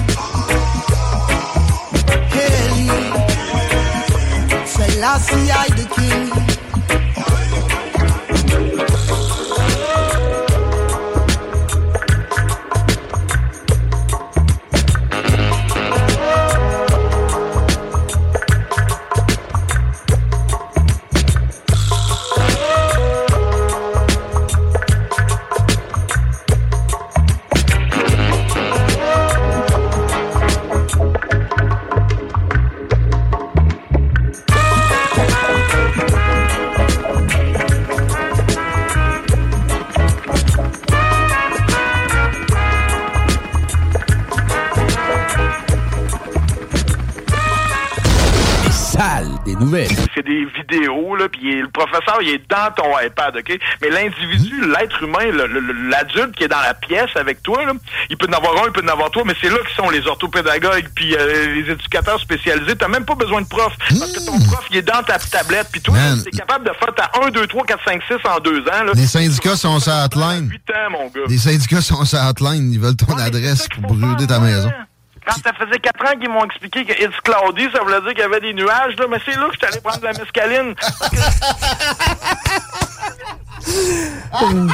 Nouvelles. 49.64 49.88
C'est 50.14 50.24
des 50.24 50.44
vidéos, 50.46 51.16
là, 51.16 51.28
puis 51.28 51.60
le 51.60 51.68
professeur, 51.68 52.18
il 52.22 52.30
est 52.30 52.50
dans 52.50 52.72
ton 52.76 52.90
iPad, 53.04 53.36
OK? 53.36 53.58
Mais 53.82 53.90
l'individu, 53.90 54.54
l'être 54.78 55.02
humain, 55.02 55.24
l'adulte 55.90 56.36
qui 56.36 56.44
est 56.44 56.48
dans 56.48 56.60
la 56.60 56.74
pièce 56.74 57.10
avec 57.16 57.42
toi, 57.42 57.64
là, 57.64 57.72
il 58.10 58.16
peut 58.16 58.26
en 58.28 58.32
avoir 58.32 58.64
un, 58.64 58.66
il 58.66 58.72
peut 58.72 58.82
en 58.84 58.88
avoir 58.92 59.10
trois, 59.10 59.24
mais 59.24 59.34
c'est 59.40 59.50
là 59.50 59.56
que 59.64 59.70
sont 59.72 59.90
les 59.90 60.06
orthopédagogues 60.06 60.88
puis 60.94 61.14
euh, 61.16 61.54
les 61.54 61.70
éducateurs 61.72 62.20
spécialisés. 62.20 62.76
T'as 62.76 62.88
même 62.88 63.04
pas 63.04 63.14
besoin 63.14 63.42
de 63.42 63.46
prof, 63.48 63.72
parce 63.88 64.12
que 64.12 64.24
ton 64.24 64.38
prof, 64.40 64.64
il 64.70 64.76
est 64.76 64.82
dans 64.82 65.02
ta 65.02 65.18
tablette, 65.18 65.68
puis 65.72 65.80
toi, 65.80 65.94
Man. 65.94 66.22
t'es 66.22 66.30
capable 66.30 66.66
de 66.66 66.72
faire 66.72 66.94
ta 66.94 67.10
1, 67.26 67.30
2, 67.30 67.46
3, 67.46 67.64
4, 67.64 67.84
5, 67.84 68.02
6 68.06 68.14
en 68.28 68.40
deux 68.40 68.60
ans, 68.60 68.84
là. 68.84 68.92
Les 68.94 69.06
syndicats 69.06 69.56
sont 69.56 69.80
sur 69.80 69.92
hotline. 69.92 70.48
8 70.50 70.70
ans, 70.70 70.90
mon 70.90 71.06
gars. 71.08 71.22
Les 71.28 71.38
syndicats 71.38 71.80
sont 71.80 72.04
sur 72.04 72.18
hotline. 72.18 72.72
Ils 72.72 72.80
veulent 72.80 72.96
ton 72.96 73.16
adresse 73.16 73.68
pour 73.68 73.94
brûler 73.94 74.26
ta 74.26 74.38
maison. 74.38 74.70
Quand 75.26 75.36
ça 75.42 75.52
faisait 75.54 75.78
4 75.78 76.04
ans 76.04 76.18
qu'ils 76.18 76.28
m'ont 76.28 76.44
expliqué 76.44 76.84
que 76.84 76.92
It's 76.92 77.18
cloudy, 77.22 77.68
ça 77.72 77.80
voulait 77.82 78.00
dire 78.02 78.10
qu'il 78.10 78.18
y 78.18 78.22
avait 78.22 78.40
des 78.40 78.52
nuages, 78.52 78.94
là, 78.98 79.06
mais 79.08 79.18
c'est 79.24 79.34
là 79.36 79.46
que 79.48 79.54
je 79.54 79.58
suis 79.58 79.66
allé 79.66 79.80
prendre 79.80 80.00
de 80.00 80.06
la 80.06 80.12
mescaline. 80.12 80.74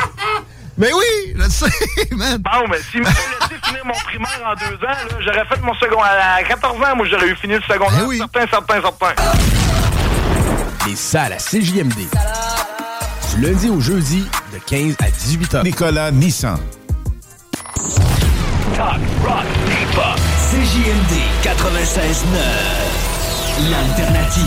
Mais 0.79 0.93
oui, 0.95 1.35
je 1.37 1.49
sais, 1.51 1.67
man. 2.13 2.39
Bon, 2.39 2.67
mais 2.71 2.79
s'ils 2.91 3.03
m'avaient 3.03 3.15
laissé 3.15 3.55
finir 3.67 3.85
mon 3.85 3.93
primaire 3.93 4.41
en 4.47 4.55
deux 4.55 4.77
ans, 4.77 4.89
là, 4.89 5.19
j'aurais 5.21 5.45
fait 5.45 5.61
mon 5.61 5.75
second 5.75 6.01
à 6.03 6.43
14 6.43 6.83
ans, 6.83 6.97
moi 6.97 7.07
j'aurais 7.07 7.29
eu 7.29 7.37
fini 7.37 7.55
le 7.55 7.61
secondaire. 7.63 8.01
Certain, 8.17 8.47
certain, 8.47 8.81
certain. 8.81 9.13
Les 10.87 10.97
salles 10.97 11.35
à 11.35 11.37
CJMD. 11.37 12.09
Du 13.35 13.41
lundi 13.43 13.69
au 13.69 13.79
jeudi, 13.81 14.27
de 14.55 14.59
15 14.59 14.97
à 15.01 15.11
18 15.11 15.55
heures. 15.57 15.65
Nicolas 15.65 16.11
Nissan. 16.11 16.59
Talk, 18.75 19.01
rock. 19.23 19.45
CJMD 20.81 21.15
96.9. 21.43 22.25
L'alternative. 23.71 24.45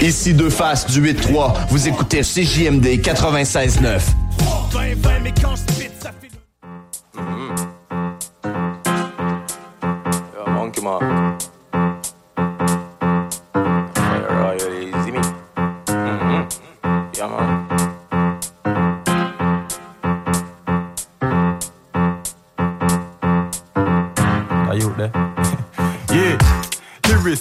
Ici 0.00 0.32
deux 0.32 0.48
faces 0.48 0.86
du 0.86 1.02
8-3. 1.02 1.66
Vous 1.70 1.88
écoutez 1.88 2.20
CJMD 2.20 3.00
96.9. 3.02 4.00
20, 4.70 4.94
20, 4.96 5.20
mais 5.24 5.32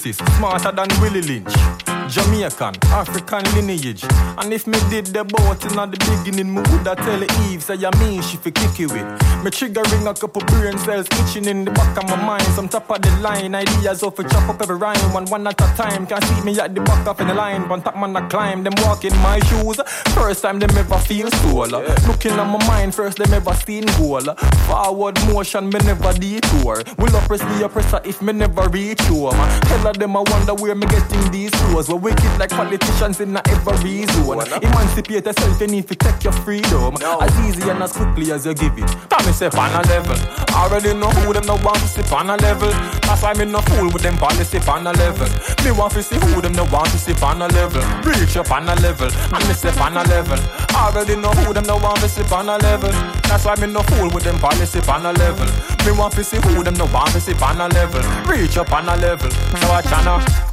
smarter 0.10 0.72
than 0.72 0.90
Willie 1.00 1.22
Lynch. 1.22 1.91
Jamaican, 2.10 2.76
African 2.88 3.44
lineage. 3.56 4.04
And 4.38 4.54
if 4.54 4.68
me 4.68 4.78
did 4.90 5.08
the 5.08 5.24
boat 5.24 5.64
in 5.66 5.76
the 5.76 5.98
beginning, 6.24 6.54
me 6.54 6.62
woulda 6.62 6.96
tell 6.96 7.24
Eve, 7.50 7.64
say 7.64 7.78
I 7.86 7.92
mean 8.00 8.22
she 8.22 8.38
fi 8.38 8.52
kick 8.52 8.80
it 8.80 8.92
with. 8.92 9.06
Me 9.44 9.50
triggering 9.52 10.10
a 10.10 10.14
couple 10.14 10.42
brain 10.46 10.78
cells 10.78 11.08
itching 11.20 11.46
in 11.46 11.66
the 11.66 11.72
back 11.72 11.98
of 11.98 12.10
my 12.10 12.16
mind. 12.16 12.44
Some 12.56 12.68
top 12.68 12.90
of 12.90 13.02
the 13.02 13.12
line, 13.22 13.56
ideas 13.56 14.04
of 14.04 14.18
a 14.20 14.24
chop 14.24 14.50
up 14.50 14.62
every 14.62 14.78
rhyme, 14.78 15.14
one 15.14 15.26
one 15.26 15.48
at 15.48 15.60
a 15.62 15.66
time. 15.76 16.06
Can't 16.06 16.24
see 16.24 16.42
me 16.44 16.60
at 16.60 16.74
the 16.76 16.82
back 16.82 17.08
of 17.08 17.18
the 17.18 17.34
line, 17.34 17.68
one 17.70 17.82
top 17.82 17.96
man 17.98 18.16
I 18.16 18.28
climb, 18.28 18.64
them 18.64 18.74
walk 18.78 19.06
in 19.06 19.16
my 19.18 19.40
shoes. 19.40 19.80
First 20.14 20.42
time 20.44 20.60
them 20.60 20.72
ever 20.78 20.98
feel 20.98 21.30
solar. 21.32 21.84
Looking 22.08 22.32
at 22.32 22.48
my 22.48 22.66
mind, 22.68 22.94
first 22.96 23.18
them 23.18 23.34
ever 23.34 23.54
seen 23.54 23.86
goal. 23.98 24.22
Forward 24.68 25.18
motion, 25.28 25.70
me 25.70 25.80
never 25.86 26.14
detour. 26.14 26.84
Will 26.98 27.16
oppress 27.16 27.42
the 27.42 27.66
oppressor 27.66 28.02
if 28.06 28.22
me 28.22 28.34
never 28.34 28.68
reach 28.70 29.02
home. 29.02 29.36
Tell 29.68 29.88
of 29.88 29.98
them 29.98 30.16
I 30.16 30.24
wonder 30.28 30.54
where 30.56 30.76
me 30.76 30.88
getting 30.88 31.32
these. 31.32 31.52
We 31.92 32.01
wicked 32.02 32.40
like 32.40 32.50
politicians 32.50 33.22
in 33.22 33.38
every 33.38 34.06
zone. 34.08 34.42
Emancipate 34.62 35.26
yourself, 35.26 35.62
you 35.62 35.68
need 35.68 35.88
to 35.88 35.96
take 35.96 36.24
your 36.24 36.34
freedom. 36.34 36.96
As 37.22 37.34
easy 37.46 37.70
and 37.70 37.82
as 37.84 37.94
quickly 37.94 38.32
as 38.32 38.46
you 38.46 38.54
give 38.54 38.78
it. 38.78 38.88
Tell 39.10 39.26
me 39.26 39.32
say 39.32 39.48
on 39.54 39.72
a 39.72 39.82
level. 39.88 40.18
I 40.50 40.66
already 40.66 40.94
know 40.94 41.10
who 41.10 41.34
them 41.34 41.46
no 41.46 41.56
want 41.64 41.80
to 41.80 41.88
sit 41.88 42.12
on 42.12 42.30
a 42.30 42.38
level. 42.38 42.70
That's 43.06 43.22
why 43.22 43.34
me 43.34 43.46
no 43.46 43.62
fool 43.62 43.90
with 43.94 44.02
them 44.02 44.18
policy 44.18 44.58
on 44.68 44.88
a 44.88 44.92
level. 44.94 45.30
Me 45.64 45.72
want 45.72 45.94
to 45.94 46.04
see 46.04 46.18
who 46.18 46.42
them 46.42 46.54
no 46.54 46.66
want 46.66 46.90
to 46.90 46.98
sit 46.98 47.22
on 47.22 47.42
a 47.42 47.48
level. 47.48 47.82
Reach 48.02 48.36
up 48.36 48.52
on 48.52 48.68
a 48.68 48.76
level. 48.82 49.10
And 49.32 49.48
me 49.48 49.54
say 49.54 49.70
on 49.80 49.96
a 49.96 50.04
level. 50.10 50.40
I 50.74 50.90
already 50.90 51.16
know 51.16 51.32
who 51.32 51.54
them 51.54 51.66
no 51.66 51.78
want 51.78 52.00
to 52.00 52.10
sit 52.10 52.32
on 52.32 52.50
a 52.50 52.58
level. 52.58 52.92
That's 53.30 53.46
why 53.46 53.56
me 53.56 53.68
no 53.68 53.84
fool 53.84 54.10
with 54.10 54.24
them 54.24 54.40
policy 54.40 54.80
on 54.90 55.06
a 55.06 55.14
level. 55.14 55.46
Me 55.86 55.92
want 55.98 56.14
to 56.16 56.24
see 56.24 56.38
who 56.38 56.64
them 56.64 56.74
no 56.74 56.86
want 56.86 57.12
to 57.12 57.22
sit 57.22 57.42
on 57.42 57.62
a 57.62 57.68
level. 57.70 58.02
Reach 58.26 58.58
up 58.58 58.72
on 58.74 58.90
a 58.90 58.98
level. 58.98 59.30
So 59.30 59.72
I 59.72 59.82
channel. 59.82 60.51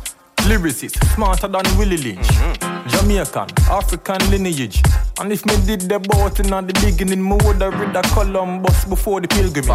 Lyricist, 0.49 0.97
smarter 1.15 1.47
than 1.47 1.63
Willie 1.77 1.99
Lynch. 1.99 2.27
Mm-hmm. 2.27 2.89
Jamaican, 2.89 3.49
African 3.71 4.31
lineage. 4.31 4.81
And 5.21 5.31
if 5.31 5.45
me 5.45 5.55
did 5.67 5.83
the 5.83 5.99
boat 5.99 6.41
in 6.41 6.49
the 6.49 6.73
beginning, 6.81 7.23
me 7.23 7.37
woulda 7.45 7.71
read 7.71 7.93
the 7.93 8.01
Columbus 8.15 8.87
before 8.87 9.21
the 9.21 9.29
pilgrimage. 9.29 9.69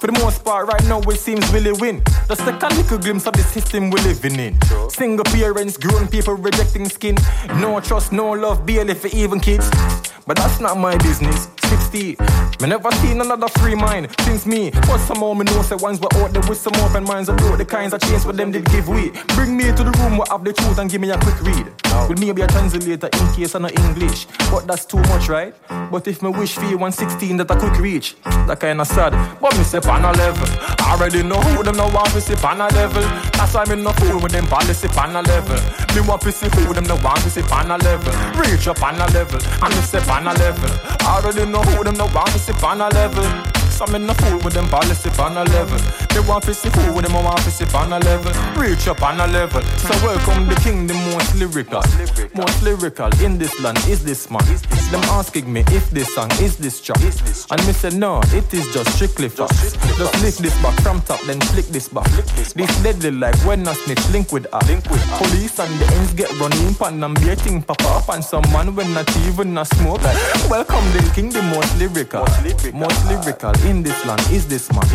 For 0.00 0.08
the 0.08 0.20
most 0.20 0.44
part, 0.44 0.66
right 0.68 0.84
now 0.84 1.00
it 1.00 1.18
seems 1.18 1.50
really 1.54 1.72
win. 1.72 2.02
Just 2.28 2.42
take 2.42 2.62
a 2.62 2.68
little 2.74 2.98
glimpse 2.98 3.26
of 3.26 3.32
the 3.32 3.42
system 3.42 3.90
we're 3.90 4.02
living 4.02 4.38
in. 4.38 4.58
Single 4.90 5.24
parents, 5.24 5.78
grown 5.78 6.06
people 6.08 6.34
rejecting 6.34 6.86
skin. 6.86 7.16
No 7.56 7.80
trust, 7.80 8.12
no 8.12 8.32
love, 8.32 8.66
barely 8.66 8.92
for 8.92 9.08
even 9.08 9.40
kids. 9.40 9.70
But 10.26 10.36
that's 10.36 10.60
not 10.60 10.76
my 10.76 10.98
business. 10.98 11.48
60. 11.94 12.16
Me 12.60 12.68
never 12.68 12.90
seen 12.92 13.20
another 13.20 13.48
free 13.60 13.74
mind 13.74 14.08
since 14.20 14.46
me. 14.46 14.70
But 14.70 14.98
somehow 14.98 15.32
me 15.34 15.44
know 15.44 15.62
say 15.62 15.76
ones 15.76 16.00
were 16.00 16.12
out 16.14 16.32
there 16.32 16.42
with 16.48 16.58
some 16.58 16.74
open 16.82 17.04
minds 17.04 17.28
about 17.28 17.58
the 17.58 17.64
kinds 17.64 17.92
of 17.92 18.00
change 18.02 18.24
what 18.24 18.36
them 18.36 18.50
did 18.50 18.64
give 18.66 18.88
way. 18.88 19.10
Bring 19.28 19.56
me 19.56 19.64
to 19.64 19.84
the 19.84 19.92
room 19.98 20.18
where 20.18 20.26
have 20.30 20.44
the 20.44 20.52
truth 20.52 20.78
and 20.78 20.90
give 20.90 21.00
me 21.00 21.10
a 21.10 21.18
quick 21.18 21.40
read. 21.42 21.66
With 22.08 22.18
me 22.18 22.32
be 22.32 22.42
a 22.42 22.46
translator 22.46 23.06
in 23.06 23.32
case 23.34 23.54
I 23.54 23.58
know 23.60 23.68
English. 23.68 24.26
But 24.50 24.66
that's 24.66 24.84
too 24.84 24.98
much, 25.12 25.28
right? 25.28 25.54
But 25.90 26.06
if 26.08 26.22
me 26.22 26.30
wish 26.30 26.54
for 26.54 26.64
you 26.64 26.78
116 26.78 27.36
that 27.38 27.50
I 27.50 27.56
quick 27.56 27.78
reach, 27.78 28.16
that 28.24 28.60
kinda 28.60 28.84
sad. 28.84 29.12
But 29.40 29.56
me 29.56 29.64
say 29.64 29.78
on 29.78 30.04
a 30.04 30.12
level. 30.12 30.48
I 30.78 30.96
already 30.96 31.22
know 31.22 31.40
who 31.40 31.62
them 31.62 31.76
no 31.76 31.88
want 31.88 32.08
to 32.10 32.20
see 32.20 32.34
on 32.44 32.60
a 32.60 32.68
level. 32.68 33.02
That's 33.44 33.68
why 33.68 33.76
me 33.76 33.82
no 33.82 33.92
fool 33.92 34.22
with 34.22 34.32
them 34.32 34.46
policy 34.46 34.88
on 34.98 35.14
a 35.14 35.20
level. 35.20 35.60
Me 35.94 36.00
want 36.08 36.22
to 36.22 36.32
see 36.32 36.48
who 36.48 36.72
them 36.72 36.84
no 36.84 36.96
want 37.04 37.20
to 37.20 37.28
see 37.28 37.42
on 37.52 37.70
a 37.70 37.76
level. 37.76 38.10
Reach 38.40 38.66
up 38.68 38.82
on 38.82 38.94
a 38.94 39.06
level. 39.12 39.38
And 39.62 39.74
me 39.74 39.82
say 39.82 39.98
on 40.10 40.26
a 40.26 40.32
level. 40.32 40.70
I 41.00 41.20
already 41.20 41.44
know 41.44 41.60
who 41.60 41.84
them 41.84 41.94
no 41.94 42.06
want 42.06 42.28
to 42.28 42.38
see 42.38 42.54
on 42.64 42.80
a 42.80 42.88
level. 42.88 43.53
So 43.84 43.92
me 43.92 44.06
no 44.06 44.14
fool 44.14 44.38
with 44.38 44.54
them 44.54 44.66
policy 44.68 45.10
on 45.20 45.36
a 45.36 45.44
level. 45.44 45.78
They 46.08 46.20
want 46.26 46.44
to 46.44 46.54
see 46.54 46.70
fool 46.70 46.94
with 46.94 47.04
them 47.04 47.22
want 47.22 47.38
to 47.40 47.50
see 47.50 47.66
on 47.76 47.92
a 47.92 47.98
level. 47.98 48.32
Reach 48.56 48.88
up 48.88 49.02
on 49.02 49.20
a 49.20 49.26
level. 49.26 49.60
So 49.62 49.92
welcome 50.06 50.48
the 50.48 50.54
king, 50.56 50.86
the 50.86 50.94
most 50.94 51.34
lyrical. 51.36 51.82
Most 52.34 52.62
lyrical 52.62 53.10
in 53.22 53.36
this 53.36 53.52
land 53.60 53.76
is 53.86 54.02
this 54.02 54.30
man. 54.30 54.44
Them 54.90 55.02
asking 55.12 55.52
me 55.52 55.64
if 55.68 55.90
this 55.90 56.14
song 56.14 56.30
is 56.40 56.56
this 56.56 56.80
track. 56.80 57.02
And 57.50 57.66
me 57.66 57.72
say 57.74 57.90
no, 57.90 58.22
it 58.32 58.54
is 58.54 58.72
just 58.72 58.94
strictly 58.94 59.28
facts. 59.28 59.76
Just 59.98 60.22
lift 60.22 60.38
this 60.38 60.56
back 60.62 60.80
from 60.80 61.02
top, 61.02 61.20
then 61.26 61.40
flick 61.52 61.66
this 61.66 61.88
back. 61.88 62.08
This 62.54 62.82
deadly 62.82 63.10
like 63.10 63.36
when 63.44 63.68
a 63.68 63.74
snitch 63.74 64.08
link 64.10 64.32
with 64.32 64.46
a 64.46 64.60
Police 65.18 65.58
and 65.58 65.78
the 65.78 65.86
ends 65.94 66.14
get 66.14 66.30
running 66.40 66.74
pan 66.74 67.04
and 67.04 67.20
beating 67.20 67.62
pop 67.62 67.82
up 67.84 68.08
and 68.14 68.24
some 68.24 68.44
man 68.50 68.74
when 68.74 68.94
not 68.94 69.14
even 69.26 69.58
a 69.58 69.64
smoke. 69.64 70.02
Welcome 70.48 70.84
the 70.92 71.12
king, 71.14 71.28
the 71.28 71.42
most 71.42 71.76
lyrical. 71.78 72.24
Most 72.72 73.04
lyrical 73.08 73.52
in 73.68 73.73
this 73.82 74.04
land 74.06 74.20
is 74.30 74.46
this 74.46 74.70
man. 74.72 74.86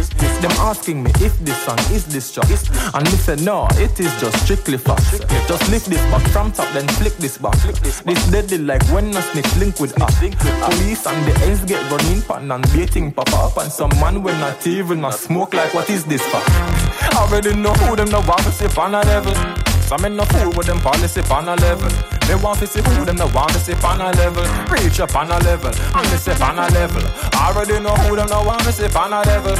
Them 0.42 0.52
asking 0.60 1.04
me 1.04 1.12
if 1.16 1.38
this 1.40 1.58
song 1.64 1.80
is 1.92 2.06
this 2.06 2.32
track. 2.32 2.50
And 2.94 3.04
me 3.06 3.18
say 3.18 3.36
no, 3.38 3.68
it 3.74 4.00
is 4.00 4.14
just 4.20 4.44
strictly 4.44 4.78
facts. 4.78 5.20
Just 5.48 5.70
lift 5.72 5.88
this 5.88 6.02
back 6.12 6.22
from 6.30 6.52
top, 6.52 6.72
then 6.74 6.88
flick 7.00 7.16
this 7.18 7.38
back. 7.38 7.58
This 8.06 8.26
deadly 8.32 8.60
like 8.60 8.84
when 8.94 9.16
a 9.16 9.22
snitch 9.22 9.56
link 9.58 9.80
with 9.80 9.94
a 10.02 10.10
Police 10.40 11.06
and 11.06 11.26
the 11.26 11.34
ends 11.46 11.64
get 11.66 11.82
running 11.92 12.22
pan 12.22 12.52
and 12.52 12.64
beating 12.74 13.12
pop 13.12 13.32
up 13.34 13.58
and 13.58 13.72
some 13.72 13.92
man 14.00 14.22
when 14.24 14.40
not 14.40 14.66
even 14.68 15.04
a 15.06 15.12
smoke 15.12 15.54
like 15.54 15.74
what 15.74 15.90
is 15.90 16.04
this 16.06 16.22
for? 16.28 16.42
I 16.46 17.28
already 17.28 17.56
know 17.56 17.74
who 17.74 17.96
them 17.96 18.10
no 18.10 18.20
want 18.22 18.42
to 18.44 18.52
see 18.52 18.68
on 18.80 18.96
a 18.96 19.69
Some 19.90 20.02
men 20.03 20.14
no 20.16 20.24
fool 20.26 20.52
with 20.53 20.68
them 20.68 20.80
policy 20.82 21.20
on 21.34 21.49
a 21.49 21.56
level. 21.56 21.90
They 22.28 22.36
want 22.36 22.60
to 22.60 22.68
see 22.68 22.80
who 22.80 23.03
them 23.06 23.16
no 23.16 23.26
want 23.34 23.53
to 23.53 23.60
see 23.60 23.74
on 23.74 23.99
a 23.99 24.11
level. 24.22 24.44
Reach 24.70 24.99
up 24.99 25.16
on 25.16 25.32
a 25.32 25.40
level, 25.40 25.72
and 25.74 26.06
they 26.14 26.18
say 26.18 26.34
on 26.34 26.60
a 26.60 26.68
level. 26.78 27.02
I 27.34 27.49
already 27.49 27.80
know 27.82 27.95
who 28.06 28.16
them 28.16 28.30
no 28.30 28.44
want 28.44 28.61
to 28.66 28.72
see 28.72 28.86
on 28.86 29.14
a 29.14 29.22
level. 29.24 29.56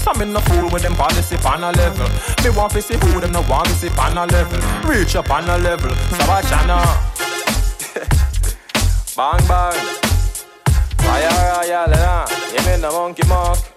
Some 0.00 0.20
men 0.20 0.32
no 0.32 0.40
fool 0.40 0.70
with 0.70 0.84
them 0.84 0.94
policy 0.94 1.36
on 1.44 1.64
a 1.64 1.70
level. 1.72 2.08
They 2.42 2.48
want 2.48 2.72
to 2.72 2.80
see 2.80 2.96
who 2.96 3.20
them 3.20 3.32
no 3.32 3.42
want 3.42 3.66
to 3.66 3.74
see 3.74 3.90
on 4.00 4.16
a 4.16 4.24
level. 4.24 4.58
Reach 4.88 5.16
up 5.16 5.30
on 5.30 5.46
a 5.50 5.58
level. 5.58 5.94
So 5.94 6.32
I 6.32 6.40
channel. 6.48 6.80
bang 9.16 9.46
bang. 9.46 9.76
Fire 10.96 11.28
royal, 11.28 11.90
yeah. 11.92 12.24
You 12.54 12.62
mean 12.66 12.80
the 12.80 12.90
monkey 12.90 13.26
mark. 13.28 13.73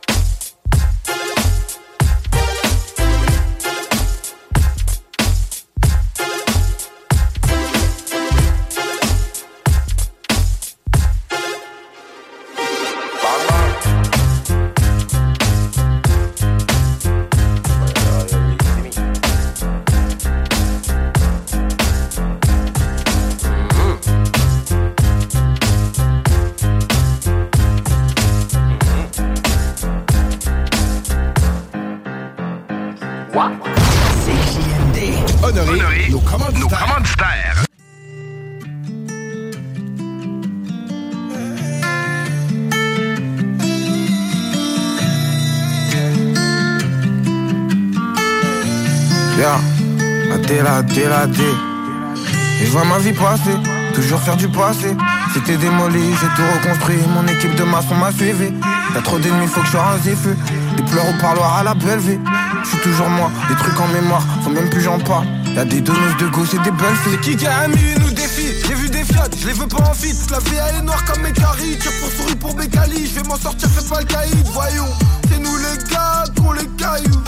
Et 51.09 52.65
je 52.65 52.71
vois 52.71 52.84
ma 52.84 52.97
vie 52.97 53.13
passer, 53.13 53.55
toujours 53.93 54.19
faire 54.19 54.35
du 54.35 54.49
passé. 54.49 54.93
C'était 55.34 55.55
démoli, 55.55 56.01
j'ai 56.19 56.27
tout 56.35 56.43
reconstruit. 56.53 56.97
Mon 57.15 57.25
équipe 57.27 57.55
de 57.55 57.63
maçons 57.63 57.95
m'a 57.95 58.11
suivi. 58.11 58.51
Y'a 58.93 59.01
trop 59.01 59.17
d'ennemis, 59.17 59.47
faut 59.47 59.61
que 59.61 59.67
je 59.67 59.71
sois 59.71 59.85
un 59.95 59.97
ziffu. 59.99 60.35
Des 60.75 60.84
pleurs 60.84 61.07
au 61.07 61.21
parloir 61.21 61.59
à 61.59 61.63
la 61.63 61.75
belle 61.75 61.99
vie. 61.99 62.19
Je 62.61 62.67
suis 62.67 62.79
toujours 62.79 63.07
moi, 63.07 63.31
des 63.47 63.55
trucs 63.55 63.79
en 63.79 63.88
mémoire, 63.88 64.21
faut 64.43 64.49
même 64.49 64.69
plus 64.69 64.81
j'en 64.81 64.99
parle. 64.99 65.27
Y'a 65.55 65.63
des 65.63 65.79
donneuses 65.79 66.17
de 66.19 66.27
gauche 66.27 66.53
et 66.53 66.59
des 66.59 66.71
belles 66.71 66.95
filles. 67.03 67.13
C'est 67.13 67.21
qui 67.21 67.38
qui 67.38 67.47
a 67.47 67.61
un 67.61 67.67
million 67.69 68.05
ou 68.05 68.13
défi 68.13 68.47
J'ai 68.67 68.73
vu 68.73 68.89
des 68.89 69.05
fiat, 69.05 69.29
je 69.39 69.47
les 69.47 69.53
veux 69.53 69.67
pas 69.67 69.89
en 69.89 69.93
fit. 69.93 70.13
La 70.29 70.39
vie 70.39 70.57
elle 70.69 70.75
est 70.75 70.84
noire 70.84 71.05
comme 71.05 71.23
mes 71.23 71.31
caries. 71.31 71.77
Tire 71.79 71.91
pour 72.01 72.11
souris 72.11 72.35
pour 72.35 72.53
mes 72.57 72.67
calis. 72.67 73.07
Je 73.07 73.21
vais 73.21 73.27
m'en 73.29 73.38
sortir, 73.38 73.69
fais 73.69 73.88
pas 73.88 74.01
le 74.01 74.07
caïd. 74.07 74.45
Voyons, 74.51 74.91
c'est 75.31 75.39
nous 75.39 75.55
les 75.55 75.89
gars 75.89 76.25
qu'on 76.35 76.51
les 76.51 76.67
cailloux. 76.77 77.23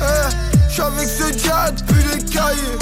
Eh, 0.00 0.45
je 0.76 0.82
suis 0.82 0.92
avec 0.92 1.08
ce 1.08 1.32
jet 1.38 1.72
depuis 1.74 2.04
les 2.12 2.22
cahiers. 2.24 2.78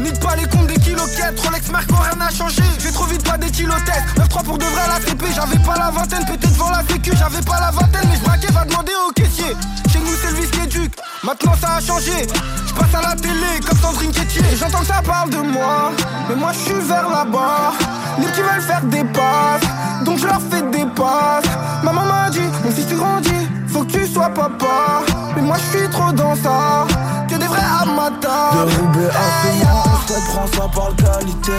Nique 0.00 0.18
pas 0.20 0.34
les 0.34 0.46
comptes 0.48 0.66
des 0.66 0.80
kiloquettes, 0.80 1.38
Rolex 1.44 1.70
Marco, 1.70 1.94
rien 1.94 2.16
n'a 2.16 2.30
changé. 2.30 2.62
J'ai 2.78 2.90
trop 2.90 3.04
vite 3.04 3.22
pas 3.22 3.36
des 3.36 3.50
kilotestes. 3.50 4.16
9-3 4.16 4.44
pour 4.44 4.56
de 4.56 4.64
vrai 4.64 4.82
la 4.88 4.98
CP, 5.06 5.26
j'avais 5.34 5.58
pas 5.58 5.76
la 5.76 5.90
vingtaine, 5.90 6.24
peut-être 6.24 6.52
devant 6.52 6.70
la 6.70 6.82
sécu, 6.88 7.12
j'avais 7.14 7.42
pas 7.42 7.60
la 7.60 7.70
vingtaine, 7.70 8.08
mais 8.08 8.16
je 8.16 8.52
va 8.52 8.64
demander 8.64 8.92
au 9.06 9.12
caissier. 9.12 9.54
Chez 9.92 9.98
nous 9.98 10.14
c'est 10.22 10.40
le 10.40 10.46
qui 10.46 10.60
éduque, 10.60 10.94
maintenant 11.22 11.52
ça 11.60 11.74
a 11.76 11.80
changé. 11.80 12.26
Je 12.66 12.72
passe 12.72 12.94
à 12.94 13.02
la 13.02 13.14
télé 13.14 13.60
comme 13.68 13.78
Sandrine 13.78 14.10
Quétier. 14.10 14.42
J'entends 14.58 14.80
que 14.80 14.86
ça 14.86 15.02
parle 15.04 15.28
de 15.30 15.38
moi, 15.38 15.92
mais 16.30 16.36
moi 16.36 16.52
je 16.52 16.58
suis 16.60 16.80
vers 16.80 17.10
là-bas. 17.10 17.72
Les 18.20 18.32
qui 18.32 18.40
veulent 18.40 18.62
faire 18.62 18.82
des 18.84 19.04
passes, 19.04 19.68
donc 20.04 20.18
je 20.18 20.26
leur 20.26 20.40
fais 20.50 20.62
des 20.62 20.86
passes. 20.86 21.44
Maman 21.82 22.04
m'a 22.04 22.30
dit, 22.30 22.40
mon 22.64 22.70
fils 22.70 22.86
tu 22.86 22.96
grandis, 22.96 23.48
faut 23.72 23.84
que 23.84 23.92
tu 23.92 24.06
sois 24.06 24.28
papa. 24.28 25.02
Mais 25.34 25.42
moi 25.42 25.56
je 25.56 25.78
suis 25.78 25.88
trop 25.88 26.12
dans 26.12 26.34
ça, 26.36 26.86
que 27.28 27.36
des 27.36 27.46
vrais 27.46 27.70
amateurs. 27.82 28.52
De 28.54 28.72
Roubaix 28.76 29.08
à 29.08 29.26
Fémont, 29.42 29.82
on 29.84 29.96
se 29.96 30.12
comprend 30.12 30.46
ça 30.46 30.68
parle 30.74 30.94
qualité. 30.96 31.52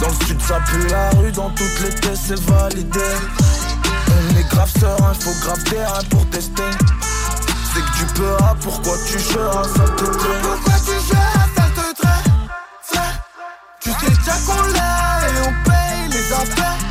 Dans 0.00 0.08
le 0.08 0.26
sud, 0.26 0.40
ça 0.40 0.60
pue 0.66 0.86
la 0.88 1.10
rue, 1.18 1.32
dans 1.32 1.50
toutes 1.50 1.80
les 1.82 1.94
tests, 2.00 2.22
c'est 2.28 2.40
validé. 2.40 3.00
On 4.08 4.38
est 4.38 4.48
grave 4.48 4.70
serein, 4.78 5.12
faut 5.14 5.34
grave 5.44 5.64
terrain 5.64 6.02
pour 6.10 6.24
tester. 6.30 6.62
C'est 7.74 7.80
que 7.80 7.98
tu 7.98 8.14
peux, 8.14 8.36
ah, 8.40 8.54
pourquoi 8.60 8.94
tu 9.06 9.18
seras, 9.18 9.64
ça 9.64 9.84
te 9.96 10.04
plaît. 10.04 10.38
Pourquoi 10.42 10.74
tu 10.84 10.98
Frère, 12.82 13.24
Tu 13.80 13.90
sais 13.90 13.96
déjà 14.08 14.32
qu'on 14.46 14.62
l'est 14.62 15.28
et 15.28 15.48
on 15.48 15.68
paye 15.68 16.08
les 16.10 16.32
affaires 16.32 16.87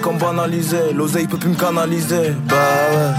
comme 0.00 0.18
banalisé, 0.18 0.92
l'oseille 0.94 1.26
peut 1.26 1.36
plus 1.36 1.50
me 1.50 1.56
canaliser. 1.56 2.34
Bah 2.48 2.56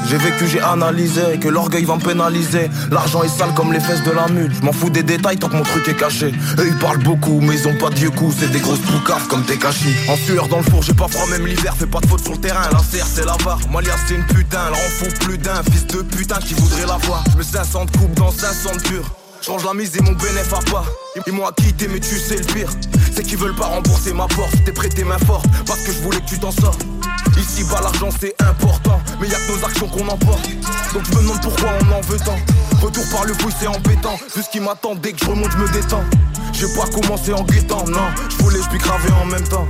j'ai 0.08 0.18
vécu, 0.18 0.48
j'ai 0.48 0.62
analysé, 0.62 1.38
que 1.40 1.48
l'orgueil 1.48 1.84
va 1.86 1.96
me 1.96 2.02
pénaliser. 2.02 2.70
L'argent 2.92 3.24
est 3.24 3.28
sale 3.28 3.54
comme 3.56 3.74
les 3.74 3.80
fesses 3.80 4.04
de 4.04 4.12
la 4.12 4.28
mule. 4.28 4.52
Je 4.54 4.62
m'en 4.66 4.72
fous 4.72 4.90
des 4.90 5.04
détails 5.04 5.38
tant 5.38 5.50
que 5.50 5.56
mon 5.56 5.64
truc 5.64 5.88
est 5.88 5.98
caché. 5.98 6.34
Eux 6.60 6.68
ils 6.68 6.78
parlent 6.78 7.04
beaucoup, 7.04 7.40
mais 7.42 7.56
ils 7.56 7.68
ont 7.68 7.78
pas 7.78 7.90
de 7.90 8.10
coups, 8.10 8.36
c'est 8.40 8.52
des 8.52 8.60
grosses 8.60 8.80
poucaves 8.80 9.28
comme 9.28 9.44
des 9.44 9.58
cachis. 9.58 9.96
En 10.10 10.16
sueur 10.16 10.48
dans 10.48 10.58
le 10.58 10.64
four, 10.64 10.84
j'ai 10.84 10.94
pas 10.94 11.08
froid 11.08 11.28
même 11.30 11.46
l'hiver, 11.46 11.76
fais 11.78 11.88
pas 11.88 12.00
de 12.00 12.08
faute 12.08 12.24
sur 12.24 12.34
le 12.34 12.40
terrain. 12.40 12.70
La 12.72 12.80
serre 12.80 13.08
c'est 13.08 13.26
la 13.26 13.38
barre, 13.44 13.60
Malia 13.72 13.94
c'est 14.08 14.16
une 14.16 14.26
putain, 14.26 14.60
elle 14.70 14.76
fout 14.76 15.20
plus 15.20 15.38
d'un, 15.38 15.62
fils 15.64 15.88
de 15.88 16.02
putain 16.02 16.40
qui 16.40 16.54
voudrait 16.54 16.86
la 16.88 16.98
voir. 16.98 17.24
Je 17.32 17.38
me 17.38 17.44
500 17.44 17.86
de 17.86 17.92
coupe 17.92 18.14
dans 18.16 18.32
500 18.32 18.76
de 18.76 18.82
pur. 18.82 19.23
Change 19.46 19.66
la 19.66 19.74
mise 19.74 19.98
et 19.98 20.02
mon 20.02 20.14
bénéf 20.14 20.54
à 20.54 20.72
pas. 20.72 20.86
Ils 21.28 21.34
m'ont 21.34 21.44
quitté, 21.58 21.90
mais 21.90 22.00
tu 22.00 22.18
sais 22.18 22.38
le 22.38 22.46
pire. 22.46 22.70
C'est 23.14 23.24
qu'ils 23.24 23.38
veulent 23.38 23.56
pas 23.56 23.66
rembourser 23.66 24.14
ma 24.14 24.26
force. 24.30 24.54
T'es 24.64 24.72
prêté 24.72 25.04
main 25.04 25.18
forte 25.18 25.46
parce 25.68 25.82
que 25.82 25.92
je 25.92 26.00
voulais 26.00 26.22
que 26.22 26.30
tu 26.30 26.40
t'en 26.40 26.52
sors. 26.52 26.78
Ici 27.38 27.66
bas 27.66 27.82
l'argent 27.82 28.08
c'est 28.18 28.34
important, 28.42 29.02
mais 29.20 29.28
y'a 29.28 29.36
que 29.40 29.52
nos 29.52 29.66
actions 29.66 29.88
qu'on 29.90 30.08
emporte. 30.08 30.50
Donc 30.94 31.04
je 31.04 31.18
me 31.18 31.24
demande 31.24 31.42
pourquoi 31.42 31.72
on 31.82 31.92
en 31.92 32.00
veut 32.02 32.20
tant. 32.20 32.38
Retour 32.82 33.04
par 33.12 33.26
le 33.26 33.34
bruit 33.34 33.54
c'est 33.60 33.68
embêtant. 33.68 34.18
Vu 34.34 34.44
ce 34.44 34.50
qui 34.50 34.62
m'attend 34.62 34.96
dès 34.96 35.12
que 35.12 35.20
je 35.20 35.30
remonte, 35.30 35.52
je 35.52 35.58
me 35.58 35.70
détends. 35.74 36.06
J'ai 36.54 36.68
pas 36.74 36.88
commencé 36.88 37.34
en 37.34 37.44
guettant, 37.44 37.84
non. 37.88 38.08
Je 38.30 38.38
voulais, 38.38 38.60
je 38.60 39.12
en 39.12 39.26
même 39.26 39.48
temps. 39.50 39.68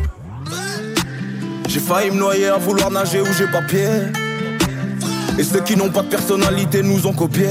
J'ai 1.67 1.79
failli 1.79 2.11
me 2.11 2.17
noyer 2.17 2.49
à 2.49 2.57
vouloir 2.59 2.91
nager 2.91 3.21
où 3.21 3.33
j'ai 3.35 3.47
pas 3.47 3.63
pied. 3.63 3.87
Et 5.39 5.43
ceux 5.43 5.61
qui 5.61 5.75
n'ont 5.75 5.89
pas 5.89 6.03
de 6.03 6.09
personnalité 6.09 6.83
nous 6.83 7.07
ont 7.07 7.13
copié. 7.13 7.47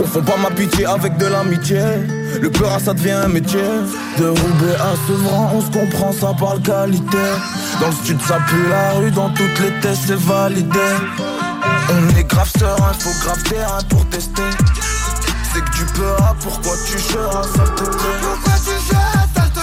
Confonds 0.00 0.22
pas 0.22 0.36
ma 0.38 0.50
pitié 0.50 0.86
avec 0.86 1.18
de 1.18 1.26
l'amitié. 1.26 1.82
Le 2.40 2.50
peur, 2.50 2.80
ça 2.80 2.94
devient 2.94 3.10
un 3.10 3.28
métier. 3.28 3.60
De 4.16 4.28
Roubaix 4.28 4.74
à 4.80 4.96
Sevran, 5.06 5.52
on 5.54 5.60
se 5.60 5.70
comprend, 5.70 6.10
ça 6.10 6.32
parle 6.40 6.62
qualité. 6.62 7.18
Dans 7.82 7.88
le 7.88 8.06
sud, 8.06 8.18
ça 8.22 8.38
pue 8.48 8.66
la 8.70 8.92
rue, 8.92 9.10
dans 9.10 9.28
toutes 9.28 9.58
les 9.60 9.78
tests, 9.80 10.04
c'est 10.06 10.18
validé. 10.18 10.78
On 11.90 12.18
est 12.18 12.24
grave 12.24 12.50
serein, 12.58 12.94
faut 12.98 13.26
grave 13.26 13.42
terrain 13.42 13.78
pour 13.90 14.08
tester. 14.08 14.42
C'est 15.52 15.60
que 15.60 15.70
tu 15.76 15.84
peux, 15.92 16.14
ah, 16.18 16.34
pourquoi 16.40 16.72
tu 16.86 16.98
seras, 16.98 17.42
ça 17.42 17.64
te. 17.64 17.84
Pourquoi 17.84 18.54
tu 18.64 18.70
gères, 18.88 19.26
ça 19.36 19.42
te 19.52 19.60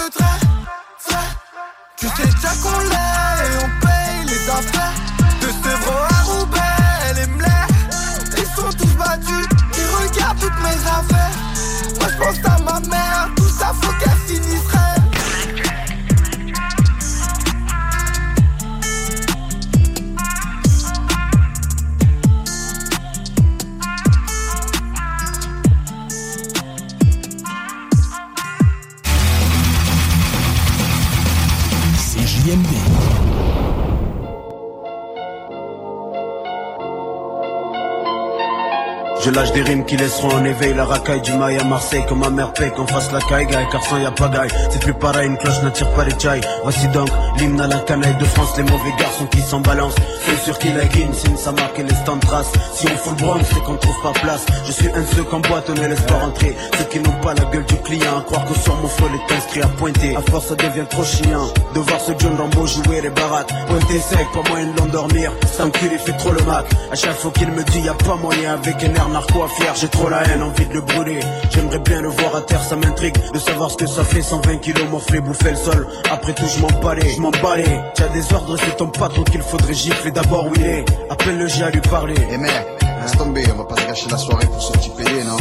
Tu 1.98 2.08
sais 2.10 2.26
déjà 2.26 2.54
qu'on 2.62 3.17
Je 39.28 39.32
lâche 39.34 39.52
des 39.52 39.62
rimes 39.62 39.84
qui 39.84 39.98
laisseront 39.98 40.30
en 40.30 40.46
éveil. 40.46 40.74
La 40.74 40.86
racaille 40.86 41.20
du 41.20 41.34
mail 41.34 41.60
à 41.60 41.66
Marseille 41.66 42.02
Comme 42.08 42.20
ma 42.20 42.30
mère 42.30 42.54
paye 42.54 42.72
qu'on 42.72 42.88
fasse 42.88 43.12
la 43.12 43.20
caille 43.20 43.46
car 43.46 43.84
sans 43.84 43.98
y 43.98 44.06
a 44.06 44.12
pas 44.12 44.30
gaille. 44.30 44.50
C'est 44.70 44.82
plus 44.82 44.94
pareil, 44.94 45.28
une 45.28 45.38
cloche 45.38 45.62
n'attire 45.64 45.92
pas 45.92 46.06
les 46.06 46.18
chai 46.18 46.40
Voici 46.64 46.88
donc 46.88 47.10
l'hymne 47.38 47.60
à 47.60 47.68
la 47.68 47.80
canaille 47.80 48.16
de 48.16 48.24
France. 48.24 48.54
Les 48.56 48.64
mauvais 48.64 48.94
garçons 48.98 49.26
qui 49.26 49.42
s'en 49.42 49.60
balancent. 49.60 49.96
C'est 50.26 50.46
sûr 50.46 50.58
qu'il 50.58 50.80
a 50.80 50.86
guine, 50.86 51.14
signe 51.14 51.36
sa 51.36 51.52
marque 51.52 51.78
et 51.78 51.84
les 51.84 51.96
stands 51.96 52.20
traces 52.20 52.54
Si 52.74 52.88
on 52.88 52.98
fout 52.98 53.20
le 53.20 53.26
bronze 53.26 53.42
c'est 53.50 53.62
qu'on 53.66 53.76
trouve 53.76 54.02
pas 54.02 54.14
place. 54.14 54.46
Je 54.66 54.72
suis 54.72 54.88
un 54.88 55.06
seul 55.06 55.26
qu'en 55.26 55.42
boîte 55.42 55.70
on 55.72 55.74
ne 55.74 55.88
laisse 55.88 56.02
pas 56.04 56.20
rentrer 56.20 56.56
Ceux 56.78 56.86
qui 56.86 57.00
n'ont 57.02 57.20
pas 57.22 57.34
la 57.34 57.44
gueule 57.52 57.66
du 57.66 57.76
client 57.82 58.20
À 58.20 58.22
croire 58.22 58.46
que 58.46 58.58
sur 58.58 58.76
mon 58.78 58.88
front 58.88 59.08
est 59.08 59.34
inscrit 59.34 59.62
à 59.62 59.68
pointer. 59.68 60.16
À 60.16 60.22
force 60.22 60.48
ça 60.48 60.56
devient 60.56 60.88
trop 60.90 61.04
chiant 61.04 61.50
De 61.76 61.82
voir 61.82 62.00
ce 62.00 62.14
John 62.18 62.38
Rambo 62.38 62.66
jouer 62.66 63.02
les 63.02 63.10
barattes 63.10 63.52
Pointer 63.68 64.00
sec, 64.00 64.26
pas 64.34 64.50
moyen 64.50 64.68
de 64.68 64.80
l'endormir. 64.80 65.34
Cet 65.52 65.68
il 65.84 66.00
fait 66.00 66.18
trop 66.18 66.32
le 66.32 66.42
mac. 66.44 66.66
À 66.94 66.96
chaque 66.96 67.18
fois 67.18 67.32
qu'il 67.32 67.52
me 67.52 67.64
dit 67.64 67.82
y 67.82 67.90
a 67.90 67.94
pas 67.94 68.16
moyen 68.16 68.54
avec 68.54 68.82
un 68.84 68.96
air 68.96 69.10
narco 69.18 69.44
à 69.44 69.48
faire 69.48 69.74
J'ai 69.76 69.90
trop 69.90 70.10
la 70.10 70.24
haine, 70.28 70.44
envie 70.44 70.66
de 70.66 70.74
le 70.74 70.82
brûler. 70.82 71.20
J'aimerais 71.50 71.80
bien 71.80 72.02
le 72.02 72.10
voir 72.10 72.36
à 72.36 72.42
terre, 72.42 72.64
ça 72.64 72.76
m'intrigue 72.76 73.16
De 73.34 73.40
savoir 73.40 73.72
ce 73.72 73.78
que 73.78 73.88
ça 73.88 74.04
fait. 74.04 74.22
120 74.22 74.58
kilos 74.58 74.88
morflé, 74.90 75.20
bouffer 75.20 75.52
le 75.52 75.56
sol. 75.56 75.88
Après 76.12 76.34
tout 76.34 76.46
je 76.46 76.60
m'en 76.62 76.80
balais, 76.82 77.10
je 77.10 77.22
m'en 77.22 77.32
balais. 77.32 77.82
T'as 77.96 78.10
des 78.10 78.34
ordres, 78.34 78.58
c'est 78.58 78.78
ton 78.78 78.88
patron 78.88 79.24
qu'il 79.24 79.42
faudrait 79.42 79.74
gifler 79.74 80.12
D'abord 80.12 80.46
où 80.48 80.54
il 80.56 80.66
est, 80.66 80.86
appelle 81.10 81.38
le 81.38 81.48
G 81.48 81.64
à 81.64 81.70
lui 81.72 81.82
parler 81.82 82.16
Eh 82.32 82.38
mec, 82.38 82.52
laisse 83.02 83.18
tomber, 83.18 83.44
on 83.54 83.58
va 83.58 83.66
pas 83.66 83.76
se 83.82 83.88
gâcher 83.88 84.10
la 84.10 84.18
soirée 84.18 84.46
pour 84.46 84.62
ce 84.62 84.72
petit 84.74 84.90
PD, 84.92 85.24
non? 85.24 85.38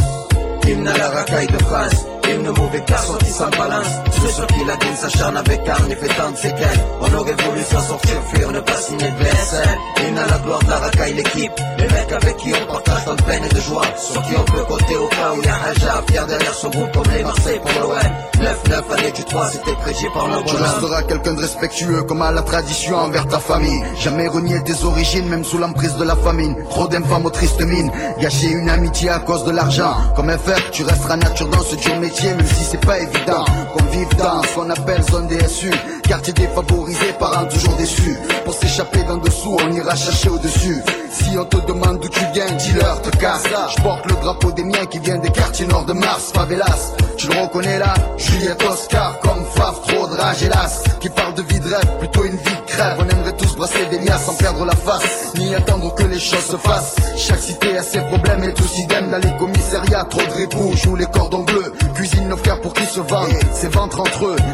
Hymne 0.67 0.87
à 0.87 0.97
la 0.97 1.09
racaille 1.09 1.47
de 1.47 1.57
France, 1.59 2.05
hymne 2.47 2.57
mauvais 2.57 2.83
garçon 2.87 3.13
qui 3.17 3.31
s'en 3.31 3.49
balance. 3.49 3.87
Ceux 4.21 4.29
sur 4.29 4.47
qui 4.47 4.65
la 4.65 4.75
dîme 4.77 4.95
s'acharne 4.95 5.37
avec 5.37 5.67
arme 5.67 5.91
et 5.91 5.95
fait 5.95 6.13
tant 6.15 6.31
de 6.31 6.37
séquelles. 6.37 6.79
On 7.01 7.13
aurait 7.13 7.33
voulu 7.33 7.61
s'en 7.63 7.81
sortir, 7.81 8.15
fuir, 8.33 8.51
ne 8.51 8.59
pas 8.59 8.77
signer 8.77 9.09
de 9.11 9.23
BSL. 9.23 10.07
Hymne 10.07 10.17
à 10.17 10.27
la 10.27 10.37
gloire 10.39 10.59
de 10.63 10.69
la 10.69 10.77
racaille, 10.77 11.13
l'équipe. 11.13 11.51
Les 11.77 11.87
mecs 11.87 12.11
avec 12.11 12.37
qui 12.37 12.53
on 12.53 12.71
partage 12.71 13.05
tant 13.05 13.15
de 13.15 13.21
peine 13.23 13.43
et 13.43 13.53
de 13.53 13.61
joie. 13.61 13.83
Sur 13.97 14.21
qui 14.23 14.35
on 14.37 14.43
peut 14.43 14.63
compter 14.63 14.95
au 14.95 15.07
cas 15.07 15.33
où 15.35 15.41
y 15.41 15.47
a 15.47 15.55
un 15.55 15.73
jar 15.79 16.03
fier 16.09 16.27
derrière 16.27 16.53
son 16.53 16.69
groupe 16.69 16.91
comme 16.91 17.13
les 17.13 17.23
Marseille 17.23 17.59
pour 17.59 17.81
l'OM. 17.81 17.97
9-9 18.37 18.93
année 18.93 19.11
du 19.11 19.23
3, 19.23 19.47
c'était 19.47 19.75
prégi 19.81 20.05
par 20.13 20.27
le 20.27 20.43
Tu 20.45 20.55
resteras 20.55 21.03
quelqu'un 21.03 21.33
de 21.33 21.41
respectueux 21.41 22.03
comme 22.03 22.21
à 22.21 22.31
la 22.31 22.43
tradition 22.43 22.95
envers 22.95 23.27
ta 23.27 23.39
famille. 23.39 23.83
Jamais 23.99 24.27
renier 24.27 24.63
tes 24.63 24.83
origines, 24.83 25.27
même 25.27 25.43
sous 25.43 25.57
l'emprise 25.57 25.95
de 25.95 26.03
la 26.03 26.15
famine. 26.15 26.55
Trop 26.69 26.87
d'infâmes 26.87 27.25
aux 27.25 27.31
tristes 27.31 27.61
mines. 27.61 27.91
Gâcher 28.21 28.51
une 28.51 28.69
amitié 28.69 29.09
à 29.09 29.19
cause 29.19 29.43
de 29.43 29.51
l'argent. 29.51 29.95
Comme 30.15 30.29
un 30.29 30.37
fer, 30.37 30.57
tu 30.71 30.83
resteras 30.83 31.17
nature 31.17 31.47
dans 31.47 31.61
ce 31.61 31.75
dur 31.75 31.99
métier, 31.99 32.33
même 32.37 32.45
si 32.45 32.63
c'est 32.63 32.85
pas 32.85 32.99
évident. 32.99 33.45
Qu'on 33.73 33.83
vive 33.85 34.06
dans 34.17 34.41
ce 34.43 34.55
qu'on 34.55 34.69
appelle 34.69 35.03
zone 35.03 35.27
DSU. 35.27 35.71
Quartier 36.03 36.33
défavorisé, 36.33 37.13
parents 37.19 37.45
toujours 37.45 37.75
déçus. 37.75 38.17
Pour 38.45 38.53
s'échapper 38.53 39.03
d'en 39.03 39.17
dessous, 39.17 39.57
on 39.61 39.71
ira 39.71 39.95
chercher 39.95 40.29
au-dessus. 40.29 40.81
Si 41.11 41.37
on 41.37 41.45
te 41.45 41.57
demande 41.67 41.99
d'où 41.99 42.09
tu 42.09 42.21
viens, 42.33 42.49
dis-leur, 42.51 43.01
te 43.01 43.09
casse. 43.17 43.43
Je 43.75 43.81
porte 43.81 44.05
le 44.05 44.15
drapeau 44.15 44.51
des 44.51 44.63
miens 44.63 44.85
qui 44.85 44.99
viennent 44.99 45.21
des 45.21 45.31
quartiers 45.31 45.67
nord 45.67 45.85
de 45.85 45.93
Mars, 45.93 46.31
favelas. 46.33 46.93
Tu 47.17 47.27
le 47.27 47.41
reconnais 47.41 47.79
là, 47.79 47.93
Juliette 48.17 48.63
Oscar, 48.69 49.19
comme 49.19 49.43
Faf, 49.55 49.81
trop 49.87 50.07
de 50.07 50.13
rage, 50.15 50.43
hélas. 50.43 50.83
Qui 50.99 51.09
parle 51.09 51.33
de 51.33 51.41
vie 51.41 51.59
de 51.59 51.67
rêve, 51.73 51.97
plutôt 51.99 52.23
une 52.23 52.37
vie 52.37 52.55
de 52.55 52.71
crève. 52.71 52.97
On 52.99 53.09
aimerait 53.09 53.35
tous 53.35 53.55
brasser 53.55 53.85
des 53.87 53.99
mias 53.99 54.19
sans 54.19 54.35
perdre 54.35 54.65
la 54.65 54.75
face, 54.75 55.33
ni 55.35 55.53
attendre 55.55 55.93
que 55.95 56.03
les 56.03 56.19
choses 56.19 56.45
se 56.45 56.57
fassent. 56.57 56.95
Chaque 57.17 57.39
cité 57.39 57.77
a 57.77 57.83
ses 57.83 58.01
problèmes 58.01 58.43
et 58.43 58.53
tous 58.53 58.79
idem 58.79 59.09
dans 59.11 59.17
les 59.17 59.35
commissariats. 59.37 60.05
Trop 60.09 60.21
de 60.21 60.33
ripoux, 60.33 60.73
jouent 60.75 60.95
les 60.95 61.05
cordons 61.07 61.43
bleus. 61.43 61.73
Cuisine 61.95 62.29
nos 62.29 62.37
frères 62.37 62.61
pour 62.61 62.73
qu'ils 62.73 62.87
se 62.87 63.01
vendent, 63.01 63.27
c'est 63.53 63.73
ventre 63.73 63.99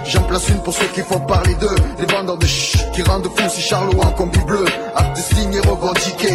J'en 0.05 0.23
place 0.23 0.49
une 0.49 0.59
pour 0.59 0.73
ceux 0.73 0.87
qui 0.87 1.01
font 1.01 1.19
parler 1.21 1.55
d'eux. 1.55 1.75
Les 1.99 2.05
vendeurs 2.05 2.37
de 2.37 2.45
ch 2.45 2.91
qui 2.93 3.01
rendent 3.03 3.27
fou 3.27 3.49
si 3.49 3.61
Charlot 3.61 3.99
en 4.01 4.11
combi 4.11 4.39
bleu. 4.39 4.65
Acte 4.95 5.17
de 5.17 5.35
signe 5.35 5.53
et 5.53 5.67
revendiqué. 5.67 6.29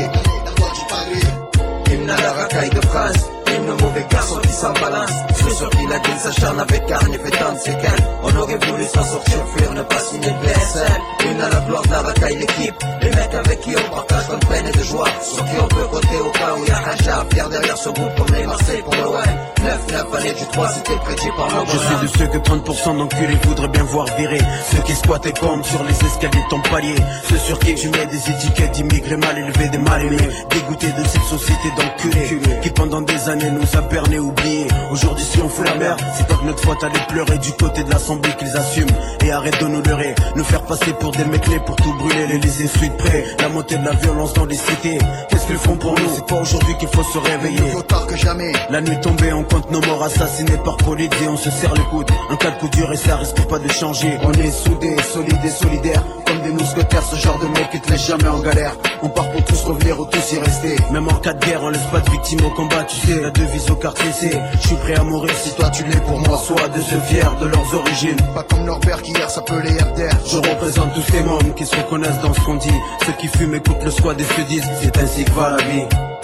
Hymne 1.91 2.11
à 2.11 2.21
la 2.21 2.33
racaille 2.33 2.71
de 2.71 2.81
France 2.87 3.38
Hymne 3.59 3.71
au 3.71 3.83
mauvais 3.83 4.07
garçon 4.11 4.39
qui 4.41 4.53
s'en 4.53 4.73
balance. 4.73 5.11
Ceux 5.37 5.51
sur 5.51 5.71
qui 5.71 5.87
la 5.87 5.99
gueule 5.99 6.19
s'acharne 6.19 6.61
avec 6.61 6.87
carne 6.87 7.13
et 7.13 7.19
fait 7.19 7.31
tant 7.31 7.53
de 7.53 7.59
séquelles 7.59 8.05
On 8.23 8.37
aurait 8.37 8.59
voulu 8.67 8.85
s'en 8.85 9.05
sortir, 9.05 9.39
fuir, 9.55 9.73
ne 9.73 9.83
pas 9.83 9.99
signer 9.99 10.31
de 10.31 10.47
BSL 10.47 11.01
Une 11.31 11.41
à 11.41 11.49
la 11.49 11.61
gloire 11.61 11.83
de 11.83 11.91
la 11.91 12.01
racaille 12.03 12.39
l'équipe. 12.39 12.75
Les 13.03 13.11
mecs 13.11 13.35
avec 13.35 13.61
qui 13.61 13.71
on 13.77 13.95
partage 13.95 14.29
comme 14.29 14.41
peine 14.41 14.67
et 14.67 14.79
de 14.79 14.83
joie. 14.83 15.09
Sur 15.23 15.45
qui 15.45 15.57
on 15.61 15.69
peut 15.69 15.87
compter 15.87 16.21
au 16.25 16.31
cas 16.31 16.55
où 16.57 16.65
y 16.65 16.71
a 16.71 16.79
Raja 16.79 17.25
Pierre 17.31 17.49
derrière 17.49 17.77
ce 17.77 17.89
groupe 17.91 18.15
comme 18.17 18.37
les 18.37 18.47
Marseille 18.47 18.83
pour 18.83 18.95
l'OM 18.95 19.15
9-9 19.59 20.17
années 20.19 20.35
du 20.35 20.47
3 20.47 20.69
c'était 20.69 20.97
prêté 20.97 21.29
par 21.37 21.51
mon 21.51 21.67
Je 21.67 21.79
suis 21.79 21.97
de 22.03 22.07
ceux 22.07 22.27
que 22.27 22.39
30% 22.39 22.99
d'enculés 22.99 23.39
voudraient 23.45 23.69
bien 23.69 23.85
voir 23.85 24.07
virer. 24.17 24.41
Ceux 24.71 24.83
qui 24.83 24.95
squattent 24.95 25.27
et 25.27 25.33
comme 25.33 25.65
sur 25.65 25.83
les 25.85 25.95
escaliers 25.95 26.43
de 26.43 26.49
ton 26.51 26.61
palier. 26.71 26.95
Ceux 27.29 27.39
sur 27.39 27.59
qui 27.59 27.75
tu 27.75 27.89
mets 27.89 28.07
des 28.07 28.31
étiquettes 28.31 28.73
d'immigrés 28.73 29.17
mal 29.17 29.39
élevés, 29.39 29.69
des 29.69 29.79
mal 29.79 30.03
aimés 30.03 30.29
Dégoûtés 30.51 30.93
de 30.93 31.05
cette 31.07 31.23
société 31.23 31.69
d'enculés 31.77 32.41
Qui 32.63 32.71
pendant 32.71 33.01
des 33.01 33.29
années 33.29 33.48
nous 33.51 33.77
a 33.77 33.81
berné, 33.83 34.19
oubliés 34.19 34.69
Aujourd'hui 34.91 35.25
si 35.25 35.41
on 35.41 35.49
fout 35.49 35.67
la 35.67 35.75
merde, 35.75 36.01
c'est 36.17 36.27
pas 36.27 36.35
que 36.35 36.45
notre 36.45 36.63
faute 36.63 36.83
allait 36.83 37.07
pleurer 37.09 37.39
Du 37.39 37.53
côté 37.53 37.85
de 37.85 37.91
l'assemblée 37.91 38.33
qu'ils 38.39 38.57
assument. 38.57 38.91
Et 39.25 39.31
arrête 39.31 39.61
de 39.61 39.67
nous 39.67 39.83
leurrer, 39.83 40.15
nous 40.37 40.45
faire 40.45 40.63
passer 40.63 40.93
pour 40.95 41.13
des 41.13 41.25
mecs 41.25 41.43
clés 41.43 41.61
Pour 41.65 41.77
tout 41.77 41.93
brûler, 41.95 42.27
les 42.27 42.39
laisser 42.39 42.67
suite 42.67 42.97
près. 42.97 43.25
La 43.41 43.49
montée 43.49 43.77
de 43.77 43.85
la 43.85 43.93
violence 43.93 44.33
dans 44.35 44.47
les 44.47 44.57
cités. 44.57 44.99
Qu'est-ce 45.29 45.47
qu'ils 45.47 45.57
font 45.57 45.77
pour 45.77 45.93
nous? 45.93 46.09
C'est 46.15 46.27
pas 46.27 46.41
aujourd'hui 46.41 46.77
qu'il 46.79 46.89
faut 46.89 47.03
se 47.03 47.19
réveiller. 47.19 47.71
Vaut 47.73 47.83
tard 47.83 48.07
que 48.07 48.17
jamais. 48.17 48.53
La 48.71 48.81
nuit 48.81 49.01
tombée, 49.01 49.33
on 49.33 49.45
compte 49.45 49.71
nos 49.71 49.81
morts 49.81 50.05
assassinés 50.05 50.59
par 50.65 50.77
police 50.79 51.11
et 51.23 51.29
on 51.29 51.37
se 51.37 51.51
serre 51.51 51.75
le 51.75 51.83
coude. 51.91 52.11
Un 52.31 52.37
cas 52.37 52.51
de 52.51 52.59
coup 52.59 52.69
dur 52.69 52.91
et 52.93 52.97
ça 52.97 53.17
risque 53.17 53.41
pas 53.49 53.59
de 53.59 53.69
changer. 53.69 54.19
On 54.23 54.33
est 54.33 54.51
soudés, 54.51 54.97
solides 55.03 55.45
et 55.45 55.51
solidaires, 55.51 56.05
comme 56.29 56.43
des 56.43 56.51
mousquetaires, 56.51 57.03
ce 57.03 57.17
genre 57.17 57.39
de 57.39 57.47
mec 57.47 57.71
qui 57.71 57.81
te 57.81 57.91
laisse 57.91 58.07
jamais 58.07 58.29
en 58.29 58.41
galère. 58.41 58.77
On 59.03 59.09
part 59.09 59.31
pour 59.31 59.45
tous 59.45 59.63
revenir 59.65 59.99
ou 59.99 60.05
tous 60.05 60.33
y 60.33 60.39
rester. 60.39 60.77
Même 60.93 61.09
en 61.09 61.15
cas 61.15 61.33
de 61.33 61.45
guerre, 61.45 61.63
on 61.63 61.71
laisse 61.71 61.87
pas 61.91 62.01
de 62.01 62.11
victimes 62.11 62.45
au 62.45 62.51
combat, 62.51 62.85
tu 62.85 62.97
sais. 62.97 63.21
La 63.21 63.31
devise 63.31 63.71
au 63.71 63.77
quartier, 63.77 64.13
c'est 64.13 64.39
je 64.61 64.67
suis 64.67 64.77
prêt 64.77 64.97
à 64.97 65.05
mourir 65.05 65.33
si 65.35 65.55
toi 65.55 65.71
tu 65.71 65.85
l'es 65.85 66.01
pour 66.01 66.19
moi. 66.21 66.39
Sois 66.39 66.69
de 66.69 66.81
ceux 66.81 67.01
fiers 67.01 67.37
de 67.41 67.47
leurs 67.47 67.75
origines. 67.75 68.17
Pas 68.35 68.43
comme 68.43 68.65
Norbert 68.65 69.03
qui 69.03 69.13
hier 69.13 69.31
s'appelait 69.31 69.83
RDR. 69.83 70.17
Je 70.27 70.37
représente 70.37 70.95
tous 70.95 71.13
ces 71.13 71.23
mômes 71.23 71.55
qui 71.55 71.65
se 71.65 71.77
reconnaissent 71.77 72.21
dans 72.23 72.35
ce 72.35 72.41
qu'on 72.41 72.57
dit. 72.57 72.69
Ceux 73.07 73.13
qui 73.13 73.29
fument 73.29 73.55
écoutent 73.55 73.85
le 73.85 73.91
squad 73.91 74.21
et 74.21 74.25
se 74.25 74.41
disent 74.43 74.69
c'est 74.83 74.97
ainsi 74.99 75.25
que 75.25 75.31
va 75.33 75.51
la 75.51 75.65
vie. 75.65 76.18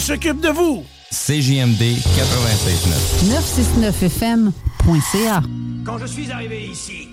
On 0.00 0.02
s'occupe 0.02 0.40
de 0.40 0.48
vous. 0.48 0.82
CJMD 1.10 1.82
96.9. 1.82 3.92
969fm.ca. 3.92 5.42
Quand 5.84 5.98
je 5.98 6.06
suis 6.06 6.32
arrivé 6.32 6.64
ici, 6.64 7.10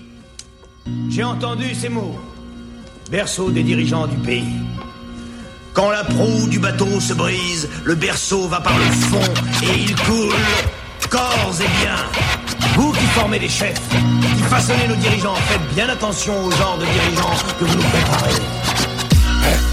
j'ai 1.10 1.22
entendu 1.22 1.74
ces 1.74 1.90
mots. 1.90 2.18
Berceau 3.10 3.50
des 3.50 3.62
dirigeants 3.62 4.06
du 4.06 4.16
pays. 4.16 4.54
Quand 5.74 5.90
la 5.90 6.02
proue 6.02 6.48
du 6.48 6.58
bateau 6.58 6.98
se 6.98 7.12
brise, 7.12 7.68
le 7.84 7.94
berceau 7.94 8.48
va 8.48 8.62
par 8.62 8.78
le 8.78 8.84
fond 8.84 9.20
et 9.62 9.80
il 9.80 9.94
coule 9.94 10.34
corps 11.10 11.54
et 11.60 11.68
bien. 11.82 11.96
Vous 12.74 12.92
qui 12.92 13.04
formez 13.08 13.38
les 13.38 13.50
chefs, 13.50 13.82
qui 13.90 14.42
façonnez 14.44 14.88
nos 14.88 14.96
dirigeants, 14.96 15.34
faites 15.34 15.74
bien 15.74 15.90
attention 15.90 16.42
au 16.42 16.50
genre 16.52 16.78
de 16.78 16.86
dirigeants 16.86 17.36
que 17.60 17.66
vous 17.66 17.76
nous 17.76 17.82
préparez. 17.82 18.32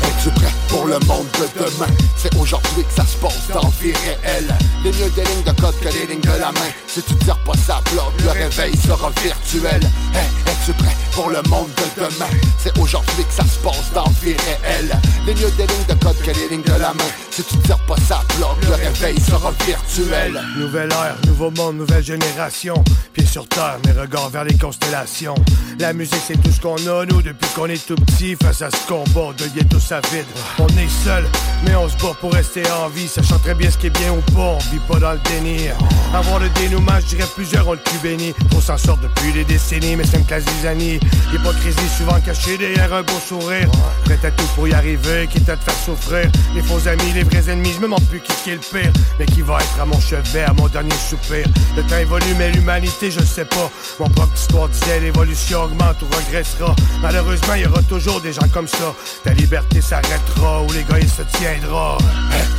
Es-tu 0.03 0.29
prêt? 0.31 0.64
Pour 0.69 0.85
le 0.85 0.99
monde 1.07 1.27
de 1.39 1.47
demain? 1.59 1.91
C'est 2.17 2.35
aujourd'hui 2.37 2.83
que 2.83 2.93
ça 2.93 3.05
se 3.05 3.17
passe 3.17 3.47
dans 3.53 3.69
vie 3.81 3.93
réelle. 3.93 4.53
Les 4.83 4.91
mieux 4.91 5.09
des 5.11 5.23
lignes 5.23 5.43
de 5.43 5.61
code 5.61 5.79
que 5.79 5.89
les 5.89 6.07
lignes 6.07 6.21
de 6.21 6.39
la 6.39 6.51
main. 6.51 6.71
Si 6.87 7.01
tu 7.03 7.15
tires 7.15 7.37
pas 7.39 7.57
ça 7.65 7.81
bloc, 7.91 8.13
le 8.23 8.31
réveil 8.31 8.75
sera 8.77 9.11
virtuel. 9.21 9.81
Hey, 10.13 10.27
es-tu 10.47 10.73
prêt 10.73 10.95
pour 11.11 11.29
le 11.29 11.41
monde 11.49 11.69
de 11.77 12.03
demain? 12.03 12.29
C'est 12.61 12.77
aujourd'hui 12.79 13.23
que 13.23 13.33
ça 13.33 13.43
se 13.43 13.57
passe 13.59 13.91
dans 13.93 14.09
vie 14.21 14.35
réelle. 14.35 14.97
Les 15.25 15.33
mieux 15.33 15.51
des 15.51 15.67
lignes 15.67 15.85
de 15.87 15.93
code 16.03 16.17
que 16.19 16.31
les 16.31 16.49
lignes 16.49 16.63
de 16.63 16.79
la 16.79 16.93
main. 16.93 17.11
Si 17.31 17.43
tu 17.43 17.57
tires 17.57 17.79
pas 17.85 17.97
ça 18.07 18.21
bloc, 18.37 18.55
le 18.67 18.75
réveil 18.75 19.19
sera 19.21 19.51
virtuel. 19.65 20.41
Nouvelle 20.57 20.91
ère, 20.91 21.17
nouveau 21.27 21.51
monde, 21.51 21.77
nouvelle 21.77 22.03
génération. 22.03 22.83
Pieds 23.13 23.25
sur 23.25 23.47
terre, 23.47 23.77
mes 23.85 23.91
regards 23.91 24.29
vers 24.29 24.45
les 24.45 24.57
constellations. 24.57 25.35
La 25.79 25.93
musique, 25.93 26.21
c'est 26.25 26.41
tout 26.41 26.51
ce 26.51 26.61
qu'on 26.61 26.77
a, 26.87 27.05
nous, 27.05 27.21
depuis 27.21 27.49
qu'on 27.55 27.67
est 27.67 27.85
tout 27.85 27.95
petit. 27.95 28.35
Face 28.41 28.61
à 28.61 28.69
ce 28.71 28.87
combat, 28.87 29.33
de 29.37 29.45
ghetto 29.47 29.79
ça 29.79 29.99
vide. 30.11 30.25
On 30.57 30.67
est 30.67 30.87
seul, 31.03 31.25
mais 31.65 31.75
on 31.75 31.89
se 31.89 31.97
bat 31.97 32.13
pour 32.21 32.31
rester 32.31 32.63
en 32.71 32.87
vie. 32.87 33.07
Sachant 33.07 33.37
très 33.39 33.53
bien 33.53 33.69
ce 33.69 33.77
qui 33.77 33.87
est 33.87 33.97
bien 33.97 34.11
ou 34.13 34.21
pas, 34.31 34.55
on 34.55 34.57
vit 34.71 34.79
pas 34.87 34.99
dans 34.99 35.11
le 35.11 35.19
déni. 35.29 35.67
Avoir 36.13 36.39
le 36.39 36.47
dénouement, 36.49 36.97
je 37.01 37.15
dirais 37.15 37.27
plusieurs 37.35 37.67
ont 37.67 37.73
le 37.73 37.79
cul 37.79 37.97
béni. 38.01 38.33
On 38.55 38.61
s'en 38.61 38.77
sort 38.77 38.97
depuis 38.97 39.33
des 39.33 39.43
décennies, 39.43 39.97
mais 39.97 40.05
c'est 40.05 40.17
une 40.17 40.25
classe 40.25 40.45
années. 40.65 40.99
Hypocrisie 41.33 41.89
souvent 41.97 42.19
cachée 42.21 42.57
derrière 42.57 42.93
un 42.93 43.01
beau 43.01 43.19
sourire. 43.27 43.69
Prêt 44.05 44.19
à 44.23 44.31
tout 44.31 44.45
pour 44.55 44.67
y 44.67 44.73
arriver, 44.73 45.27
quitte 45.27 45.49
à 45.49 45.57
te 45.57 45.63
faire 45.65 45.79
souffrir. 45.85 46.31
Les 46.55 46.61
faux 46.61 46.87
amis, 46.87 47.11
les 47.13 47.23
vrais 47.23 47.49
ennemis, 47.49 47.73
je 47.73 47.79
me 47.79 47.83
demande 47.83 48.05
plus 48.07 48.21
qui 48.21 48.51
est 48.51 48.53
le 48.53 48.59
pire. 48.59 48.93
Mais 49.19 49.25
qui 49.25 49.41
va 49.41 49.57
être 49.59 49.81
à 49.81 49.85
mon 49.85 49.99
chevet, 49.99 50.43
à 50.43 50.53
mon 50.53 50.69
dernier 50.69 50.95
soupir? 51.09 51.45
Le 51.75 51.83
temps 51.83 51.97
évolue, 51.97 52.33
mais 52.37 52.51
l'humanité, 52.51 53.11
je 53.11 53.19
sais 53.19 53.45
pas. 53.45 53.69
Mon 53.99 54.07
propre 54.09 54.35
histoire 54.35 54.69
disait 54.69 55.01
l'évolution 55.01 55.63
augmente 55.63 55.97
ou 56.01 56.15
regressera. 56.15 56.73
Malheureusement, 57.01 57.55
il 57.55 57.63
y 57.63 57.65
aura 57.65 57.81
toujours 57.83 58.21
des 58.21 58.31
gens 58.31 58.47
comme 58.53 58.67
ça. 58.67 58.93
Ta 59.23 59.33
liberté 59.33 59.81
s'arrêtera 59.81 60.44
ou 60.45 60.71
l'égoïsme 60.73 61.09
se 61.17 61.37
tiendra. 61.37 61.97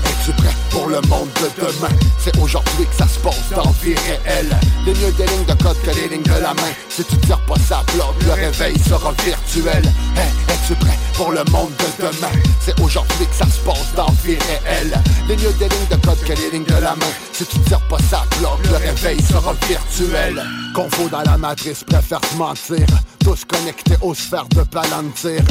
Es-tu 0.04 0.32
prêt 0.32 0.54
pour 0.70 0.88
le 0.88 1.00
monde 1.08 1.28
de 1.40 1.48
demain? 1.60 1.94
C'est 2.18 2.36
aujourd'hui 2.38 2.86
que 2.86 2.96
ça 2.96 3.06
se 3.06 3.18
passe 3.20 3.50
dans 3.54 3.70
vie 3.82 3.94
réelle. 3.94 4.56
Les 4.84 4.94
mieux 4.94 5.12
des 5.12 5.26
lignes 5.26 5.44
de 5.46 5.62
code 5.62 5.80
que 5.82 5.90
les 5.90 6.08
lignes 6.08 6.22
de 6.22 6.40
la 6.42 6.54
main. 6.54 6.72
Si 6.88 7.04
tu 7.04 7.16
tires 7.18 7.40
pas 7.40 7.58
ça 7.68 7.82
bloc, 7.94 8.14
le 8.24 8.32
réveil 8.32 8.78
sera 8.78 9.12
virtuel. 9.24 9.84
Hey, 10.16 10.30
es-tu 10.48 10.74
prêt 10.74 10.98
pour 11.14 11.30
le 11.30 11.44
monde 11.50 11.70
de 11.78 12.06
demain? 12.06 12.32
C'est 12.60 12.78
aujourd'hui 12.80 13.26
que 13.26 13.34
ça 13.34 13.46
se 13.46 13.60
passe 13.60 13.92
dans 13.94 14.12
vie 14.24 14.38
réelle. 14.38 15.00
Les 15.28 15.36
mieux 15.36 15.52
des 15.52 15.68
lignes 15.68 15.88
de 15.90 15.96
code 16.06 16.20
que 16.20 16.32
les 16.32 16.50
lignes 16.50 16.64
de 16.64 16.82
la 16.82 16.96
main. 16.96 17.12
Si 17.32 17.44
tu 17.46 17.58
tires 17.60 17.86
pas 17.88 17.98
ça 18.10 18.24
bloc, 18.38 18.58
le 18.64 18.76
réveil 18.76 19.22
sera 19.22 19.54
virtuel. 19.68 20.42
Confo 20.74 21.08
dans 21.08 21.22
la 21.22 21.38
matrice, 21.38 21.84
préfère 21.84 22.20
se 22.30 22.36
mentir. 22.36 22.86
Tous 23.20 23.44
connectés 23.44 23.96
aux 24.00 24.14
sphères 24.14 24.48
de 24.50 24.62
palantir. 24.62 25.42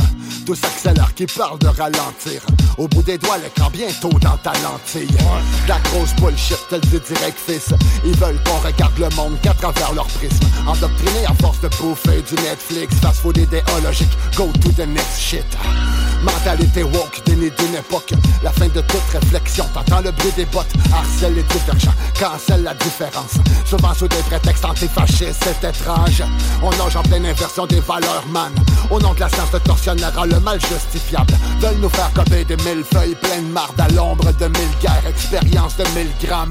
Tous 0.46 0.58
accélèrent 0.64 1.14
qui 1.16 1.26
parlent 1.26 1.60
de 1.60 1.68
ralentir. 1.68 2.25
Au 2.78 2.88
bout 2.88 3.04
des 3.04 3.18
doigts, 3.18 3.38
l'écran 3.38 3.70
bientôt 3.72 4.10
dans 4.20 4.38
ta 4.38 4.52
lentille. 4.64 5.16
La 5.68 5.78
grosse 5.80 6.14
bullshit, 6.16 6.58
te 6.70 6.76
le 6.76 7.00
direct, 7.00 7.38
fils. 7.38 7.70
Ils 8.04 8.18
veulent 8.18 8.40
qu'on 8.44 8.58
regarde 8.66 8.98
le 8.98 9.10
monde 9.16 9.40
qu'à 9.42 9.54
travers 9.54 9.94
leur 9.94 10.08
prisme. 10.08 10.46
Endoctrinés 10.68 11.26
à 11.28 11.34
force 11.36 11.60
de 11.62 11.68
bouffer 11.80 12.22
du 12.24 12.36
Netflix. 12.42 12.96
Fast 13.02 13.22
food 13.22 13.38
idéologique, 13.38 14.12
go 14.36 14.50
to 14.62 14.72
the 14.72 14.88
next 14.88 15.20
shit. 15.20 15.46
Mentalité 16.24 16.84
woke, 16.84 17.22
déni 17.26 17.52
d'une 17.60 17.76
époque. 17.76 18.14
La 18.44 18.52
fin 18.52 18.68
de 18.68 18.82
toute 18.82 19.10
réflexion, 19.12 19.66
t'entends 19.74 20.02
le 20.02 20.12
bruit 20.12 20.32
des 20.36 20.46
bottes. 20.46 20.74
Harcèle 20.92 21.36
les 21.36 21.44
divergents, 21.44 21.94
cancelle 22.20 22.64
la 22.64 22.74
différence. 22.74 23.36
Souvent 23.66 23.94
sous 23.94 24.08
des 24.08 24.24
prétextes 24.30 24.66
antifascistes, 24.66 25.44
c'est 25.44 25.70
étrange. 25.70 26.24
On 26.64 26.72
nage 26.72 26.96
en 26.96 27.04
pleine 27.04 27.26
inversion 27.26 27.68
des 27.68 27.80
valeurs, 27.82 28.26
man. 28.32 28.52
Au 28.90 29.00
nom 29.00 29.14
de 29.14 29.20
la 29.20 29.30
science, 29.30 29.52
le 29.54 29.60
tortionnaire 29.60 30.18
a 30.18 30.26
le 30.26 30.40
mal 30.40 30.60
justifiable. 30.60 31.34
Veulent 31.60 31.80
nous 31.80 31.90
faire 31.90 32.10
copier 32.16 32.46
des 32.46 32.56
mille 32.58 32.84
feuilles 32.92 33.16
pleines 33.16 33.50
marde 33.50 33.80
à 33.80 33.88
l'ombre 33.90 34.32
de 34.32 34.46
mille 34.46 34.76
guerres, 34.82 35.04
expérience 35.08 35.76
de 35.76 35.84
mille 35.96 36.12
grammes. 36.24 36.48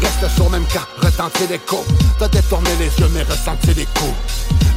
Reste 0.00 0.34
sur 0.34 0.50
même 0.50 0.64
cas, 0.66 0.86
retentir 1.00 1.48
l'écho. 1.50 1.84
T'as 2.18 2.28
détourné 2.28 2.70
les 2.78 2.86
yeux, 2.98 3.10
mais 3.12 3.22
ressenti 3.22 3.74
les 3.74 3.84
coups. 3.84 4.14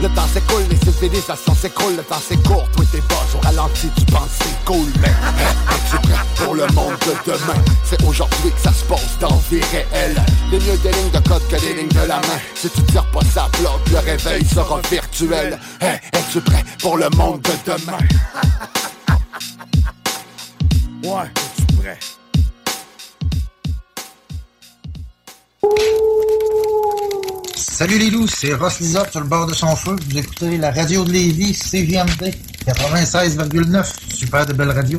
Le 0.02 0.10
temps 0.10 0.28
s'écoule, 0.32 0.64
les 0.70 0.78
civilisations 0.78 1.56
s'écroulent, 1.56 1.96
le 1.96 2.04
temps 2.04 2.22
c'est 2.28 2.42
court, 2.44 2.68
toi 2.76 2.86
t'es 2.92 3.02
bas 3.10 3.26
au 3.34 3.40
ralenti, 3.40 3.90
tu 3.98 4.06
penses 4.06 4.30
c'est 4.38 4.66
cool, 4.66 4.86
mais 5.02 5.08
es-tu 5.08 5.98
prêt 6.08 6.22
pour 6.36 6.54
le 6.54 6.68
monde 6.68 6.94
de 7.08 7.32
demain? 7.32 7.60
C'est 7.84 8.04
aujourd'hui 8.04 8.52
que 8.52 8.62
ça 8.62 8.72
se 8.72 8.84
pose 8.84 9.00
dans 9.20 9.42
vie 9.50 9.62
réelle. 9.72 10.22
Les 10.52 10.60
mieux 10.60 10.78
des 10.78 10.92
lignes 10.92 11.10
de 11.12 11.28
code 11.28 11.42
que 11.48 11.56
des 11.56 11.74
lignes 11.74 11.88
de 11.88 12.08
la 12.08 12.18
main. 12.18 12.40
Si 12.54 12.70
tu 12.70 12.84
tires 12.84 13.10
pas 13.12 13.22
ça 13.34 13.50
bloc, 13.60 13.80
le 13.92 13.98
réveil 13.98 14.46
sera 14.46 14.80
virtuel. 14.92 15.58
Hey, 15.82 16.00
es-tu 16.14 16.42
prêt 16.42 16.64
pour 16.80 16.98
le 16.98 17.10
monde 17.18 17.42
de 17.42 17.72
demain? 17.72 17.98
Ouais, 21.04 21.26
es-tu 21.36 21.76
prêt? 21.78 22.00
Salut 27.56 28.00
les 28.00 28.10
loups, 28.10 28.28
c'est 28.28 28.54
Ross 28.56 28.80
Lizotte 28.80 29.12
sur 29.12 29.20
le 29.20 29.28
bord 29.28 29.46
de 29.46 29.54
son 29.54 29.76
feu. 29.76 29.96
Vous 30.10 30.18
écoutez 30.18 30.58
la 30.58 30.72
radio 30.72 31.04
de 31.04 31.12
Lévis, 31.12 31.54
CGMD 31.54 32.34
96,9. 32.66 34.14
Super 34.14 34.46
de 34.46 34.54
belle 34.54 34.72
radio. 34.72 34.98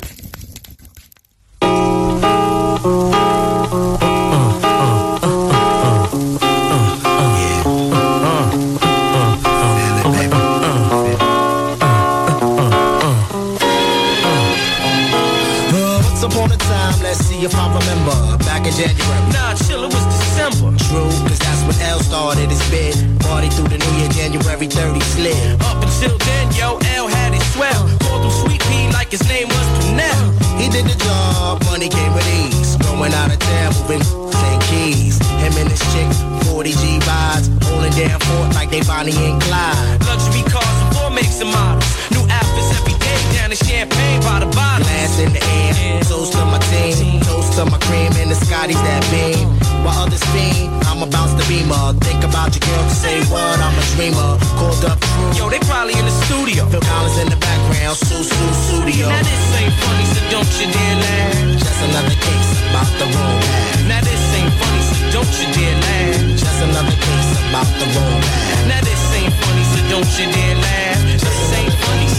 In 18.68 18.74
January. 18.76 19.20
Nah, 19.32 19.54
chill, 19.56 19.84
it 19.84 19.92
was 19.92 20.04
December. 20.12 20.76
True, 20.88 21.08
cause 21.24 21.40
that's 21.40 21.62
when 21.64 21.76
L 21.88 22.00
started 22.00 22.50
his 22.50 22.60
bid. 22.68 22.94
Party 23.20 23.48
through 23.48 23.68
the 23.68 23.78
new 23.78 23.92
year, 23.96 24.08
January 24.12 24.66
30 24.68 25.00
slid. 25.00 25.60
Up 25.64 25.80
until 25.80 26.16
then, 26.18 26.52
yo, 26.52 26.76
L 27.00 27.08
had 27.08 27.32
it 27.32 27.44
swell. 27.56 27.88
Called 28.04 28.24
him 28.28 28.32
Sweet 28.44 28.62
Pea 28.68 28.92
like 28.92 29.10
his 29.10 29.24
name 29.28 29.48
was 29.48 29.66
Pernell. 29.80 30.36
He 30.60 30.68
did 30.68 30.84
the 30.84 30.96
job, 31.00 31.64
money 31.64 31.88
came 31.88 32.12
with 32.12 32.28
ease. 32.28 32.76
Going 32.84 33.12
out 33.14 33.32
of 33.32 33.38
town, 33.38 33.72
moving 33.80 34.04
St. 34.04 34.62
Keys. 34.68 35.16
Him 35.40 35.52
and 35.56 35.68
his 35.72 35.82
chick, 35.92 36.08
40 36.52 36.72
G 36.72 37.00
rides. 37.08 37.48
Holding 37.64 37.94
down 37.96 38.20
fort 38.20 38.54
like 38.54 38.70
they 38.70 38.82
Bonnie 38.82 39.16
and 39.16 39.40
Clyde. 39.40 40.04
Luxury 40.04 40.44
cars 40.44 40.76
and 40.84 40.90
four 40.92 41.10
makes 41.10 41.40
and 41.40 41.50
models. 41.50 41.88
New 42.12 42.24
outfits 42.28 42.70
every 42.76 42.96
day, 43.00 43.18
down 43.32 43.50
in 43.50 43.56
champagne 43.56 44.20
by 44.20 44.40
the 44.40 44.50
bottle. 44.52 44.84
Glass 44.84 45.18
in 45.20 45.32
the 45.32 45.42
air, 45.42 46.02
toast 46.04 46.32
to 46.32 46.44
my 46.44 46.57
to 47.58 47.66
my 47.66 47.78
cream 47.90 48.14
and 48.22 48.30
the 48.30 48.38
Scotties 48.38 48.78
that 48.86 49.02
beam. 49.10 49.50
While 49.82 50.06
others 50.06 50.22
fiend, 50.30 50.70
I'm 50.86 51.02
about 51.02 51.26
to 51.34 51.42
beamer. 51.50 51.90
Think 52.06 52.22
about 52.22 52.54
your 52.54 52.62
girl 52.62 52.84
to 52.86 52.94
say 52.94 53.18
what, 53.26 53.58
I'm 53.58 53.74
a 53.74 53.84
dreamer. 53.98 54.30
Called 54.62 54.86
up 54.86 55.02
crew. 55.02 55.34
Yo, 55.34 55.50
they 55.50 55.58
probably 55.66 55.98
in 55.98 56.06
the 56.06 56.14
studio. 56.22 56.70
Phil 56.70 56.78
Collins 56.86 57.18
in 57.18 57.26
the 57.34 57.40
background, 57.42 57.98
Sue 57.98 58.22
Sue 58.22 58.52
Studio. 58.62 59.10
Now 59.10 59.22
this 59.26 59.42
ain't 59.58 59.74
funny, 59.74 60.06
so 60.06 60.20
don't 60.30 60.52
you 60.54 60.66
dare 60.70 60.96
laugh. 61.02 61.58
Just 61.58 61.80
another 61.82 62.14
case 62.22 62.50
about 62.70 62.90
the 62.94 63.06
path. 63.10 63.90
Now 63.90 64.02
this 64.06 64.22
ain't 64.38 64.54
funny, 64.54 64.82
so 64.86 64.94
don't 65.18 65.34
you 65.42 65.46
dare 65.50 65.78
laugh. 65.82 66.38
Just 66.38 66.58
another 66.62 66.94
case 66.94 67.30
about 67.50 67.70
the 67.74 67.86
path. 67.90 68.70
Now 68.70 68.80
this 68.86 69.02
ain't 69.18 69.34
funny, 69.34 69.64
so 69.66 69.78
don't 69.90 70.10
you 70.14 70.26
dare 70.30 70.56
laugh. 70.62 71.02
This 71.10 71.26
ain't 71.58 71.67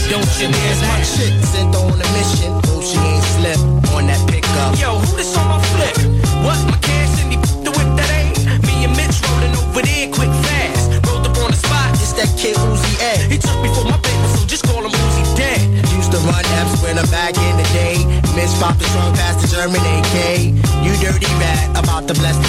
don't 0.10 0.26
you 0.42 0.50
dare 0.50 0.76
laugh. 0.82 0.90
my 0.90 0.98
chick 1.06 1.34
sent 1.46 1.76
on 1.78 1.94
a 1.94 2.08
mission. 2.18 2.50
Hope 2.66 2.82
she 2.82 2.98
ain't 2.98 3.24
slip 3.38 3.62
on 3.94 4.10
that 4.10 4.22
pickup. 4.26 4.74
Yo, 4.82 4.98
who 4.98 5.10
this 5.16 5.38
on 5.38 5.46
my 5.46 5.62
flip? 5.78 5.96
What 6.42 6.58
my 6.66 6.78
cash 6.82 7.14
and 7.22 7.30
he 7.30 7.38
the 7.62 7.70
whip 7.70 7.90
that 7.94 8.10
ain't? 8.18 8.66
Me 8.66 8.90
and 8.90 8.94
Mitch 8.98 9.22
rolling 9.22 9.54
over 9.54 9.86
there 9.86 10.10
quick 10.10 10.34
fast. 10.50 10.98
Rolled 11.06 11.30
up 11.30 11.38
on 11.46 11.54
the 11.54 11.60
spot, 11.62 11.94
it's 12.02 12.14
that 12.18 12.30
kid 12.34 12.58
Uzi 12.58 12.94
A. 13.06 13.14
He 13.30 13.38
took 13.38 13.60
me 13.62 13.70
for 13.70 13.86
my 13.86 14.02
paper, 14.02 14.30
so 14.34 14.42
just 14.50 14.66
call 14.66 14.82
him 14.82 14.90
Uzi 14.90 15.24
dead. 15.38 15.62
Used 15.94 16.12
to 16.12 16.20
run 16.26 16.42
F's 16.66 16.82
when 16.82 16.98
I'm 16.98 17.10
back 17.14 17.38
in 17.38 17.54
the 17.62 17.68
day. 17.70 18.02
Mitch 18.34 18.54
popped 18.58 18.82
the 18.82 18.90
trunk 18.90 19.14
past 19.14 19.46
the 19.46 19.48
German 19.54 19.82
AK. 19.86 20.58
You 20.82 20.92
dirty 21.06 21.30
rat 21.38 21.70
about 21.78 22.10
the 22.10 22.18
blessed. 22.18 22.42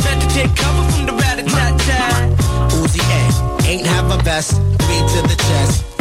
Better 0.00 0.28
take 0.32 0.52
cover 0.56 0.84
from 0.88 1.04
the 1.04 1.14
rat 1.20 1.36
a 1.36 1.44
tat 1.44 1.76
tat. 1.84 2.32
Uzi 2.80 3.04
A. 3.04 3.22
Ain't 3.68 3.84
have 3.92 4.08
a 4.08 4.16
vest, 4.24 4.56
three 4.80 5.02
to 5.12 5.20
the 5.28 5.36
chest. 5.52 5.93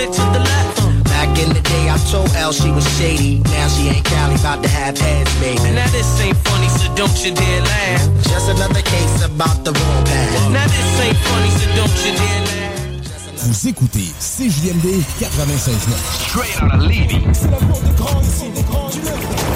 Money 0.00 0.06
and 0.06 0.14
she 0.14 0.20
slid 0.20 0.32
to 0.32 0.32
the 0.32 0.44
left. 0.44 1.04
Back 1.04 1.38
in 1.38 1.48
the 1.52 1.60
day, 1.60 1.90
I 1.90 1.98
told 2.10 2.30
L 2.36 2.52
she 2.52 2.70
was 2.70 2.86
shady. 2.98 3.40
Now 3.44 3.68
she 3.68 3.88
ain't 3.88 4.04
Cali, 4.04 4.34
about 4.34 4.62
to 4.62 4.68
have 4.68 4.96
heads, 4.98 5.32
baby. 5.40 5.74
Now 5.74 5.88
this 5.90 6.20
ain't 6.20 6.36
funny, 6.48 6.68
so 6.68 6.94
don't 6.94 7.24
you 7.24 7.34
dare 7.34 7.62
laugh. 7.62 8.02
Just 8.24 8.48
another 8.48 8.82
case 8.82 9.24
about 9.24 9.64
the 9.64 9.72
wrong 9.72 10.04
path. 10.04 10.50
Now 10.52 10.66
this 10.66 11.00
ain't 11.00 11.16
funny, 11.16 11.50
so 11.50 11.66
don't 11.76 11.96
you 12.04 12.12
dare 12.16 12.40
laugh. 12.40 12.60
Vous 13.36 13.68
écoutez 13.68 14.12
CJMD 14.20 15.02
96.9. 15.18 15.96
Straight 16.28 16.62
out 16.62 16.74
of 16.74 16.82
Levy. 16.82 17.20
C'est 17.32 17.50
la 17.50 17.56
porte 17.56 17.82
des 17.82 17.94
grands 17.94 18.20
ici, 18.20 18.50
des 18.54 18.62
grands 18.62 18.88
du 18.90 18.98
Nord. 19.00 19.49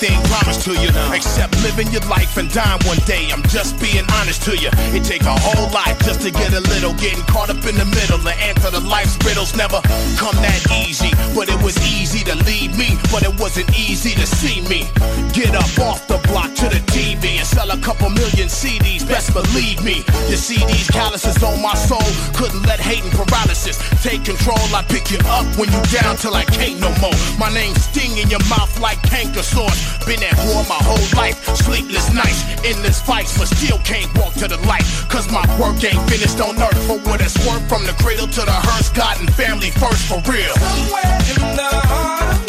Ain't 0.00 0.14
a 0.14 0.28
promised 0.28 0.62
to 0.62 0.74
you, 0.78 0.90
except 1.12 1.60
living 1.62 1.90
your 1.90 2.02
life 2.06 2.36
and 2.36 2.48
dying 2.52 2.78
one 2.86 2.98
day. 3.02 3.30
I'm 3.32 3.42
just 3.50 3.80
being 3.80 4.06
honest 4.14 4.42
to 4.44 4.56
you. 4.56 4.70
It 4.94 5.02
take 5.02 5.22
a 5.22 5.34
whole 5.34 5.66
lot 5.74 5.98
just 6.06 6.20
to 6.22 6.30
get 6.30 6.52
a 6.52 6.60
little. 6.60 6.94
Getting 6.94 7.24
caught 7.26 7.50
up 7.50 7.58
in 7.66 7.74
the 7.74 7.84
middle 7.84 8.22
and 8.22 8.38
answer 8.38 8.70
to 8.70 8.78
life's 8.78 9.18
riddles 9.26 9.56
never 9.56 9.80
come 10.14 10.36
that 10.38 10.62
easy. 10.86 11.10
But 11.34 11.48
it 11.50 11.60
was 11.62 11.76
easy 11.82 12.22
to 12.30 12.36
lead 12.46 12.78
me, 12.78 12.94
but 13.10 13.22
it 13.26 13.34
wasn't 13.40 13.74
easy 13.76 14.14
to 14.14 14.26
see 14.26 14.62
me. 14.70 14.86
Get 15.34 15.54
up 15.54 15.66
off 15.82 16.06
the 16.06 16.18
block 16.30 16.54
to 16.62 16.70
the 16.70 16.82
TV 16.94 17.42
and 17.42 17.46
sell 17.46 17.70
a 17.70 17.78
couple 17.78 18.10
million 18.10 18.46
CDs. 18.46 19.02
Best 19.02 19.34
believe 19.34 19.82
me. 19.82 20.06
You 20.30 20.38
see 20.38 20.62
these 20.66 20.86
calluses 20.88 21.42
on 21.42 21.60
my 21.60 21.74
soul. 21.74 22.06
Couldn't 22.38 22.62
let 22.70 22.78
hate 22.78 23.02
and 23.02 23.12
paralysis 23.12 23.82
take 24.02 24.24
control. 24.24 24.62
I 24.70 24.86
pick 24.86 25.10
you 25.10 25.18
up 25.26 25.46
when 25.58 25.72
you 25.74 25.82
down 25.90 26.16
till 26.16 26.34
I 26.34 26.44
can't 26.44 26.78
no 26.78 26.94
more. 27.02 27.18
My 27.38 27.50
name 27.52 27.74
sting 27.74 28.16
in 28.18 28.30
your 28.30 28.42
mouth 28.46 28.70
like 28.78 29.02
canker 29.02 29.42
sores. 29.42 29.87
Been 30.06 30.22
at 30.22 30.36
war 30.48 30.64
my 30.68 30.80
whole 30.80 31.08
life. 31.16 31.36
Sleepless 31.56 32.12
nights, 32.12 32.42
endless 32.64 33.00
fights, 33.00 33.36
but 33.38 33.48
still 33.48 33.78
can't 33.78 34.10
walk 34.18 34.34
to 34.34 34.48
the 34.48 34.58
light. 34.66 34.84
Cause 35.08 35.30
my 35.30 35.44
work 35.60 35.82
ain't 35.84 36.02
finished 36.10 36.40
on 36.40 36.60
earth. 36.60 36.80
For 36.86 36.98
what 37.08 37.20
it's 37.20 37.36
worth, 37.46 37.68
from 37.68 37.84
the 37.84 37.92
cradle 38.02 38.26
to 38.26 38.42
the 38.42 38.58
hearse, 38.68 38.90
God 38.90 39.20
and 39.20 39.32
family 39.34 39.70
first 39.70 40.06
for 40.08 40.20
real. 40.30 40.54
Somewhere 40.54 41.18
in 41.34 41.56
the 41.56 41.70
heart 41.88 42.47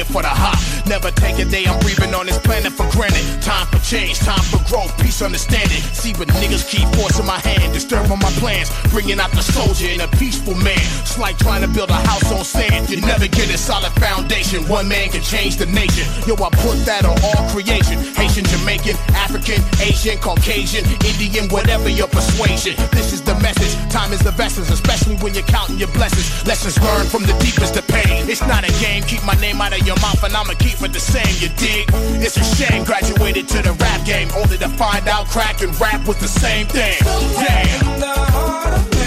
live 0.00 0.08
for 0.08 0.22
the 0.22 0.32
hop. 0.32 0.56
Never 0.86 1.10
take 1.12 1.38
a 1.38 1.44
day 1.44 1.64
I'm 1.68 1.78
breathing 1.80 2.14
on 2.14 2.26
this 2.26 2.38
planet 2.38 2.72
for 2.72 2.88
granted. 2.90 3.24
Time 3.42 3.66
for 3.68 3.78
change, 3.84 4.18
time 4.18 4.42
for 4.48 4.60
growth, 4.64 4.92
peace, 5.00 5.20
understanding. 5.20 5.82
See, 5.92 6.12
what 6.16 6.28
niggas 6.40 6.64
keep 6.68 6.88
forcing 6.96 7.26
my 7.26 7.38
hand, 7.38 7.72
disturbing 7.72 8.18
my 8.18 8.32
plans. 8.40 8.72
Bringing 8.90 9.20
out 9.20 9.30
the 9.32 9.42
soldier 9.42 9.88
in 9.88 10.00
a 10.00 10.08
peaceful 10.16 10.54
man. 10.54 10.80
It's 11.04 11.18
like 11.18 11.36
trying 11.38 11.62
to 11.62 11.68
build 11.68 11.90
a 11.90 12.00
house 12.08 12.32
on 12.32 12.44
sand. 12.44 12.88
You 12.88 13.00
never 13.02 13.28
get 13.28 13.52
a 13.52 13.58
solid 13.58 13.92
foundation. 14.00 14.66
One 14.68 14.88
man 14.88 15.10
can 15.10 15.22
change 15.22 15.56
the 15.56 15.66
nation. 15.66 16.06
Yo, 16.26 16.34
I 16.34 16.48
put 16.64 16.80
that 16.88 17.04
on 17.04 17.16
all 17.20 17.42
creation. 17.52 18.00
Haitian, 18.16 18.44
Jamaican, 18.44 18.96
African, 19.12 19.60
Asian, 19.84 20.16
Caucasian, 20.18 20.84
Indian, 21.04 21.48
whatever 21.50 21.88
your 21.88 22.08
persuasion. 22.08 22.74
This 22.90 23.12
is 23.12 23.20
the 23.22 23.34
message. 23.40 23.69
Time 23.90 24.12
is 24.12 24.24
of 24.24 24.38
essence, 24.38 24.70
especially 24.70 25.16
when 25.16 25.34
you're 25.34 25.42
counting 25.42 25.76
your 25.76 25.88
blessings. 25.88 26.46
Lessons 26.46 26.80
learned 26.80 27.08
from 27.08 27.22
the 27.24 27.36
deepest 27.40 27.76
of 27.76 27.86
pain. 27.88 28.28
It's 28.30 28.40
not 28.42 28.62
a 28.62 28.72
game, 28.80 29.02
keep 29.02 29.24
my 29.24 29.34
name 29.40 29.60
out 29.60 29.72
of 29.72 29.84
your 29.84 29.96
mouth 29.96 30.22
and 30.22 30.32
I'ma 30.32 30.54
keep 30.54 30.80
it 30.80 30.92
the 30.92 31.00
same, 31.00 31.34
you 31.42 31.48
dig? 31.56 31.90
It's 32.22 32.36
a 32.36 32.44
shame, 32.44 32.84
graduated 32.84 33.48
to 33.48 33.62
the 33.62 33.72
rap 33.72 34.06
game, 34.06 34.28
only 34.36 34.58
to 34.58 34.68
find 34.68 35.08
out 35.08 35.26
crack 35.26 35.60
and 35.62 35.78
rap 35.80 36.06
was 36.06 36.18
the 36.18 36.28
same 36.28 36.66
thing. 36.66 36.98
Damn. 37.34 38.99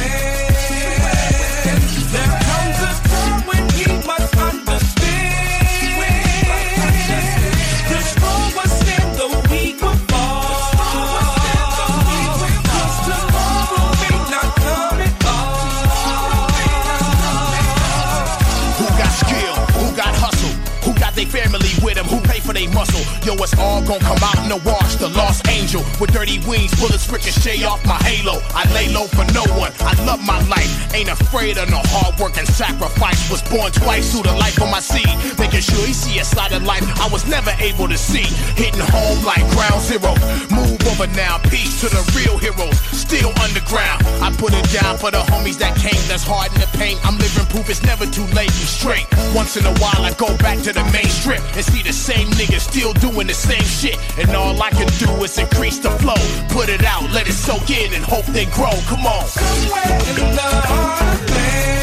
Yo, 23.23 23.31
it's 23.35 23.57
all 23.57 23.81
gonna 23.81 24.03
come 24.03 24.19
out 24.19 24.35
in 24.43 24.49
the 24.51 24.59
wash. 24.67 24.95
The 24.95 25.07
lost 25.07 25.47
angel 25.47 25.79
with 25.95 26.11
dirty 26.11 26.43
wings, 26.43 26.75
bullets 26.75 27.07
ricochet 27.07 27.63
off 27.63 27.79
my 27.85 27.95
halo. 28.03 28.43
I 28.51 28.67
lay 28.75 28.91
low 28.91 29.07
for 29.07 29.23
no 29.31 29.47
one. 29.55 29.71
I 29.79 29.95
love 30.03 30.19
my 30.27 30.43
life. 30.51 30.67
Ain't 30.93 31.07
afraid 31.07 31.57
of 31.57 31.69
no 31.71 31.79
hard 31.87 32.19
work 32.19 32.35
and 32.37 32.45
sacrifice. 32.45 33.31
Was 33.31 33.41
born 33.47 33.71
twice 33.71 34.11
through 34.11 34.27
the 34.27 34.35
life 34.35 34.59
of 34.59 34.67
my 34.69 34.81
seed. 34.81 35.07
Making 35.39 35.63
sure 35.63 35.87
he 35.87 35.93
see 35.93 36.19
a 36.19 36.25
side 36.25 36.51
of 36.51 36.63
life 36.63 36.83
I 36.99 37.07
was 37.07 37.25
never 37.25 37.55
able 37.63 37.87
to 37.87 37.97
see. 37.97 38.27
Hitting 38.59 38.83
home 38.91 39.23
like 39.23 39.47
ground 39.55 39.79
zero. 39.79 40.19
Move 40.51 40.83
over 40.91 41.07
now. 41.15 41.39
Peace 41.47 41.79
to 41.79 41.87
the 41.87 42.03
real 42.19 42.35
heroes. 42.35 42.75
Still 42.91 43.31
underground. 43.39 44.03
I 44.19 44.35
put 44.35 44.51
it 44.51 44.67
down 44.75 44.97
for 44.99 45.11
the 45.11 45.23
homies 45.31 45.57
that 45.63 45.79
came. 45.79 46.03
That's 46.11 46.27
hard 46.27 46.51
in 46.51 46.59
the 46.59 46.67
paint. 46.75 46.99
I'm 47.07 47.15
living 47.15 47.47
proof 47.47 47.71
it's 47.71 47.83
never 47.87 48.03
too 48.03 48.27
late 48.35 48.51
and 48.51 48.67
straight. 48.67 49.07
Once 49.31 49.55
in 49.55 49.63
a 49.63 49.75
while 49.79 50.03
I 50.03 50.11
go 50.19 50.27
back 50.43 50.59
to 50.67 50.73
the 50.75 50.83
main 50.91 51.07
strip 51.07 51.39
and 51.55 51.63
see 51.63 51.83
the 51.83 51.95
same 51.95 52.27
niggas 52.35 52.67
still 52.67 52.91
doing 52.99 53.12
the 53.21 53.33
same 53.33 53.63
shit. 53.63 53.97
And 54.17 54.35
all 54.35 54.59
I 54.61 54.71
can 54.71 54.87
do 54.97 55.23
is 55.23 55.37
increase 55.37 55.77
the 55.79 55.91
flow. 56.01 56.15
Put 56.49 56.69
it 56.69 56.83
out, 56.83 57.03
let 57.11 57.27
it 57.27 57.33
soak 57.33 57.69
in 57.69 57.93
and 57.93 58.03
hope 58.03 58.25
they 58.25 58.45
grow. 58.45 58.73
Come 58.87 59.05
on. 59.05 59.27
Somewhere 59.27 59.99
in 60.09 60.35
the 60.35 60.41
heart 60.41 61.82